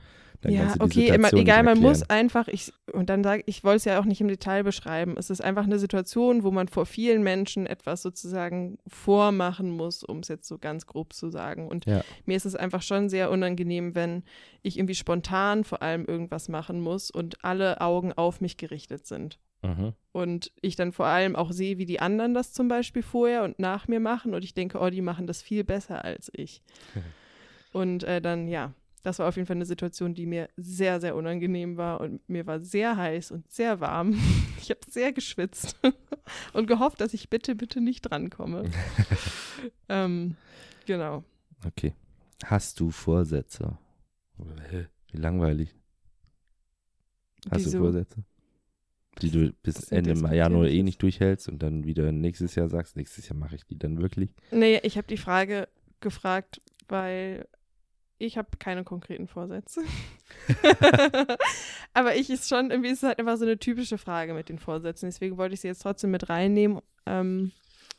Dann 0.41 0.53
ja, 0.53 0.75
okay, 0.79 1.09
immer, 1.09 1.33
egal, 1.33 1.65
man 1.65 1.79
muss 1.79 2.09
einfach, 2.09 2.47
ich, 2.47 2.73
und 2.93 3.11
dann 3.11 3.25
sage 3.25 3.43
ich, 3.47 3.65
wollte 3.65 3.77
es 3.79 3.85
ja 3.87 3.99
auch 4.01 4.05
nicht 4.05 4.21
im 4.21 4.29
Detail 4.29 4.63
beschreiben. 4.63 5.17
Es 5.19 5.31
ist 5.31 5.41
einfach 5.41 5.65
eine 5.65 5.81
Situation, 5.81 6.45
wo 6.45 6.53
man 6.53 6.69
vor 6.69 6.87
vielen 6.87 7.25
Menschen 7.25 7.67
etwas 7.67 8.03
sozusagen 8.03 8.79
vormachen 8.87 9.71
muss, 9.71 10.05
um 10.05 10.21
es 10.21 10.29
jetzt 10.29 10.47
so 10.47 10.59
ganz 10.59 10.87
grob 10.87 11.13
zu 11.13 11.29
sagen. 11.31 11.67
Und 11.67 11.87
Ja. 11.87 12.05
mir 12.25 12.37
ist 12.37 12.47
es 12.47 12.55
einfach 12.55 12.83
schon 12.83 13.09
sehr 13.09 13.33
unangenehm, 13.33 13.97
wenn 13.97 14.23
ich 14.63 14.79
irgendwie 14.79 14.95
spontan 14.95 15.65
vor 15.65 15.83
allem 15.83 16.05
irgendwas 16.05 16.49
machen 16.49 16.81
muss 16.81 17.11
und 17.11 17.45
alle 17.45 17.81
Augen 17.81 18.13
auf 18.13 18.41
mich 18.41 18.57
gerichtet 18.57 19.07
sind. 19.07 19.41
Mhm. 19.63 19.93
Und 20.13 20.53
ich 20.61 20.77
dann 20.77 20.93
vor 20.93 21.07
allem 21.07 21.35
auch 21.35 21.51
sehe, 21.51 21.79
wie 21.79 21.87
die 21.87 21.99
anderen 21.99 22.33
das 22.33 22.53
zum 22.53 22.69
Beispiel 22.69 23.03
vorher 23.03 23.43
und 23.43 23.59
nach 23.59 23.89
mir 23.89 23.99
machen. 23.99 24.35
Und 24.35 24.45
ich 24.45 24.55
denke, 24.55 24.79
oh, 24.79 24.89
die 24.89 25.03
machen 25.03 25.27
das 25.27 25.43
viel 25.43 25.65
besser 25.65 26.05
als 26.05 26.31
ich. 26.33 26.63
und 27.73 28.05
äh, 28.05 28.21
dann, 28.21 28.47
ja, 28.47 28.73
das 29.03 29.19
war 29.19 29.29
auf 29.29 29.37
jeden 29.37 29.47
Fall 29.47 29.57
eine 29.57 29.67
Situation, 29.67 30.15
die 30.15 30.27
mir 30.27 30.49
sehr, 30.57 31.01
sehr 31.01 31.17
unangenehm 31.17 31.77
war. 31.77 32.01
Und 32.01 32.27
mir 32.29 32.47
war 32.47 32.61
sehr 32.61 32.97
heiß 32.97 33.31
und 33.31 33.51
sehr 33.51 33.81
warm. 33.81 34.19
Ich 34.61 34.71
habe 34.71 34.81
sehr 34.91 35.13
geschwitzt 35.13 35.79
und 36.53 36.67
gehofft, 36.67 37.01
dass 37.01 37.15
ich 37.15 37.31
bitte, 37.31 37.55
bitte 37.55 37.81
nicht 37.81 38.03
drankomme. 38.03 38.69
ähm, 39.89 40.37
genau. 40.85 41.25
Okay. 41.65 41.95
Hast 42.45 42.81
du 42.81 42.91
die 49.23 49.31
du 49.31 49.53
bis 49.63 49.91
Ende 49.91 50.15
Januar 50.35 50.67
eh 50.67 50.83
nicht 50.83 51.03
durchhältst 51.03 51.49
und 51.49 51.63
dann 51.63 51.85
wieder 51.85 52.13
nächstes 52.13 52.55
Jahr 52.57 52.69
sagst, 52.69 52.97
nächstes 52.97 53.29
Jahr 53.29 53.39
mache 53.39 53.55
ich 53.55 53.65
die 53.65 53.79
dann 53.79 54.01
wirklich. 54.01 54.31
Nee, 54.51 54.81
ich 54.83 54.97
habe 54.97 55.07
die 55.07 55.17
Frage 55.17 55.69
gefragt, 56.01 56.61
weil 56.89 57.49
ich 58.19 58.37
habe 58.37 58.49
keine 58.59 58.85
konkreten 58.85 59.29
Vorsätze. 59.29 59.83
Aber 61.95 62.17
ich 62.17 62.31
ist 62.31 62.49
schon, 62.49 62.71
irgendwie 62.71 62.91
ist 62.91 63.03
es 63.03 63.09
halt 63.09 63.19
einfach 63.19 63.37
so 63.37 63.45
eine 63.45 63.59
typische 63.59 63.99
Frage 63.99 64.35
mit 64.35 64.49
den 64.49 64.59
Vorsätzen. 64.59 65.07
Deswegen 65.07 65.37
wollte 65.37 65.55
ich 65.55 65.61
sie 65.61 65.69
jetzt 65.69 65.83
trotzdem 65.83 66.11
mit 66.11 66.29
reinnehmen. 66.29 66.81
Ähm, 67.07 67.53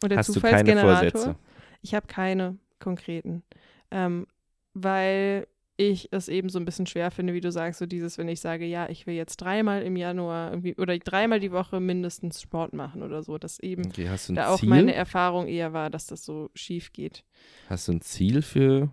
und 0.04 0.10
der 0.10 0.20
Hast 0.20 0.30
du 0.30 0.34
keine 0.34 0.58
Zufallsgenerator. 0.58 1.12
Vorsätze? 1.12 1.36
Ich 1.82 1.94
habe 1.94 2.08
keine 2.08 2.58
konkreten. 2.80 3.44
Ähm, 3.92 4.28
weil 4.74 5.48
ich 5.80 6.10
es 6.12 6.28
eben 6.28 6.50
so 6.50 6.60
ein 6.60 6.66
bisschen 6.66 6.86
schwer 6.88 7.10
finde, 7.10 7.34
wie 7.34 7.40
du 7.40 7.52
sagst, 7.54 7.80
so 7.80 7.86
dieses, 7.86 8.18
wenn 8.18 8.28
ich 8.28 8.42
sage, 8.42 8.66
ja, 8.66 8.90
ich 8.90 9.08
will 9.08 9.14
jetzt 9.14 9.38
dreimal 9.38 9.82
im 9.82 9.96
Januar 9.96 10.52
irgendwie 10.52 10.76
oder 10.76 10.98
dreimal 10.98 11.40
die 11.40 11.54
Woche 11.54 11.80
mindestens 11.80 12.42
Sport 12.42 12.74
machen 12.74 13.02
oder 13.02 13.24
so, 13.24 13.38
dass 13.38 13.60
eben 13.60 13.86
Okay, 13.86 14.10
da 14.30 14.50
auch 14.50 14.60
Ziel? 14.60 14.68
meine 14.68 14.94
Erfahrung 14.94 15.48
eher 15.48 15.72
war, 15.72 15.90
dass 15.90 16.06
das 16.06 16.26
so 16.26 16.50
schief 16.54 16.92
geht. 16.92 17.24
Hast 17.70 17.88
du 17.88 17.94
ein 17.94 18.02
Ziel 18.02 18.42
für 18.42 18.90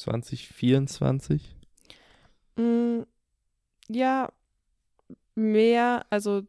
2024? 0.00 1.54
Mm, 2.56 3.02
ja, 3.88 4.32
mehr, 5.34 6.06
also 6.10 6.42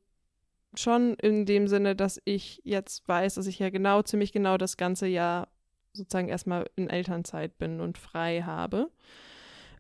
schon 0.74 1.16
in 1.16 1.46
dem 1.46 1.68
Sinne, 1.68 1.96
dass 1.96 2.22
ich 2.26 2.62
jetzt 2.64 3.08
weiß, 3.08 3.36
dass 3.36 3.48
ich 3.48 3.60
ja 3.60 3.70
genau, 3.70 4.02
ziemlich 4.02 4.32
genau 4.32 4.58
das 4.58 4.78
ganze 4.78 5.08
Jahr 5.08 5.50
sozusagen 5.94 6.30
erstmal 6.30 6.70
in 6.76 6.90
Elternzeit 6.90 7.58
bin 7.58 7.82
und 7.82 7.98
frei 7.98 8.44
habe. 8.44 8.90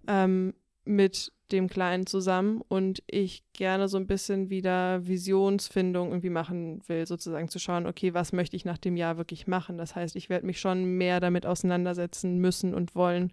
Ähm, 0.07 0.53
mit 0.83 1.31
dem 1.51 1.67
Kleinen 1.67 2.05
zusammen 2.05 2.61
und 2.67 3.03
ich 3.07 3.43
gerne 3.53 3.87
so 3.87 3.97
ein 3.97 4.07
bisschen 4.07 4.49
wieder 4.49 5.05
Visionsfindung 5.07 6.09
irgendwie 6.09 6.29
machen 6.29 6.81
will, 6.87 7.05
sozusagen 7.05 7.49
zu 7.49 7.59
schauen, 7.59 7.85
okay, 7.85 8.13
was 8.13 8.33
möchte 8.33 8.55
ich 8.55 8.65
nach 8.65 8.77
dem 8.77 8.97
Jahr 8.97 9.17
wirklich 9.17 9.47
machen? 9.47 9.77
Das 9.77 9.95
heißt, 9.95 10.15
ich 10.15 10.29
werde 10.29 10.45
mich 10.45 10.59
schon 10.59 10.83
mehr 10.97 11.19
damit 11.19 11.45
auseinandersetzen 11.45 12.39
müssen 12.39 12.73
und 12.73 12.95
wollen, 12.95 13.31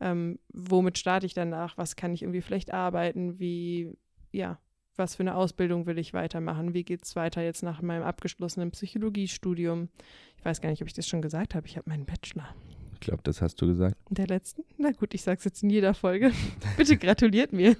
ähm, 0.00 0.38
womit 0.52 0.98
starte 0.98 1.26
ich 1.26 1.34
danach, 1.34 1.76
was 1.76 1.96
kann 1.96 2.14
ich 2.14 2.22
irgendwie 2.22 2.40
vielleicht 2.40 2.72
arbeiten, 2.72 3.38
wie, 3.38 3.92
ja, 4.32 4.58
was 4.96 5.16
für 5.16 5.22
eine 5.22 5.34
Ausbildung 5.34 5.86
will 5.86 5.98
ich 5.98 6.12
weitermachen, 6.12 6.74
wie 6.74 6.84
geht 6.84 7.04
es 7.04 7.16
weiter 7.16 7.42
jetzt 7.42 7.62
nach 7.62 7.82
meinem 7.82 8.02
abgeschlossenen 8.02 8.70
Psychologiestudium. 8.70 9.88
Ich 10.36 10.44
weiß 10.44 10.60
gar 10.60 10.70
nicht, 10.70 10.82
ob 10.82 10.88
ich 10.88 10.94
das 10.94 11.08
schon 11.08 11.22
gesagt 11.22 11.54
habe, 11.54 11.66
ich 11.66 11.76
habe 11.76 11.88
meinen 11.88 12.06
Bachelor. 12.06 12.54
Ich 13.00 13.06
glaube, 13.06 13.22
das 13.22 13.40
hast 13.40 13.56
du 13.62 13.66
gesagt. 13.66 13.96
In 14.10 14.16
der 14.16 14.26
letzten? 14.26 14.62
Na 14.76 14.90
gut, 14.92 15.14
ich 15.14 15.22
sage 15.22 15.38
es 15.38 15.44
jetzt 15.44 15.62
in 15.62 15.70
jeder 15.70 15.94
Folge. 15.94 16.32
Bitte 16.76 16.98
gratuliert 16.98 17.50
mir. 17.50 17.74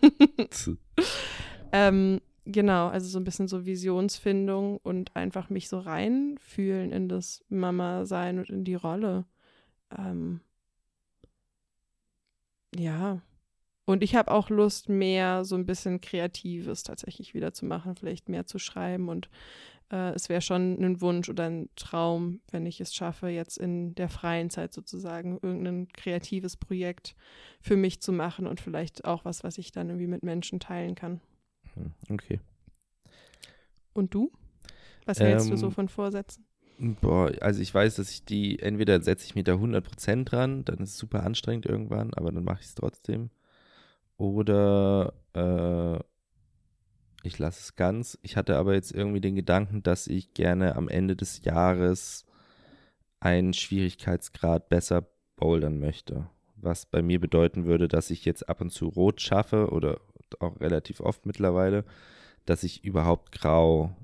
ähm, 1.72 2.22
genau, 2.46 2.88
also 2.88 3.06
so 3.06 3.20
ein 3.20 3.24
bisschen 3.24 3.46
so 3.46 3.66
Visionsfindung 3.66 4.78
und 4.78 5.14
einfach 5.14 5.50
mich 5.50 5.68
so 5.68 5.78
reinfühlen 5.78 6.90
in 6.90 7.10
das 7.10 7.44
Mama-Sein 7.50 8.38
und 8.38 8.48
in 8.48 8.64
die 8.64 8.74
Rolle. 8.74 9.26
Ähm, 9.94 10.40
ja. 12.74 13.20
Und 13.84 14.02
ich 14.02 14.14
habe 14.14 14.30
auch 14.30 14.48
Lust, 14.48 14.88
mehr 14.88 15.44
so 15.44 15.54
ein 15.54 15.66
bisschen 15.66 16.00
Kreatives 16.00 16.82
tatsächlich 16.82 17.34
wieder 17.34 17.52
zu 17.52 17.66
machen, 17.66 17.94
vielleicht 17.94 18.30
mehr 18.30 18.46
zu 18.46 18.58
schreiben. 18.58 19.10
Und 19.10 19.28
äh, 19.90 20.10
es 20.14 20.28
wäre 20.28 20.40
schon 20.40 20.82
ein 20.82 21.00
Wunsch 21.00 21.28
oder 21.28 21.44
ein 21.44 21.68
Traum, 21.76 22.40
wenn 22.50 22.66
ich 22.66 22.80
es 22.80 22.94
schaffe, 22.94 23.28
jetzt 23.28 23.58
in 23.58 23.94
der 23.94 24.08
freien 24.08 24.50
Zeit 24.50 24.72
sozusagen 24.72 25.38
irgendein 25.42 25.88
kreatives 25.92 26.56
Projekt 26.56 27.14
für 27.60 27.76
mich 27.76 28.00
zu 28.00 28.12
machen 28.12 28.46
und 28.46 28.60
vielleicht 28.60 29.04
auch 29.04 29.24
was, 29.24 29.44
was 29.44 29.58
ich 29.58 29.72
dann 29.72 29.88
irgendwie 29.88 30.06
mit 30.06 30.22
Menschen 30.22 30.60
teilen 30.60 30.94
kann. 30.94 31.20
Hm, 31.74 31.92
Okay. 32.10 32.40
Und 33.92 34.14
du? 34.14 34.30
Was 35.04 35.20
hältst 35.20 35.50
du 35.50 35.52
Ähm, 35.52 35.56
so 35.56 35.70
von 35.70 35.88
Vorsätzen? 35.88 36.46
Boah, 37.02 37.30
also 37.42 37.60
ich 37.60 37.74
weiß, 37.74 37.96
dass 37.96 38.10
ich 38.10 38.24
die, 38.24 38.58
entweder 38.58 39.02
setze 39.02 39.26
ich 39.26 39.34
mich 39.34 39.44
da 39.44 39.54
100% 39.54 40.24
dran, 40.24 40.64
dann 40.64 40.78
ist 40.78 40.90
es 40.90 40.98
super 40.98 41.24
anstrengend 41.24 41.66
irgendwann, 41.66 42.14
aber 42.14 42.32
dann 42.32 42.44
mache 42.44 42.60
ich 42.60 42.68
es 42.68 42.74
trotzdem. 42.74 43.30
Oder 44.16 45.14
äh, 45.34 45.98
ich 47.22 47.38
lasse 47.38 47.60
es 47.60 47.76
ganz. 47.76 48.18
Ich 48.22 48.36
hatte 48.36 48.56
aber 48.56 48.74
jetzt 48.74 48.92
irgendwie 48.92 49.20
den 49.20 49.34
Gedanken, 49.34 49.82
dass 49.82 50.06
ich 50.06 50.34
gerne 50.34 50.76
am 50.76 50.88
Ende 50.88 51.16
des 51.16 51.44
Jahres 51.44 52.24
einen 53.20 53.52
Schwierigkeitsgrad 53.52 54.68
besser 54.68 55.06
bouldern 55.36 55.78
möchte. 55.78 56.28
Was 56.56 56.86
bei 56.86 57.02
mir 57.02 57.20
bedeuten 57.20 57.64
würde, 57.64 57.88
dass 57.88 58.10
ich 58.10 58.24
jetzt 58.24 58.48
ab 58.48 58.60
und 58.60 58.70
zu 58.70 58.88
rot 58.88 59.20
schaffe 59.20 59.70
oder 59.70 60.00
auch 60.38 60.60
relativ 60.60 61.00
oft 61.00 61.26
mittlerweile, 61.26 61.84
dass 62.46 62.62
ich 62.62 62.84
überhaupt 62.84 63.32
grau 63.32 63.94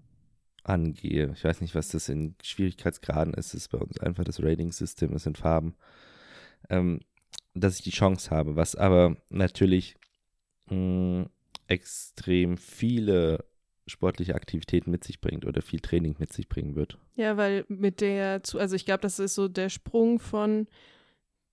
angehe. 0.64 1.33
Ich 1.35 1.45
weiß 1.45 1.61
nicht, 1.61 1.75
was 1.75 1.89
das 1.89 2.09
in 2.09 2.35
Schwierigkeitsgraden 2.43 3.35
ist. 3.35 3.49
Es 3.49 3.62
ist 3.62 3.69
bei 3.69 3.79
uns 3.79 4.01
einfach 4.01 4.25
das 4.25 4.43
Rating-System, 4.43 5.14
es 5.14 5.23
sind 5.23 5.39
Farben. 5.39 5.75
Ähm, 6.69 7.01
dass 7.55 7.77
ich 7.77 7.85
die 7.85 7.91
Chance 7.91 8.31
habe, 8.31 8.57
was 8.57 8.75
aber 8.75 9.17
natürlich 9.31 9.97
mh, 10.69 11.27
extrem 11.69 12.57
viele 12.57 13.45
sportliche 13.87 14.35
Aktivitäten 14.35 14.91
mit 14.91 15.05
sich 15.05 15.21
bringt 15.21 15.45
oder 15.47 15.62
viel 15.62 15.81
Training 15.81 16.17
mit 16.19 16.33
sich 16.33 16.49
bringen 16.49 16.75
wird. 16.75 16.99
Ja, 17.14 17.37
weil 17.37 17.64
mit 17.69 18.01
der, 18.01 18.43
zu- 18.43 18.59
also 18.59 18.75
ich 18.75 18.85
glaube, 18.85 19.01
das 19.01 19.19
ist 19.19 19.35
so 19.35 19.47
der 19.49 19.69
Sprung 19.69 20.19
von 20.19 20.67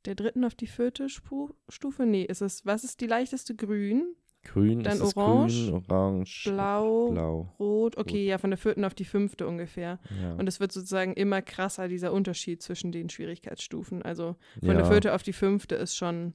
der 0.05 0.15
dritten 0.15 0.43
auf 0.43 0.55
die 0.55 0.67
vierte 0.67 1.07
Stufe. 1.09 2.05
Nee, 2.05 2.23
ist 2.23 2.41
es, 2.41 2.65
was 2.65 2.83
ist 2.83 3.01
die 3.01 3.07
leichteste? 3.07 3.55
Grün, 3.55 4.15
Grün 4.43 4.83
Dann 4.83 5.01
orange, 5.01 5.71
grün, 5.71 5.83
orange, 5.89 6.43
blau, 6.51 7.11
blau. 7.11 7.55
rot. 7.59 7.97
Okay, 7.97 8.25
ja, 8.25 8.37
von 8.37 8.49
der 8.49 8.57
vierten 8.57 8.83
auf 8.83 8.93
die 8.93 9.05
fünfte 9.05 9.47
ungefähr. 9.47 9.99
Ja. 10.21 10.33
Und 10.33 10.47
es 10.47 10.59
wird 10.59 10.73
sozusagen 10.73 11.13
immer 11.13 11.41
krasser, 11.41 11.87
dieser 11.87 12.11
Unterschied 12.11 12.61
zwischen 12.61 12.91
den 12.91 13.09
Schwierigkeitsstufen. 13.09 14.01
Also 14.01 14.35
von 14.59 14.69
ja. 14.69 14.73
der 14.75 14.85
vierte 14.85 15.13
auf 15.13 15.23
die 15.23 15.31
fünfte 15.31 15.75
ist 15.75 15.95
schon 15.95 16.33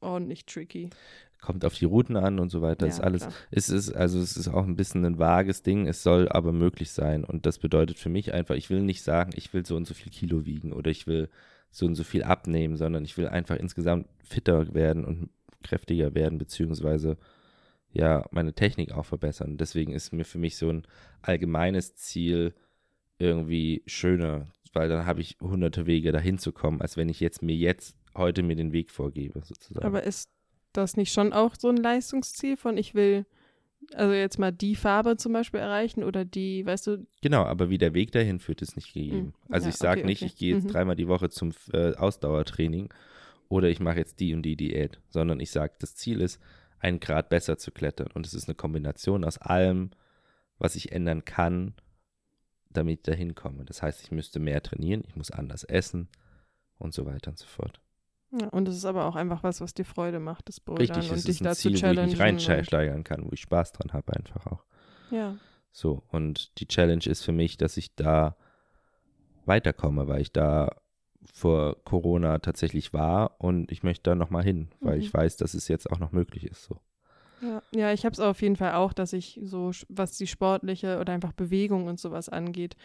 ordentlich 0.00 0.46
tricky. 0.46 0.90
Kommt 1.40 1.64
auf 1.64 1.74
die 1.74 1.84
Routen 1.84 2.16
an 2.16 2.38
und 2.40 2.50
so 2.50 2.62
weiter. 2.62 2.86
ja, 2.86 2.92
ist 2.92 3.00
alles. 3.00 3.22
klar. 3.22 3.32
Es 3.50 3.68
ist, 3.68 3.92
also 3.92 4.18
es 4.18 4.36
ist 4.36 4.48
auch 4.48 4.64
ein 4.64 4.76
bisschen 4.76 5.04
ein 5.04 5.18
vages 5.18 5.62
Ding, 5.62 5.86
es 5.86 6.02
soll 6.02 6.28
aber 6.28 6.52
möglich 6.52 6.90
sein. 6.90 7.24
Und 7.24 7.46
das 7.46 7.58
bedeutet 7.58 7.98
für 7.98 8.08
mich 8.08 8.32
einfach, 8.32 8.56
ich 8.56 8.70
will 8.70 8.82
nicht 8.82 9.02
sagen, 9.02 9.30
ich 9.34 9.52
will 9.54 9.64
so 9.64 9.76
und 9.76 9.86
so 9.86 9.94
viel 9.94 10.10
Kilo 10.10 10.44
wiegen 10.44 10.72
oder 10.72 10.90
ich 10.90 11.06
will 11.06 11.28
so 11.70 11.86
und 11.86 11.94
so 11.94 12.04
viel 12.04 12.22
abnehmen, 12.22 12.76
sondern 12.76 13.04
ich 13.04 13.16
will 13.16 13.28
einfach 13.28 13.56
insgesamt 13.56 14.08
fitter 14.22 14.74
werden 14.74 15.04
und 15.04 15.30
kräftiger 15.62 16.14
werden, 16.14 16.38
beziehungsweise 16.38 17.16
ja, 17.92 18.24
meine 18.30 18.52
Technik 18.52 18.92
auch 18.92 19.06
verbessern. 19.06 19.56
Deswegen 19.56 19.92
ist 19.92 20.12
mir 20.12 20.24
für 20.24 20.38
mich 20.38 20.56
so 20.56 20.68
ein 20.70 20.86
allgemeines 21.22 21.94
Ziel 21.96 22.54
irgendwie 23.18 23.82
schöner, 23.86 24.46
weil 24.72 24.88
dann 24.88 25.06
habe 25.06 25.20
ich 25.20 25.38
hunderte 25.40 25.86
Wege 25.86 26.12
dahin 26.12 26.38
zu 26.38 26.52
kommen, 26.52 26.80
als 26.80 26.96
wenn 26.96 27.08
ich 27.08 27.20
jetzt 27.20 27.42
mir 27.42 27.56
jetzt 27.56 27.96
heute 28.14 28.42
mir 28.42 28.56
den 28.56 28.72
Weg 28.72 28.90
vorgebe, 28.90 29.40
sozusagen. 29.44 29.86
Aber 29.86 30.02
ist 30.02 30.30
das 30.78 30.96
nicht 30.96 31.12
schon 31.12 31.32
auch 31.32 31.54
so 31.58 31.68
ein 31.68 31.76
Leistungsziel 31.76 32.56
von 32.56 32.76
ich 32.76 32.94
will, 32.94 33.26
also 33.94 34.12
jetzt 34.12 34.38
mal 34.38 34.52
die 34.52 34.76
Farbe 34.76 35.16
zum 35.16 35.32
Beispiel 35.32 35.60
erreichen 35.60 36.04
oder 36.04 36.24
die, 36.24 36.64
weißt 36.64 36.86
du, 36.86 37.06
Genau, 37.22 37.44
aber 37.44 37.70
wie 37.70 37.78
der 37.78 37.94
Weg 37.94 38.12
dahin 38.12 38.38
führt, 38.40 38.62
ist 38.62 38.76
nicht 38.76 38.92
gegeben. 38.94 39.32
Mm, 39.48 39.52
Also 39.52 39.66
ja, 39.66 39.70
ich 39.70 39.76
sage 39.76 40.00
okay, 40.00 40.06
nicht, 40.06 40.22
okay. 40.22 40.26
ich 40.32 40.36
gehe 40.36 40.54
jetzt 40.54 40.64
Mhm. 40.64 40.68
dreimal 40.68 40.96
die 40.96 41.08
Woche 41.08 41.28
zum 41.30 41.52
äh, 41.72 41.94
Ausdauertraining 41.94 42.92
oder 43.48 43.68
ich 43.68 43.80
mache 43.80 43.98
jetzt 43.98 44.20
die 44.20 44.34
und 44.34 44.42
die 44.42 44.56
Diät, 44.56 45.00
sondern 45.10 45.40
ich 45.40 45.50
sage, 45.50 45.74
das 45.78 45.94
Ziel 45.96 46.20
ist, 46.20 46.40
einen 46.80 47.00
Grad 47.00 47.28
besser 47.28 47.58
zu 47.58 47.70
klettern. 47.72 48.08
Und 48.14 48.26
es 48.26 48.34
ist 48.34 48.46
eine 48.48 48.54
Kombination 48.54 49.24
aus 49.24 49.38
allem, 49.38 49.90
was 50.58 50.76
ich 50.76 50.92
ändern 50.92 51.24
kann, 51.24 51.74
damit 52.70 52.98
ich 52.98 53.02
dahin 53.04 53.34
komme. 53.34 53.64
Das 53.64 53.82
heißt, 53.82 54.02
ich 54.02 54.10
müsste 54.12 54.38
mehr 54.38 54.62
trainieren, 54.62 55.02
ich 55.08 55.16
muss 55.16 55.30
anders 55.30 55.64
essen 55.64 56.08
und 56.78 56.92
so 56.94 57.06
weiter 57.06 57.30
und 57.30 57.38
so 57.38 57.46
fort. 57.46 57.80
Ja, 58.30 58.48
und 58.48 58.68
es 58.68 58.76
ist 58.76 58.84
aber 58.84 59.06
auch 59.06 59.16
einfach 59.16 59.42
was, 59.42 59.60
was 59.60 59.74
dir 59.74 59.84
Freude 59.84 60.20
macht, 60.20 60.48
das 60.48 60.60
Bouldern 60.60 61.08
Richtig, 61.08 61.10
und 61.10 61.18
es 61.18 61.24
dich 61.24 61.36
ist 61.36 61.40
ein 61.40 61.46
dazu 61.46 61.70
Ziel, 61.70 61.82
wo 61.84 61.90
ich 61.92 62.00
mich 62.00 62.18
reinsteigern 62.20 63.04
kann, 63.04 63.24
wo 63.24 63.30
ich 63.32 63.40
Spaß 63.40 63.72
dran 63.72 63.92
habe 63.92 64.14
einfach 64.16 64.46
auch. 64.46 64.64
Ja, 65.10 65.38
So, 65.70 66.02
und 66.08 66.58
die 66.60 66.66
Challenge 66.66 67.04
ist 67.06 67.22
für 67.22 67.32
mich, 67.32 67.56
dass 67.56 67.76
ich 67.76 67.94
da 67.94 68.36
weiterkomme, 69.44 70.08
weil 70.08 70.20
ich 70.20 70.32
da 70.32 70.76
vor 71.32 71.82
Corona 71.84 72.38
tatsächlich 72.38 72.92
war 72.92 73.40
und 73.40 73.70
ich 73.72 73.82
möchte 73.82 74.10
da 74.10 74.14
nochmal 74.14 74.44
hin, 74.44 74.70
weil 74.82 74.98
Mhm. 74.98 75.00
ich 75.00 75.12
weiß, 75.12 75.36
dass 75.36 75.54
es 75.54 75.68
jetzt 75.68 75.90
auch 75.90 75.98
noch 75.98 76.12
möglich 76.12 76.44
ist. 76.44 76.64
So. 76.64 76.80
ja, 77.40 77.62
ja 77.70 77.92
ich 77.92 78.04
habe 78.04 78.12
es 78.12 78.20
auf 78.20 78.42
jeden 78.42 78.56
Fall 78.56 78.74
auch, 78.74 78.92
dass 78.92 79.12
ich 79.12 79.38
so, 79.42 79.70
was 79.88 80.16
die 80.18 80.26
sportliche 80.26 80.98
oder 81.00 81.12
einfach 81.12 81.32
Bewegung 81.32 81.86
und 81.86 82.00
sowas 82.00 82.28
angeht, 82.28 82.76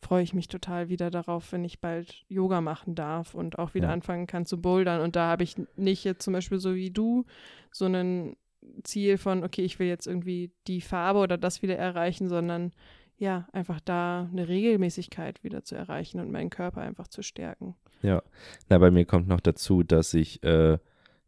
freue 0.00 0.22
ich 0.22 0.32
mich 0.34 0.48
total 0.48 0.88
wieder 0.88 1.10
darauf, 1.10 1.52
wenn 1.52 1.64
ich 1.64 1.80
bald 1.80 2.24
Yoga 2.28 2.60
machen 2.60 2.94
darf 2.94 3.34
und 3.34 3.58
auch 3.58 3.74
wieder 3.74 3.88
Ja. 3.88 3.92
anfangen 3.92 4.26
kann 4.26 4.46
zu 4.46 4.60
bouldern. 4.60 5.00
Und 5.00 5.16
da 5.16 5.28
habe 5.28 5.42
ich 5.42 5.56
nicht 5.76 6.04
jetzt 6.04 6.22
zum 6.24 6.32
Beispiel 6.32 6.58
so 6.58 6.74
wie 6.74 6.90
du 6.90 7.24
so 7.72 7.86
ein 7.86 8.36
Ziel 8.84 9.18
von, 9.18 9.44
okay, 9.44 9.62
ich 9.62 9.78
will 9.78 9.86
jetzt 9.88 10.06
irgendwie 10.06 10.50
die 10.66 10.80
Farbe 10.80 11.20
oder 11.20 11.36
das 11.38 11.62
wieder 11.62 11.76
erreichen, 11.76 12.28
sondern 12.28 12.72
ja, 13.16 13.48
einfach 13.52 13.80
da 13.80 14.28
eine 14.32 14.46
Regelmäßigkeit 14.46 15.42
wieder 15.42 15.64
zu 15.64 15.74
erreichen 15.74 16.20
und 16.20 16.30
meinen 16.30 16.50
Körper 16.50 16.80
einfach 16.82 17.08
zu 17.08 17.22
stärken. 17.22 17.74
Ja, 18.02 18.22
na, 18.68 18.78
bei 18.78 18.92
mir 18.92 19.04
kommt 19.04 19.26
noch 19.26 19.40
dazu, 19.40 19.82
dass 19.82 20.14
ich 20.14 20.40
äh, 20.44 20.78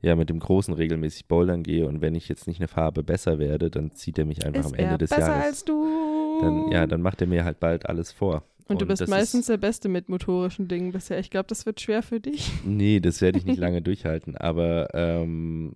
ja 0.01 0.15
mit 0.15 0.31
dem 0.31 0.39
Großen 0.39 0.73
regelmäßig 0.73 1.27
bouldern 1.27 1.65
gehe 1.65 1.89
und 1.89 2.01
wenn 2.01 2.15
ich 2.15 2.29
jetzt 2.29 2.47
nicht 2.47 2.61
eine 2.61 2.69
Farbe 2.69 3.03
besser 3.03 3.41
werde, 3.41 3.71
dann 3.71 3.91
zieht 3.91 4.19
er 4.19 4.25
mich 4.25 4.47
einfach 4.47 4.61
Ist 4.61 4.67
am 4.67 4.75
Ende 4.75 4.93
er 4.93 4.99
des 4.99 5.11
besser 5.11 5.29
Jahres. 5.29 5.45
als 5.47 5.65
du. 5.65 6.39
Dann, 6.41 6.71
ja, 6.71 6.87
dann 6.87 7.03
macht 7.03 7.21
er 7.21 7.27
mir 7.27 7.45
halt 7.45 7.59
bald 7.59 7.87
alles 7.87 8.13
vor. 8.13 8.45
Und 8.71 8.81
du 8.81 8.87
bist 8.87 9.09
meistens 9.09 9.43
Ist, 9.43 9.49
der 9.49 9.57
Beste 9.57 9.89
mit 9.89 10.09
motorischen 10.09 10.69
Dingen 10.69 10.93
bisher. 10.93 11.19
Ich 11.19 11.31
glaube, 11.31 11.49
das 11.49 11.67
wird 11.67 11.81
schwer 11.81 12.03
für 12.03 12.21
dich. 12.21 12.51
nee, 12.65 13.01
das 13.01 13.21
werde 13.21 13.39
ich 13.39 13.45
nicht 13.45 13.59
lange 13.59 13.83
durchhalten, 13.83 14.37
aber 14.37 14.95
ähm, 14.95 15.75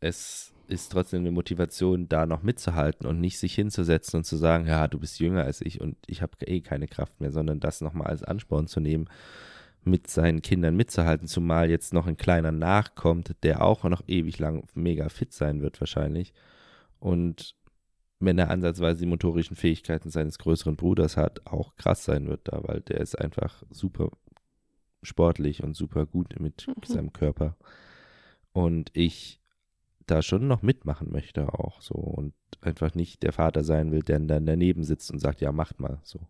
es 0.00 0.52
ist 0.66 0.90
trotzdem 0.90 1.20
eine 1.20 1.30
Motivation, 1.30 2.08
da 2.08 2.26
noch 2.26 2.42
mitzuhalten 2.42 3.06
und 3.06 3.20
nicht 3.20 3.38
sich 3.38 3.54
hinzusetzen 3.54 4.18
und 4.18 4.24
zu 4.24 4.36
sagen, 4.36 4.66
ja, 4.66 4.88
du 4.88 4.98
bist 4.98 5.20
jünger 5.20 5.44
als 5.44 5.60
ich 5.60 5.80
und 5.80 5.96
ich 6.06 6.22
habe 6.22 6.32
eh 6.46 6.60
keine 6.60 6.88
Kraft 6.88 7.20
mehr, 7.20 7.30
sondern 7.30 7.60
das 7.60 7.80
nochmal 7.80 8.08
als 8.08 8.22
Ansporn 8.22 8.66
zu 8.66 8.80
nehmen, 8.80 9.08
mit 9.84 10.08
seinen 10.08 10.42
Kindern 10.42 10.76
mitzuhalten, 10.76 11.26
zumal 11.26 11.68
jetzt 11.68 11.92
noch 11.92 12.06
ein 12.06 12.16
kleiner 12.16 12.52
nachkommt, 12.52 13.34
der 13.42 13.62
auch 13.62 13.84
noch 13.84 14.02
ewig 14.06 14.38
lang 14.38 14.64
mega 14.74 15.08
fit 15.08 15.32
sein 15.32 15.60
wird 15.60 15.80
wahrscheinlich. 15.80 16.32
Und 16.98 17.54
wenn 18.24 18.38
er 18.38 18.50
ansatzweise 18.50 19.00
die 19.00 19.06
motorischen 19.10 19.56
Fähigkeiten 19.56 20.10
seines 20.10 20.38
größeren 20.38 20.76
Bruders 20.76 21.16
hat, 21.16 21.46
auch 21.46 21.76
krass 21.76 22.04
sein 22.04 22.28
wird 22.28 22.42
da, 22.44 22.60
weil 22.64 22.80
der 22.80 23.00
ist 23.00 23.18
einfach 23.18 23.62
super 23.70 24.10
sportlich 25.02 25.62
und 25.62 25.74
super 25.74 26.06
gut 26.06 26.38
mit 26.38 26.66
Mhm. 26.68 26.74
seinem 26.84 27.12
Körper. 27.12 27.56
Und 28.52 28.90
ich 28.94 29.40
da 30.06 30.22
schon 30.22 30.46
noch 30.46 30.62
mitmachen 30.62 31.10
möchte 31.10 31.52
auch 31.54 31.80
so 31.80 31.94
und 31.94 32.34
einfach 32.60 32.94
nicht 32.94 33.22
der 33.22 33.32
Vater 33.32 33.64
sein 33.64 33.92
will, 33.92 34.02
der 34.02 34.18
dann 34.20 34.46
daneben 34.46 34.84
sitzt 34.84 35.10
und 35.10 35.18
sagt, 35.18 35.40
ja, 35.40 35.52
macht 35.52 35.80
mal 35.80 36.00
so. 36.02 36.20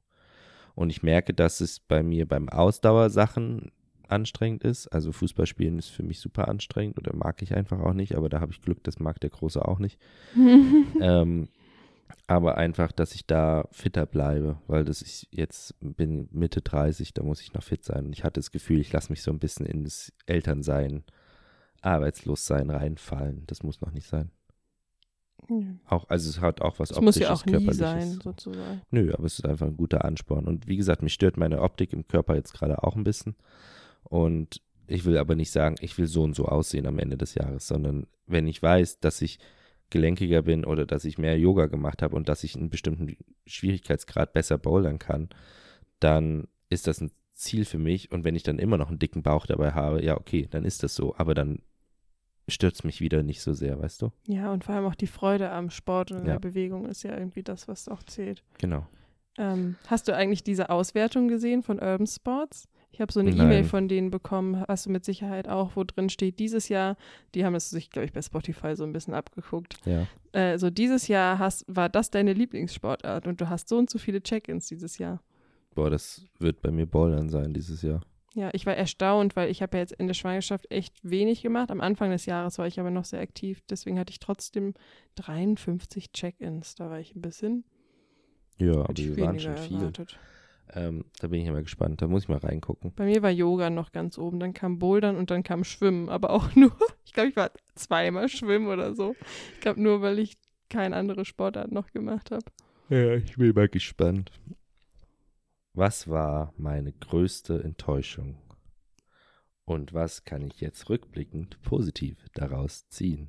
Und 0.74 0.90
ich 0.90 1.02
merke, 1.02 1.34
dass 1.34 1.60
es 1.60 1.80
bei 1.80 2.02
mir 2.02 2.26
beim 2.26 2.48
Ausdauersachen 2.48 3.72
anstrengend 4.08 4.62
ist. 4.64 4.88
Also 4.88 5.12
Fußballspielen 5.12 5.78
ist 5.78 5.88
für 5.88 6.02
mich 6.02 6.20
super 6.20 6.48
anstrengend 6.48 6.98
oder 6.98 7.14
mag 7.14 7.42
ich 7.42 7.54
einfach 7.54 7.80
auch 7.80 7.94
nicht, 7.94 8.14
aber 8.14 8.28
da 8.28 8.40
habe 8.40 8.52
ich 8.52 8.62
Glück, 8.62 8.82
das 8.84 8.98
mag 8.98 9.20
der 9.20 9.30
Große 9.30 9.66
auch 9.66 9.78
nicht. 9.78 9.98
ähm, 11.00 11.48
aber 12.26 12.56
einfach, 12.58 12.92
dass 12.92 13.14
ich 13.14 13.26
da 13.26 13.66
fitter 13.70 14.06
bleibe, 14.06 14.58
weil 14.66 14.84
das 14.84 15.02
ich 15.02 15.28
jetzt 15.30 15.74
bin 15.80 16.28
Mitte 16.32 16.60
30, 16.60 17.14
da 17.14 17.22
muss 17.22 17.40
ich 17.40 17.52
noch 17.54 17.62
fit 17.62 17.84
sein. 17.84 18.06
Und 18.06 18.12
ich 18.12 18.24
hatte 18.24 18.40
das 18.40 18.50
Gefühl, 18.50 18.80
ich 18.80 18.92
lasse 18.92 19.10
mich 19.10 19.22
so 19.22 19.30
ein 19.30 19.38
bisschen 19.38 19.66
ins 19.66 20.12
Elternsein, 20.26 21.04
Arbeitslossein 21.80 22.70
reinfallen. 22.70 23.44
Das 23.46 23.62
muss 23.62 23.80
noch 23.80 23.90
nicht 23.92 24.06
sein. 24.06 24.30
Auch, 25.86 26.08
also 26.08 26.30
es 26.30 26.40
hat 26.40 26.62
auch 26.62 26.78
was 26.78 26.90
Das 26.90 27.00
muss 27.00 27.16
optisches, 27.16 27.28
ja 27.28 27.34
auch 27.34 27.44
körperliches. 27.44 27.76
sein, 27.78 28.20
sozusagen. 28.22 28.82
Nö, 28.90 29.12
aber 29.12 29.24
es 29.24 29.38
ist 29.38 29.46
einfach 29.46 29.66
ein 29.66 29.76
guter 29.76 30.04
Ansporn. 30.04 30.46
Und 30.46 30.68
wie 30.68 30.76
gesagt, 30.76 31.02
mich 31.02 31.14
stört 31.14 31.36
meine 31.36 31.60
Optik 31.60 31.92
im 31.92 32.06
Körper 32.06 32.36
jetzt 32.36 32.54
gerade 32.54 32.82
auch 32.84 32.94
ein 32.96 33.04
bisschen. 33.04 33.34
Und 34.04 34.62
ich 34.86 35.04
will 35.04 35.18
aber 35.18 35.34
nicht 35.34 35.50
sagen, 35.50 35.74
ich 35.80 35.98
will 35.98 36.06
so 36.06 36.22
und 36.22 36.34
so 36.34 36.46
aussehen 36.46 36.86
am 36.86 36.98
Ende 36.98 37.16
des 37.16 37.34
Jahres, 37.34 37.66
sondern 37.66 38.06
wenn 38.26 38.46
ich 38.46 38.62
weiß, 38.62 39.00
dass 39.00 39.20
ich 39.20 39.38
gelenkiger 39.92 40.42
bin 40.42 40.64
oder 40.64 40.84
dass 40.86 41.04
ich 41.04 41.18
mehr 41.18 41.38
Yoga 41.38 41.66
gemacht 41.66 42.02
habe 42.02 42.16
und 42.16 42.28
dass 42.28 42.42
ich 42.42 42.56
einen 42.56 42.70
bestimmten 42.70 43.16
Schwierigkeitsgrad 43.46 44.32
besser 44.32 44.58
bouldern 44.58 44.98
kann, 44.98 45.28
dann 46.00 46.48
ist 46.68 46.86
das 46.88 47.00
ein 47.00 47.12
Ziel 47.34 47.64
für 47.64 47.78
mich. 47.78 48.10
Und 48.10 48.24
wenn 48.24 48.34
ich 48.34 48.42
dann 48.42 48.58
immer 48.58 48.76
noch 48.78 48.88
einen 48.88 48.98
dicken 48.98 49.22
Bauch 49.22 49.46
dabei 49.46 49.72
habe, 49.72 50.04
ja, 50.04 50.16
okay, 50.18 50.48
dann 50.50 50.64
ist 50.64 50.82
das 50.82 50.94
so. 50.94 51.14
Aber 51.16 51.34
dann 51.34 51.60
stürzt 52.48 52.84
mich 52.84 53.00
wieder 53.00 53.22
nicht 53.22 53.40
so 53.40 53.52
sehr, 53.52 53.80
weißt 53.80 54.02
du? 54.02 54.10
Ja, 54.26 54.52
und 54.52 54.64
vor 54.64 54.74
allem 54.74 54.86
auch 54.86 54.94
die 54.96 55.06
Freude 55.06 55.50
am 55.50 55.70
Sport 55.70 56.10
und 56.10 56.18
an 56.18 56.26
Ja. 56.26 56.32
der 56.32 56.40
Bewegung 56.40 56.86
ist 56.86 57.04
ja 57.04 57.16
irgendwie 57.16 57.42
das, 57.42 57.68
was 57.68 57.88
auch 57.88 58.02
zählt. 58.02 58.42
Genau. 58.58 58.86
Ähm, 59.38 59.76
hast 59.86 60.08
du 60.08 60.14
eigentlich 60.14 60.42
diese 60.42 60.68
Auswertung 60.70 61.28
gesehen 61.28 61.62
von 61.62 61.78
Urban 61.78 62.06
Sports? 62.06 62.68
Ich 62.92 63.00
habe 63.00 63.12
so 63.12 63.20
eine. 63.20 63.30
E-Mail 63.30 63.64
von 63.64 63.88
denen 63.88 64.10
bekommen, 64.10 64.62
hast 64.68 64.86
du 64.86 64.90
mit 64.90 65.04
Sicherheit 65.04 65.48
auch, 65.48 65.72
wo 65.74 65.82
drin 65.84 66.10
steht, 66.10 66.38
dieses 66.38 66.68
Jahr, 66.68 66.96
die 67.34 67.44
haben 67.44 67.54
es 67.54 67.70
sich, 67.70 67.90
glaube 67.90 68.04
ich, 68.04 68.12
bei 68.12 68.20
Spotify 68.22 68.76
so 68.76 68.84
ein 68.84 68.92
bisschen 68.92 69.14
abgeguckt. 69.14 69.76
Ja. 69.86 70.06
Äh, 70.32 70.58
so 70.58 70.68
dieses 70.70 71.08
Jahr 71.08 71.38
hast, 71.38 71.64
war 71.66 71.88
das 71.88 72.10
deine 72.10 72.34
Lieblingssportart 72.34 73.26
und 73.26 73.40
du 73.40 73.48
hast 73.48 73.68
so 73.68 73.78
und 73.78 73.88
so 73.90 73.98
viele 73.98 74.22
Check-ins 74.22 74.66
dieses 74.68 74.98
Jahr. 74.98 75.22
Boah, 75.74 75.88
das 75.88 76.26
wird 76.38 76.60
bei 76.60 76.70
mir 76.70 76.86
Bouldern 76.86 77.30
sein 77.30 77.54
dieses 77.54 77.80
Jahr. 77.82 78.02
Ja, 78.34 78.50
ich 78.52 78.64
war 78.64 78.74
erstaunt, 78.74 79.36
weil 79.36 79.50
ich 79.50 79.60
habe 79.62 79.76
ja 79.76 79.82
jetzt 79.82 79.92
in 79.92 80.06
der 80.06 80.14
Schwangerschaft 80.14 80.70
echt 80.70 80.94
wenig 81.02 81.42
gemacht. 81.42 81.70
Am 81.70 81.80
Anfang 81.82 82.10
des 82.10 82.24
Jahres 82.26 82.58
war 82.58 82.66
ich 82.66 82.80
aber 82.80 82.90
noch 82.90 83.04
sehr 83.04 83.20
aktiv. 83.20 83.62
Deswegen 83.68 83.98
hatte 83.98 84.10
ich 84.10 84.20
trotzdem 84.20 84.74
53 85.16 86.12
Check-ins. 86.12 86.74
Da 86.74 86.88
war 86.90 86.98
ich 86.98 87.14
ein 87.14 87.20
bisschen 87.20 87.64
Ja, 88.58 88.72
aber 88.72 88.96
wir 88.96 89.16
waren 89.18 89.38
schon 89.38 89.56
viel. 89.58 89.76
erwartet. 89.78 90.18
Ähm, 90.74 91.04
da 91.20 91.28
bin 91.28 91.40
ich 91.40 91.46
ja 91.46 91.52
mal 91.52 91.62
gespannt. 91.62 92.00
Da 92.00 92.08
muss 92.08 92.24
ich 92.24 92.28
mal 92.28 92.38
reingucken. 92.38 92.92
Bei 92.94 93.04
mir 93.04 93.22
war 93.22 93.30
Yoga 93.30 93.70
noch 93.70 93.92
ganz 93.92 94.16
oben. 94.18 94.40
Dann 94.40 94.54
kam 94.54 94.78
Bouldern 94.78 95.16
und 95.16 95.30
dann 95.30 95.42
kam 95.42 95.64
Schwimmen. 95.64 96.08
Aber 96.08 96.30
auch 96.30 96.52
nur, 96.56 96.72
ich 97.04 97.12
glaube, 97.12 97.28
ich 97.30 97.36
war 97.36 97.50
zweimal 97.74 98.28
schwimmen 98.28 98.68
oder 98.68 98.94
so. 98.94 99.14
Ich 99.54 99.60
glaube 99.60 99.82
nur, 99.82 100.00
weil 100.02 100.18
ich 100.18 100.38
keine 100.68 100.96
andere 100.96 101.24
Sportart 101.24 101.70
noch 101.70 101.92
gemacht 101.92 102.30
habe. 102.30 102.44
Ja, 102.88 103.14
ich 103.14 103.36
bin 103.36 103.54
mal 103.54 103.68
gespannt. 103.68 104.32
Was 105.74 106.08
war 106.08 106.52
meine 106.56 106.92
größte 106.92 107.62
Enttäuschung? 107.62 108.38
Und 109.64 109.94
was 109.94 110.24
kann 110.24 110.42
ich 110.42 110.60
jetzt 110.60 110.90
rückblickend 110.90 111.60
positiv 111.62 112.18
daraus 112.34 112.88
ziehen? 112.88 113.28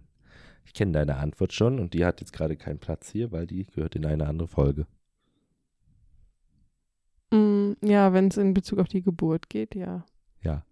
Ich 0.65 0.73
kenne 0.73 0.93
deine 0.93 1.17
Antwort 1.17 1.53
schon 1.53 1.79
und 1.79 1.93
die 1.93 2.05
hat 2.05 2.21
jetzt 2.21 2.33
gerade 2.33 2.55
keinen 2.55 2.79
Platz 2.79 3.11
hier, 3.11 3.31
weil 3.31 3.47
die 3.47 3.65
gehört 3.65 3.95
in 3.95 4.05
eine 4.05 4.27
andere 4.27 4.47
Folge. 4.47 4.87
Mm, 7.33 7.73
ja, 7.81 8.13
wenn 8.13 8.27
es 8.27 8.37
in 8.37 8.53
Bezug 8.53 8.77
auf 8.77 8.87
die 8.87 9.01
Geburt 9.01 9.49
geht, 9.49 9.73
ja. 9.73 10.05
Ja. 10.41 10.63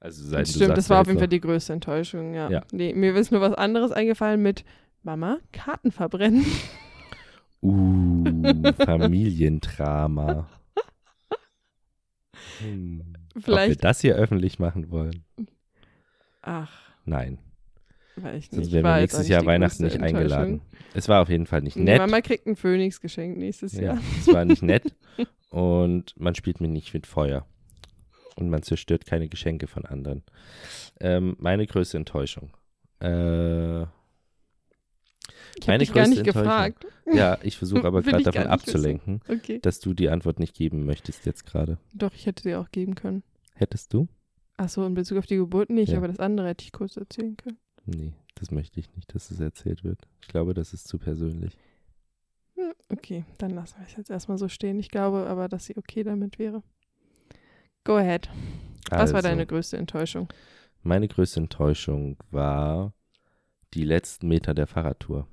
Also 0.00 0.24
seit 0.24 0.48
stimmt, 0.48 0.66
sagst 0.66 0.78
das 0.78 0.90
war 0.90 1.00
auf 1.00 1.06
jeden 1.06 1.20
Fall 1.20 1.28
die 1.28 1.40
größte 1.40 1.72
Enttäuschung, 1.72 2.34
ja. 2.34 2.50
Ja. 2.50 2.64
Nee, 2.72 2.92
mir 2.92 3.14
ist 3.14 3.30
nur 3.30 3.40
was 3.40 3.54
anderes 3.54 3.92
eingefallen 3.92 4.42
mit 4.42 4.64
Mama, 5.04 5.38
Karten 5.52 5.92
verbrennen. 5.92 6.44
Uh, 7.62 8.72
Familiendrama. 8.84 10.48
Hm. 12.58 13.14
Ob 13.34 13.34
wir 13.34 13.42
Vielleicht, 13.42 13.84
das 13.84 14.00
hier 14.00 14.16
öffentlich 14.16 14.58
machen 14.58 14.90
wollen? 14.90 15.24
ach, 16.42 16.72
Nein. 17.04 17.38
Sonst 18.16 18.72
wären 18.72 18.84
wir 18.84 19.00
nächstes 19.00 19.28
Jahr 19.28 19.46
Weihnachten 19.46 19.84
nicht 19.84 20.00
eingeladen. 20.00 20.60
Es 20.94 21.08
war 21.08 21.22
auf 21.22 21.28
jeden 21.30 21.46
Fall 21.46 21.62
nicht 21.62 21.76
nett. 21.76 21.98
Mama 21.98 22.20
kriegt 22.20 22.46
ein 22.46 22.56
Phönix 22.56 23.00
geschenkt 23.00 23.38
nächstes 23.38 23.72
Ja, 23.74 23.82
Jahr. 23.94 23.98
es 24.20 24.26
war 24.32 24.44
nicht 24.44 24.62
nett. 24.62 24.94
Und 25.50 26.14
man 26.18 26.34
spielt 26.34 26.60
mir 26.60 26.68
nicht 26.68 26.92
mit 26.94 27.06
Feuer. 27.06 27.46
Und 28.36 28.48
man 28.50 28.62
zerstört 28.62 29.06
keine 29.06 29.28
Geschenke 29.28 29.66
von 29.66 29.84
anderen. 29.86 30.22
Ähm, 31.00 31.36
meine 31.38 31.66
größte 31.66 31.96
Enttäuschung. 31.98 32.50
Äh, 33.00 33.82
Ich 33.82 35.62
habe 35.62 35.72
Meine 35.72 35.78
dich 35.80 35.92
gar 35.92 36.08
nicht 36.08 36.24
gefragt. 36.24 36.86
ja, 37.12 37.38
ich 37.42 37.56
versuche 37.58 37.84
aber 37.86 38.02
gerade 38.02 38.24
davon 38.24 38.46
abzulenken, 38.46 39.20
Okay. 39.28 39.58
dass 39.60 39.80
du 39.80 39.92
die 39.94 40.08
Antwort 40.08 40.38
nicht 40.38 40.54
geben 40.54 40.84
möchtest 40.86 41.26
jetzt 41.26 41.44
gerade. 41.44 41.78
Doch, 41.92 42.12
ich 42.14 42.26
hätte 42.26 42.42
dir 42.42 42.60
auch 42.60 42.70
geben 42.70 42.94
können. 42.94 43.22
Hättest 43.54 43.92
du? 43.92 44.08
Achso, 44.56 44.86
in 44.86 44.94
Bezug 44.94 45.18
auf 45.18 45.26
die 45.26 45.36
Geburt 45.36 45.70
nicht, 45.70 45.90
Ja. 45.92 45.98
aber 45.98 46.08
das 46.08 46.18
andere 46.18 46.48
hätte 46.48 46.64
ich 46.64 46.72
kurz 46.72 46.96
erzählen 46.96 47.36
können. 47.36 47.58
Nee, 47.84 48.12
das 48.34 48.50
möchte 48.50 48.80
ich 48.80 48.94
nicht, 48.94 49.14
dass 49.14 49.30
es 49.30 49.40
erzählt 49.40 49.84
wird. 49.84 50.00
Ich 50.20 50.28
glaube, 50.28 50.54
das 50.54 50.72
ist 50.72 50.88
zu 50.88 50.98
persönlich. 50.98 51.56
Hm, 52.54 52.72
Okay, 52.90 53.24
dann 53.38 53.50
lassen 53.50 53.78
wir 53.78 53.86
es 53.86 53.96
jetzt 53.96 54.10
erstmal 54.10 54.38
so 54.38 54.48
stehen. 54.48 54.78
Ich 54.78 54.90
glaube 54.90 55.26
aber, 55.26 55.48
dass 55.48 55.66
sie 55.66 55.76
okay 55.76 56.02
damit 56.02 56.38
wäre. 56.38 56.62
Go 57.84 57.96
ahead. 57.96 58.28
Was 58.90 59.12
war 59.12 59.18
Also, 59.18 59.28
deine 59.28 59.46
größte 59.46 59.76
Enttäuschung? 59.76 60.28
Meine 60.82 61.08
größte 61.08 61.40
Enttäuschung 61.40 62.16
war 62.30 62.92
die 63.74 63.84
letzten 63.84 64.28
Meter 64.28 64.54
der 64.54 64.66
Fahrradtour. 64.66 65.26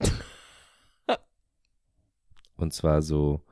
Und 2.56 2.72
zwar 2.72 3.02
so 3.02 3.42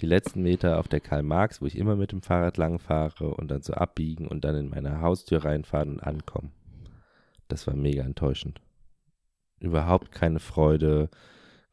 die 0.00 0.06
letzten 0.06 0.42
Meter 0.42 0.78
auf 0.78 0.88
der 0.88 1.00
Karl 1.00 1.22
Marx, 1.22 1.60
wo 1.60 1.66
ich 1.66 1.76
immer 1.76 1.96
mit 1.96 2.12
dem 2.12 2.22
Fahrrad 2.22 2.56
lang 2.58 2.78
fahre 2.78 3.34
und 3.34 3.48
dann 3.50 3.62
so 3.62 3.72
abbiegen 3.72 4.28
und 4.28 4.44
dann 4.44 4.54
in 4.54 4.68
meine 4.68 5.00
Haustür 5.00 5.44
reinfahren 5.44 5.90
und 5.94 6.00
ankommen. 6.00 6.52
Das 7.48 7.66
war 7.66 7.74
mega 7.74 8.02
enttäuschend. 8.02 8.60
Überhaupt 9.58 10.12
keine 10.12 10.40
Freude, 10.40 11.08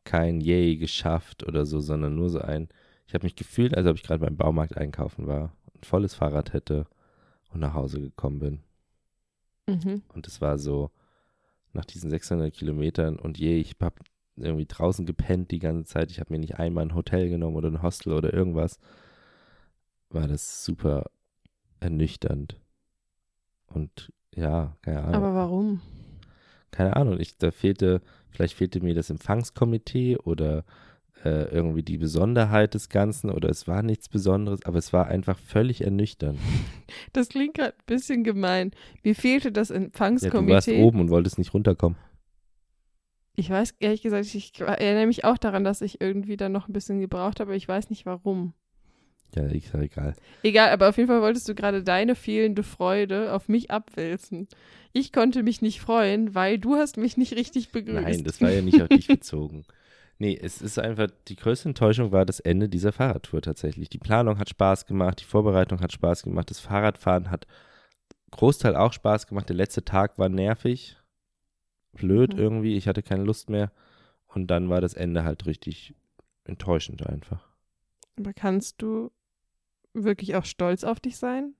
kein 0.03 0.41
Yay 0.41 0.77
geschafft 0.77 1.43
oder 1.43 1.65
so, 1.65 1.79
sondern 1.79 2.15
nur 2.15 2.29
so 2.29 2.39
ein, 2.39 2.69
ich 3.07 3.13
habe 3.13 3.25
mich 3.25 3.35
gefühlt, 3.35 3.75
als 3.75 3.87
ob 3.87 3.95
ich 3.95 4.03
gerade 4.03 4.25
beim 4.25 4.37
Baumarkt 4.37 4.77
einkaufen 4.77 5.27
war, 5.27 5.55
ein 5.75 5.83
volles 5.83 6.15
Fahrrad 6.15 6.53
hätte 6.53 6.87
und 7.49 7.59
nach 7.59 7.73
Hause 7.73 7.99
gekommen 7.99 8.39
bin. 8.39 8.63
Mhm. 9.67 10.03
Und 10.13 10.27
es 10.27 10.41
war 10.41 10.57
so, 10.57 10.91
nach 11.73 11.85
diesen 11.85 12.09
600 12.09 12.53
Kilometern 12.53 13.17
und 13.17 13.37
je, 13.37 13.59
ich 13.59 13.75
habe 13.81 13.95
irgendwie 14.35 14.65
draußen 14.65 15.05
gepennt 15.05 15.51
die 15.51 15.59
ganze 15.59 15.85
Zeit. 15.85 16.11
Ich 16.11 16.19
habe 16.19 16.31
mir 16.33 16.39
nicht 16.39 16.57
einmal 16.57 16.85
ein 16.85 16.95
Hotel 16.95 17.29
genommen 17.29 17.55
oder 17.55 17.69
ein 17.69 17.81
Hostel 17.81 18.13
oder 18.13 18.33
irgendwas. 18.33 18.79
War 20.09 20.27
das 20.27 20.63
super 20.63 21.09
ernüchternd. 21.79 22.59
Und 23.67 24.11
ja, 24.35 24.75
keine 24.81 25.01
Ahnung. 25.01 25.15
Aber 25.15 25.35
warum? 25.35 25.81
keine 26.71 26.95
Ahnung. 26.95 27.19
Ich, 27.19 27.37
da 27.37 27.51
fehlte, 27.51 28.01
vielleicht 28.31 28.55
fehlte 28.55 28.81
mir 28.81 28.95
das 28.95 29.09
Empfangskomitee 29.11 30.17
oder 30.17 30.65
äh, 31.23 31.45
irgendwie 31.53 31.83
die 31.83 31.97
Besonderheit 31.99 32.73
des 32.73 32.89
Ganzen 32.89 33.29
oder 33.29 33.47
es 33.49 33.67
war 33.67 33.83
nichts 33.83 34.09
Besonderes, 34.09 34.65
aber 34.65 34.79
es 34.79 34.91
war 34.91 35.07
einfach 35.07 35.37
völlig 35.37 35.81
ernüchternd. 35.81 36.39
Das 37.11 37.29
klingt 37.29 37.55
gerade 37.55 37.73
ein 37.75 37.85
bisschen 37.85 38.23
gemein. 38.23 38.71
Mir 39.03 39.15
fehlte 39.15 39.51
das 39.51 39.69
Ja, 39.69 39.77
du 39.77 39.83
Empfangskomitee. 39.85 40.51
warst 40.51 40.67
oben 40.69 40.99
und 40.99 41.09
wolltest 41.09 41.37
nicht 41.37 41.53
runterkommen. 41.53 41.97
Ich 43.35 43.49
weiß 43.49 43.75
ehrlich 43.79 44.01
gesagt, 44.01 44.25
ich 44.33 44.59
erinnere 44.59 45.07
mich 45.07 45.25
auch 45.25 45.37
daran, 45.37 45.63
dass 45.63 45.81
ich 45.81 46.01
irgendwie 46.01 46.37
dann 46.37 46.51
noch 46.51 46.67
ein 46.67 46.73
bisschen 46.73 46.99
gebraucht 46.99 47.39
habe, 47.39 47.49
aber 47.49 47.55
ich 47.55 47.67
weiß 47.67 47.89
nicht 47.89 48.05
warum. 48.05 48.53
Ja, 49.35 49.47
egal. 49.47 50.15
Egal, 50.43 50.69
aber 50.69 50.89
auf 50.89 50.97
jeden 50.97 51.07
Fall 51.07 51.21
wolltest 51.21 51.47
du 51.49 51.55
gerade 51.55 51.83
deine 51.83 52.15
fehlende 52.15 52.63
Freude 52.63 53.33
auf 53.33 53.49
mich 53.49 53.71
abwälzen. 53.71 54.47
Ich 54.91 55.11
konnte 55.11 55.43
mich 55.43 55.61
nicht 55.61 55.81
freuen, 55.81 56.35
weil 56.35 56.59
du 56.59 56.75
hast 56.75 56.97
mich 56.97 57.17
nicht 57.17 57.35
richtig 57.35 57.71
begrüßt. 57.71 58.03
Nein, 58.03 58.23
das 58.23 58.41
war 58.41 58.51
ja 58.51 58.61
nicht 58.61 58.81
auf 58.81 58.89
dich 58.89 59.07
bezogen. 59.07 59.65
Nee, 60.19 60.39
es 60.39 60.61
ist 60.61 60.77
einfach, 60.77 61.07
die 61.27 61.35
größte 61.35 61.69
Enttäuschung 61.69 62.11
war 62.11 62.23
das 62.23 62.39
Ende 62.39 62.69
dieser 62.69 62.91
Fahrradtour 62.93 63.41
tatsächlich. 63.41 63.89
Die 63.89 63.97
Planung 63.97 64.37
hat 64.37 64.47
Spaß 64.47 64.85
gemacht, 64.85 65.19
die 65.19 65.25
Vorbereitung 65.25 65.81
hat 65.81 65.91
Spaß 65.91 66.21
gemacht, 66.23 66.51
das 66.51 66.59
Fahrradfahren 66.59 67.31
hat 67.31 67.47
Großteil 68.31 68.75
auch 68.75 68.93
Spaß 68.93 69.25
gemacht. 69.27 69.49
Der 69.49 69.55
letzte 69.55 69.83
Tag 69.83 70.19
war 70.19 70.29
nervig, 70.29 70.97
blöd 71.93 72.33
Mhm. 72.35 72.39
irgendwie, 72.39 72.77
ich 72.77 72.87
hatte 72.87 73.01
keine 73.03 73.23
Lust 73.23 73.49
mehr. 73.49 73.71
Und 74.27 74.47
dann 74.47 74.69
war 74.69 74.81
das 74.81 74.93
Ende 74.93 75.23
halt 75.23 75.45
richtig 75.47 75.95
enttäuschend 76.45 77.05
einfach. 77.07 77.47
Aber 78.17 78.33
kannst 78.33 78.81
du 78.81 79.11
wirklich 79.93 80.35
auch 80.35 80.45
stolz 80.45 80.83
auf 80.83 80.99
dich 80.99 81.17
sein? 81.17 81.55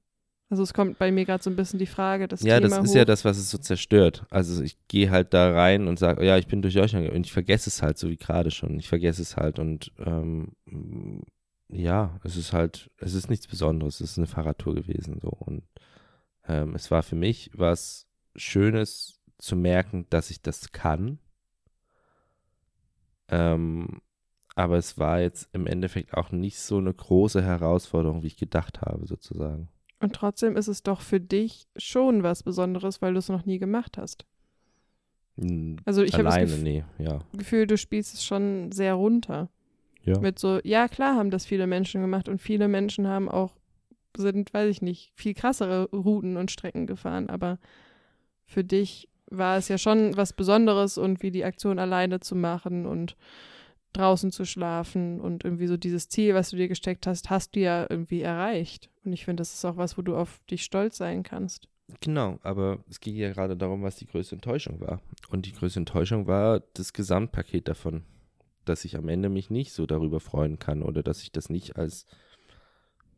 Also 0.49 0.61
es 0.61 0.73
kommt 0.73 0.99
bei 0.99 1.11
mir 1.11 1.25
gerade 1.25 1.43
so 1.43 1.49
ein 1.49 1.55
bisschen 1.55 1.79
die 1.79 1.88
Frage, 1.88 2.27
das 2.27 2.43
ja, 2.43 2.59
Thema 2.59 2.77
das 2.77 2.86
ist 2.86 2.91
hoch. 2.91 2.95
ja 2.97 3.05
das, 3.05 3.25
was 3.25 3.38
es 3.38 3.49
so 3.49 3.57
zerstört. 3.57 4.25
Also 4.29 4.61
ich 4.61 4.77
gehe 4.88 5.09
halt 5.09 5.34
da 5.34 5.51
rein 5.51 5.88
und 5.88 5.97
sage, 5.97 6.23
ja, 6.23 6.38
ich 6.38 6.45
bin 6.45 6.61
durch 6.61 6.77
euch 6.77 6.91
gegangen 6.91 7.15
und 7.15 7.25
ich 7.25 7.34
vergesse 7.34 7.69
es 7.69 7.81
halt, 7.81 7.97
so 7.97 8.09
wie 8.09 8.17
gerade 8.17 8.51
schon. 8.51 8.77
Ich 8.77 8.88
vergesse 8.88 9.23
es 9.23 9.36
halt 9.36 9.57
und 9.57 9.91
ähm, 9.97 10.51
ja, 11.69 12.19
es 12.23 12.38
ist 12.38 12.53
halt, 12.53 12.91
es 12.97 13.15
ist 13.15 13.31
nichts 13.31 13.47
Besonderes. 13.47 13.99
Es 13.99 14.11
ist 14.11 14.17
eine 14.19 14.27
Fahrradtour 14.27 14.75
gewesen 14.75 15.19
so 15.19 15.29
und 15.29 15.63
ähm, 16.47 16.75
es 16.75 16.91
war 16.91 17.01
für 17.01 17.15
mich 17.15 17.49
was 17.55 18.05
Schönes 18.36 19.19
zu 19.39 19.55
merken, 19.55 20.05
dass 20.11 20.29
ich 20.29 20.41
das 20.41 20.71
kann. 20.71 21.17
Ähm, 23.29 24.01
aber 24.56 24.78
es 24.78 24.97
war 24.97 25.20
jetzt 25.22 25.49
im 25.54 25.68
Endeffekt 25.68 26.14
auch 26.14 26.32
nicht 26.32 26.60
so 26.60 26.78
eine 26.78 26.93
große 26.93 27.41
Herausforderung, 27.41 28.24
wie 28.24 28.28
ich 28.28 28.38
gedacht 28.38 28.82
habe, 28.82 29.06
sozusagen. 29.08 29.70
Und 29.99 30.14
trotzdem 30.14 30.58
ist 30.58 30.68
es 30.68 30.84
doch 30.84 31.01
für 31.01 31.20
dich 31.20 31.68
schon 31.78 32.24
was 32.24 32.43
Besonderes, 32.43 33.01
weil 33.01 33.14
du 33.14 33.20
es 33.20 33.30
noch 33.30 33.45
nie 33.45 33.58
gemacht 33.58 33.97
hast. 33.97 34.26
Hm, 35.38 35.78
Also 35.86 36.04
ich 36.04 36.14
habe 36.14 36.26
das 36.26 36.36
Gef 36.36 36.62
nee, 36.62 36.84
ja. 36.99 37.22
Gefühl, 37.36 37.68
du 37.68 37.78
spielst 37.78 38.14
es 38.14 38.24
schon 38.24 38.72
sehr 38.72 38.93
runter. 38.93 39.49
Ja. 40.04 40.20
Mit 40.20 40.38
so, 40.38 40.60
ja 40.64 40.88
klar 40.88 41.16
haben 41.16 41.32
das 41.32 41.45
viele 41.45 41.66
Menschen 41.66 42.01
gemacht 42.01 42.28
und 42.28 42.41
viele 42.41 42.68
Menschen 42.68 43.08
haben 43.08 43.30
auch, 43.30 43.56
sind, 44.18 44.54
weiß 44.54 44.70
ich 44.70 44.82
nicht, 44.82 45.14
viel 45.16 45.34
krassere 45.34 45.89
Routen 45.91 46.38
und 46.38 46.51
Strecken 46.51 46.86
gefahren, 46.86 47.30
aber 47.30 47.58
für 48.45 48.64
dich 48.64 49.10
war 49.32 49.58
es 49.58 49.70
ja 49.70 49.78
schon 49.78 50.16
was 50.18 50.34
Besonderes 50.34 50.97
und 50.97 51.24
wie 51.24 51.32
die 51.32 51.45
Aktion 51.45 51.80
alleine 51.80 52.20
zu 52.20 52.36
machen 52.36 52.86
und 52.86 53.16
draußen 53.94 54.32
zu 54.32 54.46
schlafen 54.46 55.22
und 55.22 55.44
irgendwie 55.44 55.68
so 55.68 55.78
dieses 55.78 56.10
Ziel, 56.10 56.34
was 56.34 56.50
du 56.50 56.58
dir 56.58 56.68
gesteckt 56.68 57.08
hast, 57.08 57.30
hast 57.30 57.56
du 57.56 57.60
ja 57.60 57.86
irgendwie 57.89 58.22
erreicht. 58.22 58.89
Und 59.04 59.14
ich 59.14 59.26
finde, 59.26 59.41
das 59.41 59.54
ist 59.54 59.66
auch 59.66 59.78
was, 59.78 59.98
wo 59.98 60.02
du 60.02 60.16
auf 60.16 60.41
dich 60.50 60.64
stolz 60.64 60.98
sein 60.98 61.24
kannst. 61.24 61.68
Genau, 62.02 62.39
aber 62.44 62.84
es 62.89 63.00
ging 63.00 63.16
ja 63.16 63.32
gerade 63.32 63.58
darum, 63.58 63.84
was 63.84 63.98
die 63.98 64.08
größte 64.08 64.36
Enttäuschung 64.36 64.80
war. 64.80 65.02
Und 65.30 65.46
die 65.46 65.54
größte 65.54 65.80
Enttäuschung 65.80 66.28
war 66.28 66.62
das 66.74 66.94
Gesamtpaket 66.94 67.68
davon, 67.68 68.04
dass 68.66 68.86
ich 68.86 68.96
am 68.96 69.10
Ende 69.10 69.30
mich 69.30 69.50
nicht 69.50 69.74
so 69.74 69.86
darüber 69.86 70.20
freuen 70.20 70.60
kann 70.60 70.82
oder 70.82 71.04
dass 71.04 71.22
ich 71.22 71.32
das 71.32 71.50
nicht 71.50 71.76
als, 71.76 72.06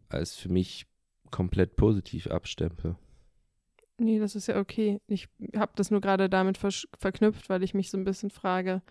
als 0.10 0.36
für 0.36 0.50
mich 0.50 0.88
komplett 1.32 1.76
positiv 1.76 2.28
abstempel. 2.28 2.96
Nee, 3.98 4.20
das 4.20 4.36
ist 4.36 4.48
ja 4.48 4.60
okay. 4.60 5.00
Ich 5.08 5.30
habe 5.56 5.72
das 5.76 5.90
nur 5.90 6.02
gerade 6.02 6.30
damit 6.30 6.58
versch- 6.58 6.88
verknüpft, 6.98 7.50
weil 7.50 7.64
ich 7.64 7.74
mich 7.74 7.90
so 7.90 7.98
ein 7.98 8.04
bisschen 8.04 8.30
frage, 8.30 8.82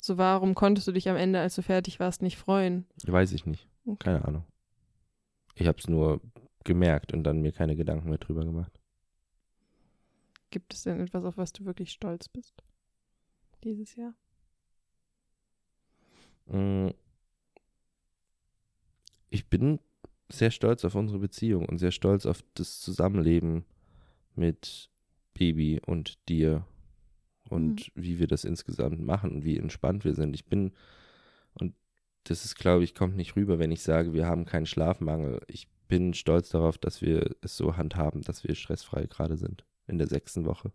so 0.00 0.18
warum 0.18 0.54
konntest 0.54 0.86
du 0.88 0.92
dich 0.92 1.08
am 1.08 1.16
Ende, 1.16 1.40
als 1.40 1.54
du 1.54 1.62
fertig 1.62 2.00
warst, 2.00 2.22
nicht 2.22 2.36
freuen? 2.36 2.86
Weiß 3.06 3.32
ich 3.32 3.46
nicht. 3.46 3.68
Okay. 3.84 4.04
Keine 4.04 4.24
Ahnung. 4.24 4.44
Ich 5.54 5.66
habe 5.66 5.78
es 5.78 5.88
nur 5.88 6.20
gemerkt 6.64 7.12
und 7.12 7.24
dann 7.24 7.40
mir 7.40 7.52
keine 7.52 7.76
Gedanken 7.76 8.10
mehr 8.10 8.18
drüber 8.18 8.44
gemacht. 8.44 8.80
Gibt 10.50 10.74
es 10.74 10.82
denn 10.82 11.00
etwas, 11.00 11.24
auf 11.24 11.36
was 11.36 11.52
du 11.52 11.64
wirklich 11.64 11.92
stolz 11.92 12.28
bist? 12.28 12.62
Dieses 13.64 13.96
Jahr? 13.96 14.14
Mm. 16.46 16.90
Ich 19.30 19.48
bin 19.48 19.80
sehr 20.28 20.50
stolz 20.50 20.84
auf 20.84 20.94
unsere 20.94 21.18
Beziehung 21.18 21.66
und 21.66 21.78
sehr 21.78 21.90
stolz 21.90 22.26
auf 22.26 22.44
das 22.54 22.80
Zusammenleben 22.80 23.64
mit 24.34 24.90
Baby 25.34 25.80
und 25.84 26.28
dir 26.28 26.66
und 27.48 27.90
wie 27.94 28.18
wir 28.18 28.26
das 28.26 28.44
insgesamt 28.44 29.00
machen 29.00 29.30
und 29.32 29.44
wie 29.44 29.56
entspannt 29.58 30.04
wir 30.04 30.14
sind. 30.14 30.34
Ich 30.34 30.46
bin, 30.46 30.72
und 31.54 31.74
das 32.24 32.44
ist, 32.44 32.56
glaube 32.56 32.84
ich, 32.84 32.94
kommt 32.94 33.16
nicht 33.16 33.36
rüber, 33.36 33.58
wenn 33.58 33.70
ich 33.72 33.82
sage, 33.82 34.12
wir 34.12 34.26
haben 34.26 34.44
keinen 34.44 34.66
Schlafmangel. 34.66 35.40
Ich 35.46 35.68
bin 35.88 36.14
stolz 36.14 36.48
darauf, 36.50 36.78
dass 36.78 37.00
wir 37.02 37.36
es 37.42 37.56
so 37.56 37.76
handhaben, 37.76 38.22
dass 38.22 38.44
wir 38.44 38.54
stressfrei 38.54 39.06
gerade 39.06 39.36
sind 39.36 39.64
in 39.86 39.98
der 39.98 40.08
sechsten 40.08 40.44
Woche. 40.44 40.72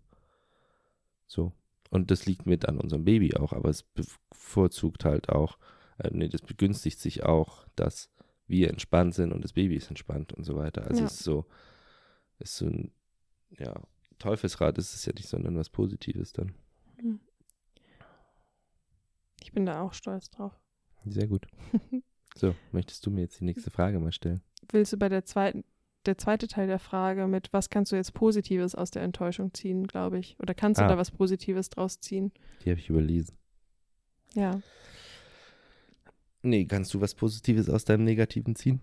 So. 1.28 1.52
Und 1.90 2.10
das 2.10 2.26
liegt 2.26 2.46
mit 2.46 2.68
an 2.70 2.78
unserem 2.78 3.04
Baby 3.04 3.36
auch, 3.36 3.52
aber 3.52 3.70
es 3.70 3.84
bevorzugt 3.84 5.04
halt 5.04 5.28
auch, 5.30 5.58
äh, 5.98 6.10
nee, 6.14 6.30
das 6.30 6.42
begünstigt 6.42 7.00
sich 7.00 7.24
auch, 7.24 7.68
dass 7.76 8.10
wir 8.48 8.70
entspannt 8.70 9.14
sind 9.14 9.34
und 9.34 9.44
das 9.44 9.54
Baby 9.54 9.76
ist 9.76 9.90
entspannt 9.90 10.32
und 10.34 10.46
so 10.46 10.56
weiter. 10.56 10.88
Also 10.88 11.02
Ja. 11.02 11.06
es 11.08 11.14
ist 11.16 11.24
so, 11.24 11.46
ist 12.40 12.56
so 12.56 12.66
ein, 12.68 12.92
ja, 13.58 13.74
Teufelsrad 14.20 14.78
ist 14.78 14.94
es 14.94 15.06
ja 15.06 15.14
nicht, 15.14 15.28
sondern 15.28 15.58
was 15.58 15.70
Positives 15.70 16.32
dann. 16.32 16.54
Ich 19.42 19.52
bin 19.52 19.66
da 19.66 19.82
auch 19.82 19.94
stolz 19.94 20.30
drauf. 20.30 20.54
Sehr 21.06 21.28
gut. 21.28 21.48
So, 22.34 22.56
möchtest 22.72 23.06
du 23.06 23.12
mir 23.12 23.20
jetzt 23.24 23.42
die 23.42 23.44
nächste 23.44 23.72
Frage 23.72 24.00
mal 24.00 24.14
stellen? 24.14 24.42
Willst 24.72 24.94
du 24.94 24.98
bei 24.98 25.10
der 25.10 25.26
zweiten, 25.26 25.66
der 26.06 26.18
zweite 26.18 26.48
Teil 26.48 26.66
der 26.66 26.80
Frage 26.80 27.28
mit, 27.28 27.52
was 27.52 27.70
kannst 27.70 27.92
du 27.92 27.98
jetzt 27.98 28.14
Positives 28.14 28.74
aus 28.74 28.90
der 28.90 29.02
Enttäuschung 29.02 29.54
ziehen, 29.54 29.86
glaube 29.86 30.18
ich? 30.18 30.40
Oder 30.40 30.54
kannst 30.54 30.80
du 30.80 30.86
Ah. 30.86 30.88
da 30.88 30.98
was 30.98 31.12
Positives 31.12 31.70
draus 31.70 32.00
ziehen? 32.00 32.32
Die 32.64 32.70
habe 32.70 32.80
ich 32.80 32.88
überlesen. 32.90 33.38
Ja. 34.34 34.62
Nee, 36.42 36.64
kannst 36.66 36.94
du 36.94 37.02
was 37.02 37.14
Positives 37.14 37.70
aus 37.70 37.84
deinem 37.84 38.06
Negativen 38.06 38.56
ziehen? 38.56 38.80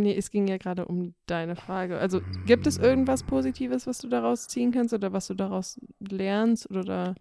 Nee, 0.00 0.16
es 0.16 0.30
ging 0.30 0.48
ja 0.48 0.56
gerade 0.56 0.86
um 0.86 1.14
deine 1.26 1.56
Frage. 1.56 1.98
Also 1.98 2.20
gibt 2.46 2.66
es 2.66 2.78
irgendwas 2.78 3.22
Positives, 3.22 3.86
was 3.86 3.98
du 3.98 4.08
daraus 4.08 4.48
ziehen 4.48 4.72
kannst 4.72 4.92
oder 4.92 5.12
was 5.12 5.28
du 5.28 5.34
daraus 5.34 5.80
lernst 6.00 6.70
oder 6.70 7.14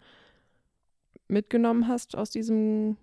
mitgenommen 1.27 1.87
hast 1.87 2.17
aus 2.17 2.29
diesem 2.29 2.97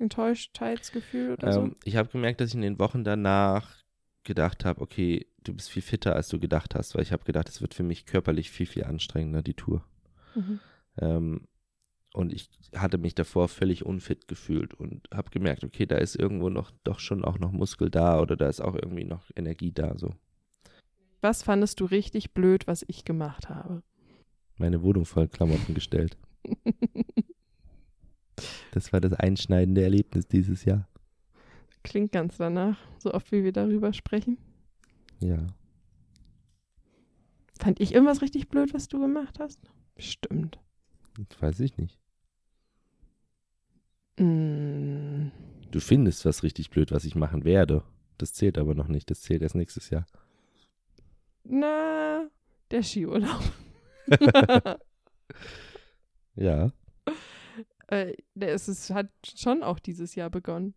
Enttäuschtheitsgefühl 0.00 1.32
oder 1.32 1.62
Ähm, 1.62 1.76
ich 1.84 1.96
habe 1.96 2.08
gemerkt, 2.08 2.40
dass 2.40 2.50
ich 2.50 2.54
in 2.54 2.62
den 2.62 2.78
Wochen 2.78 3.04
danach 3.04 3.82
gedacht 4.24 4.64
habe, 4.64 4.80
okay, 4.80 5.26
du 5.42 5.54
bist 5.54 5.70
viel 5.70 5.82
fitter, 5.82 6.14
als 6.14 6.28
du 6.28 6.38
gedacht 6.38 6.74
hast, 6.74 6.94
weil 6.94 7.02
ich 7.02 7.12
habe 7.12 7.24
gedacht, 7.24 7.48
es 7.48 7.60
wird 7.60 7.74
für 7.74 7.82
mich 7.82 8.06
körperlich 8.06 8.50
viel, 8.50 8.66
viel 8.66 8.84
anstrengender, 8.84 9.42
die 9.42 9.54
Tour. 9.54 9.84
so? 10.34 10.40
Mhm. 10.40 10.60
Ähm, 10.98 11.48
und 12.14 12.32
ich 12.32 12.48
hatte 12.76 12.98
mich 12.98 13.14
davor 13.14 13.48
völlig 13.48 13.84
unfit 13.84 14.28
gefühlt 14.28 14.74
und 14.74 15.08
habe 15.12 15.30
gemerkt, 15.30 15.64
okay, 15.64 15.86
da 15.86 15.96
ist 15.96 16.16
irgendwo 16.16 16.48
noch 16.48 16.70
doch 16.84 16.98
schon 16.98 17.24
auch 17.24 17.38
noch 17.38 17.52
Muskel 17.52 17.90
da 17.90 18.20
oder 18.20 18.36
da 18.36 18.48
ist 18.48 18.60
auch 18.60 18.74
irgendwie 18.74 19.04
noch 19.04 19.30
Energie 19.34 19.72
da. 19.72 19.96
So 19.98 20.14
Was 21.20 21.42
fandest 21.42 21.80
du 21.80 21.84
richtig 21.86 22.34
blöd, 22.34 22.66
was 22.66 22.84
ich 22.86 23.04
gemacht 23.04 23.48
habe? 23.48 23.82
meine 24.58 24.82
Wohnung 24.82 25.04
voll 25.04 25.28
Klamotten 25.28 25.74
gestellt. 25.74 26.16
Das 28.72 28.90
war 28.92 29.02
das 29.02 29.12
einschneidende 29.12 29.82
Erlebnis 29.82 30.26
dieses 30.26 30.64
Jahr. 30.64 30.88
Klingt 31.82 32.10
ganz 32.10 32.38
danach, 32.38 32.78
so 32.98 33.12
oft 33.12 33.30
wie 33.30 33.44
wir 33.44 33.52
darüber 33.52 33.92
sprechen. 33.92 34.38
Ja. 35.20 35.46
Fand 37.60 37.80
ich 37.80 37.92
irgendwas 37.92 38.22
richtig 38.22 38.48
blöd, 38.48 38.72
was 38.72 38.88
du 38.88 38.98
gemacht 38.98 39.38
hast? 39.38 39.60
Stimmt. 39.98 40.58
Das 41.28 41.42
weiß 41.42 41.60
ich 41.60 41.76
nicht. 41.76 41.98
Mm, 44.22 45.30
Du 45.70 45.80
findest 45.80 46.24
was 46.26 46.42
richtig 46.42 46.68
blöd, 46.70 46.92
was 46.92 47.04
ich 47.04 47.14
machen 47.14 47.44
werde. 47.44 47.82
Das 48.18 48.34
zählt 48.34 48.58
aber 48.58 48.74
noch 48.74 48.88
nicht. 48.88 49.10
Das 49.10 49.22
zählt 49.22 49.42
erst 49.42 49.54
nächstes 49.54 49.88
Jahr. 49.90 50.06
na, 51.44 52.28
der 52.70 52.82
Skiurlaub. 52.82 53.42
Ja. 56.34 56.72
äh, 57.88 58.14
ist, 58.40 58.68
es 58.68 58.90
hat 58.90 59.10
schon 59.36 59.62
auch 59.62 59.78
dieses 59.78 60.14
Jahr 60.14 60.30
begonnen, 60.30 60.74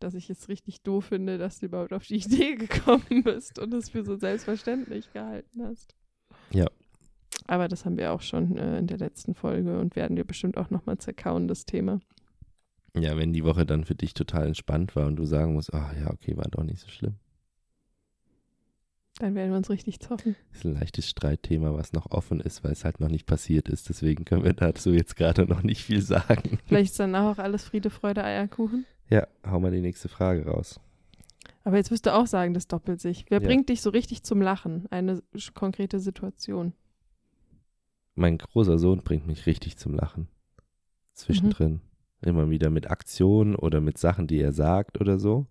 dass 0.00 0.14
ich 0.14 0.30
es 0.30 0.48
richtig 0.48 0.82
doof 0.82 1.06
finde, 1.06 1.36
dass 1.36 1.60
du 1.60 1.66
überhaupt 1.66 1.92
auf 1.92 2.06
die 2.06 2.16
Idee 2.24 2.54
gekommen 2.54 3.22
bist 3.22 3.58
und 3.58 3.74
es 3.74 3.90
für 3.90 4.04
so 4.04 4.16
selbstverständlich 4.16 5.12
gehalten 5.12 5.62
hast. 5.62 5.94
Ja. 6.52 6.66
Aber 7.46 7.68
das 7.68 7.84
haben 7.84 7.98
wir 7.98 8.12
auch 8.12 8.22
schon 8.22 8.56
äh, 8.56 8.78
in 8.78 8.86
der 8.86 8.96
letzten 8.98 9.34
Folge 9.34 9.78
und 9.78 9.96
werden 9.96 10.16
wir 10.16 10.24
bestimmt 10.24 10.56
auch 10.56 10.70
nochmal 10.70 10.96
zerkauen, 10.98 11.48
das 11.48 11.66
Thema. 11.66 12.00
Ja, 12.96 13.16
wenn 13.16 13.32
die 13.32 13.44
Woche 13.44 13.66
dann 13.66 13.84
für 13.84 13.94
dich 13.94 14.14
total 14.14 14.46
entspannt 14.46 14.94
war 14.94 15.06
und 15.06 15.16
du 15.16 15.24
sagen 15.24 15.54
musst, 15.54 15.74
ach 15.74 15.92
ja, 15.96 16.10
okay, 16.12 16.36
war 16.36 16.48
doch 16.50 16.62
nicht 16.62 16.80
so 16.80 16.88
schlimm. 16.88 17.14
Dann 19.18 19.34
werden 19.36 19.50
wir 19.50 19.56
uns 19.56 19.70
richtig 19.70 20.00
zoffen. 20.00 20.34
Das 20.50 20.58
ist 20.58 20.64
ein 20.64 20.74
leichtes 20.74 21.08
Streitthema, 21.08 21.72
was 21.74 21.92
noch 21.92 22.10
offen 22.10 22.40
ist, 22.40 22.64
weil 22.64 22.72
es 22.72 22.84
halt 22.84 22.98
noch 22.98 23.08
nicht 23.08 23.26
passiert 23.26 23.68
ist. 23.68 23.88
Deswegen 23.88 24.24
können 24.24 24.42
wir 24.44 24.52
dazu 24.54 24.90
jetzt 24.92 25.14
gerade 25.16 25.44
noch 25.46 25.62
nicht 25.62 25.84
viel 25.84 26.00
sagen. 26.02 26.58
Vielleicht 26.66 26.92
ist 26.92 26.98
danach 27.00 27.32
auch 27.36 27.42
alles 27.42 27.62
Friede, 27.64 27.90
Freude, 27.90 28.24
Eierkuchen. 28.24 28.86
Ja, 29.08 29.26
hau 29.46 29.60
mal 29.60 29.70
die 29.70 29.80
nächste 29.80 30.08
Frage 30.08 30.46
raus. 30.46 30.80
Aber 31.62 31.76
jetzt 31.76 31.90
wirst 31.90 32.06
du 32.06 32.14
auch 32.14 32.26
sagen, 32.26 32.54
das 32.54 32.66
doppelt 32.66 33.00
sich. 33.00 33.24
Wer 33.28 33.40
Ja. 33.40 33.46
bringt 33.46 33.68
dich 33.68 33.82
so 33.82 33.90
richtig 33.90 34.22
zum 34.24 34.42
Lachen? 34.42 34.86
Eine 34.90 35.22
konkrete 35.54 36.00
Situation. 36.00 36.72
Mein 38.16 38.38
großer 38.38 38.78
Sohn 38.78 39.02
bringt 39.02 39.26
mich 39.26 39.46
richtig 39.46 39.76
zum 39.76 39.94
Lachen. 39.94 40.28
Zwischendrin. 41.14 41.80
Immer 42.24 42.48
wieder 42.48 42.70
mit 42.70 42.90
Aktionen 42.90 43.54
oder 43.54 43.80
mit 43.80 43.98
Sachen, 43.98 44.26
die 44.26 44.40
er 44.40 44.52
sagt 44.52 45.00
oder 45.00 45.18
so. 45.18 45.46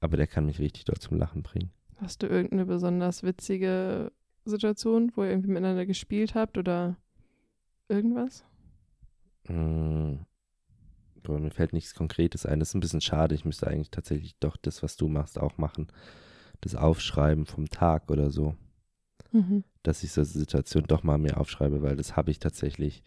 Aber 0.00 0.16
der 0.16 0.26
kann 0.26 0.46
mich 0.46 0.58
richtig 0.58 0.84
dort 0.86 1.02
zum 1.02 1.18
Lachen 1.18 1.42
bringen. 1.42 1.70
Hast 1.96 2.22
du 2.22 2.26
irgendeine 2.26 2.66
besonders 2.66 3.22
witzige 3.22 4.10
Situation, 4.44 5.12
wo 5.14 5.22
ihr 5.22 5.30
irgendwie 5.30 5.50
miteinander 5.50 5.86
gespielt 5.86 6.34
habt 6.34 6.58
oder 6.58 6.96
irgendwas? 7.88 8.44
Mm. 9.48 10.14
Boah, 11.22 11.38
mir 11.38 11.50
fällt 11.50 11.72
nichts 11.72 11.94
Konkretes 11.94 12.46
ein. 12.46 12.58
Das 12.58 12.70
ist 12.70 12.74
ein 12.74 12.80
bisschen 12.80 13.00
schade. 13.00 13.34
Ich 13.34 13.44
müsste 13.44 13.68
eigentlich 13.68 13.90
tatsächlich 13.90 14.36
doch 14.40 14.56
das, 14.56 14.82
was 14.82 14.96
du 14.96 15.06
machst, 15.08 15.38
auch 15.38 15.56
machen. 15.56 15.86
Das 16.60 16.74
Aufschreiben 16.74 17.46
vom 17.46 17.68
Tag 17.68 18.10
oder 18.10 18.30
so. 18.30 18.56
Mhm. 19.30 19.62
Dass 19.82 20.02
ich 20.02 20.12
so 20.12 20.24
Situation 20.24 20.84
doch 20.88 21.02
mal 21.02 21.18
mir 21.18 21.38
aufschreibe, 21.38 21.82
weil 21.82 21.96
das 21.96 22.16
habe 22.16 22.30
ich 22.30 22.38
tatsächlich 22.38 23.04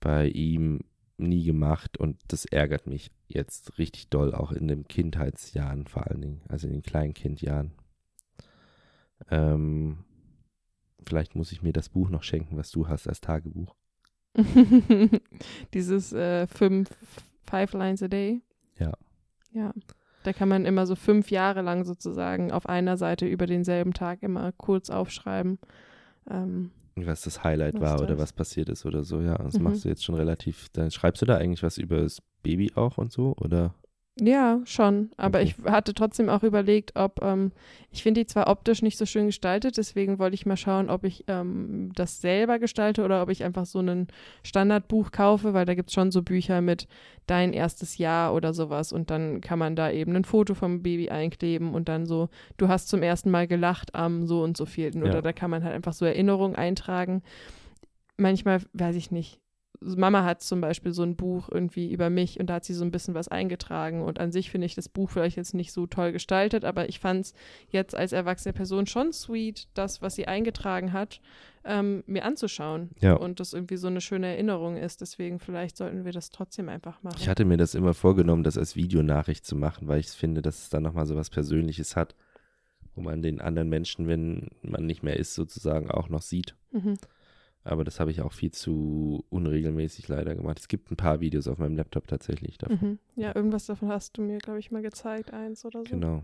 bei 0.00 0.28
ihm 0.28 0.80
nie 1.28 1.44
gemacht 1.44 1.96
und 1.98 2.18
das 2.28 2.44
ärgert 2.44 2.86
mich 2.86 3.10
jetzt 3.28 3.78
richtig 3.78 4.08
doll, 4.08 4.34
auch 4.34 4.52
in 4.52 4.68
den 4.68 4.86
Kindheitsjahren 4.86 5.86
vor 5.86 6.06
allen 6.06 6.20
Dingen, 6.20 6.42
also 6.48 6.66
in 6.66 6.72
den 6.72 6.82
Kleinkindjahren. 6.82 7.72
Ähm, 9.30 10.04
vielleicht 11.04 11.34
muss 11.34 11.52
ich 11.52 11.62
mir 11.62 11.72
das 11.72 11.88
Buch 11.88 12.10
noch 12.10 12.22
schenken, 12.22 12.56
was 12.56 12.70
du 12.70 12.88
hast 12.88 13.08
als 13.08 13.20
Tagebuch. 13.20 13.74
Dieses 15.74 16.12
äh, 16.12 16.46
fünf, 16.46 16.90
five 17.42 17.72
lines 17.72 18.02
a 18.02 18.08
day. 18.08 18.42
Ja. 18.78 18.92
Ja. 19.52 19.72
Da 20.22 20.32
kann 20.32 20.48
man 20.48 20.66
immer 20.66 20.86
so 20.86 20.96
fünf 20.96 21.30
Jahre 21.30 21.62
lang 21.62 21.84
sozusagen 21.84 22.52
auf 22.52 22.68
einer 22.68 22.96
Seite 22.96 23.26
über 23.26 23.46
denselben 23.46 23.94
Tag 23.94 24.22
immer 24.22 24.52
kurz 24.52 24.90
aufschreiben. 24.90 25.58
Ähm, 26.28 26.70
was 27.06 27.22
das 27.22 27.42
Highlight 27.44 27.74
Was 27.74 27.80
war 27.82 27.98
oder 28.00 28.06
das? 28.14 28.18
was 28.18 28.32
passiert 28.32 28.68
ist 28.68 28.84
oder 28.86 29.04
so, 29.04 29.20
ja. 29.20 29.36
Das 29.38 29.58
Mhm. 29.58 29.64
machst 29.64 29.84
du 29.84 29.88
jetzt 29.88 30.04
schon 30.04 30.14
relativ. 30.14 30.68
Dann 30.72 30.90
schreibst 30.90 31.22
du 31.22 31.26
da 31.26 31.36
eigentlich 31.36 31.62
was 31.62 31.78
über 31.78 32.00
das 32.02 32.20
Baby 32.42 32.72
auch 32.74 32.98
und 32.98 33.12
so, 33.12 33.34
oder? 33.36 33.74
Ja, 34.22 34.60
schon. 34.64 35.10
Aber 35.16 35.40
ich 35.40 35.56
hatte 35.64 35.94
trotzdem 35.94 36.28
auch 36.28 36.42
überlegt, 36.42 36.92
ob, 36.94 37.22
ähm, 37.22 37.52
ich 37.90 38.02
finde 38.02 38.20
die 38.20 38.26
zwar 38.26 38.48
optisch 38.48 38.82
nicht 38.82 38.98
so 38.98 39.06
schön 39.06 39.26
gestaltet, 39.26 39.78
deswegen 39.78 40.18
wollte 40.18 40.34
ich 40.34 40.44
mal 40.44 40.58
schauen, 40.58 40.90
ob 40.90 41.04
ich 41.04 41.24
ähm, 41.26 41.90
das 41.94 42.20
selber 42.20 42.58
gestalte 42.58 43.02
oder 43.02 43.22
ob 43.22 43.30
ich 43.30 43.44
einfach 43.44 43.64
so 43.64 43.80
ein 43.80 44.08
Standardbuch 44.42 45.10
kaufe, 45.10 45.54
weil 45.54 45.64
da 45.64 45.74
gibt 45.74 45.88
es 45.88 45.94
schon 45.94 46.10
so 46.10 46.22
Bücher 46.22 46.60
mit 46.60 46.86
dein 47.26 47.52
erstes 47.52 47.96
Jahr 47.96 48.34
oder 48.34 48.52
sowas 48.52 48.92
und 48.92 49.10
dann 49.10 49.40
kann 49.40 49.58
man 49.58 49.74
da 49.74 49.90
eben 49.90 50.14
ein 50.14 50.24
Foto 50.24 50.54
vom 50.54 50.82
Baby 50.82 51.08
einkleben 51.08 51.74
und 51.74 51.88
dann 51.88 52.04
so, 52.04 52.28
du 52.58 52.68
hast 52.68 52.88
zum 52.88 53.02
ersten 53.02 53.30
Mal 53.30 53.46
gelacht 53.46 53.94
am 53.94 54.26
so 54.26 54.42
und 54.42 54.56
so 54.56 54.66
vielten 54.66 55.02
Ja. 55.02 55.08
oder 55.10 55.22
da 55.22 55.32
kann 55.32 55.50
man 55.50 55.64
halt 55.64 55.74
einfach 55.74 55.94
so 55.94 56.04
Erinnerungen 56.04 56.56
eintragen. 56.56 57.22
Manchmal, 58.18 58.60
weiß 58.74 58.96
ich 58.96 59.10
nicht, 59.10 59.40
Mama 59.80 60.24
hat 60.24 60.42
zum 60.42 60.60
Beispiel 60.60 60.92
so 60.92 61.02
ein 61.02 61.16
Buch 61.16 61.48
irgendwie 61.50 61.90
über 61.90 62.10
mich 62.10 62.38
und 62.38 62.48
da 62.48 62.54
hat 62.54 62.64
sie 62.64 62.74
so 62.74 62.84
ein 62.84 62.90
bisschen 62.90 63.14
was 63.14 63.28
eingetragen. 63.28 64.02
Und 64.02 64.20
an 64.20 64.30
sich 64.30 64.50
finde 64.50 64.66
ich 64.66 64.74
das 64.74 64.88
Buch 64.88 65.10
vielleicht 65.10 65.36
jetzt 65.36 65.54
nicht 65.54 65.72
so 65.72 65.86
toll 65.86 66.12
gestaltet, 66.12 66.64
aber 66.64 66.88
ich 66.88 67.00
fand 67.00 67.26
es 67.26 67.34
jetzt 67.70 67.94
als 67.94 68.12
erwachsene 68.12 68.52
Person 68.52 68.86
schon 68.86 69.12
sweet, 69.12 69.68
das, 69.74 70.02
was 70.02 70.14
sie 70.14 70.28
eingetragen 70.28 70.92
hat, 70.92 71.20
ähm, 71.64 72.04
mir 72.06 72.24
anzuschauen. 72.24 72.90
Ja. 73.00 73.14
Und 73.14 73.40
das 73.40 73.54
irgendwie 73.54 73.78
so 73.78 73.86
eine 73.86 74.02
schöne 74.02 74.26
Erinnerung 74.26 74.76
ist. 74.76 75.00
Deswegen 75.00 75.38
vielleicht 75.38 75.78
sollten 75.78 76.04
wir 76.04 76.12
das 76.12 76.30
trotzdem 76.30 76.68
einfach 76.68 77.02
machen. 77.02 77.16
Ich 77.18 77.28
hatte 77.28 77.46
mir 77.46 77.56
das 77.56 77.74
immer 77.74 77.94
vorgenommen, 77.94 78.42
das 78.42 78.58
als 78.58 78.76
Videonachricht 78.76 79.46
zu 79.46 79.56
machen, 79.56 79.88
weil 79.88 80.00
ich 80.00 80.08
finde, 80.08 80.42
dass 80.42 80.62
es 80.62 80.68
dann 80.68 80.82
nochmal 80.82 81.06
so 81.06 81.16
was 81.16 81.30
Persönliches 81.30 81.96
hat, 81.96 82.14
wo 82.94 83.00
man 83.00 83.22
den 83.22 83.40
anderen 83.40 83.70
Menschen, 83.70 84.08
wenn 84.08 84.50
man 84.60 84.84
nicht 84.84 85.02
mehr 85.02 85.16
ist, 85.16 85.34
sozusagen 85.34 85.90
auch 85.90 86.10
noch 86.10 86.22
sieht. 86.22 86.54
mhm. 86.72 86.98
Aber 87.62 87.84
das 87.84 88.00
habe 88.00 88.10
ich 88.10 88.22
auch 88.22 88.32
viel 88.32 88.52
zu 88.52 89.24
unregelmäßig 89.28 90.08
leider 90.08 90.34
gemacht. 90.34 90.58
Es 90.58 90.68
gibt 90.68 90.90
ein 90.90 90.96
paar 90.96 91.20
Videos 91.20 91.46
auf 91.46 91.58
meinem 91.58 91.76
Laptop 91.76 92.06
tatsächlich 92.06 92.56
davon. 92.56 92.78
Mhm. 92.80 92.98
Ja, 93.16 93.34
irgendwas 93.34 93.66
davon 93.66 93.88
hast 93.88 94.16
du 94.16 94.22
mir, 94.22 94.38
glaube 94.38 94.58
ich, 94.58 94.70
mal 94.70 94.82
gezeigt, 94.82 95.32
eins 95.32 95.64
oder 95.64 95.80
so. 95.80 95.90
Genau. 95.90 96.22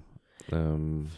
Ähm, 0.51 1.09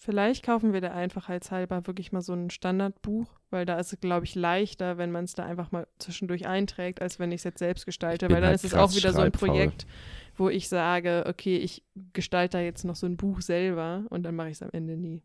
Vielleicht 0.00 0.44
kaufen 0.44 0.72
wir 0.72 0.80
da 0.80 0.92
einfach 0.92 1.28
als 1.28 1.50
halber 1.50 1.88
wirklich 1.88 2.12
mal 2.12 2.22
so 2.22 2.32
ein 2.32 2.50
Standardbuch, 2.50 3.26
weil 3.50 3.66
da 3.66 3.80
ist 3.80 3.92
es, 3.92 4.00
glaube 4.00 4.26
ich, 4.26 4.36
leichter, 4.36 4.96
wenn 4.96 5.10
man 5.10 5.24
es 5.24 5.34
da 5.34 5.44
einfach 5.44 5.72
mal 5.72 5.88
zwischendurch 5.98 6.46
einträgt, 6.46 7.02
als 7.02 7.18
wenn 7.18 7.32
ich 7.32 7.40
es 7.40 7.44
jetzt 7.44 7.58
selbst 7.58 7.84
gestalte. 7.84 8.28
Weil 8.30 8.36
dann 8.40 8.50
halt 8.50 8.54
ist 8.54 8.64
es 8.64 8.74
auch 8.74 8.94
wieder 8.94 9.12
so 9.12 9.20
ein. 9.20 9.32
Projekt, 9.32 9.88
wo 10.36 10.48
ich 10.48 10.68
sage, 10.68 11.24
okay, 11.26 11.56
ich 11.56 11.82
gestalte 12.12 12.58
da 12.58 12.62
jetzt 12.62 12.84
noch 12.84 12.94
so 12.94 13.06
ein 13.06 13.16
Buch 13.16 13.40
selber 13.40 14.04
und 14.10 14.22
dann 14.22 14.36
mache 14.36 14.50
ich 14.50 14.54
es 14.54 14.62
am 14.62 14.70
Ende 14.72 14.96
nie. 14.96 15.24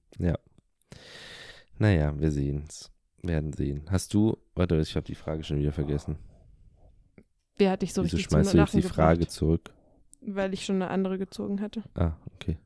naja, 1.78 2.20
wir 2.20 2.32
sehen's. 2.32 2.93
Werden 3.24 3.54
sehen. 3.54 3.84
Hast 3.90 4.14
du, 4.14 4.38
warte, 4.54 4.78
ich 4.78 4.96
habe 4.96 5.06
die 5.06 5.16
Frage 5.16 5.44
schon 5.44 5.58
wieder 5.58 5.72
vergessen. 5.72 6.18
Wer 7.58 7.72
hat 7.72 7.82
dich 7.82 7.94
so 7.94 8.04
Wieso 8.04 8.18
richtig 8.18 8.30
zum 8.30 8.40
schmeißt 8.40 8.54
du 8.54 8.58
jetzt 8.58 8.74
Lachen 8.74 8.82
die 8.82 8.88
Frage 8.88 9.20
gebracht? 9.20 9.32
zurück? 9.32 9.74
Weil 10.22 10.54
ich 10.54 10.66
schon 10.66 10.76
eine 10.76 10.90
andere 10.90 11.18
gezogen 11.18 11.62
hatte. 11.62 11.84
Ah, 11.96 12.14
okay. 12.36 12.58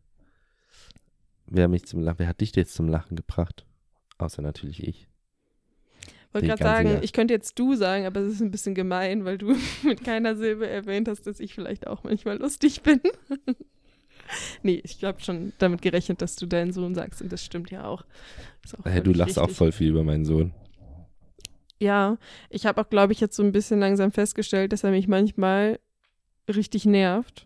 Wer 1.46 1.68
mich 1.68 1.86
zum 1.86 2.02
Lachen, 2.02 2.20
wer 2.20 2.28
hat 2.28 2.42
dich 2.42 2.56
jetzt 2.56 2.74
zum 2.74 2.88
Lachen 2.88 3.16
gebracht? 3.16 3.66
Außer 4.18 4.42
natürlich 4.42 4.86
ich. 4.86 5.08
Wollte 6.34 6.48
gerade 6.48 6.64
sagen, 6.64 6.90
Jahr. 6.90 7.04
ich 7.04 7.14
könnte 7.14 7.34
jetzt 7.34 7.58
du 7.58 7.76
sagen, 7.76 8.06
aber 8.06 8.20
es 8.22 8.34
ist 8.34 8.42
ein 8.42 8.52
bisschen 8.52 8.76
gemein, 8.76 9.26
weil 9.26 9.38
du 9.38 9.56
mit 9.84 10.04
keiner 10.04 10.36
Silbe 10.36 10.68
erwähnt 10.68 11.08
hast, 11.08 11.28
dass 11.28 11.40
ich 11.40 11.54
vielleicht 11.54 11.88
auch 11.88 12.04
manchmal 12.04 12.38
lustig 12.38 12.82
bin. 12.82 13.00
nee, 14.64 14.82
ich 14.84 15.04
habe 15.04 15.22
schon 15.22 15.54
damit 15.58 15.82
gerechnet, 15.82 16.22
dass 16.22 16.36
du 16.36 16.46
deinen 16.46 16.72
Sohn 16.74 16.96
sagst 16.96 17.22
und 17.22 17.32
das 17.32 17.44
stimmt 17.44 17.72
ja 17.72 17.86
auch. 17.86 18.04
Auch 18.78 18.86
Hey, 18.86 19.02
du 19.02 19.14
lachst 19.14 19.38
auch 19.38 19.44
richtig. 19.44 19.58
voll 19.58 19.72
viel 19.72 19.90
über 19.90 20.04
meinen 20.04 20.26
Sohn. 20.26 20.54
Ja, 21.80 22.18
ich 22.50 22.66
habe 22.66 22.82
auch, 22.82 22.90
glaube 22.90 23.14
ich, 23.14 23.20
jetzt 23.20 23.36
so 23.36 23.44
ein 23.44 23.52
bisschen 23.52 23.80
langsam 23.80 24.12
festgestellt, 24.12 24.74
dass 24.74 24.84
er 24.84 24.92
mich 24.92 25.08
manchmal 25.08 25.80
richtig 26.50 26.86
nervt 26.86 27.46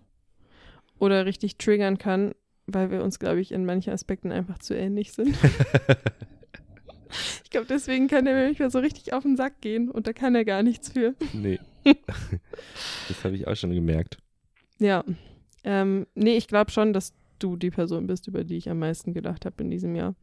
oder 1.00 1.26
richtig 1.26 1.58
triggern 1.58 1.98
kann, 1.98 2.34
weil 2.66 2.92
wir 2.92 3.04
uns, 3.04 3.20
glaube 3.20 3.42
ich, 3.42 3.52
in 3.52 3.66
manchen 3.66 3.92
Aspekten 3.92 4.32
einfach 4.32 4.60
zu 4.60 4.74
ähnlich 4.74 5.12
sind. 5.12 5.36
Ich 7.44 7.50
glaube, 7.50 7.68
deswegen 7.68 8.08
kann 8.08 8.26
er 8.26 8.34
mir 8.34 8.46
manchmal 8.46 8.72
so 8.72 8.80
richtig 8.80 9.12
auf 9.12 9.24
den 9.24 9.36
Sack 9.36 9.60
gehen 9.60 9.90
und 9.90 10.08
da 10.08 10.14
kann 10.14 10.34
er 10.36 10.46
gar 10.46 10.64
nichts 10.64 10.94
für. 10.94 11.14
nee. 11.34 11.60
das 11.84 13.24
habe 13.24 13.36
ich 13.36 13.48
auch 13.48 13.56
schon 13.56 13.74
gemerkt. 13.74 14.18
Ja. 14.80 15.04
Ähm, 15.64 16.08
nee, 16.16 16.38
ich 16.38 16.48
glaube 16.48 16.72
schon, 16.72 16.94
dass 16.94 17.14
du 17.40 17.56
die 17.56 17.72
Person 17.72 18.08
bist, 18.08 18.28
über 18.28 18.44
die 18.44 18.58
ich 18.58 18.70
am 18.70 18.80
meisten 18.80 19.14
gedacht 19.14 19.46
habe 19.46 19.64
in 19.64 19.70
diesem 19.70 19.96
Jahr. 19.96 20.16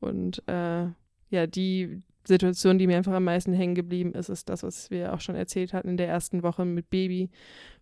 Und 0.00 0.42
äh, 0.48 0.86
ja, 1.30 1.46
die 1.46 2.02
Situation, 2.24 2.78
die 2.78 2.86
mir 2.86 2.96
einfach 2.96 3.12
am 3.12 3.24
meisten 3.24 3.52
hängen 3.52 3.74
geblieben 3.74 4.12
ist, 4.12 4.28
ist 4.28 4.48
das, 4.48 4.62
was 4.62 4.90
wir 4.90 5.12
auch 5.12 5.20
schon 5.20 5.34
erzählt 5.34 5.72
hatten 5.72 5.88
in 5.88 5.96
der 5.96 6.08
ersten 6.08 6.42
Woche 6.42 6.64
mit 6.64 6.90
Baby, 6.90 7.30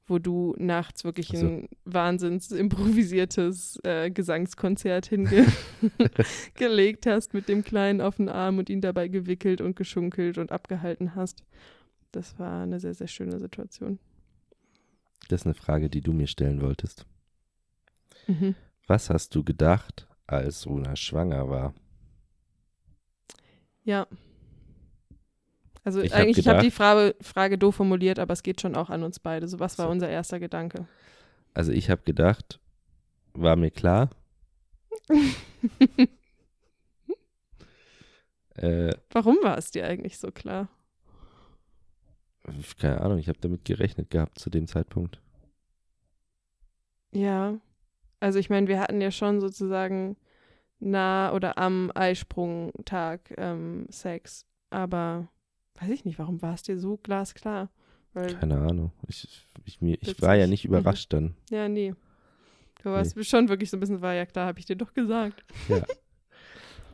wo 0.06 0.18
du 0.18 0.54
nachts 0.58 1.04
wirklich 1.04 1.30
Ach 1.34 1.36
so. 1.36 1.46
ein 1.46 1.68
wahnsinns 1.84 2.50
improvisiertes 2.50 3.78
äh, 3.84 4.10
Gesangskonzert 4.10 5.06
hingelegt 5.06 7.06
hast 7.06 7.34
mit 7.34 7.48
dem 7.48 7.64
Kleinen 7.64 8.00
auf 8.00 8.16
den 8.16 8.28
Arm 8.28 8.58
und 8.58 8.70
ihn 8.70 8.80
dabei 8.80 9.08
gewickelt 9.08 9.60
und 9.60 9.76
geschunkelt 9.76 10.38
und 10.38 10.52
abgehalten 10.52 11.14
hast. 11.14 11.44
Das 12.12 12.38
war 12.38 12.62
eine 12.62 12.80
sehr, 12.80 12.94
sehr 12.94 13.08
schöne 13.08 13.38
Situation. 13.38 13.98
Das 15.28 15.42
ist 15.42 15.46
eine 15.46 15.54
Frage, 15.54 15.88
die 15.90 16.00
du 16.00 16.12
mir 16.12 16.26
stellen 16.26 16.60
wolltest. 16.60 17.06
Mhm. 18.26 18.54
Was 18.86 19.10
hast 19.10 19.34
du 19.34 19.44
gedacht, 19.44 20.08
als 20.26 20.66
Runa 20.66 20.96
schwanger 20.96 21.48
war? 21.48 21.74
Ja. 23.84 24.06
Also 25.84 26.00
Ich 26.02 26.12
hab 26.12 26.20
eigentlich, 26.20 26.38
ich 26.38 26.48
habe 26.48 26.60
die 26.60 26.70
Frage, 26.70 27.14
Frage 27.20 27.56
doof 27.58 27.76
formuliert, 27.76 28.18
aber 28.18 28.32
es 28.32 28.42
geht 28.42 28.60
schon 28.60 28.74
auch 28.74 28.90
an 28.90 29.02
uns 29.02 29.18
beide. 29.18 29.48
So, 29.48 29.58
was 29.60 29.78
war 29.78 29.86
So. 29.86 29.92
unser 29.92 30.08
erster 30.08 30.38
Gedanke? 30.38 30.86
Also 31.54 31.72
ich 31.72 31.88
habe 31.90 32.02
gedacht, 32.02 32.60
war 33.32 33.56
mir 33.56 33.70
klar, 33.70 34.10
äh, 38.56 38.92
Warum 39.10 39.38
war 39.42 39.58
es 39.58 39.70
dir 39.70 39.86
eigentlich 39.86 40.18
so 40.18 40.30
klar? 40.30 40.68
Keine 42.78 43.00
Ahnung, 43.00 43.18
ich 43.18 43.28
habe 43.28 43.38
damit 43.40 43.64
gerechnet 43.64 44.10
gehabt 44.10 44.38
zu 44.38 44.50
dem 44.50 44.66
Zeitpunkt. 44.66 45.20
Ja. 47.12 47.58
Also 48.20 48.38
ich 48.38 48.50
meine, 48.50 48.68
wir 48.68 48.80
hatten 48.80 49.00
ja 49.00 49.10
schon 49.10 49.40
sozusagen 49.40 50.16
nah 50.78 51.32
oder 51.32 51.58
am 51.58 51.90
Eisprungtag 51.94 53.34
ähm, 53.38 53.86
Sex, 53.90 54.46
aber 54.70 55.28
weiß 55.80 55.90
ich 55.90 56.04
nicht, 56.04 56.18
warum 56.18 56.40
war 56.42 56.54
es 56.54 56.62
dir 56.62 56.78
so 56.78 56.96
glasklar? 56.98 57.70
Weil, 58.12 58.34
Keine 58.34 58.58
Ahnung. 58.58 58.92
Ich, 59.08 59.46
ich, 59.64 59.80
mir, 59.80 59.96
ich 60.00 60.20
war 60.20 60.34
ja 60.34 60.46
nicht 60.46 60.64
Mhm. 60.64 60.74
überrascht 60.74 61.12
dann. 61.12 61.34
ja, 61.50 61.68
nee. 61.68 61.94
Du 62.82 62.90
warst 62.90 63.22
schon 63.26 63.50
wirklich 63.50 63.68
so 63.68 63.76
ein 63.76 63.80
bisschen, 63.80 64.00
war 64.00 64.14
ja 64.14 64.24
klar, 64.24 64.46
habe 64.46 64.58
ich 64.58 64.64
dir 64.64 64.74
doch 64.76 64.94
gesagt. 64.94 65.44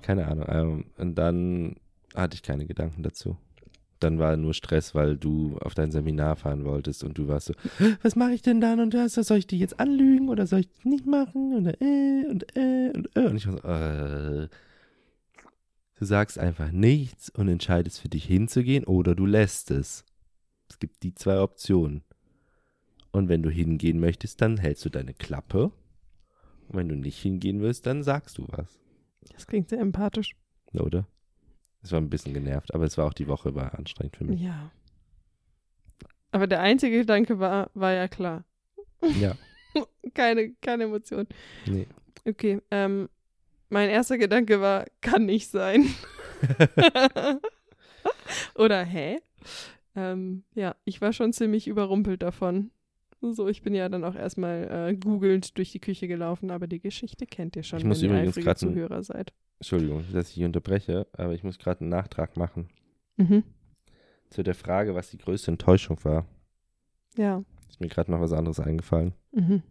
Keine 0.03 0.27
Ahnung. 0.27 0.47
Ähm, 0.49 0.85
und 0.99 1.15
dann 1.15 1.77
hatte 2.15 2.35
ich 2.35 2.43
keine 2.43 2.67
Gedanken 2.67 3.05
dazu. 3.05 3.37
Dann 4.01 4.19
war 4.19 4.37
nur 4.37 4.53
Stress, 4.53 4.95
weil 4.95 5.17
du 5.17 5.57
auf 5.59 5.75
dein 5.75 5.91
Seminar 5.91 6.37
fahren 6.37 6.65
wolltest 6.65 7.03
und 7.03 7.17
du 7.17 7.29
warst 7.29 7.47
so, 7.47 7.55
was 8.03 8.15
mache 8.15 8.33
ich 8.33 8.43
denn 8.43 8.61
dann 8.61 8.81
und 8.81 8.93
das? 8.93 9.15
Soll 9.15 9.39
ich 9.39 9.47
die 9.47 9.59
jetzt 9.59 9.81
anlügen 9.81 10.29
oder 10.29 10.47
soll 10.47 10.61
ich 10.61 10.69
das 10.69 10.85
nicht 10.85 11.07
machen? 11.07 11.55
Und 11.55 11.67
äh 11.81 12.25
und 12.29 12.57
äh 12.57 12.93
und 12.95 13.17
äh. 13.17 13.27
Und 13.27 13.37
ich 13.37 13.47
war 13.47 13.59
so, 13.59 14.45
äh. 14.45 14.49
Du 15.99 16.05
sagst 16.05 16.39
einfach 16.39 16.73
nichts 16.73 17.31
und 17.31 17.49
entscheidest 17.49 18.01
für 18.01 18.11
dich 18.11 18.27
hinzugehen 18.27 18.85
oder 18.85 19.15
du 19.15 19.25
lässt 19.25 19.71
es. 19.71 20.05
Es 20.69 20.79
gibt 20.79 21.03
die 21.03 21.15
zwei 21.15 21.41
Optionen. 21.41 22.03
Und 23.13 23.31
wenn 23.31 23.43
du 23.43 23.49
hingehen 23.49 23.99
möchtest, 23.99 24.43
dann 24.43 24.59
hältst 24.59 24.85
du 24.85 24.91
deine 24.91 25.15
Klappe. 25.15 25.73
Und 26.69 26.77
wenn 26.77 26.89
du 26.91 26.97
nicht 26.97 27.19
hingehen 27.19 27.63
willst, 27.63 27.87
dann 27.87 28.03
sagst 28.03 28.37
du 28.37 28.47
was. 28.49 28.79
Das 29.33 29.47
klingt 29.47 29.71
sehr 29.71 29.81
empathisch. 29.81 30.37
Oder? 30.75 31.07
Es 31.83 31.93
war 31.93 32.01
ein 32.01 32.11
bisschen 32.11 32.35
genervt, 32.35 32.75
aber 32.75 32.85
es 32.85 32.99
war 32.99 33.07
auch 33.07 33.15
die 33.15 33.29
Woche 33.29 33.55
war 33.55 33.75
anstrengend 33.79 34.17
für 34.17 34.25
mich. 34.25 34.41
Ja. 34.41 34.71
Aber 36.33 36.47
der 36.47 36.61
einzige 36.61 36.99
Gedanke 36.99 37.39
war, 37.39 37.71
war 37.75 37.93
ja 37.93 38.09
klar. 38.09 38.45
Ja, 39.21 39.37
Keine, 40.15 40.53
keine 40.61 40.85
Emotion. 40.85 41.27
nee. 41.67 41.87
Okay, 42.25 42.61
ähm, 42.73 43.09
mein 43.69 43.89
erster 43.89 44.19
Gedanke 44.19 44.61
war, 44.61 44.87
kann 45.01 45.27
nicht 45.27 45.49
sein. 45.49 45.87
Oder 48.55 48.83
hä? 48.85 49.19
Ähm, 49.95 50.45
ja, 50.55 50.75
ich 50.85 51.01
war 51.01 51.13
schon 51.13 51.33
ziemlich 51.33 51.69
überrumpelt 51.69 52.23
davon. 52.23 52.71
So, 53.23 53.49
ich 53.49 53.63
bin 53.63 53.75
ja 53.75 53.89
dann 53.89 54.05
auch 54.05 54.15
erstmal 54.15 54.91
äh, 54.91 54.97
googelnd 54.97 55.57
durch 55.57 55.73
die 55.73 55.81
Küche 55.81 56.07
gelaufen, 56.07 56.51
aber 56.51 56.67
die 56.67 56.81
Geschichte 56.81 57.27
kennt 57.27 57.57
ihr 57.57 57.63
schon, 57.63 57.79
Ich 57.79 57.85
muss 57.85 58.03
wenn 58.03 58.11
ihr 58.11 58.15
übrigens 58.17 58.31
eifrige 58.37 58.45
grad 58.47 58.63
ein- 58.63 58.69
Zuhörer 58.69 59.03
seid. 59.03 59.33
Entschuldigung, 59.59 60.05
dass 60.13 60.29
ich 60.29 60.35
hier 60.35 60.47
unterbreche, 60.47 61.07
aber 61.13 61.33
ich 61.35 61.43
muss 61.43 61.59
gerade 61.59 61.81
einen 61.81 61.91
Nachtrag 61.91 62.37
machen 62.37 62.69
Mhm. 63.17 63.43
zu 64.31 64.43
der 64.43 64.55
Frage, 64.55 64.95
was 64.95 65.11
die 65.11 65.19
größte 65.19 65.51
Enttäuschung 65.51 66.03
war. 66.05 66.27
Ja. 67.17 67.43
Ist 67.69 67.81
mir 67.81 67.89
gerade 67.89 68.11
noch 68.11 68.21
was 68.21 68.33
anderes 68.33 68.61
eingefallen. 68.61 69.15
Mhm. 69.33 69.63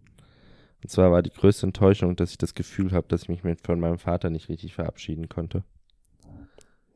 Und 0.83 0.89
zwar 0.89 1.11
war 1.11 1.21
die 1.21 1.29
größte 1.31 1.67
Enttäuschung, 1.67 2.15
dass 2.15 2.31
ich 2.31 2.37
das 2.37 2.53
Gefühl 2.55 2.91
habe, 2.91 3.07
dass 3.07 3.23
ich 3.23 3.29
mich 3.29 3.43
mit, 3.43 3.61
von 3.65 3.79
meinem 3.79 3.99
Vater 3.99 4.29
nicht 4.29 4.49
richtig 4.49 4.73
verabschieden 4.73 5.29
konnte. 5.29 5.63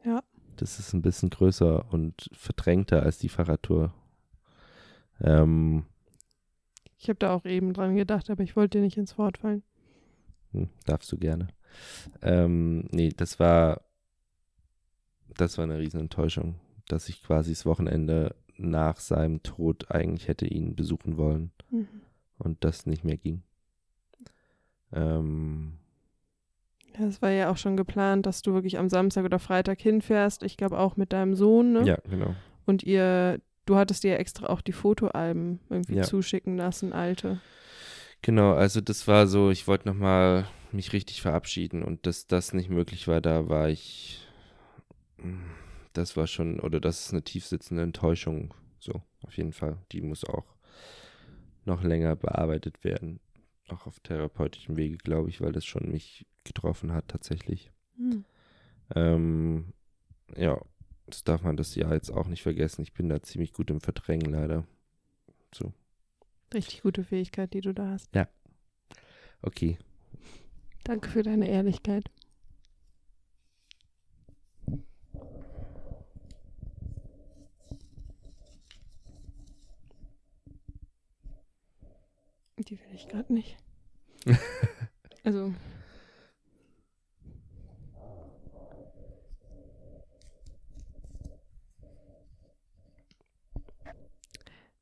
Ja. 0.04 0.24
Das 0.58 0.80
ist 0.80 0.94
ein 0.94 1.02
bisschen 1.02 1.30
größer 1.30 1.92
und 1.94 2.30
verdrängter 2.34 3.04
als 3.04 3.18
die 3.20 3.30
Fahrradtour. 3.30 3.94
Ähm, 5.22 5.86
Ich 6.98 7.08
habe 7.10 7.20
da 7.20 7.34
auch 7.34 7.46
eben 7.46 7.74
dran 7.74 7.96
gedacht, 7.96 8.30
aber 8.30 8.44
ich 8.44 8.56
wollte 8.56 8.78
dir 8.80 8.84
nicht 8.84 8.98
ins 8.98 9.18
Wort 9.18 9.38
fallen. 9.38 9.64
Hm, 10.52 10.70
darfst 10.86 11.12
du 11.12 11.18
gerne. 11.18 11.48
Ähm, 12.22 12.88
nee, 12.92 13.10
das 13.16 13.40
war, 13.40 13.82
das 15.38 15.58
war 15.58 15.64
eine 15.66 15.78
Riesenenttäuschung, 15.80 16.56
dass 16.88 17.10
ich 17.10 17.24
quasi 17.24 17.52
das 17.52 17.66
Wochenende 17.66 18.36
nach 18.58 18.98
seinem 19.00 19.42
Tod 19.44 19.90
eigentlich 19.92 20.28
hätte 20.28 20.46
ihn 20.48 20.76
besuchen 20.76 21.18
wollen 21.18 21.52
Mhm. 21.72 21.88
und 22.40 22.64
das 22.64 22.86
nicht 22.86 23.04
mehr 23.06 23.18
ging. 23.18 23.44
Ähm, 24.92 25.74
Ja, 26.98 27.06
es 27.06 27.22
war 27.22 27.30
ja 27.30 27.50
auch 27.52 27.58
schon 27.58 27.78
geplant, 27.78 28.26
dass 28.26 28.42
du 28.42 28.54
wirklich 28.54 28.78
am 28.80 28.90
Samstag 28.90 29.24
oder 29.24 29.40
Freitag 29.40 29.80
hinfährst. 29.80 30.44
Ich 30.44 30.58
glaube 30.58 30.80
auch 30.80 30.98
mit 30.98 31.14
deinem 31.14 31.36
Sohn, 31.36 31.72
ne? 31.74 31.86
ja, 31.86 31.98
genau. 32.10 32.36
Und 32.66 32.84
ihr, 32.84 33.40
du 33.66 33.76
hattest 33.78 34.04
dir 34.04 34.20
extra 34.20 34.48
auch 34.48 34.62
die 34.62 34.74
Fotoalben 34.74 35.60
irgendwie 35.70 35.96
Ja. 35.96 36.04
zuschicken 36.04 36.58
lassen, 36.58 36.92
alte. 36.92 37.40
Genau, 38.22 38.54
also 38.54 38.82
das 38.82 39.08
war 39.08 39.28
so, 39.28 39.50
ich 39.50 39.68
wollte 39.68 39.88
nochmal 39.88 40.46
mich 40.74 40.94
richtig 40.94 41.22
verabschieden 41.22 41.84
und 41.84 42.06
dass 42.06 42.28
das 42.28 42.54
nicht 42.54 42.70
möglich 42.70 43.08
war, 43.08 43.22
da 43.22 43.50
war 43.50 43.70
ich, 43.70 44.28
mm, 45.18 45.40
das 45.94 46.18
war 46.18 46.28
schon, 46.28 46.60
oder 46.60 46.80
das 46.80 47.06
ist 47.06 47.12
eine 47.12 47.24
tiefsitzende 47.24 47.84
Enttäuschung, 47.84 48.54
so, 48.80 49.02
auf 49.22 49.38
jeden 49.38 49.54
Fall. 49.54 49.78
Die 49.92 50.02
muss 50.02 50.24
auch 50.24 50.56
noch 51.66 51.84
länger 51.84 52.16
bearbeitet 52.16 52.84
werden, 52.84 53.20
auch 53.68 53.88
auf 53.88 54.00
therapeutischem 54.00 54.78
Wege, 54.78 54.98
glaube 54.98 55.30
ich, 55.30 55.42
weil 55.42 55.52
das 55.52 55.66
schon 55.66 55.92
mich 55.92 56.26
getroffen 56.44 56.94
hat 56.94 57.08
tatsächlich. 57.08 57.72
Hm. 57.98 58.26
Ähm, 58.96 59.74
ja, 60.36 60.60
das 61.06 61.24
darf 61.24 61.44
man 61.44 61.58
das 61.58 61.76
Jahr 61.76 61.94
jetzt 61.94 62.12
auch 62.12 62.28
nicht 62.28 62.44
vergessen. 62.44 62.82
Ich 62.82 62.94
bin 62.94 63.10
da 63.10 63.22
ziemlich 63.22 63.54
gut 63.54 63.70
im 63.70 63.82
Verdrängen 63.82 64.32
leider. 64.32 64.66
Richtig 66.54 66.82
gute 66.82 67.04
Fähigkeit, 67.04 67.54
die 67.54 67.62
du 67.62 67.74
da 67.74 67.90
hast. 67.90 68.10
Okay, 69.42 69.78
Danke 70.90 71.08
für 71.08 71.22
deine 71.22 71.48
Ehrlichkeit. 71.48 72.10
Die 82.58 82.80
will 82.80 82.96
ich 82.96 83.08
gerade 83.08 83.32
nicht. 83.32 83.56
also. 85.24 85.54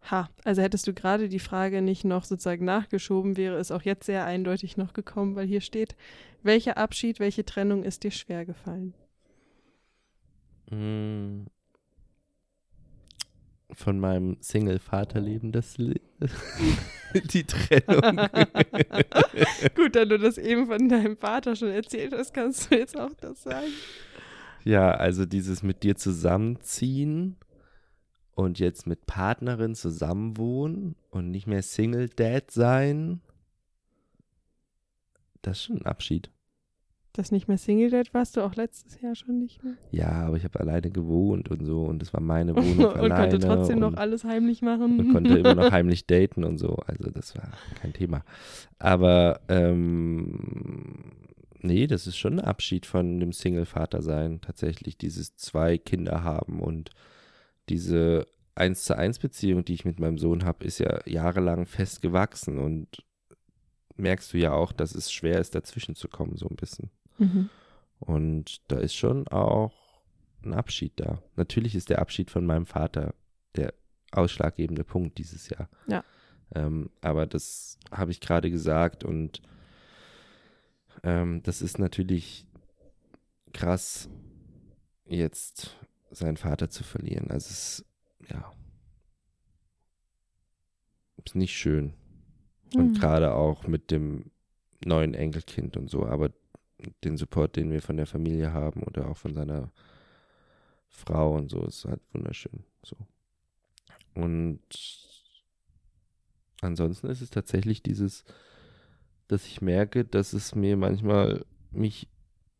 Ha, 0.09 0.29
also 0.45 0.61
hättest 0.61 0.87
du 0.87 0.93
gerade 0.93 1.27
die 1.27 1.39
Frage 1.39 1.81
nicht 1.81 2.05
noch 2.05 2.23
sozusagen 2.23 2.63
nachgeschoben, 2.63 3.35
wäre 3.35 3.57
es 3.57 3.71
auch 3.71 3.81
jetzt 3.81 4.05
sehr 4.05 4.25
eindeutig 4.25 4.77
noch 4.77 4.93
gekommen, 4.93 5.35
weil 5.35 5.47
hier 5.47 5.61
steht, 5.61 5.95
welcher 6.43 6.77
Abschied, 6.77 7.19
welche 7.19 7.43
Trennung 7.43 7.83
ist 7.83 8.03
dir 8.03 8.11
schwer 8.11 8.45
gefallen? 8.45 8.93
Mm. 10.69 11.47
Von 13.71 13.99
meinem 13.99 14.37
Single-Vaterleben 14.39 15.51
das 15.51 15.77
Le 15.77 15.99
die 17.33 17.43
Trennung. 17.43 18.01
Gut, 19.75 19.95
da 19.95 20.05
du 20.05 20.17
das 20.17 20.37
eben 20.37 20.67
von 20.67 20.87
deinem 20.87 21.17
Vater 21.17 21.55
schon 21.55 21.69
erzählt 21.69 22.13
hast, 22.13 22.33
kannst 22.33 22.71
du 22.71 22.77
jetzt 22.77 22.97
auch 22.97 23.13
das 23.19 23.43
sagen. 23.43 23.67
ja, 24.63 24.91
also 24.91 25.25
dieses 25.25 25.63
mit 25.63 25.83
dir 25.83 25.97
zusammenziehen 25.97 27.35
und 28.37 28.59
jetzt 28.59 28.85
mit 28.85 29.07
Partnerin 29.07 29.73
zusammenwohnen 29.73 30.95
und 31.09 31.31
nicht 31.31 31.47
mehr 31.47 31.63
Single-Dad 31.63 32.51
sein, 32.51 33.19
das 35.41 35.57
ist 35.57 35.63
schon 35.63 35.77
ein 35.77 35.85
Abschied. 35.87 36.29
Das 37.13 37.31
nicht 37.31 37.47
mehr 37.47 37.57
Single 37.57 37.89
Dad 37.89 38.13
warst 38.13 38.37
du 38.37 38.41
auch 38.41 38.53
letztes 38.53 39.01
Jahr 39.01 39.15
schon 39.15 39.39
nicht 39.39 39.63
mehr. 39.63 39.73
Ja, 39.89 40.27
aber 40.27 40.37
ich 40.37 40.43
habe 40.43 40.59
alleine 40.59 40.91
gewohnt 40.91 41.49
und 41.49 41.65
so 41.65 41.81
und 41.85 42.03
es 42.03 42.13
war 42.13 42.21
meine 42.21 42.55
Wohnung 42.55 42.77
und 42.77 42.95
alleine. 42.95 43.31
konnte 43.31 43.39
trotzdem 43.39 43.79
noch 43.79 43.87
und- 43.87 43.97
alles 43.97 44.23
heimlich 44.23 44.61
machen. 44.61 44.99
und 44.99 45.13
konnte 45.13 45.35
immer 45.39 45.55
noch 45.55 45.71
heimlich 45.71 46.05
daten 46.05 46.43
und 46.43 46.59
so. 46.59 46.75
Also 46.85 47.09
das 47.09 47.35
war 47.35 47.49
kein 47.81 47.93
Thema. 47.93 48.23
Aber 48.77 49.39
ähm, 49.49 51.11
nee, 51.59 51.87
das 51.87 52.05
ist 52.05 52.17
schon 52.17 52.33
ein 52.33 52.45
Abschied 52.45 52.85
von 52.85 53.19
dem 53.19 53.31
Single-Vater 53.33 54.03
sein. 54.03 54.39
Tatsächlich 54.41 54.95
dieses 54.99 55.35
zwei 55.37 55.79
Kinder 55.79 56.23
haben 56.23 56.59
und 56.59 56.91
diese 57.69 58.27
1 58.55 58.85
zu 58.85 58.97
1 58.97 59.19
Beziehung, 59.19 59.63
die 59.65 59.73
ich 59.73 59.85
mit 59.85 59.99
meinem 59.99 60.17
Sohn 60.17 60.43
habe, 60.43 60.65
ist 60.65 60.79
ja 60.79 60.99
jahrelang 61.05 61.65
fest 61.65 62.01
gewachsen 62.01 62.57
und 62.57 63.03
merkst 63.95 64.33
du 64.33 64.37
ja 64.37 64.53
auch, 64.53 64.71
dass 64.71 64.95
es 64.95 65.11
schwer 65.11 65.39
ist, 65.39 65.55
dazwischen 65.55 65.95
zu 65.95 66.07
kommen, 66.07 66.37
so 66.37 66.47
ein 66.47 66.55
bisschen. 66.55 66.89
Mhm. 67.17 67.49
Und 67.99 68.61
da 68.71 68.77
ist 68.77 68.95
schon 68.95 69.27
auch 69.27 69.73
ein 70.43 70.53
Abschied 70.53 70.93
da. 70.97 71.21
Natürlich 71.35 71.75
ist 71.75 71.89
der 71.89 71.99
Abschied 71.99 72.31
von 72.31 72.45
meinem 72.45 72.65
Vater 72.65 73.13
der 73.55 73.73
ausschlaggebende 74.11 74.83
Punkt 74.83 75.17
dieses 75.17 75.49
Jahr. 75.49 75.69
Ja. 75.87 76.03
Ähm, 76.55 76.89
aber 77.01 77.25
das 77.25 77.77
habe 77.91 78.11
ich 78.11 78.21
gerade 78.21 78.49
gesagt 78.49 79.03
und 79.03 79.41
ähm, 81.03 81.41
das 81.43 81.61
ist 81.61 81.79
natürlich 81.79 82.45
krass, 83.53 84.09
jetzt 85.05 85.75
seinen 86.11 86.37
Vater 86.37 86.69
zu 86.69 86.83
verlieren. 86.83 87.29
Also 87.31 87.49
es 87.49 87.79
ist, 87.79 87.85
ja, 88.29 88.51
ist 91.25 91.35
nicht 91.35 91.55
schön. 91.55 91.93
Und 92.75 92.93
Mhm. 92.93 92.93
gerade 92.93 93.33
auch 93.33 93.67
mit 93.67 93.91
dem 93.91 94.31
neuen 94.85 95.13
Enkelkind 95.13 95.77
und 95.77 95.89
so, 95.89 96.05
aber 96.05 96.31
den 97.03 97.17
Support, 97.17 97.55
den 97.55 97.71
wir 97.71 97.81
von 97.81 97.97
der 97.97 98.05
Familie 98.05 98.53
haben 98.53 98.83
oder 98.83 99.09
auch 99.09 99.17
von 99.17 99.33
seiner 99.33 99.71
Frau 100.89 101.35
und 101.35 101.49
so, 101.49 101.63
ist 101.65 101.85
halt 101.85 102.01
wunderschön. 102.13 102.63
So. 102.83 102.95
Und 104.13 104.59
ansonsten 106.61 107.07
ist 107.07 107.21
es 107.21 107.29
tatsächlich 107.29 107.83
dieses, 107.83 108.23
dass 109.27 109.45
ich 109.45 109.61
merke, 109.61 110.05
dass 110.05 110.33
es 110.33 110.55
mir 110.55 110.77
manchmal 110.77 111.45
mich 111.71 112.07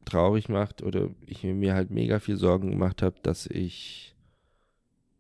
traurig 0.08 0.50
macht 0.50 0.82
oder 0.82 1.10
ich 1.26 1.44
mir 1.44 1.74
halt 1.74 1.92
mega 1.92 2.20
viel 2.20 2.38
Sorgen 2.38 2.72
gemacht 2.72 3.02
habe, 3.02 3.16
dass 3.22 3.46
ich 3.46 4.16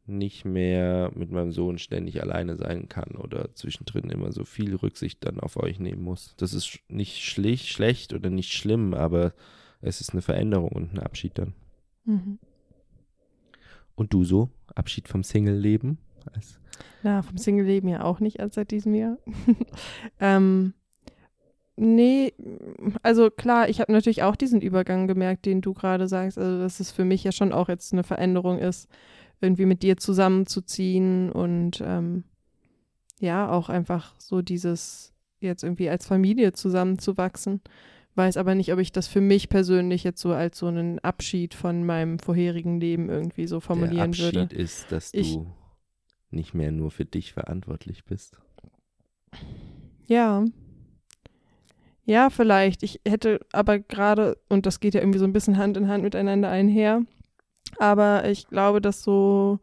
nicht 0.05 0.45
mehr 0.45 1.11
mit 1.13 1.31
meinem 1.31 1.51
Sohn 1.51 1.77
ständig 1.77 2.21
alleine 2.21 2.55
sein 2.55 2.87
kann 2.87 3.15
oder 3.17 3.53
zwischendrin 3.53 4.09
immer 4.09 4.31
so 4.31 4.45
viel 4.45 4.75
Rücksicht 4.75 5.25
dann 5.25 5.39
auf 5.39 5.57
euch 5.57 5.79
nehmen 5.79 6.01
muss. 6.01 6.33
Das 6.37 6.53
ist 6.53 6.79
nicht 6.87 7.21
schlicht, 7.23 7.67
schlecht 7.67 8.13
oder 8.13 8.29
nicht 8.29 8.53
schlimm, 8.53 8.93
aber 8.93 9.33
es 9.81 9.99
ist 9.99 10.13
eine 10.13 10.21
Veränderung 10.21 10.69
und 10.69 10.93
ein 10.93 10.99
Abschied 10.99 11.37
dann. 11.37 11.53
Mhm. 12.05 12.39
Und 13.95 14.13
du 14.13 14.23
so? 14.23 14.49
Abschied 14.75 15.09
vom 15.09 15.23
Single-Leben? 15.23 15.97
Na, 17.03 17.21
vom 17.21 17.37
Single-Leben 17.37 17.89
ja 17.89 18.03
auch 18.03 18.19
nicht 18.19 18.39
erst 18.39 18.55
seit 18.55 18.71
diesem 18.71 18.93
Jahr. 18.93 19.17
ähm, 20.19 20.73
nee, 21.77 22.33
also 23.03 23.29
klar, 23.31 23.69
ich 23.69 23.79
habe 23.79 23.91
natürlich 23.93 24.23
auch 24.23 24.35
diesen 24.35 24.61
Übergang 24.61 25.07
gemerkt, 25.07 25.45
den 25.45 25.61
du 25.61 25.73
gerade 25.73 26.07
sagst, 26.07 26.37
also 26.37 26.59
dass 26.59 26.79
es 26.79 26.91
für 26.91 27.05
mich 27.05 27.23
ja 27.23 27.31
schon 27.31 27.53
auch 27.53 27.69
jetzt 27.69 27.93
eine 27.93 28.03
Veränderung 28.03 28.59
ist, 28.59 28.89
irgendwie 29.39 29.65
mit 29.65 29.83
dir 29.83 29.97
zusammenzuziehen 29.97 31.31
und 31.31 31.81
ähm, 31.85 32.23
ja, 33.19 33.49
auch 33.49 33.69
einfach 33.69 34.13
so 34.19 34.41
dieses 34.41 35.13
jetzt 35.39 35.63
irgendwie 35.63 35.89
als 35.89 36.05
Familie 36.07 36.53
zusammenzuwachsen. 36.53 37.61
Weiß 38.15 38.37
aber 38.37 38.55
nicht, 38.55 38.73
ob 38.73 38.79
ich 38.79 38.91
das 38.91 39.07
für 39.07 39.21
mich 39.21 39.47
persönlich 39.49 40.03
jetzt 40.03 40.19
so 40.21 40.31
als 40.33 40.57
so 40.57 40.65
einen 40.67 40.97
Abschied 40.99 41.53
von 41.53 41.83
meinem 41.85 42.17
vorherigen 42.17 42.79
Leben 42.79 43.09
irgendwie 43.09 43.45
so 43.45 43.59
formulieren 43.59 43.95
Der 44.13 44.25
Abschied 44.25 44.33
würde. 44.33 44.55
ist, 44.55 44.91
dass 44.91 45.13
Ich- 45.13 45.35
du 45.35 45.45
nicht 46.31 46.53
mehr 46.55 46.71
nur 46.71 46.89
für 46.91 47.05
dich 47.05 47.33
verantwortlich 47.33 48.03
bist. 48.05 48.39
Ja. 50.07 50.43
Ja, 52.07 52.29
vielleicht. 52.29 52.83
Ich 52.83 53.01
hätte 53.05 53.41
aber 53.51 53.79
gerade, 53.79 54.37
und 54.47 54.65
das 54.65 54.79
geht 54.79 54.93
ja 54.93 55.01
irgendwie 55.01 55.19
so 55.19 55.25
ein 55.25 55.33
bisschen 55.33 55.57
Hand 55.57 55.75
in 55.75 55.89
Hand 55.89 56.03
miteinander 56.03 56.49
einher, 56.49 57.01
aber 57.79 58.27
ich 58.29 58.47
glaube, 58.47 58.79
dass 58.79 59.03
so 59.03 59.59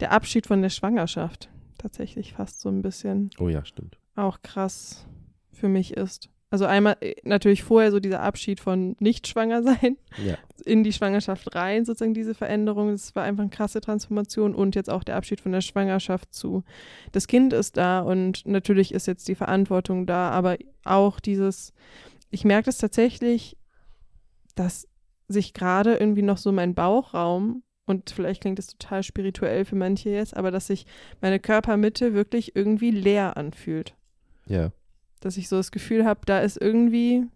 der 0.00 0.10
Abschied 0.10 0.46
von 0.46 0.62
der 0.62 0.70
Schwangerschaft 0.70 1.50
tatsächlich 1.76 2.32
fast 2.32 2.60
so 2.60 2.70
ein 2.70 2.80
bisschen 2.80 3.28
Oh 3.38 3.50
ja, 3.50 3.66
stimmt. 3.66 3.98
auch 4.16 4.40
krass 4.40 5.06
für 5.52 5.68
mich 5.68 5.94
ist. 5.94 6.30
Also 6.54 6.66
einmal 6.66 6.96
äh, 7.00 7.16
natürlich 7.24 7.64
vorher 7.64 7.90
so 7.90 7.98
dieser 7.98 8.22
Abschied 8.22 8.60
von 8.60 8.94
nicht 9.00 9.26
schwanger 9.26 9.64
sein 9.64 9.96
Ja, 10.24 10.38
in 10.64 10.84
die 10.84 10.92
Schwangerschaft 10.92 11.52
rein, 11.56 11.84
sozusagen 11.84 12.14
diese 12.14 12.32
Veränderung. 12.32 12.92
Das 12.92 13.12
war 13.16 13.24
einfach 13.24 13.42
eine 13.42 13.50
krasse 13.50 13.80
Transformation 13.80 14.54
und 14.54 14.76
jetzt 14.76 14.88
auch 14.88 15.02
der 15.02 15.16
Abschied 15.16 15.40
von 15.40 15.50
der 15.50 15.62
Schwangerschaft 15.62 16.32
zu. 16.32 16.62
Das 17.10 17.26
Kind 17.26 17.52
ist 17.52 17.76
da 17.76 18.02
und 18.02 18.46
natürlich 18.46 18.94
ist 18.94 19.08
jetzt 19.08 19.26
die 19.26 19.34
Verantwortung 19.34 20.06
da, 20.06 20.30
aber 20.30 20.56
auch 20.84 21.18
dieses, 21.18 21.72
ich 22.30 22.44
merke 22.44 22.66
das 22.66 22.78
tatsächlich, 22.78 23.56
dass 24.54 24.86
sich 25.26 25.54
gerade 25.54 25.96
irgendwie 25.96 26.22
noch 26.22 26.38
so 26.38 26.52
mein 26.52 26.76
Bauchraum 26.76 27.64
und 27.84 28.10
vielleicht 28.10 28.42
klingt 28.42 28.60
es 28.60 28.68
total 28.68 29.02
spirituell 29.02 29.64
für 29.64 29.74
manche 29.74 30.10
jetzt, 30.10 30.36
aber 30.36 30.52
dass 30.52 30.68
sich 30.68 30.86
meine 31.20 31.40
Körpermitte 31.40 32.14
wirklich 32.14 32.54
irgendwie 32.54 32.92
leer 32.92 33.36
anfühlt 33.36 33.96
ja. 34.46 34.70
Dass 35.24 35.36
ich 35.36 35.48
so 35.48 35.56
das 35.56 35.72
Gefühl 35.72 36.04
habe, 36.04 36.20
da 36.26 36.40
ist 36.40 36.60
irgendwie, 36.60 37.26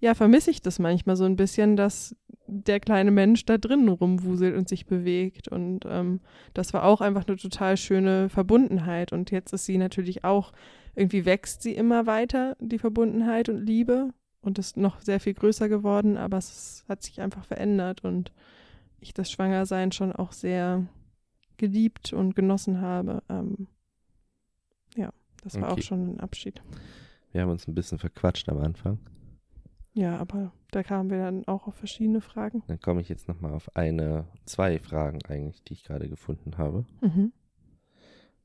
ja, 0.00 0.14
vermisse 0.14 0.50
ich 0.50 0.62
das 0.62 0.78
manchmal 0.78 1.16
so 1.16 1.24
ein 1.24 1.36
bisschen, 1.36 1.76
dass 1.76 2.14
der 2.46 2.80
kleine 2.80 3.10
Mensch 3.10 3.46
da 3.46 3.56
drin 3.56 3.88
rumwuselt 3.88 4.54
und 4.56 4.68
sich 4.68 4.86
bewegt. 4.86 5.48
Und 5.48 5.86
ähm, 5.88 6.20
das 6.52 6.74
war 6.74 6.84
auch 6.84 7.00
einfach 7.00 7.26
eine 7.26 7.36
total 7.36 7.76
schöne 7.76 8.28
Verbundenheit. 8.28 9.12
Und 9.12 9.30
jetzt 9.30 9.52
ist 9.52 9.64
sie 9.64 9.78
natürlich 9.78 10.24
auch, 10.24 10.52
irgendwie 10.94 11.24
wächst 11.24 11.62
sie 11.62 11.72
immer 11.72 12.06
weiter, 12.06 12.56
die 12.60 12.78
Verbundenheit 12.78 13.48
und 13.48 13.64
Liebe. 13.64 14.10
Und 14.42 14.58
ist 14.58 14.76
noch 14.76 15.00
sehr 15.00 15.20
viel 15.20 15.32
größer 15.32 15.70
geworden, 15.70 16.18
aber 16.18 16.36
es 16.36 16.84
hat 16.86 17.02
sich 17.02 17.22
einfach 17.22 17.46
verändert 17.46 18.04
und 18.04 18.30
ich 19.00 19.14
das 19.14 19.30
Schwangersein 19.30 19.90
schon 19.90 20.12
auch 20.12 20.32
sehr 20.32 20.86
geliebt 21.56 22.12
und 22.12 22.36
genossen 22.36 22.82
habe. 22.82 23.22
Ähm, 23.30 23.68
ja, 24.96 25.10
das 25.42 25.58
war 25.58 25.70
Okay. 25.72 25.80
auch 25.80 25.84
schon 25.84 26.16
ein 26.16 26.20
Abschied. 26.20 26.60
Wir 27.34 27.42
haben 27.42 27.50
uns 27.50 27.66
ein 27.66 27.74
bisschen 27.74 27.98
verquatscht 27.98 28.48
am 28.48 28.58
Anfang. 28.58 29.00
Ja, 29.92 30.18
aber 30.18 30.52
da 30.70 30.84
kamen 30.84 31.10
wir 31.10 31.18
dann 31.18 31.44
auch 31.48 31.66
auf 31.66 31.74
verschiedene 31.74 32.20
Fragen. 32.20 32.62
Dann 32.68 32.78
komme 32.78 33.00
ich 33.00 33.08
jetzt 33.08 33.26
nochmal 33.26 33.52
auf 33.52 33.74
eine, 33.76 34.28
zwei 34.44 34.78
Fragen 34.78 35.18
eigentlich, 35.26 35.64
die 35.64 35.72
ich 35.72 35.82
gerade 35.82 36.08
gefunden 36.08 36.58
habe. 36.58 36.84
Mhm. 37.00 37.32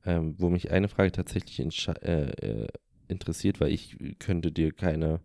Ähm, 0.04 0.34
wo 0.38 0.50
mich 0.50 0.72
eine 0.72 0.88
Frage 0.88 1.12
tatsächlich 1.12 1.60
äh, 1.60 2.30
äh, 2.30 2.66
interessiert, 3.06 3.60
weil 3.60 3.70
ich 3.70 3.96
könnte 4.18 4.50
dir 4.50 4.72
keine 4.72 5.20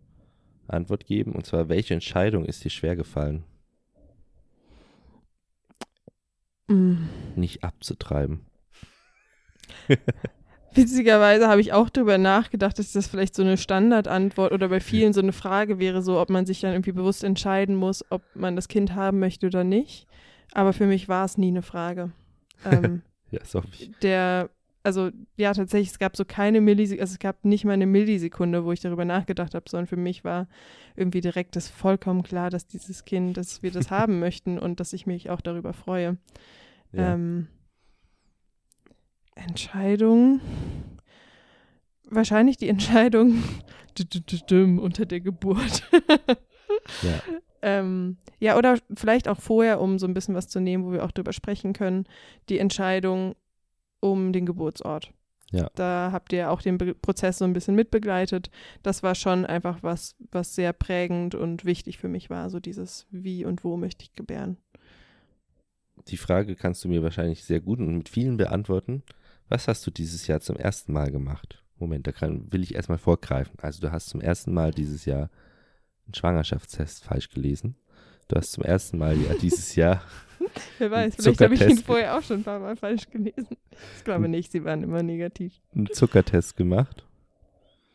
Antwort 0.68 1.04
geben. 1.04 1.32
Und 1.32 1.44
zwar, 1.44 1.68
welche 1.68 1.94
Entscheidung 1.94 2.44
ist 2.44 2.62
dir 2.64 2.70
schwer 2.70 2.94
gefallen, 2.94 3.42
Mm. 6.68 7.08
nicht 7.36 7.62
abzutreiben? 7.64 8.46
Witzigerweise 10.76 11.48
habe 11.48 11.60
ich 11.60 11.72
auch 11.72 11.88
darüber 11.88 12.18
nachgedacht, 12.18 12.78
dass 12.78 12.92
das 12.92 13.06
vielleicht 13.06 13.34
so 13.34 13.42
eine 13.42 13.56
Standardantwort 13.56 14.52
oder 14.52 14.68
bei 14.68 14.80
vielen 14.80 15.12
so 15.12 15.20
eine 15.20 15.32
Frage 15.32 15.78
wäre, 15.78 16.02
so 16.02 16.20
ob 16.20 16.30
man 16.30 16.46
sich 16.46 16.60
dann 16.60 16.72
irgendwie 16.72 16.92
bewusst 16.92 17.24
entscheiden 17.24 17.74
muss, 17.76 18.04
ob 18.10 18.22
man 18.34 18.56
das 18.56 18.68
Kind 18.68 18.94
haben 18.94 19.18
möchte 19.18 19.46
oder 19.46 19.64
nicht. 19.64 20.06
Aber 20.52 20.72
für 20.72 20.86
mich 20.86 21.08
war 21.08 21.24
es 21.24 21.38
nie 21.38 21.48
eine 21.48 21.62
Frage. 21.62 22.12
Ähm, 22.64 23.02
Ja, 23.30 23.40
so 23.44 23.58
hoffe 23.58 23.68
ich. 23.78 23.90
der, 24.00 24.48
also 24.82 25.10
ja, 25.36 25.52
tatsächlich, 25.52 25.90
es 25.90 25.98
gab 25.98 26.16
so 26.16 26.24
keine 26.24 26.62
Millisekunde, 26.62 27.02
also 27.02 27.12
es 27.12 27.18
gab 27.18 27.44
nicht 27.44 27.66
mal 27.66 27.74
eine 27.74 27.86
Millisekunde, 27.86 28.64
wo 28.64 28.72
ich 28.72 28.80
darüber 28.80 29.04
nachgedacht 29.04 29.54
habe, 29.54 29.68
sondern 29.68 29.86
für 29.86 29.98
mich 29.98 30.24
war 30.24 30.48
irgendwie 30.96 31.20
direkt 31.20 31.54
das 31.54 31.68
vollkommen 31.68 32.22
klar, 32.22 32.48
dass 32.48 32.66
dieses 32.66 33.04
Kind, 33.04 33.36
dass 33.36 33.62
wir 33.62 33.72
das 33.72 33.90
haben 33.90 34.20
möchten 34.20 34.58
und 34.58 34.80
dass 34.80 34.94
ich 34.94 35.06
mich 35.06 35.28
auch 35.28 35.42
darüber 35.42 35.74
freue. 35.74 36.16
Ja. 36.92 37.14
Ähm, 37.14 37.48
Entscheidung. 39.36 40.40
Wahrscheinlich 42.08 42.56
die 42.56 42.68
Entscheidung 42.68 43.42
unter 44.80 45.06
der 45.06 45.20
Geburt. 45.20 45.88
ja. 47.02 47.22
Ähm, 47.62 48.18
ja, 48.38 48.56
oder 48.58 48.78
vielleicht 48.94 49.28
auch 49.28 49.40
vorher, 49.40 49.80
um 49.80 49.98
so 49.98 50.06
ein 50.06 50.14
bisschen 50.14 50.34
was 50.34 50.48
zu 50.48 50.60
nehmen, 50.60 50.84
wo 50.84 50.92
wir 50.92 51.04
auch 51.04 51.12
drüber 51.12 51.32
sprechen 51.32 51.72
können, 51.72 52.04
die 52.48 52.58
Entscheidung 52.58 53.34
um 54.00 54.32
den 54.32 54.46
Geburtsort. 54.46 55.12
Ja. 55.52 55.70
Da 55.74 56.10
habt 56.12 56.32
ihr 56.32 56.50
auch 56.50 56.60
den 56.60 56.76
Be 56.76 56.94
Prozess 56.94 57.38
so 57.38 57.44
ein 57.44 57.52
bisschen 57.52 57.74
mitbegleitet. 57.74 58.50
Das 58.82 59.02
war 59.02 59.14
schon 59.14 59.46
einfach 59.46 59.82
was, 59.82 60.16
was 60.30 60.54
sehr 60.54 60.72
prägend 60.72 61.34
und 61.34 61.64
wichtig 61.64 61.98
für 61.98 62.08
mich 62.08 62.30
war, 62.30 62.50
so 62.50 62.60
dieses 62.60 63.06
Wie 63.10 63.44
und 63.44 63.64
wo 63.64 63.76
möchte 63.76 64.04
ich 64.04 64.12
gebären. 64.14 64.58
Die 66.08 66.16
Frage 66.16 66.56
kannst 66.56 66.84
du 66.84 66.88
mir 66.88 67.02
wahrscheinlich 67.02 67.44
sehr 67.44 67.60
gut 67.60 67.78
und 67.78 67.96
mit 67.96 68.08
vielen 68.08 68.36
beantworten. 68.36 69.02
Was 69.48 69.68
hast 69.68 69.86
du 69.86 69.90
dieses 69.90 70.26
Jahr 70.26 70.40
zum 70.40 70.56
ersten 70.56 70.92
Mal 70.92 71.10
gemacht? 71.10 71.62
Moment, 71.78 72.06
da 72.06 72.12
kann, 72.12 72.50
will 72.52 72.62
ich 72.62 72.74
erstmal 72.74 72.98
vorgreifen. 72.98 73.58
Also 73.60 73.80
du 73.80 73.92
hast 73.92 74.08
zum 74.08 74.20
ersten 74.20 74.52
Mal 74.52 74.72
dieses 74.72 75.04
Jahr 75.04 75.30
einen 76.06 76.14
Schwangerschaftstest 76.14 77.04
falsch 77.04 77.30
gelesen. 77.30 77.76
Du 78.28 78.36
hast 78.36 78.52
zum 78.52 78.64
ersten 78.64 78.98
Mal 78.98 79.16
ja 79.16 79.34
dieses 79.34 79.76
Jahr 79.76 80.02
Wer 80.78 80.90
weiß, 80.90 81.16
vielleicht 81.16 81.40
habe 81.40 81.54
ich 81.54 81.60
ihn 81.60 81.78
vorher 81.78 82.16
auch 82.16 82.22
schon 82.22 82.40
ein 82.40 82.44
paar 82.44 82.60
Mal 82.60 82.76
falsch 82.76 83.08
gelesen. 83.10 83.56
Ich 83.96 84.04
glaube 84.04 84.28
nicht, 84.28 84.52
sie 84.52 84.64
waren 84.64 84.82
immer 84.82 85.02
negativ. 85.02 85.60
einen 85.74 85.90
Zuckertest 85.92 86.56
gemacht. 86.56 87.04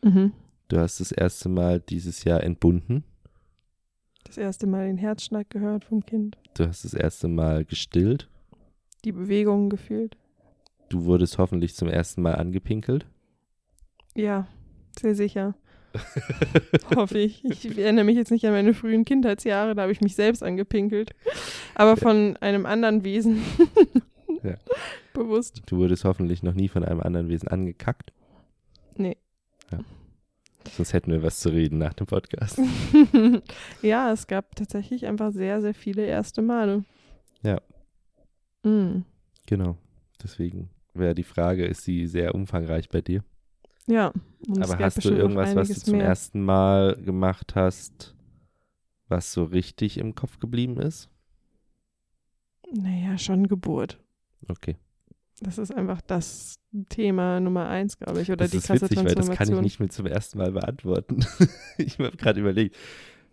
Mhm. 0.04 0.34
Du 0.68 0.78
hast 0.78 1.00
das 1.00 1.12
erste 1.12 1.50
Mal 1.50 1.80
dieses 1.80 2.24
Jahr 2.24 2.44
entbunden. 2.44 3.04
Das 4.24 4.38
erste 4.38 4.68
Mal 4.68 4.88
den 4.88 4.98
Herzschlag 4.98 5.50
gehört 5.50 5.86
vom 5.86 6.06
Kind. 6.06 6.38
Du 6.54 6.68
hast 6.68 6.86
das 6.86 6.94
erste 6.94 7.28
Mal 7.28 7.66
gestillt. 7.66 8.30
Die 9.04 9.12
Bewegungen 9.12 9.70
gefühlt. 9.70 10.16
Du 10.92 11.06
wurdest 11.06 11.38
hoffentlich 11.38 11.74
zum 11.74 11.88
ersten 11.88 12.22
Mal 12.22 12.36
angepinkelt. 12.36 13.06
Ja, 14.14 14.46
sehr 15.00 15.16
sicher. 15.16 15.56
Hoffe 16.96 17.18
ich. 17.18 17.46
Ich 17.46 17.78
erinnere 17.78 18.04
mich 18.04 18.18
jetzt 18.18 18.30
nicht 18.30 18.46
an 18.46 18.52
meine 18.52 18.74
frühen 18.74 19.06
Kindheitsjahre, 19.06 19.74
da 19.74 19.84
habe 19.84 19.94
ich 19.94 20.02
mich 20.02 20.16
selbst 20.16 20.44
angepinkelt. 20.44 21.12
Aber 21.76 21.96
von 21.96 22.36
einem 22.38 22.66
anderen 22.66 23.04
Wesen. 23.04 23.42
Ja. 24.44 24.56
Bewusst. 25.14 25.62
Du 25.68 25.78
wurdest 25.78 26.04
hoffentlich 26.04 26.42
noch 26.42 26.56
nie 26.56 26.68
von 26.68 26.84
einem 26.84 27.00
anderen 27.00 27.28
Wesen 27.28 27.48
angekackt. 27.50 28.12
Nee. 28.96 29.18
Ja. 29.72 29.82
Sonst 30.76 30.94
hätten 30.94 31.12
wir 31.12 31.22
was 31.22 31.42
zu 31.42 31.50
reden 31.50 31.78
nach 31.78 31.94
dem 31.94 32.08
Podcast. 32.08 32.60
ja, 33.84 34.12
es 34.12 34.26
gab 34.26 34.56
tatsächlich 34.56 35.06
einfach 35.06 35.32
sehr, 35.32 35.62
sehr 35.62 35.76
viele 35.76 36.08
erste 36.08 36.42
Male. 36.42 36.86
Ja. 37.44 37.62
Mm. 38.64 39.04
Genau. 39.46 39.78
Deswegen 40.24 40.70
wäre 40.94 41.16
die 41.16 41.24
Frage, 41.24 41.66
ist 41.66 41.84
sie 41.84 42.08
sehr 42.08 42.36
umfangreich 42.36 42.90
bei 42.90 43.02
dir? 43.02 43.24
Ja. 43.88 44.14
Aber 44.60 44.80
hast 44.80 45.04
du 45.04 45.10
irgendwas, 45.10 45.56
was 45.56 45.68
du 45.70 45.76
zum 45.76 45.98
mehr. 45.98 46.08
ersten 46.08 46.44
Mal 46.44 46.96
gemacht 46.96 47.56
hast, 47.56 48.16
was 49.08 49.34
so 49.34 49.44
richtig 49.44 49.98
im 49.98 50.16
Kopf 50.16 50.40
geblieben 50.40 50.78
ist? 50.78 51.10
Naja, 52.72 53.18
schon 53.18 53.48
Geburt. 53.48 54.00
Okay. 54.48 54.78
Das 55.42 55.58
ist 55.58 55.76
einfach 55.76 56.02
das 56.02 56.60
Thema 56.90 57.40
Nummer 57.40 57.68
eins, 57.68 57.98
glaube 57.98 58.22
ich. 58.22 58.30
Oder 58.30 58.46
das 58.46 58.52
die 58.52 58.58
ist 58.58 58.68
krasse 58.68 58.84
witzig, 58.84 59.04
weil 59.04 59.16
das 59.16 59.30
kann 59.30 59.52
ich 59.52 59.62
nicht 59.62 59.80
mehr 59.80 59.90
zum 59.90 60.06
ersten 60.06 60.38
Mal 60.38 60.52
beantworten. 60.52 61.26
ich 61.78 61.98
habe 61.98 62.16
gerade 62.16 62.40
überlegt, 62.40 62.76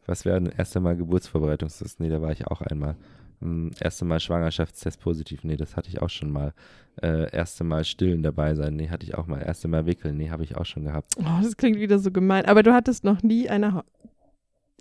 was 0.06 0.24
wäre 0.24 0.38
ein 0.38 0.46
erster 0.46 0.80
Mal 0.80 0.96
Geburtsvorbereitungstest? 0.96 2.00
Nee, 2.00 2.08
da 2.08 2.22
war 2.22 2.32
ich 2.32 2.46
auch 2.46 2.62
einmal. 2.62 2.96
Hm, 3.40 3.70
erste 3.80 4.04
Mal 4.04 4.20
Schwangerschaftstest 4.20 5.00
positiv, 5.00 5.44
nee, 5.44 5.56
das 5.56 5.76
hatte 5.76 5.88
ich 5.88 6.02
auch 6.02 6.10
schon 6.10 6.30
mal. 6.30 6.52
Äh, 7.00 7.30
erste 7.30 7.62
Mal 7.62 7.84
stillen 7.84 8.22
dabei 8.22 8.54
sein, 8.54 8.74
nee, 8.74 8.88
hatte 8.88 9.06
ich 9.06 9.14
auch 9.14 9.26
mal. 9.26 9.40
Erste 9.40 9.68
Mal 9.68 9.86
wickeln, 9.86 10.16
nee, 10.16 10.30
habe 10.30 10.42
ich 10.42 10.56
auch 10.56 10.66
schon 10.66 10.84
gehabt. 10.84 11.14
Oh, 11.18 11.42
das 11.42 11.56
klingt 11.56 11.78
wieder 11.78 11.98
so 11.98 12.10
gemein. 12.10 12.46
Aber 12.46 12.62
du 12.62 12.72
hattest 12.74 13.04
noch 13.04 13.22
nie 13.22 13.48
eine 13.48 13.74
ha 13.74 13.84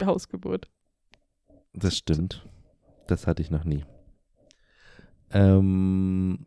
Hausgeburt. 0.04 0.70
Das 1.74 1.98
stimmt. 1.98 2.48
Das 3.08 3.26
hatte 3.26 3.42
ich 3.42 3.50
noch 3.50 3.64
nie. 3.64 3.84
Ähm, 5.32 6.46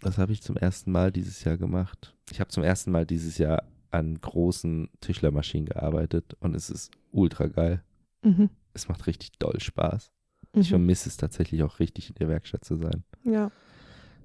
was 0.00 0.18
habe 0.18 0.32
ich 0.32 0.42
zum 0.42 0.56
ersten 0.56 0.92
Mal 0.92 1.12
dieses 1.12 1.44
Jahr 1.44 1.56
gemacht? 1.56 2.14
Ich 2.30 2.40
habe 2.40 2.50
zum 2.50 2.62
ersten 2.62 2.90
Mal 2.90 3.06
dieses 3.06 3.38
Jahr 3.38 3.64
an 3.90 4.20
großen 4.20 4.88
Tischlermaschinen 5.00 5.66
gearbeitet 5.66 6.34
und 6.40 6.56
es 6.56 6.70
ist 6.70 6.90
ultra 7.10 7.46
geil. 7.46 7.82
Mhm. 8.22 8.50
Es 8.74 8.88
macht 8.88 9.06
richtig 9.06 9.32
doll 9.38 9.60
Spaß. 9.60 10.10
Ich 10.54 10.68
Mhm. 10.68 10.70
vermisse 10.70 11.08
es 11.08 11.16
tatsächlich 11.16 11.62
auch 11.62 11.78
richtig 11.80 12.10
in 12.10 12.14
der 12.16 12.28
Werkstatt 12.28 12.64
zu 12.64 12.76
sein. 12.76 13.04
Ja. 13.24 13.50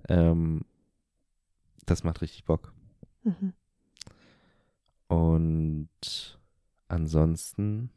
Ähm, 0.10 0.62
das 1.86 2.04
macht 2.04 2.22
richtig 2.22 2.44
Bock. 2.46 2.74
Mhm. 3.24 3.54
Und 5.08 6.40
ansonsten, 6.90 7.90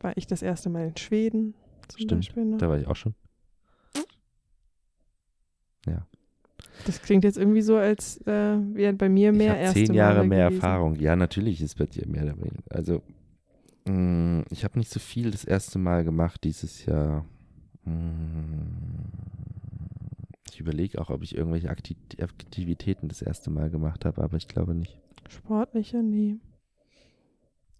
War 0.00 0.16
ich 0.16 0.26
das 0.26 0.42
erste 0.42 0.68
Mal 0.70 0.88
in 0.88 0.96
Schweden 0.96 1.54
zum 1.88 2.00
Stimmt, 2.00 2.26
Beispiel 2.26 2.44
noch. 2.44 2.58
da 2.58 2.68
war 2.68 2.78
ich 2.78 2.86
auch 2.86 2.96
schon. 2.96 3.14
Das 6.86 7.00
klingt 7.00 7.24
jetzt 7.24 7.38
irgendwie 7.38 7.62
so, 7.62 7.76
als 7.78 8.18
äh, 8.26 8.58
wären 8.74 8.98
bei 8.98 9.08
mir 9.08 9.32
mehr 9.32 9.56
erste 9.58 9.84
zehn 9.86 9.94
Jahre 9.94 10.16
Male 10.18 10.28
mehr 10.28 10.48
gewesen. 10.48 10.62
Erfahrung. 10.62 10.96
Ja, 10.96 11.16
natürlich 11.16 11.62
ist 11.62 11.78
bei 11.78 11.86
dir 11.86 12.06
mehr 12.06 12.26
dabei. 12.26 12.50
Also, 12.68 13.02
mh, 13.86 14.44
ich 14.50 14.64
habe 14.64 14.78
nicht 14.78 14.90
so 14.90 15.00
viel 15.00 15.30
das 15.30 15.44
erste 15.44 15.78
Mal 15.78 16.04
gemacht 16.04 16.44
dieses 16.44 16.84
Jahr. 16.84 17.24
Mh, 17.84 18.66
Ich 20.50 20.60
überlege 20.60 21.00
auch, 21.00 21.10
ob 21.10 21.22
ich 21.22 21.34
irgendwelche 21.36 21.70
Akti 21.70 21.96
Aktivitäten 22.20 23.08
das 23.08 23.22
erste 23.22 23.50
Mal 23.50 23.70
gemacht 23.70 24.04
habe, 24.04 24.22
aber 24.22 24.36
ich 24.36 24.48
glaube 24.48 24.74
nicht. 24.74 24.98
Sportlicher, 25.28 26.02
nee. 26.02 26.36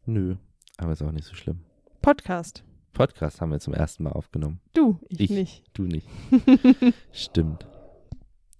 Nö, 0.06 0.36
aber 0.76 0.92
ist 0.92 1.02
auch 1.02 1.12
nicht 1.12 1.24
so 1.26 1.34
schlimm. 1.34 1.60
Podcast. 2.02 2.64
Podcast 2.92 3.40
haben 3.40 3.50
wir 3.50 3.60
zum 3.60 3.74
ersten 3.74 4.02
Mal 4.04 4.12
aufgenommen. 4.12 4.60
Du, 4.74 4.98
ich, 5.08 5.20
Ich. 5.20 5.30
nicht. 5.30 5.64
Du 5.72 5.82
nicht. 5.84 6.06
Stimmt. 7.12 7.66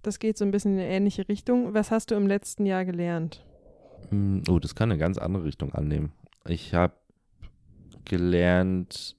Das 0.01 0.19
geht 0.19 0.37
so 0.37 0.45
ein 0.45 0.51
bisschen 0.51 0.73
in 0.73 0.79
eine 0.79 0.89
ähnliche 0.89 1.27
Richtung. 1.29 1.73
Was 1.73 1.89
hast 1.91 2.11
du 2.11 2.15
im 2.15 2.27
letzten 2.27 2.65
Jahr 2.65 2.85
gelernt? 2.85 3.45
Mm, 4.11 4.39
Oh, 4.49 4.59
das 4.59 4.75
kann 4.75 4.91
eine 4.91 4.99
ganz 4.99 5.17
andere 5.17 5.45
Richtung 5.45 5.73
annehmen. 5.73 6.11
Ich 6.47 6.73
habe 6.73 6.93
gelernt, 8.05 9.15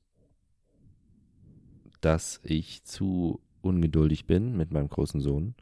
dass 2.07 2.39
ich 2.45 2.85
zu 2.85 3.41
ungeduldig 3.63 4.29
bin 4.29 4.57
mit 4.57 4.71
meinem 4.71 4.89
großen 4.89 5.21
Sohn. 5.21 5.57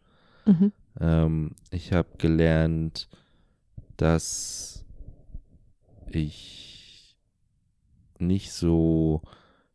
Mhm. 0.44 0.72
Ähm, 1.00 1.52
ich 1.70 1.94
habe 1.94 2.18
gelernt, 2.18 3.08
dass 3.96 4.84
ich 6.06 7.16
nicht 8.18 8.52
so 8.52 9.22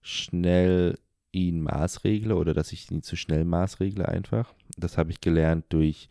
schnell 0.04 1.00
ihn 1.32 1.62
maßregle 1.62 2.36
oder 2.36 2.54
dass 2.54 2.72
ich 2.72 2.92
ihn 2.92 3.02
zu 3.02 3.16
schnell 3.16 3.46
maßregle 3.46 4.08
einfach. 4.08 4.54
Das 4.78 5.00
habe 5.00 5.10
ich 5.10 5.22
gelernt 5.22 5.66
durch 5.70 6.08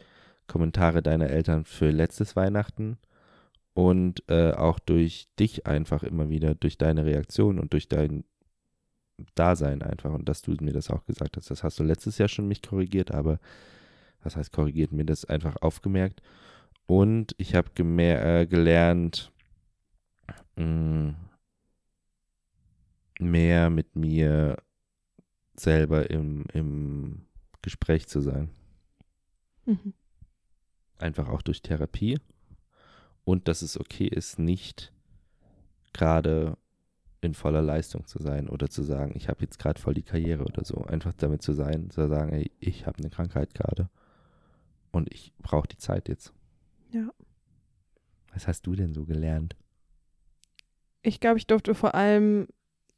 Kommentare 0.48 1.02
deiner 1.02 1.30
Eltern 1.30 1.66
für 1.66 1.92
letztes 1.92 2.34
Weihnachten 2.34 2.98
und 3.74 4.24
äh, 4.28 4.50
auch 4.54 4.80
durch 4.80 5.28
dich 5.38 5.68
einfach 5.68 6.02
immer 6.02 6.28
wieder, 6.28 6.56
durch 6.56 6.78
deine 6.78 7.06
Reaktion 7.06 7.60
und 7.60 7.74
durch 7.74 7.88
dein 7.88 8.24
Dasein 9.34 9.82
einfach 9.82 10.12
und 10.12 10.28
dass 10.28 10.42
du 10.42 10.56
mir 10.60 10.72
das 10.72 10.90
auch 10.90 11.04
gesagt 11.04 11.36
hast. 11.36 11.50
Das 11.50 11.62
hast 11.62 11.78
du 11.78 11.84
letztes 11.84 12.18
Jahr 12.18 12.28
schon 12.28 12.48
mich 12.48 12.62
korrigiert, 12.62 13.10
aber 13.10 13.38
was 14.22 14.36
heißt 14.36 14.52
korrigiert, 14.52 14.92
mir 14.92 15.04
das 15.04 15.24
einfach 15.24 15.56
aufgemerkt. 15.60 16.22
Und 16.86 17.34
ich 17.38 17.54
habe 17.54 17.70
äh, 17.76 18.46
gelernt, 18.46 19.32
mh, 20.56 21.14
mehr 23.18 23.70
mit 23.70 23.96
mir 23.96 24.56
selber 25.54 26.10
im, 26.10 26.44
im 26.52 27.26
Gespräch 27.62 28.06
zu 28.06 28.20
sein. 28.20 28.50
Mhm. 29.66 29.92
Einfach 30.98 31.28
auch 31.28 31.42
durch 31.42 31.62
Therapie. 31.62 32.18
Und 33.24 33.48
dass 33.48 33.62
es 33.62 33.78
okay 33.78 34.06
ist, 34.06 34.38
nicht 34.38 34.92
gerade 35.92 36.56
in 37.20 37.34
voller 37.34 37.62
Leistung 37.62 38.06
zu 38.06 38.22
sein 38.22 38.48
oder 38.48 38.68
zu 38.68 38.82
sagen, 38.82 39.12
ich 39.14 39.28
habe 39.28 39.42
jetzt 39.42 39.58
gerade 39.58 39.80
voll 39.80 39.94
die 39.94 40.02
Karriere 40.02 40.44
oder 40.44 40.64
so. 40.64 40.84
Einfach 40.84 41.12
damit 41.14 41.42
zu 41.42 41.52
sein, 41.52 41.90
zu 41.90 42.06
sagen, 42.08 42.32
ey, 42.32 42.50
ich 42.60 42.86
habe 42.86 42.98
eine 42.98 43.10
Krankheit 43.10 43.54
gerade 43.54 43.88
und 44.92 45.12
ich 45.12 45.32
brauche 45.38 45.68
die 45.68 45.78
Zeit 45.78 46.08
jetzt. 46.08 46.32
Ja. 46.90 47.08
Was 48.32 48.46
hast 48.46 48.66
du 48.66 48.74
denn 48.74 48.94
so 48.94 49.04
gelernt? 49.04 49.56
Ich 51.02 51.20
glaube, 51.20 51.38
ich 51.38 51.46
durfte 51.46 51.74
vor 51.74 51.94
allem 51.94 52.48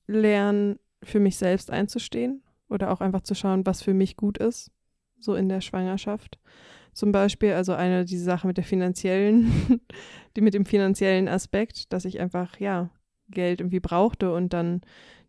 lernen, 0.06 0.78
für 1.02 1.20
mich 1.20 1.36
selbst 1.36 1.70
einzustehen 1.70 2.42
oder 2.68 2.90
auch 2.90 3.00
einfach 3.00 3.22
zu 3.22 3.34
schauen, 3.34 3.64
was 3.64 3.82
für 3.82 3.94
mich 3.94 4.16
gut 4.16 4.36
ist, 4.36 4.70
so 5.18 5.34
in 5.34 5.48
der 5.48 5.60
Schwangerschaft. 5.60 6.38
Zum 6.92 7.12
Beispiel, 7.12 7.52
also 7.52 7.72
eine, 7.72 8.04
diese 8.04 8.24
Sache 8.24 8.46
mit 8.46 8.56
der 8.56 8.64
finanziellen, 8.64 9.80
die 10.36 10.40
mit 10.40 10.54
dem 10.54 10.66
finanziellen 10.66 11.28
Aspekt, 11.28 11.92
dass 11.92 12.04
ich 12.04 12.20
einfach, 12.20 12.58
ja, 12.58 12.90
Geld 13.30 13.60
irgendwie 13.60 13.80
brauchte 13.80 14.32
und 14.32 14.52
dann 14.52 14.80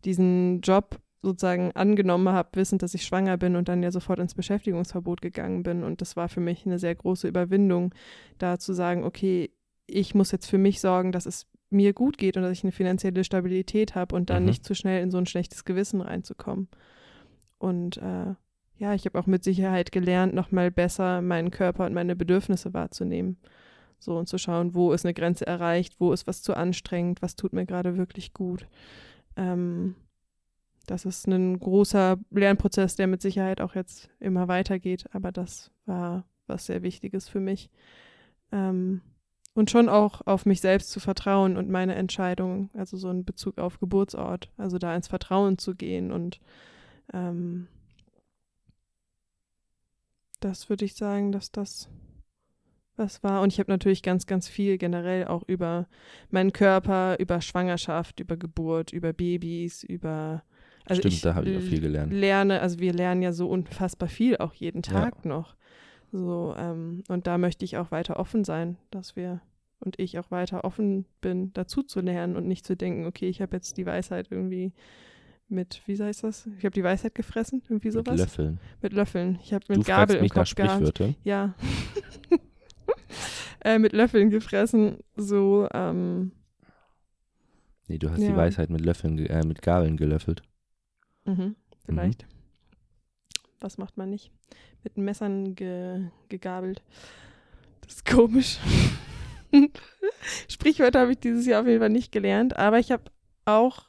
diesen 0.05 0.61
Job 0.61 0.99
sozusagen 1.21 1.71
angenommen 1.73 2.29
habe, 2.29 2.49
wissend, 2.53 2.81
dass 2.81 2.95
ich 2.95 3.03
schwanger 3.05 3.37
bin 3.37 3.55
und 3.55 3.69
dann 3.69 3.83
ja 3.83 3.91
sofort 3.91 4.19
ins 4.19 4.33
Beschäftigungsverbot 4.33 5.21
gegangen 5.21 5.61
bin. 5.61 5.83
Und 5.83 6.01
das 6.01 6.15
war 6.15 6.29
für 6.29 6.39
mich 6.39 6.65
eine 6.65 6.79
sehr 6.79 6.95
große 6.95 7.27
Überwindung, 7.27 7.93
da 8.39 8.57
zu 8.57 8.73
sagen, 8.73 9.03
okay, 9.03 9.51
ich 9.85 10.15
muss 10.15 10.31
jetzt 10.31 10.47
für 10.47 10.57
mich 10.57 10.81
sorgen, 10.81 11.11
dass 11.11 11.25
es 11.27 11.47
mir 11.69 11.93
gut 11.93 12.17
geht 12.17 12.37
und 12.37 12.43
dass 12.43 12.51
ich 12.53 12.63
eine 12.63 12.71
finanzielle 12.71 13.23
Stabilität 13.23 13.93
habe 13.95 14.15
und 14.15 14.29
dann 14.29 14.43
Mhm. 14.43 14.49
nicht 14.49 14.65
zu 14.65 14.73
schnell 14.73 15.03
in 15.03 15.11
so 15.11 15.17
ein 15.19 15.25
schlechtes 15.27 15.63
Gewissen 15.63 16.01
reinzukommen. 16.01 16.67
Und 17.59 17.97
äh, 17.97 18.33
ja, 18.77 18.93
ich 18.95 19.05
habe 19.05 19.19
auch 19.19 19.27
mit 19.27 19.43
Sicherheit 19.43 19.91
gelernt, 19.91 20.33
nochmal 20.33 20.71
besser 20.71 21.21
meinen 21.21 21.51
Körper 21.51 21.85
und 21.85 21.93
meine 21.93 22.15
Bedürfnisse 22.15 22.73
wahrzunehmen. 22.73 23.37
So 24.01 24.17
und 24.17 24.27
zu 24.27 24.39
schauen, 24.39 24.73
wo 24.73 24.93
ist 24.93 25.05
eine 25.05 25.13
Grenze 25.13 25.45
erreicht, 25.45 25.99
wo 25.99 26.11
ist 26.11 26.25
was 26.25 26.41
zu 26.41 26.55
anstrengend, 26.55 27.21
was 27.21 27.35
tut 27.35 27.53
mir 27.53 27.67
gerade 27.67 27.97
wirklich 27.97 28.33
gut. 28.33 28.67
Ähm, 29.35 29.95
das 30.87 31.05
ist 31.05 31.27
ein 31.27 31.59
großer 31.59 32.17
Lernprozess, 32.31 32.95
der 32.95 33.05
mit 33.05 33.21
Sicherheit 33.21 33.61
auch 33.61 33.75
jetzt 33.75 34.09
immer 34.19 34.47
weitergeht, 34.47 35.05
aber 35.13 35.31
das 35.31 35.71
war 35.85 36.25
was 36.47 36.65
sehr 36.65 36.81
Wichtiges 36.81 37.29
für 37.29 37.39
mich. 37.39 37.69
Ähm, 38.51 39.01
und 39.53 39.69
schon 39.69 39.87
auch 39.87 40.25
auf 40.25 40.45
mich 40.47 40.61
selbst 40.61 40.89
zu 40.89 40.99
vertrauen 40.99 41.55
und 41.55 41.69
meine 41.69 41.93
Entscheidung, 41.93 42.71
also 42.73 42.97
so 42.97 43.09
in 43.11 43.23
Bezug 43.23 43.59
auf 43.59 43.79
Geburtsort, 43.79 44.49
also 44.57 44.79
da 44.79 44.95
ins 44.95 45.09
Vertrauen 45.09 45.59
zu 45.59 45.75
gehen 45.75 46.11
und 46.11 46.39
ähm, 47.13 47.67
das 50.39 50.69
würde 50.69 50.85
ich 50.85 50.95
sagen, 50.95 51.31
dass 51.31 51.51
das 51.51 51.87
was 53.01 53.23
war. 53.23 53.41
Und 53.41 53.51
ich 53.51 53.59
habe 53.59 53.69
natürlich 53.69 54.01
ganz, 54.03 54.25
ganz 54.25 54.47
viel 54.47 54.77
generell 54.77 55.27
auch 55.27 55.43
über 55.47 55.87
meinen 56.29 56.53
Körper, 56.53 57.19
über 57.19 57.41
Schwangerschaft, 57.41 58.19
über 58.21 58.37
Geburt, 58.37 58.93
über 58.93 59.11
Babys, 59.11 59.83
über 59.83 60.43
also 60.85 61.01
Stimmt, 61.01 61.13
ich 61.13 61.21
da 61.21 61.35
habe 61.35 61.49
ich 61.49 61.57
auch 61.57 61.61
viel 61.61 61.81
gelernt. 61.81 62.13
lerne, 62.13 62.61
also 62.61 62.79
wir 62.79 62.93
lernen 62.93 63.21
ja 63.21 63.33
so 63.33 63.47
unfassbar 63.47 64.09
viel 64.09 64.37
auch 64.37 64.53
jeden 64.53 64.81
Tag 64.81 65.25
noch. 65.25 65.55
So, 66.11 66.55
ähm, 66.57 67.03
und 67.07 67.27
da 67.27 67.37
möchte 67.37 67.65
ich 67.65 67.77
auch 67.77 67.91
weiter 67.91 68.19
offen 68.19 68.43
sein, 68.43 68.77
dass 68.89 69.15
wir 69.15 69.41
und 69.79 69.99
ich 69.99 70.19
auch 70.19 70.29
weiter 70.29 70.63
offen 70.63 71.05
bin, 71.21 71.53
dazu 71.53 71.81
zu 71.81 72.01
lernen 72.01 72.35
und 72.35 72.47
nicht 72.47 72.65
zu 72.65 72.75
denken, 72.75 73.05
okay, 73.05 73.27
ich 73.27 73.41
habe 73.41 73.55
jetzt 73.55 73.77
die 73.77 73.85
Weisheit 73.85 74.27
irgendwie 74.29 74.73
mit, 75.47 75.81
wie 75.85 76.01
heißt 76.01 76.23
das? 76.23 76.47
Ich 76.57 76.65
habe 76.65 76.73
die 76.73 76.83
Weisheit 76.83 77.15
gefressen, 77.15 77.61
irgendwie 77.67 77.87
Mit 77.87 77.93
sowas. 77.93 78.19
Löffeln. 78.19 78.59
Mit 78.81 78.93
Löffeln. 78.93 79.39
Ich 79.43 79.53
habe 79.53 79.65
mit 79.69 79.79
du 79.79 79.83
Gabel 79.83 80.17
im 80.17 80.21
mich 80.21 80.33
nach 80.33 80.43
Kopf 80.43 80.55
gehabt. 80.55 80.71
Sprichwörtern. 80.71 81.15
Ja. 81.23 81.55
äh, 83.63 83.79
mit 83.79 83.93
Löffeln 83.93 84.29
gefressen, 84.29 84.97
so, 85.15 85.67
ähm, 85.73 86.31
Nee, 87.87 87.97
du 87.97 88.09
hast 88.09 88.21
Ja. 88.21 88.27
die 88.31 88.37
Weisheit 88.37 88.69
mit 88.69 88.79
Löffeln, 88.85 89.17
äh, 89.25 89.43
mit 89.45 89.61
Gabeln 89.61 89.97
gelöffelt. 89.97 90.43
Mhm, 91.25 91.55
vielleicht. 91.85 92.25
Was 93.59 93.77
macht 93.77 93.97
man 93.97 94.09
nicht? 94.09 94.31
Mit 94.83 94.97
Messern 94.97 95.55
ge 95.55 96.05
gegabelt. 96.29 96.81
Das 97.81 97.95
ist 97.95 98.05
komisch. 98.05 98.59
Sprichwörter 100.47 101.01
habe 101.01 101.11
ich 101.11 101.19
dieses 101.19 101.45
Jahr 101.45 101.61
auf 101.61 101.67
jeden 101.67 101.79
Fall 101.81 101.89
nicht 101.89 102.11
gelernt, 102.11 102.55
aber 102.57 102.79
ich 102.79 102.91
habe 102.91 103.03
auch, 103.45 103.85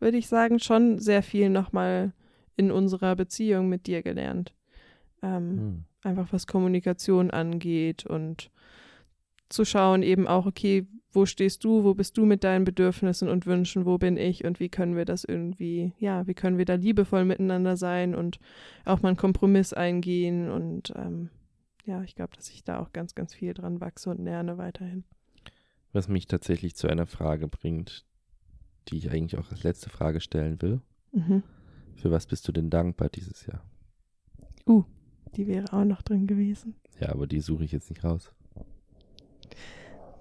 würde 0.00 0.16
ich 0.16 0.28
sagen, 0.28 0.58
schon 0.58 0.98
sehr 0.98 1.22
viel 1.22 1.50
nochmal 1.50 2.12
in 2.56 2.70
unserer 2.70 3.14
Beziehung 3.16 3.68
mit 3.68 3.86
dir 3.86 4.02
gelernt. 4.02 4.54
Ähm, 5.22 5.58
Hm. 5.58 5.84
Einfach 6.02 6.32
was 6.32 6.46
Kommunikation 6.46 7.30
angeht 7.30 8.06
und 8.06 8.50
zu 9.48 9.64
schauen 9.64 10.02
eben 10.02 10.26
auch, 10.26 10.46
okay, 10.46 10.86
wo 11.12 11.26
stehst 11.26 11.62
du, 11.64 11.84
wo 11.84 11.94
bist 11.94 12.16
du 12.16 12.24
mit 12.24 12.42
deinen 12.42 12.64
Bedürfnissen 12.64 13.28
und 13.28 13.46
Wünschen, 13.46 13.84
wo 13.84 13.98
bin 13.98 14.16
ich 14.16 14.44
und 14.44 14.60
wie 14.60 14.70
können 14.70 14.96
wir 14.96 15.04
das 15.04 15.24
irgendwie, 15.24 15.92
ja, 15.98 16.26
wie 16.26 16.34
können 16.34 16.56
wir 16.56 16.64
da 16.64 16.74
liebevoll 16.74 17.24
miteinander 17.24 17.76
sein 17.76 18.14
und 18.14 18.38
auch 18.84 19.02
mal 19.02 19.10
einen 19.10 19.18
Kompromiss 19.18 19.72
eingehen 19.72 20.50
und 20.50 20.92
ähm, 20.96 21.28
ja, 21.84 22.02
ich 22.02 22.14
glaube, 22.14 22.34
dass 22.36 22.48
ich 22.50 22.64
da 22.64 22.80
auch 22.80 22.92
ganz, 22.92 23.14
ganz 23.14 23.34
viel 23.34 23.54
dran 23.54 23.80
wachse 23.80 24.10
und 24.10 24.24
lerne 24.24 24.56
weiterhin. 24.56 25.04
Was 25.92 26.08
mich 26.08 26.26
tatsächlich 26.26 26.76
zu 26.76 26.88
einer 26.88 27.06
Frage 27.06 27.48
bringt, 27.48 28.06
die 28.88 28.96
ich 28.96 29.10
eigentlich 29.10 29.38
auch 29.38 29.50
als 29.50 29.62
letzte 29.62 29.90
Frage 29.90 30.20
stellen 30.20 30.62
will. 30.62 30.80
Mhm. 31.12 31.42
Für 31.96 32.10
was 32.10 32.26
bist 32.26 32.48
du 32.48 32.52
denn 32.52 32.70
dankbar 32.70 33.10
dieses 33.10 33.46
Jahr? 33.46 33.62
Uh, 34.66 34.84
die 35.36 35.46
wäre 35.46 35.72
auch 35.72 35.84
noch 35.84 36.02
drin 36.02 36.26
gewesen. 36.26 36.74
Ja, 37.00 37.10
aber 37.10 37.26
die 37.26 37.40
suche 37.40 37.64
ich 37.64 37.72
jetzt 37.72 37.90
nicht 37.90 38.04
raus. 38.04 38.30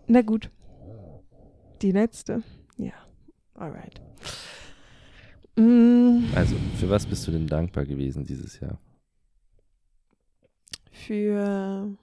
Na 0.07 0.21
gut. 0.21 0.49
Die 1.81 1.91
letzte. 1.91 2.43
Ja, 2.77 2.93
alright. 3.53 4.01
Mm, 5.55 6.25
Also, 6.35 6.55
für 6.77 6.89
was 6.89 7.05
bist 7.05 7.27
du 7.27 7.31
denn 7.31 7.47
dankbar 7.47 7.85
gewesen 7.85 8.25
dieses 8.25 8.59
Jahr? 8.59 8.79
für 10.91 11.97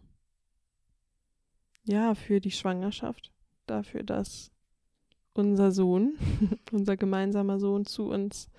ja, 1.84 2.14
für 2.14 2.40
die 2.40 2.50
Schwangerschaft, 2.50 3.32
dafür, 3.66 4.02
dass 4.02 4.50
unser 5.32 5.70
Sohn, 5.72 6.18
unser 6.72 6.96
gemeinsamer 6.96 7.58
Sohn 7.60 7.86
zu 7.86 8.08
uns 8.08 8.50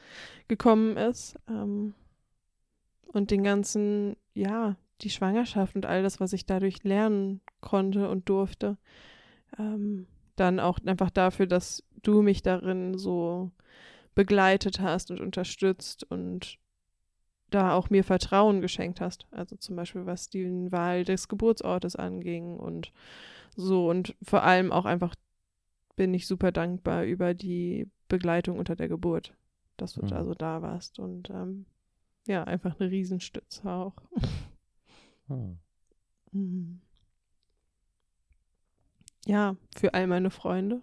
gekommen 0.47 0.97
ist 0.97 1.35
ähm, 1.47 1.93
und 3.05 3.29
den 3.31 3.43
ganzen, 3.43 4.15
ja, 4.39 4.75
die 5.01 5.09
Schwangerschaft 5.09 5.75
und 5.75 5.85
all 5.85 6.03
das, 6.03 6.19
was 6.19 6.33
ich 6.33 6.45
dadurch 6.45 6.83
lernen 6.83 7.41
konnte 7.61 8.09
und 8.09 8.29
durfte. 8.29 8.77
Ähm, 9.57 10.07
dann 10.35 10.59
auch 10.59 10.79
einfach 10.85 11.09
dafür, 11.09 11.47
dass 11.47 11.83
du 12.01 12.21
mich 12.21 12.41
darin 12.41 12.97
so 12.97 13.51
begleitet 14.15 14.79
hast 14.79 15.11
und 15.11 15.19
unterstützt 15.19 16.03
und 16.09 16.57
da 17.49 17.73
auch 17.73 17.89
mir 17.89 18.03
Vertrauen 18.03 18.61
geschenkt 18.61 19.01
hast. 19.01 19.25
Also 19.31 19.55
zum 19.57 19.75
Beispiel, 19.75 20.05
was 20.05 20.29
die 20.29 20.71
Wahl 20.71 21.03
des 21.03 21.27
Geburtsortes 21.27 21.95
anging 21.95 22.57
und 22.57 22.93
so. 23.55 23.89
Und 23.89 24.15
vor 24.21 24.43
allem 24.43 24.71
auch 24.71 24.85
einfach 24.85 25.15
bin 25.95 26.13
ich 26.13 26.27
super 26.27 26.51
dankbar 26.51 27.03
über 27.03 27.33
die 27.33 27.87
Begleitung 28.07 28.57
unter 28.57 28.75
der 28.75 28.87
Geburt, 28.87 29.33
dass 29.77 29.93
du 29.93 30.01
Mhm. 30.01 30.07
da 30.07 30.23
so 30.23 30.33
da 30.33 30.61
warst. 30.61 30.99
Und 30.99 31.29
ähm, 31.29 31.65
ja, 32.29 32.43
einfach 32.43 32.79
eine 32.79 32.91
Riesenstütze 32.91 33.69
auch. 33.69 33.95
Mhm. 36.31 36.79
Ja, 39.25 39.55
für 39.75 39.93
all 39.93 40.07
meine 40.07 40.29
Freunde 40.29 40.81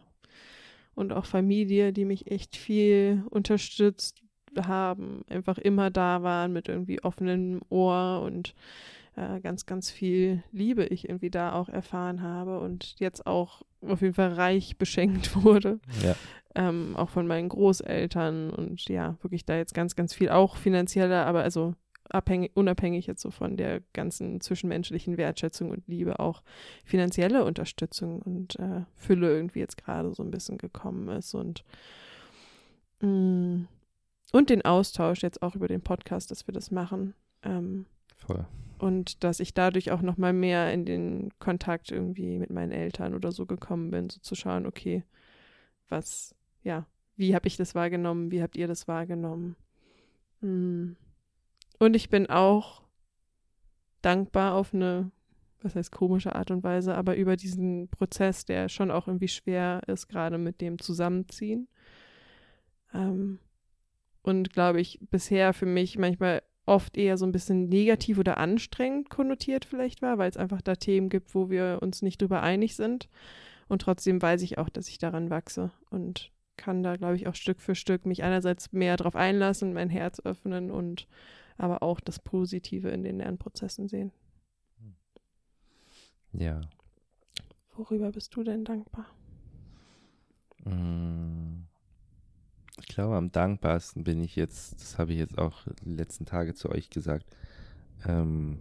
und 0.95 1.13
auch 1.13 1.25
Familie, 1.25 1.93
die 1.93 2.05
mich 2.05 2.31
echt 2.31 2.57
viel 2.57 3.25
unterstützt 3.31 4.23
haben, 4.57 5.25
einfach 5.29 5.59
immer 5.59 5.91
da 5.91 6.23
waren 6.23 6.53
mit 6.53 6.69
irgendwie 6.69 7.03
offenem 7.03 7.61
Ohr 7.69 8.23
und 8.23 8.55
äh, 9.17 9.41
ganz, 9.41 9.67
ganz 9.67 9.91
viel 9.91 10.43
Liebe 10.53 10.85
ich 10.85 11.09
irgendwie 11.09 11.31
da 11.31 11.53
auch 11.53 11.69
erfahren 11.69 12.23
habe 12.23 12.61
und 12.61 12.95
jetzt 12.99 13.27
auch 13.27 13.63
auf 13.81 14.03
jeden 14.03 14.15
Fall 14.15 14.33
reich 14.33 14.77
beschenkt 14.79 15.43
wurde 15.43 15.81
Ja, 16.03 16.15
ähm, 16.55 16.97
auch 16.97 17.11
von 17.11 17.27
meinen 17.27 17.49
Großeltern 17.49 18.51
und 18.51 18.89
ja, 18.89 19.17
wirklich 19.23 19.45
da 19.45 19.57
jetzt 19.57 19.75
ganz, 19.75 19.97
ganz 19.97 20.15
viel, 20.15 20.31
auch 20.31 20.57
finanzieller, 20.57 21.27
aber 21.27 21.43
also 21.43 21.75
abhängig, 22.09 22.53
unabhängig 22.55 23.07
jetzt 23.07 23.23
so 23.23 23.31
von 23.31 23.57
der 23.57 23.83
ganzen 23.93 24.41
zwischenmenschlichen 24.41 25.17
Wertschätzung 25.17 25.71
und 25.71 25.87
Liebe, 25.89 26.19
auch 26.21 26.43
finanzielle 26.85 27.45
Unterstützung 27.45 28.23
und 28.23 28.59
äh, 28.59 28.83
Fülle 28.95 29.31
irgendwie 29.31 29.59
jetzt 29.59 29.77
gerade 29.77 30.15
so 30.15 30.23
ein 30.23 30.31
bisschen 30.31 30.59
gekommen 30.59 31.09
ist 31.09 31.35
und 31.35 31.65
mh, 33.01 33.67
und 34.33 34.51
den 34.51 34.65
Austausch 34.65 35.23
jetzt 35.23 35.43
auch 35.43 35.55
über 35.55 35.69
den 35.69 35.83
Podcast, 35.83 36.31
dass 36.31 36.47
wir 36.47 36.55
das 36.55 36.71
machen. 36.71 37.15
Ähm, 37.43 37.87
voll. 38.17 38.47
Und 38.79 39.25
dass 39.25 39.41
ich 39.41 39.55
dadurch 39.55 39.91
auch 39.91 40.03
noch 40.03 40.17
mal 40.17 40.33
mehr 40.33 40.73
in 40.73 40.85
den 40.85 41.31
Kontakt 41.39 41.91
irgendwie 41.91 42.39
mit 42.39 42.51
meinen 42.51 42.73
Eltern 42.73 43.15
oder 43.15 43.33
so 43.33 43.47
gekommen 43.47 43.91
bin, 43.91 44.11
so 44.11 44.21
zu 44.21 44.35
schauen, 44.35 44.67
okay, 44.67 45.05
was, 45.89 46.35
ja, 46.63 46.87
wie 47.17 47.35
habe 47.35 47.49
ich 47.49 47.57
das 47.57 47.75
wahrgenommen, 47.75 48.31
wie 48.31 48.43
habt 48.43 48.57
ihr 48.57 48.69
das 48.69 48.89
wahrgenommen? 48.89 49.57
Hm. 50.41 50.97
Und 51.79 51.97
ich 51.97 52.09
bin 52.09 52.29
auch 52.29 52.83
dankbar 54.03 54.55
auf 54.55 54.75
eine, 54.75 55.11
was 55.63 55.75
heißt 55.75 55.93
komische 55.93 56.35
Art 56.35 56.51
und 56.51 56.63
Weise, 56.63 56.95
aber 56.95 57.17
über 57.17 57.37
diesen 57.37 57.89
Prozess, 57.89 58.45
der 58.45 58.69
schon 58.69 58.91
auch 58.91 59.09
irgendwie 59.09 59.29
schwer 59.29 59.83
ist, 59.87 60.09
gerade 60.09 60.39
mit 60.39 60.61
dem 60.61 60.79
Zusammenziehen. 60.79 61.69
Ähm, 62.93 63.39
und 64.23 64.53
glaube 64.53 64.81
ich, 64.81 64.99
bisher 65.11 65.53
für 65.53 65.67
mich 65.67 65.99
manchmal 65.99 66.43
oft 66.67 66.97
eher 66.97 67.17
so 67.17 67.25
ein 67.25 67.33
bisschen 67.33 67.69
negativ 67.69 68.19
oder 68.19 68.39
anstrengend 68.39 69.09
konnotiert 69.09 69.65
vielleicht 69.65 70.03
war, 70.03 70.19
weil 70.19 70.29
es 70.29 70.37
einfach 70.37 70.61
da 70.61 70.75
Themen 70.75 71.09
gibt, 71.09 71.35
wo 71.35 71.49
wir 71.49 71.79
uns 71.81 72.03
nicht 72.03 72.21
drüber 72.21 72.43
einig 72.43 72.77
sind. 72.77 73.09
Und 73.69 73.83
trotzdem 73.83 74.21
weiß 74.21 74.43
ich 74.43 74.59
auch, 74.59 74.69
dass 74.69 74.89
ich 74.89 74.99
daran 74.99 75.31
wachse 75.31 75.71
und 75.91 76.33
kann 76.57 76.83
da, 76.83 76.97
glaube 76.97 77.17
ich, 77.17 77.27
auch 77.27 77.35
Stück 77.35 77.61
für 77.61 77.75
Stück 77.75 78.07
mich 78.07 78.23
einerseits 78.23 78.73
mehr 78.73 78.97
darauf 78.97 79.17
einlassen, 79.17 79.73
mein 79.73 79.91
Herz 79.91 80.21
öffnen 80.21 80.71
und 80.71 81.07
aber 81.59 81.83
auch 81.83 82.01
das 82.01 82.19
Positive 82.19 82.89
in 82.89 83.03
den 83.03 83.19
Lernprozessen 83.19 83.89
sehen. 83.89 84.13
Ja. 86.33 86.61
Worüber 87.75 88.11
bist 88.13 88.35
du 88.35 88.43
denn 88.43 88.65
dankbar? 88.65 89.07
Mm. 90.65 91.67
Ich 92.81 92.89
glaube, 92.89 93.17
am 93.17 93.33
dankbarsten 93.33 94.05
bin 94.05 94.23
ich 94.23 94.37
jetzt, 94.37 94.75
das 94.75 94.99
habe 94.99 95.13
ich 95.13 95.19
jetzt 95.19 95.39
auch 95.39 95.67
die 95.85 95.95
letzten 95.95 96.27
Tage 96.27 96.55
zu 96.55 96.71
euch 96.71 96.91
gesagt, 96.91 97.27
ähm, 98.07 98.59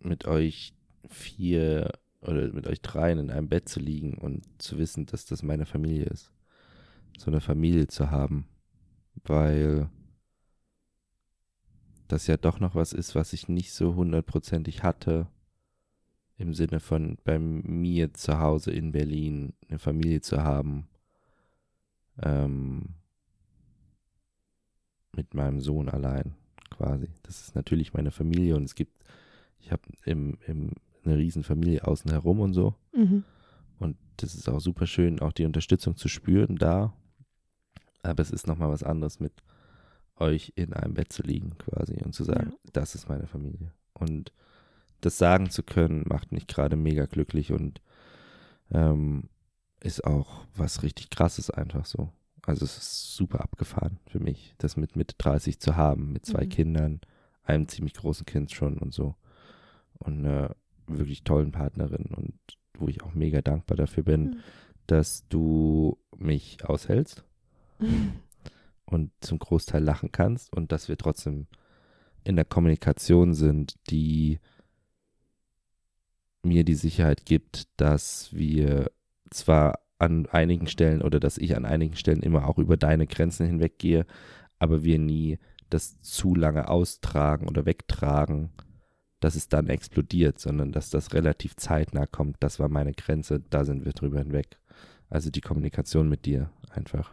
mit 0.00 0.26
euch 0.26 0.74
vier 1.08 1.92
oder 2.20 2.52
mit 2.52 2.66
euch 2.66 2.80
dreien 2.80 3.18
in 3.18 3.30
einem 3.30 3.48
Bett 3.48 3.68
zu 3.68 3.80
liegen 3.80 4.14
und 4.14 4.44
zu 4.60 4.78
wissen, 4.78 5.06
dass 5.06 5.26
das 5.26 5.42
meine 5.42 5.66
Familie 5.66 6.06
ist. 6.06 6.32
So 7.16 7.30
eine 7.30 7.40
Familie 7.40 7.88
zu 7.88 8.10
haben, 8.10 8.46
weil 9.24 9.90
das 12.06 12.26
ja 12.26 12.36
doch 12.36 12.58
noch 12.60 12.74
was 12.74 12.92
ist, 12.92 13.14
was 13.14 13.32
ich 13.32 13.48
nicht 13.48 13.72
so 13.72 13.94
hundertprozentig 13.94 14.82
hatte. 14.82 15.28
Im 16.36 16.54
Sinne 16.54 16.80
von 16.80 17.18
bei 17.24 17.38
mir 17.38 18.14
zu 18.14 18.38
Hause 18.38 18.70
in 18.70 18.92
Berlin 18.92 19.54
eine 19.68 19.78
Familie 19.78 20.20
zu 20.20 20.42
haben. 20.42 20.88
Ähm, 22.22 22.94
mit 25.14 25.34
meinem 25.34 25.60
Sohn 25.60 25.88
allein 25.88 26.34
quasi. 26.70 27.08
Das 27.22 27.40
ist 27.40 27.54
natürlich 27.54 27.92
meine 27.94 28.10
Familie 28.10 28.56
und 28.56 28.64
es 28.64 28.74
gibt, 28.74 29.04
ich 29.58 29.72
habe 29.72 29.82
im, 30.04 30.38
im, 30.46 30.72
eine 31.04 31.16
riesen 31.16 31.42
Familie 31.42 31.86
außen 31.86 32.10
herum 32.10 32.40
und 32.40 32.52
so. 32.54 32.74
Mhm. 32.94 33.24
Und 33.78 33.96
das 34.16 34.34
ist 34.34 34.48
auch 34.48 34.60
super 34.60 34.86
schön, 34.86 35.20
auch 35.20 35.32
die 35.32 35.44
Unterstützung 35.44 35.96
zu 35.96 36.08
spüren 36.08 36.56
da. 36.56 36.92
Aber 38.02 38.22
es 38.22 38.30
ist 38.30 38.46
nochmal 38.46 38.70
was 38.70 38.82
anderes, 38.82 39.20
mit 39.20 39.32
euch 40.16 40.52
in 40.56 40.72
einem 40.72 40.94
Bett 40.94 41.12
zu 41.12 41.22
liegen 41.22 41.56
quasi 41.58 41.94
und 42.04 42.12
zu 42.14 42.24
sagen, 42.24 42.50
Ja. 42.50 42.56
das 42.72 42.94
ist 42.94 43.08
meine 43.08 43.26
Familie. 43.26 43.72
Und 43.94 44.32
das 45.00 45.18
sagen 45.18 45.50
zu 45.50 45.62
können, 45.62 46.04
macht 46.08 46.32
mich 46.32 46.46
gerade 46.46 46.76
mega 46.76 47.06
glücklich 47.06 47.52
und 47.52 47.80
ähm, 48.72 49.28
ist 49.80 50.04
auch 50.04 50.44
was 50.54 50.82
richtig 50.82 51.10
krasses 51.10 51.50
einfach 51.50 51.84
so. 51.86 52.12
Also 52.42 52.64
es 52.64 52.78
ist 52.78 53.14
super 53.14 53.40
abgefahren 53.42 53.98
für 54.06 54.20
mich, 54.20 54.54
das 54.58 54.76
mit 54.76 54.96
Mitte 54.96 55.14
30 55.18 55.60
zu 55.60 55.76
haben, 55.76 56.12
mit 56.12 56.24
zwei 56.26 56.44
Mhm. 56.44 56.48
Kindern, 56.48 57.00
einem 57.42 57.68
ziemlich 57.68 57.94
großen 57.94 58.26
Kind 58.26 58.52
schon 58.52 58.78
und 58.78 58.92
so. 58.94 59.14
Und 59.98 60.18
einer 60.24 60.56
wirklich 60.86 61.24
tollen 61.24 61.52
Partnerin 61.52 62.06
und 62.16 62.34
wo 62.74 62.88
ich 62.88 63.02
auch 63.02 63.12
mega 63.14 63.42
dankbar 63.42 63.76
dafür 63.76 64.04
bin, 64.04 64.22
Mhm. 64.24 64.36
dass 64.86 65.26
du 65.28 65.98
mich 66.16 66.64
aushältst 66.64 67.24
und 68.86 69.10
zum 69.20 69.38
Großteil 69.38 69.82
lachen 69.82 70.10
kannst 70.12 70.52
und 70.52 70.72
dass 70.72 70.88
wir 70.88 70.96
trotzdem 70.96 71.46
in 72.24 72.36
der 72.36 72.44
Kommunikation 72.44 73.34
sind, 73.34 73.74
die 73.90 74.40
mir 76.42 76.64
die 76.64 76.74
Sicherheit 76.74 77.26
gibt, 77.26 77.68
dass 77.76 78.32
wir 78.32 78.90
zwar 79.30 79.80
an 79.98 80.26
einigen 80.26 80.66
Stellen 80.66 81.02
oder 81.02 81.20
dass 81.20 81.38
ich 81.38 81.56
an 81.56 81.64
einigen 81.64 81.96
Stellen 81.96 82.22
immer 82.22 82.48
auch 82.48 82.58
über 82.58 82.76
deine 82.76 83.06
Grenzen 83.06 83.46
hinweggehe, 83.46 84.06
aber 84.58 84.84
wir 84.84 84.98
nie 84.98 85.38
das 85.70 86.00
zu 86.00 86.34
lange 86.34 86.68
austragen 86.68 87.48
oder 87.48 87.66
wegtragen, 87.66 88.50
dass 89.20 89.34
es 89.34 89.48
dann 89.48 89.68
explodiert, 89.68 90.38
sondern 90.38 90.72
dass 90.72 90.90
das 90.90 91.12
relativ 91.12 91.56
zeitnah 91.56 92.06
kommt. 92.06 92.36
Das 92.40 92.60
war 92.60 92.68
meine 92.68 92.92
Grenze, 92.92 93.40
da 93.50 93.64
sind 93.64 93.84
wir 93.84 93.92
drüber 93.92 94.18
hinweg. 94.18 94.58
Also 95.10 95.30
die 95.30 95.40
Kommunikation 95.40 96.08
mit 96.08 96.26
dir 96.26 96.50
einfach. 96.70 97.10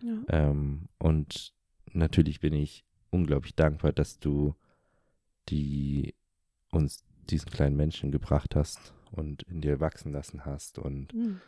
ja. 0.00 0.16
Ähm, 0.28 0.88
und 0.98 1.52
natürlich 1.92 2.40
bin 2.40 2.54
ich 2.54 2.84
unglaublich 3.10 3.54
dankbar, 3.54 3.92
dass 3.92 4.18
du 4.18 4.54
die 5.48 6.14
uns 6.70 7.04
diesen 7.30 7.50
kleinen 7.50 7.76
Menschen 7.76 8.10
gebracht 8.10 8.56
hast 8.56 8.94
und 9.14 9.42
in 9.44 9.60
dir 9.60 9.80
wachsen 9.80 10.12
lassen 10.12 10.44
hast 10.44 10.78
und 10.78 11.12
Mhm. 11.14 11.40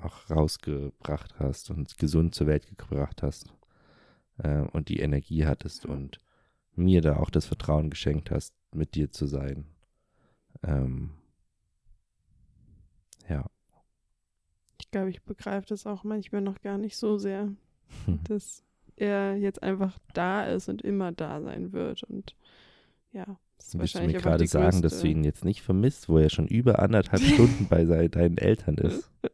auch 0.00 0.28
rausgebracht 0.30 1.38
hast 1.38 1.70
und 1.70 1.96
gesund 1.98 2.34
zur 2.34 2.46
Welt 2.46 2.66
gebracht 2.66 3.22
hast 3.22 3.52
äh, 4.38 4.60
und 4.72 4.88
die 4.88 5.00
Energie 5.00 5.46
hattest 5.46 5.86
und 5.86 6.18
mir 6.74 7.00
da 7.00 7.16
auch 7.16 7.30
das 7.30 7.46
Vertrauen 7.46 7.90
geschenkt 7.90 8.30
hast, 8.30 8.54
mit 8.72 8.94
dir 8.96 9.10
zu 9.10 9.26
sein. 9.26 9.64
Ähm, 10.62 11.10
ja. 13.28 13.44
Ich 14.80 14.90
glaube, 14.90 15.10
ich 15.10 15.22
begreife 15.22 15.66
das 15.68 15.86
auch 15.86 16.04
manchmal 16.04 16.40
noch 16.40 16.60
gar 16.60 16.78
nicht 16.78 16.96
so 16.96 17.16
sehr, 17.18 17.52
dass 18.28 18.64
er 18.96 19.36
jetzt 19.36 19.62
einfach 19.62 19.98
da 20.12 20.44
ist 20.46 20.68
und 20.68 20.82
immer 20.82 21.12
da 21.12 21.40
sein 21.42 21.72
wird. 21.72 22.02
Und 22.04 22.36
ja, 23.12 23.38
Willst 23.72 23.94
du 23.96 24.02
mir 24.02 24.12
gerade 24.12 24.46
sagen, 24.46 24.82
dass 24.82 25.00
du 25.00 25.08
ihn 25.08 25.24
jetzt 25.24 25.44
nicht 25.44 25.62
vermisst, 25.62 26.08
wo 26.08 26.18
er 26.18 26.30
schon 26.30 26.46
über 26.46 26.78
anderthalb 26.80 27.22
Stunden 27.34 27.66
bei 27.68 27.84
deinen 28.08 28.38
Eltern 28.38 28.76
ist? 28.78 29.10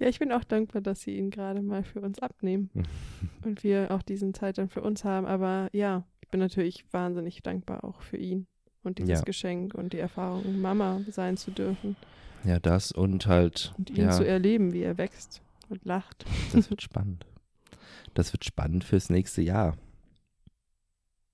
Ja, 0.00 0.08
ich 0.08 0.18
bin 0.18 0.32
auch 0.32 0.42
dankbar, 0.42 0.82
dass 0.82 1.02
sie 1.02 1.16
ihn 1.16 1.30
gerade 1.30 1.62
mal 1.62 1.84
für 1.84 2.00
uns 2.00 2.18
abnehmen 2.18 2.68
und 3.44 3.62
wir 3.62 3.92
auch 3.92 4.02
diesen 4.02 4.34
Zeit 4.34 4.58
dann 4.58 4.68
für 4.68 4.82
uns 4.82 5.04
haben. 5.04 5.24
Aber 5.24 5.68
ja, 5.72 6.04
ich 6.20 6.28
bin 6.28 6.40
natürlich 6.40 6.84
wahnsinnig 6.90 7.42
dankbar 7.42 7.84
auch 7.84 8.02
für 8.02 8.16
ihn 8.16 8.46
und 8.82 8.98
dieses 8.98 9.20
Ja. 9.20 9.24
Geschenk 9.24 9.72
und 9.74 9.92
die 9.92 9.98
Erfahrung, 9.98 10.60
Mama 10.60 11.00
sein 11.10 11.36
zu 11.36 11.52
dürfen 11.52 11.96
Ja, 12.44 12.58
das 12.58 12.90
und 12.90 13.26
halt, 13.26 13.72
und 13.78 13.90
ihn 13.90 13.96
ja, 13.96 14.10
zu 14.10 14.26
erleben, 14.26 14.72
wie 14.72 14.82
er 14.82 14.98
wächst 14.98 15.40
und 15.68 15.84
lacht. 15.84 16.24
das 16.52 16.68
wird 16.70 16.82
spannend. 16.82 17.24
Das 18.14 18.32
wird 18.32 18.44
spannend 18.44 18.82
fürs 18.82 19.10
nächste 19.10 19.42
Jahr. 19.42 19.76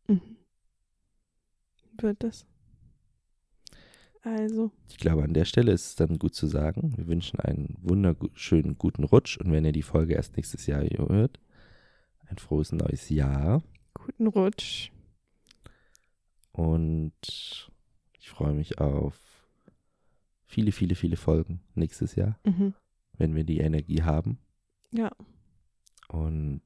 Mhm. 0.06 0.20
Wird 2.02 2.22
das? 2.22 2.46
Also, 4.22 4.70
Ich 4.88 4.98
glaube, 4.98 5.22
an 5.24 5.32
der 5.32 5.46
Stelle 5.46 5.72
ist 5.72 5.86
es 5.86 5.94
dann 5.96 6.18
gut 6.18 6.34
zu 6.34 6.46
sagen, 6.46 6.92
wir 6.96 7.06
wünschen 7.06 7.40
einen 7.40 7.76
wunderschönen 7.80 8.76
guten 8.76 9.04
Rutsch 9.04 9.38
und 9.38 9.50
wenn 9.50 9.64
ihr 9.64 9.72
die 9.72 9.82
Folge 9.82 10.14
erst 10.14 10.36
nächstes 10.36 10.66
Jahr 10.66 10.82
hört, 10.84 11.40
ein 12.28 12.36
frohes 12.38 12.72
neues 12.72 13.08
Jahr 13.08 13.62
guten 13.94 14.26
Rutsch. 14.26 14.90
und 16.52 17.70
ich 18.18 18.28
freue 18.28 18.52
mich 18.52 18.78
auf 18.78 19.16
viele, 20.46 20.72
viele, 20.72 20.94
viele 20.94 21.16
Folgen 21.16 21.60
nächstes 21.74 22.14
Jahr, 22.14 22.38
Mhm. 22.44 22.74
wenn 23.16 23.34
wir 23.34 23.44
die 23.44 23.58
Energie 23.58 24.02
haben 24.02 24.38
Ja, 24.92 25.12
und 26.08 26.62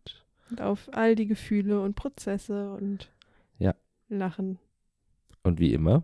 und 0.50 0.60
auf 0.60 0.88
all 0.92 1.14
die 1.14 1.26
Gefühle 1.26 1.80
und 1.80 1.94
Prozesse 1.94 2.72
und 2.74 3.10
Ja. 3.58 3.74
Lachen. 4.08 4.58
Und 5.44 5.60
wie 5.60 5.72
immer 5.72 6.02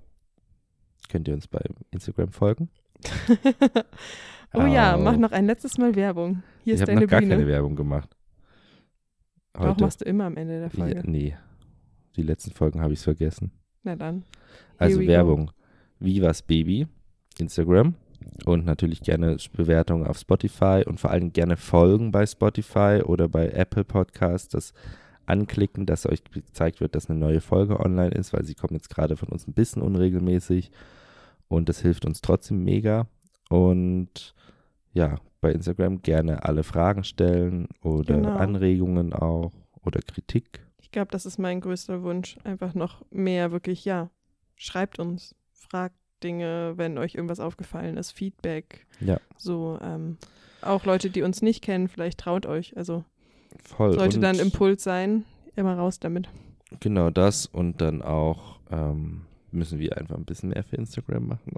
könnt 1.09 1.27
ihr 1.27 1.35
uns 1.35 1.49
bei 1.49 1.61
Instagram 1.91 2.31
folgen. 2.31 2.69
oh 4.55 4.67
ja, 4.67 4.97
mach 4.97 5.17
noch 5.17 5.33
ein 5.33 5.47
letztes 5.47 5.77
Mal 5.79 5.97
Werbung. 5.97 6.43
Hier 6.63 6.75
ich 6.75 6.81
ist 6.81 6.87
deine 6.87 7.01
noch 7.01 7.09
gar 7.09 7.21
Bühne. 7.21 7.35
keine 7.35 7.47
Werbung 7.49 7.75
gemacht. 7.75 8.17
Auch 9.55 9.77
machst 9.79 10.03
du 10.03 10.05
immer 10.05 10.25
am 10.25 10.37
Ende 10.37 10.61
der 10.61 10.69
ja, 10.69 10.71
Folge. 10.71 11.11
nee, 11.11 11.37
die 12.17 12.23
letzten 12.23 12.53
Folgen 12.53 12.81
habe 12.81 12.93
ich 12.93 13.01
vergessen. 13.01 13.51
Na 13.83 13.97
dann. 13.97 14.25
Also 14.79 15.01
we 15.01 15.07
go. 15.07 15.11
Werbung. 15.11 15.51
Vivas 15.99 16.43
Baby, 16.43 16.87
Instagram 17.39 17.95
und 18.45 18.65
natürlich 18.65 19.03
gerne 19.03 19.37
Bewertungen 19.53 20.07
auf 20.07 20.19
Spotify 20.19 20.83
und 20.87 21.01
vor 21.01 21.11
allem 21.11 21.33
gerne 21.33 21.57
Folgen 21.57 22.11
bei 22.11 22.27
Spotify 22.27 23.03
oder 23.05 23.29
bei 23.29 23.49
Apple 23.49 23.85
Podcasts. 23.85 24.49
Das 24.49 24.73
anklicken, 25.27 25.87
dass 25.87 26.07
euch 26.07 26.23
gezeigt 26.25 26.81
wird, 26.81 26.95
dass 26.95 27.09
eine 27.09 27.19
neue 27.19 27.41
Folge 27.41 27.79
online 27.81 28.11
ist, 28.15 28.33
weil 28.33 28.45
sie 28.45 28.55
kommt 28.55 28.73
jetzt 28.73 28.91
gerade 28.91 29.17
von 29.17 29.29
uns 29.29 29.47
ein 29.47 29.53
bisschen 29.53 29.83
unregelmäßig 29.83 30.71
und 31.49 31.69
das 31.69 31.81
hilft 31.81 32.05
uns 32.05 32.21
trotzdem 32.21 32.65
mega. 32.65 33.07
Und 33.49 34.35
ja, 34.93 35.19
bei 35.41 35.53
Instagram 35.53 36.03
gerne 36.03 36.45
alle 36.45 36.63
Fragen 36.63 37.05
stellen 37.05 37.69
oder 37.83 38.17
Genau. 38.17 38.37
Anregungen 38.37 39.13
auch 39.13 39.53
oder 39.85 40.01
Kritik. 40.01 40.61
Ich 40.79 40.91
glaube, 40.91 41.11
das 41.11 41.27
ist 41.27 41.39
mein 41.39 41.61
größter 41.61 42.03
Wunsch. 42.03 42.37
Einfach 42.45 42.75
noch 42.75 43.05
mehr 43.11 43.53
wirklich, 43.53 43.85
ja. 43.85 44.11
Schreibt 44.57 44.99
uns, 44.99 45.35
fragt 45.53 45.95
Dinge, 46.23 46.75
wenn 46.77 46.99
euch 46.99 47.15
irgendwas 47.15 47.41
aufgefallen 47.41 47.97
ist, 47.97 48.11
Feedback. 48.13 48.87
Ja. 49.01 49.19
So, 49.39 49.79
ähm, 49.81 50.19
auch 50.61 50.85
Leute, 50.85 51.09
die 51.09 51.23
uns 51.23 51.41
nicht 51.41 51.63
kennen, 51.63 51.89
vielleicht 51.89 52.21
traut 52.21 52.45
euch. 52.45 52.77
Also 52.77 53.05
Voll. 53.65 53.95
sollte 53.95 54.17
und 54.17 54.23
dann 54.23 54.39
Impuls 54.39 54.83
sein, 54.83 55.25
immer 55.57 55.75
raus 55.75 55.99
damit. 56.01 56.29
Genau 56.81 57.11
das 57.11 57.47
und 57.47 57.81
dann 57.81 58.03
auch 58.03 58.59
ähm, 58.71 59.23
müssen 59.51 59.79
wir 59.79 59.99
einfach 59.99 60.17
ein 60.17 60.25
bisschen 60.25 60.51
mehr 60.51 60.63
für 60.63 60.77
Instagram 60.77 61.27
machen. 61.27 61.53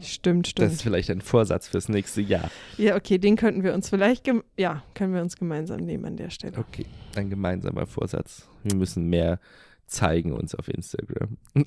Stimmt, 0.00 0.48
stimmt. 0.48 0.66
Das 0.66 0.72
ist 0.72 0.82
vielleicht 0.82 1.10
ein 1.10 1.20
Vorsatz 1.20 1.68
fürs 1.68 1.88
nächste 1.88 2.22
Jahr. 2.22 2.50
ja, 2.78 2.96
okay, 2.96 3.18
den 3.18 3.36
könnten 3.36 3.62
wir 3.62 3.74
uns 3.74 3.88
vielleicht, 3.90 4.28
ja, 4.56 4.82
können 4.94 5.14
wir 5.14 5.20
uns 5.20 5.36
gemeinsam 5.36 5.80
nehmen 5.80 6.06
an 6.06 6.16
der 6.16 6.30
Stelle. 6.30 6.58
Okay, 6.58 6.86
ein 7.16 7.28
gemeinsamer 7.30 7.86
Vorsatz. 7.86 8.48
Wir 8.64 8.74
müssen 8.74 9.04
mehr 9.04 9.38
zeigen 9.86 10.32
uns 10.32 10.54
auf 10.54 10.68
Instagram. 10.68 11.36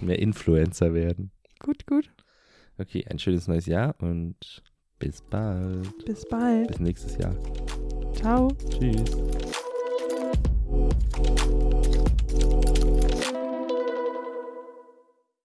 mehr 0.00 0.18
Influencer 0.18 0.94
werden. 0.94 1.30
Gut, 1.60 1.86
gut. 1.86 2.10
Okay, 2.78 3.04
ein 3.08 3.18
schönes 3.18 3.46
neues 3.46 3.66
Jahr 3.66 3.94
und 4.00 4.62
bis 4.98 5.22
bald. 5.22 6.04
Bis 6.04 6.24
bald. 6.28 6.68
Bis 6.68 6.80
nächstes 6.80 7.16
Jahr. 7.18 7.36
Ciao. 8.14 8.48
Tschüss. 8.70 9.04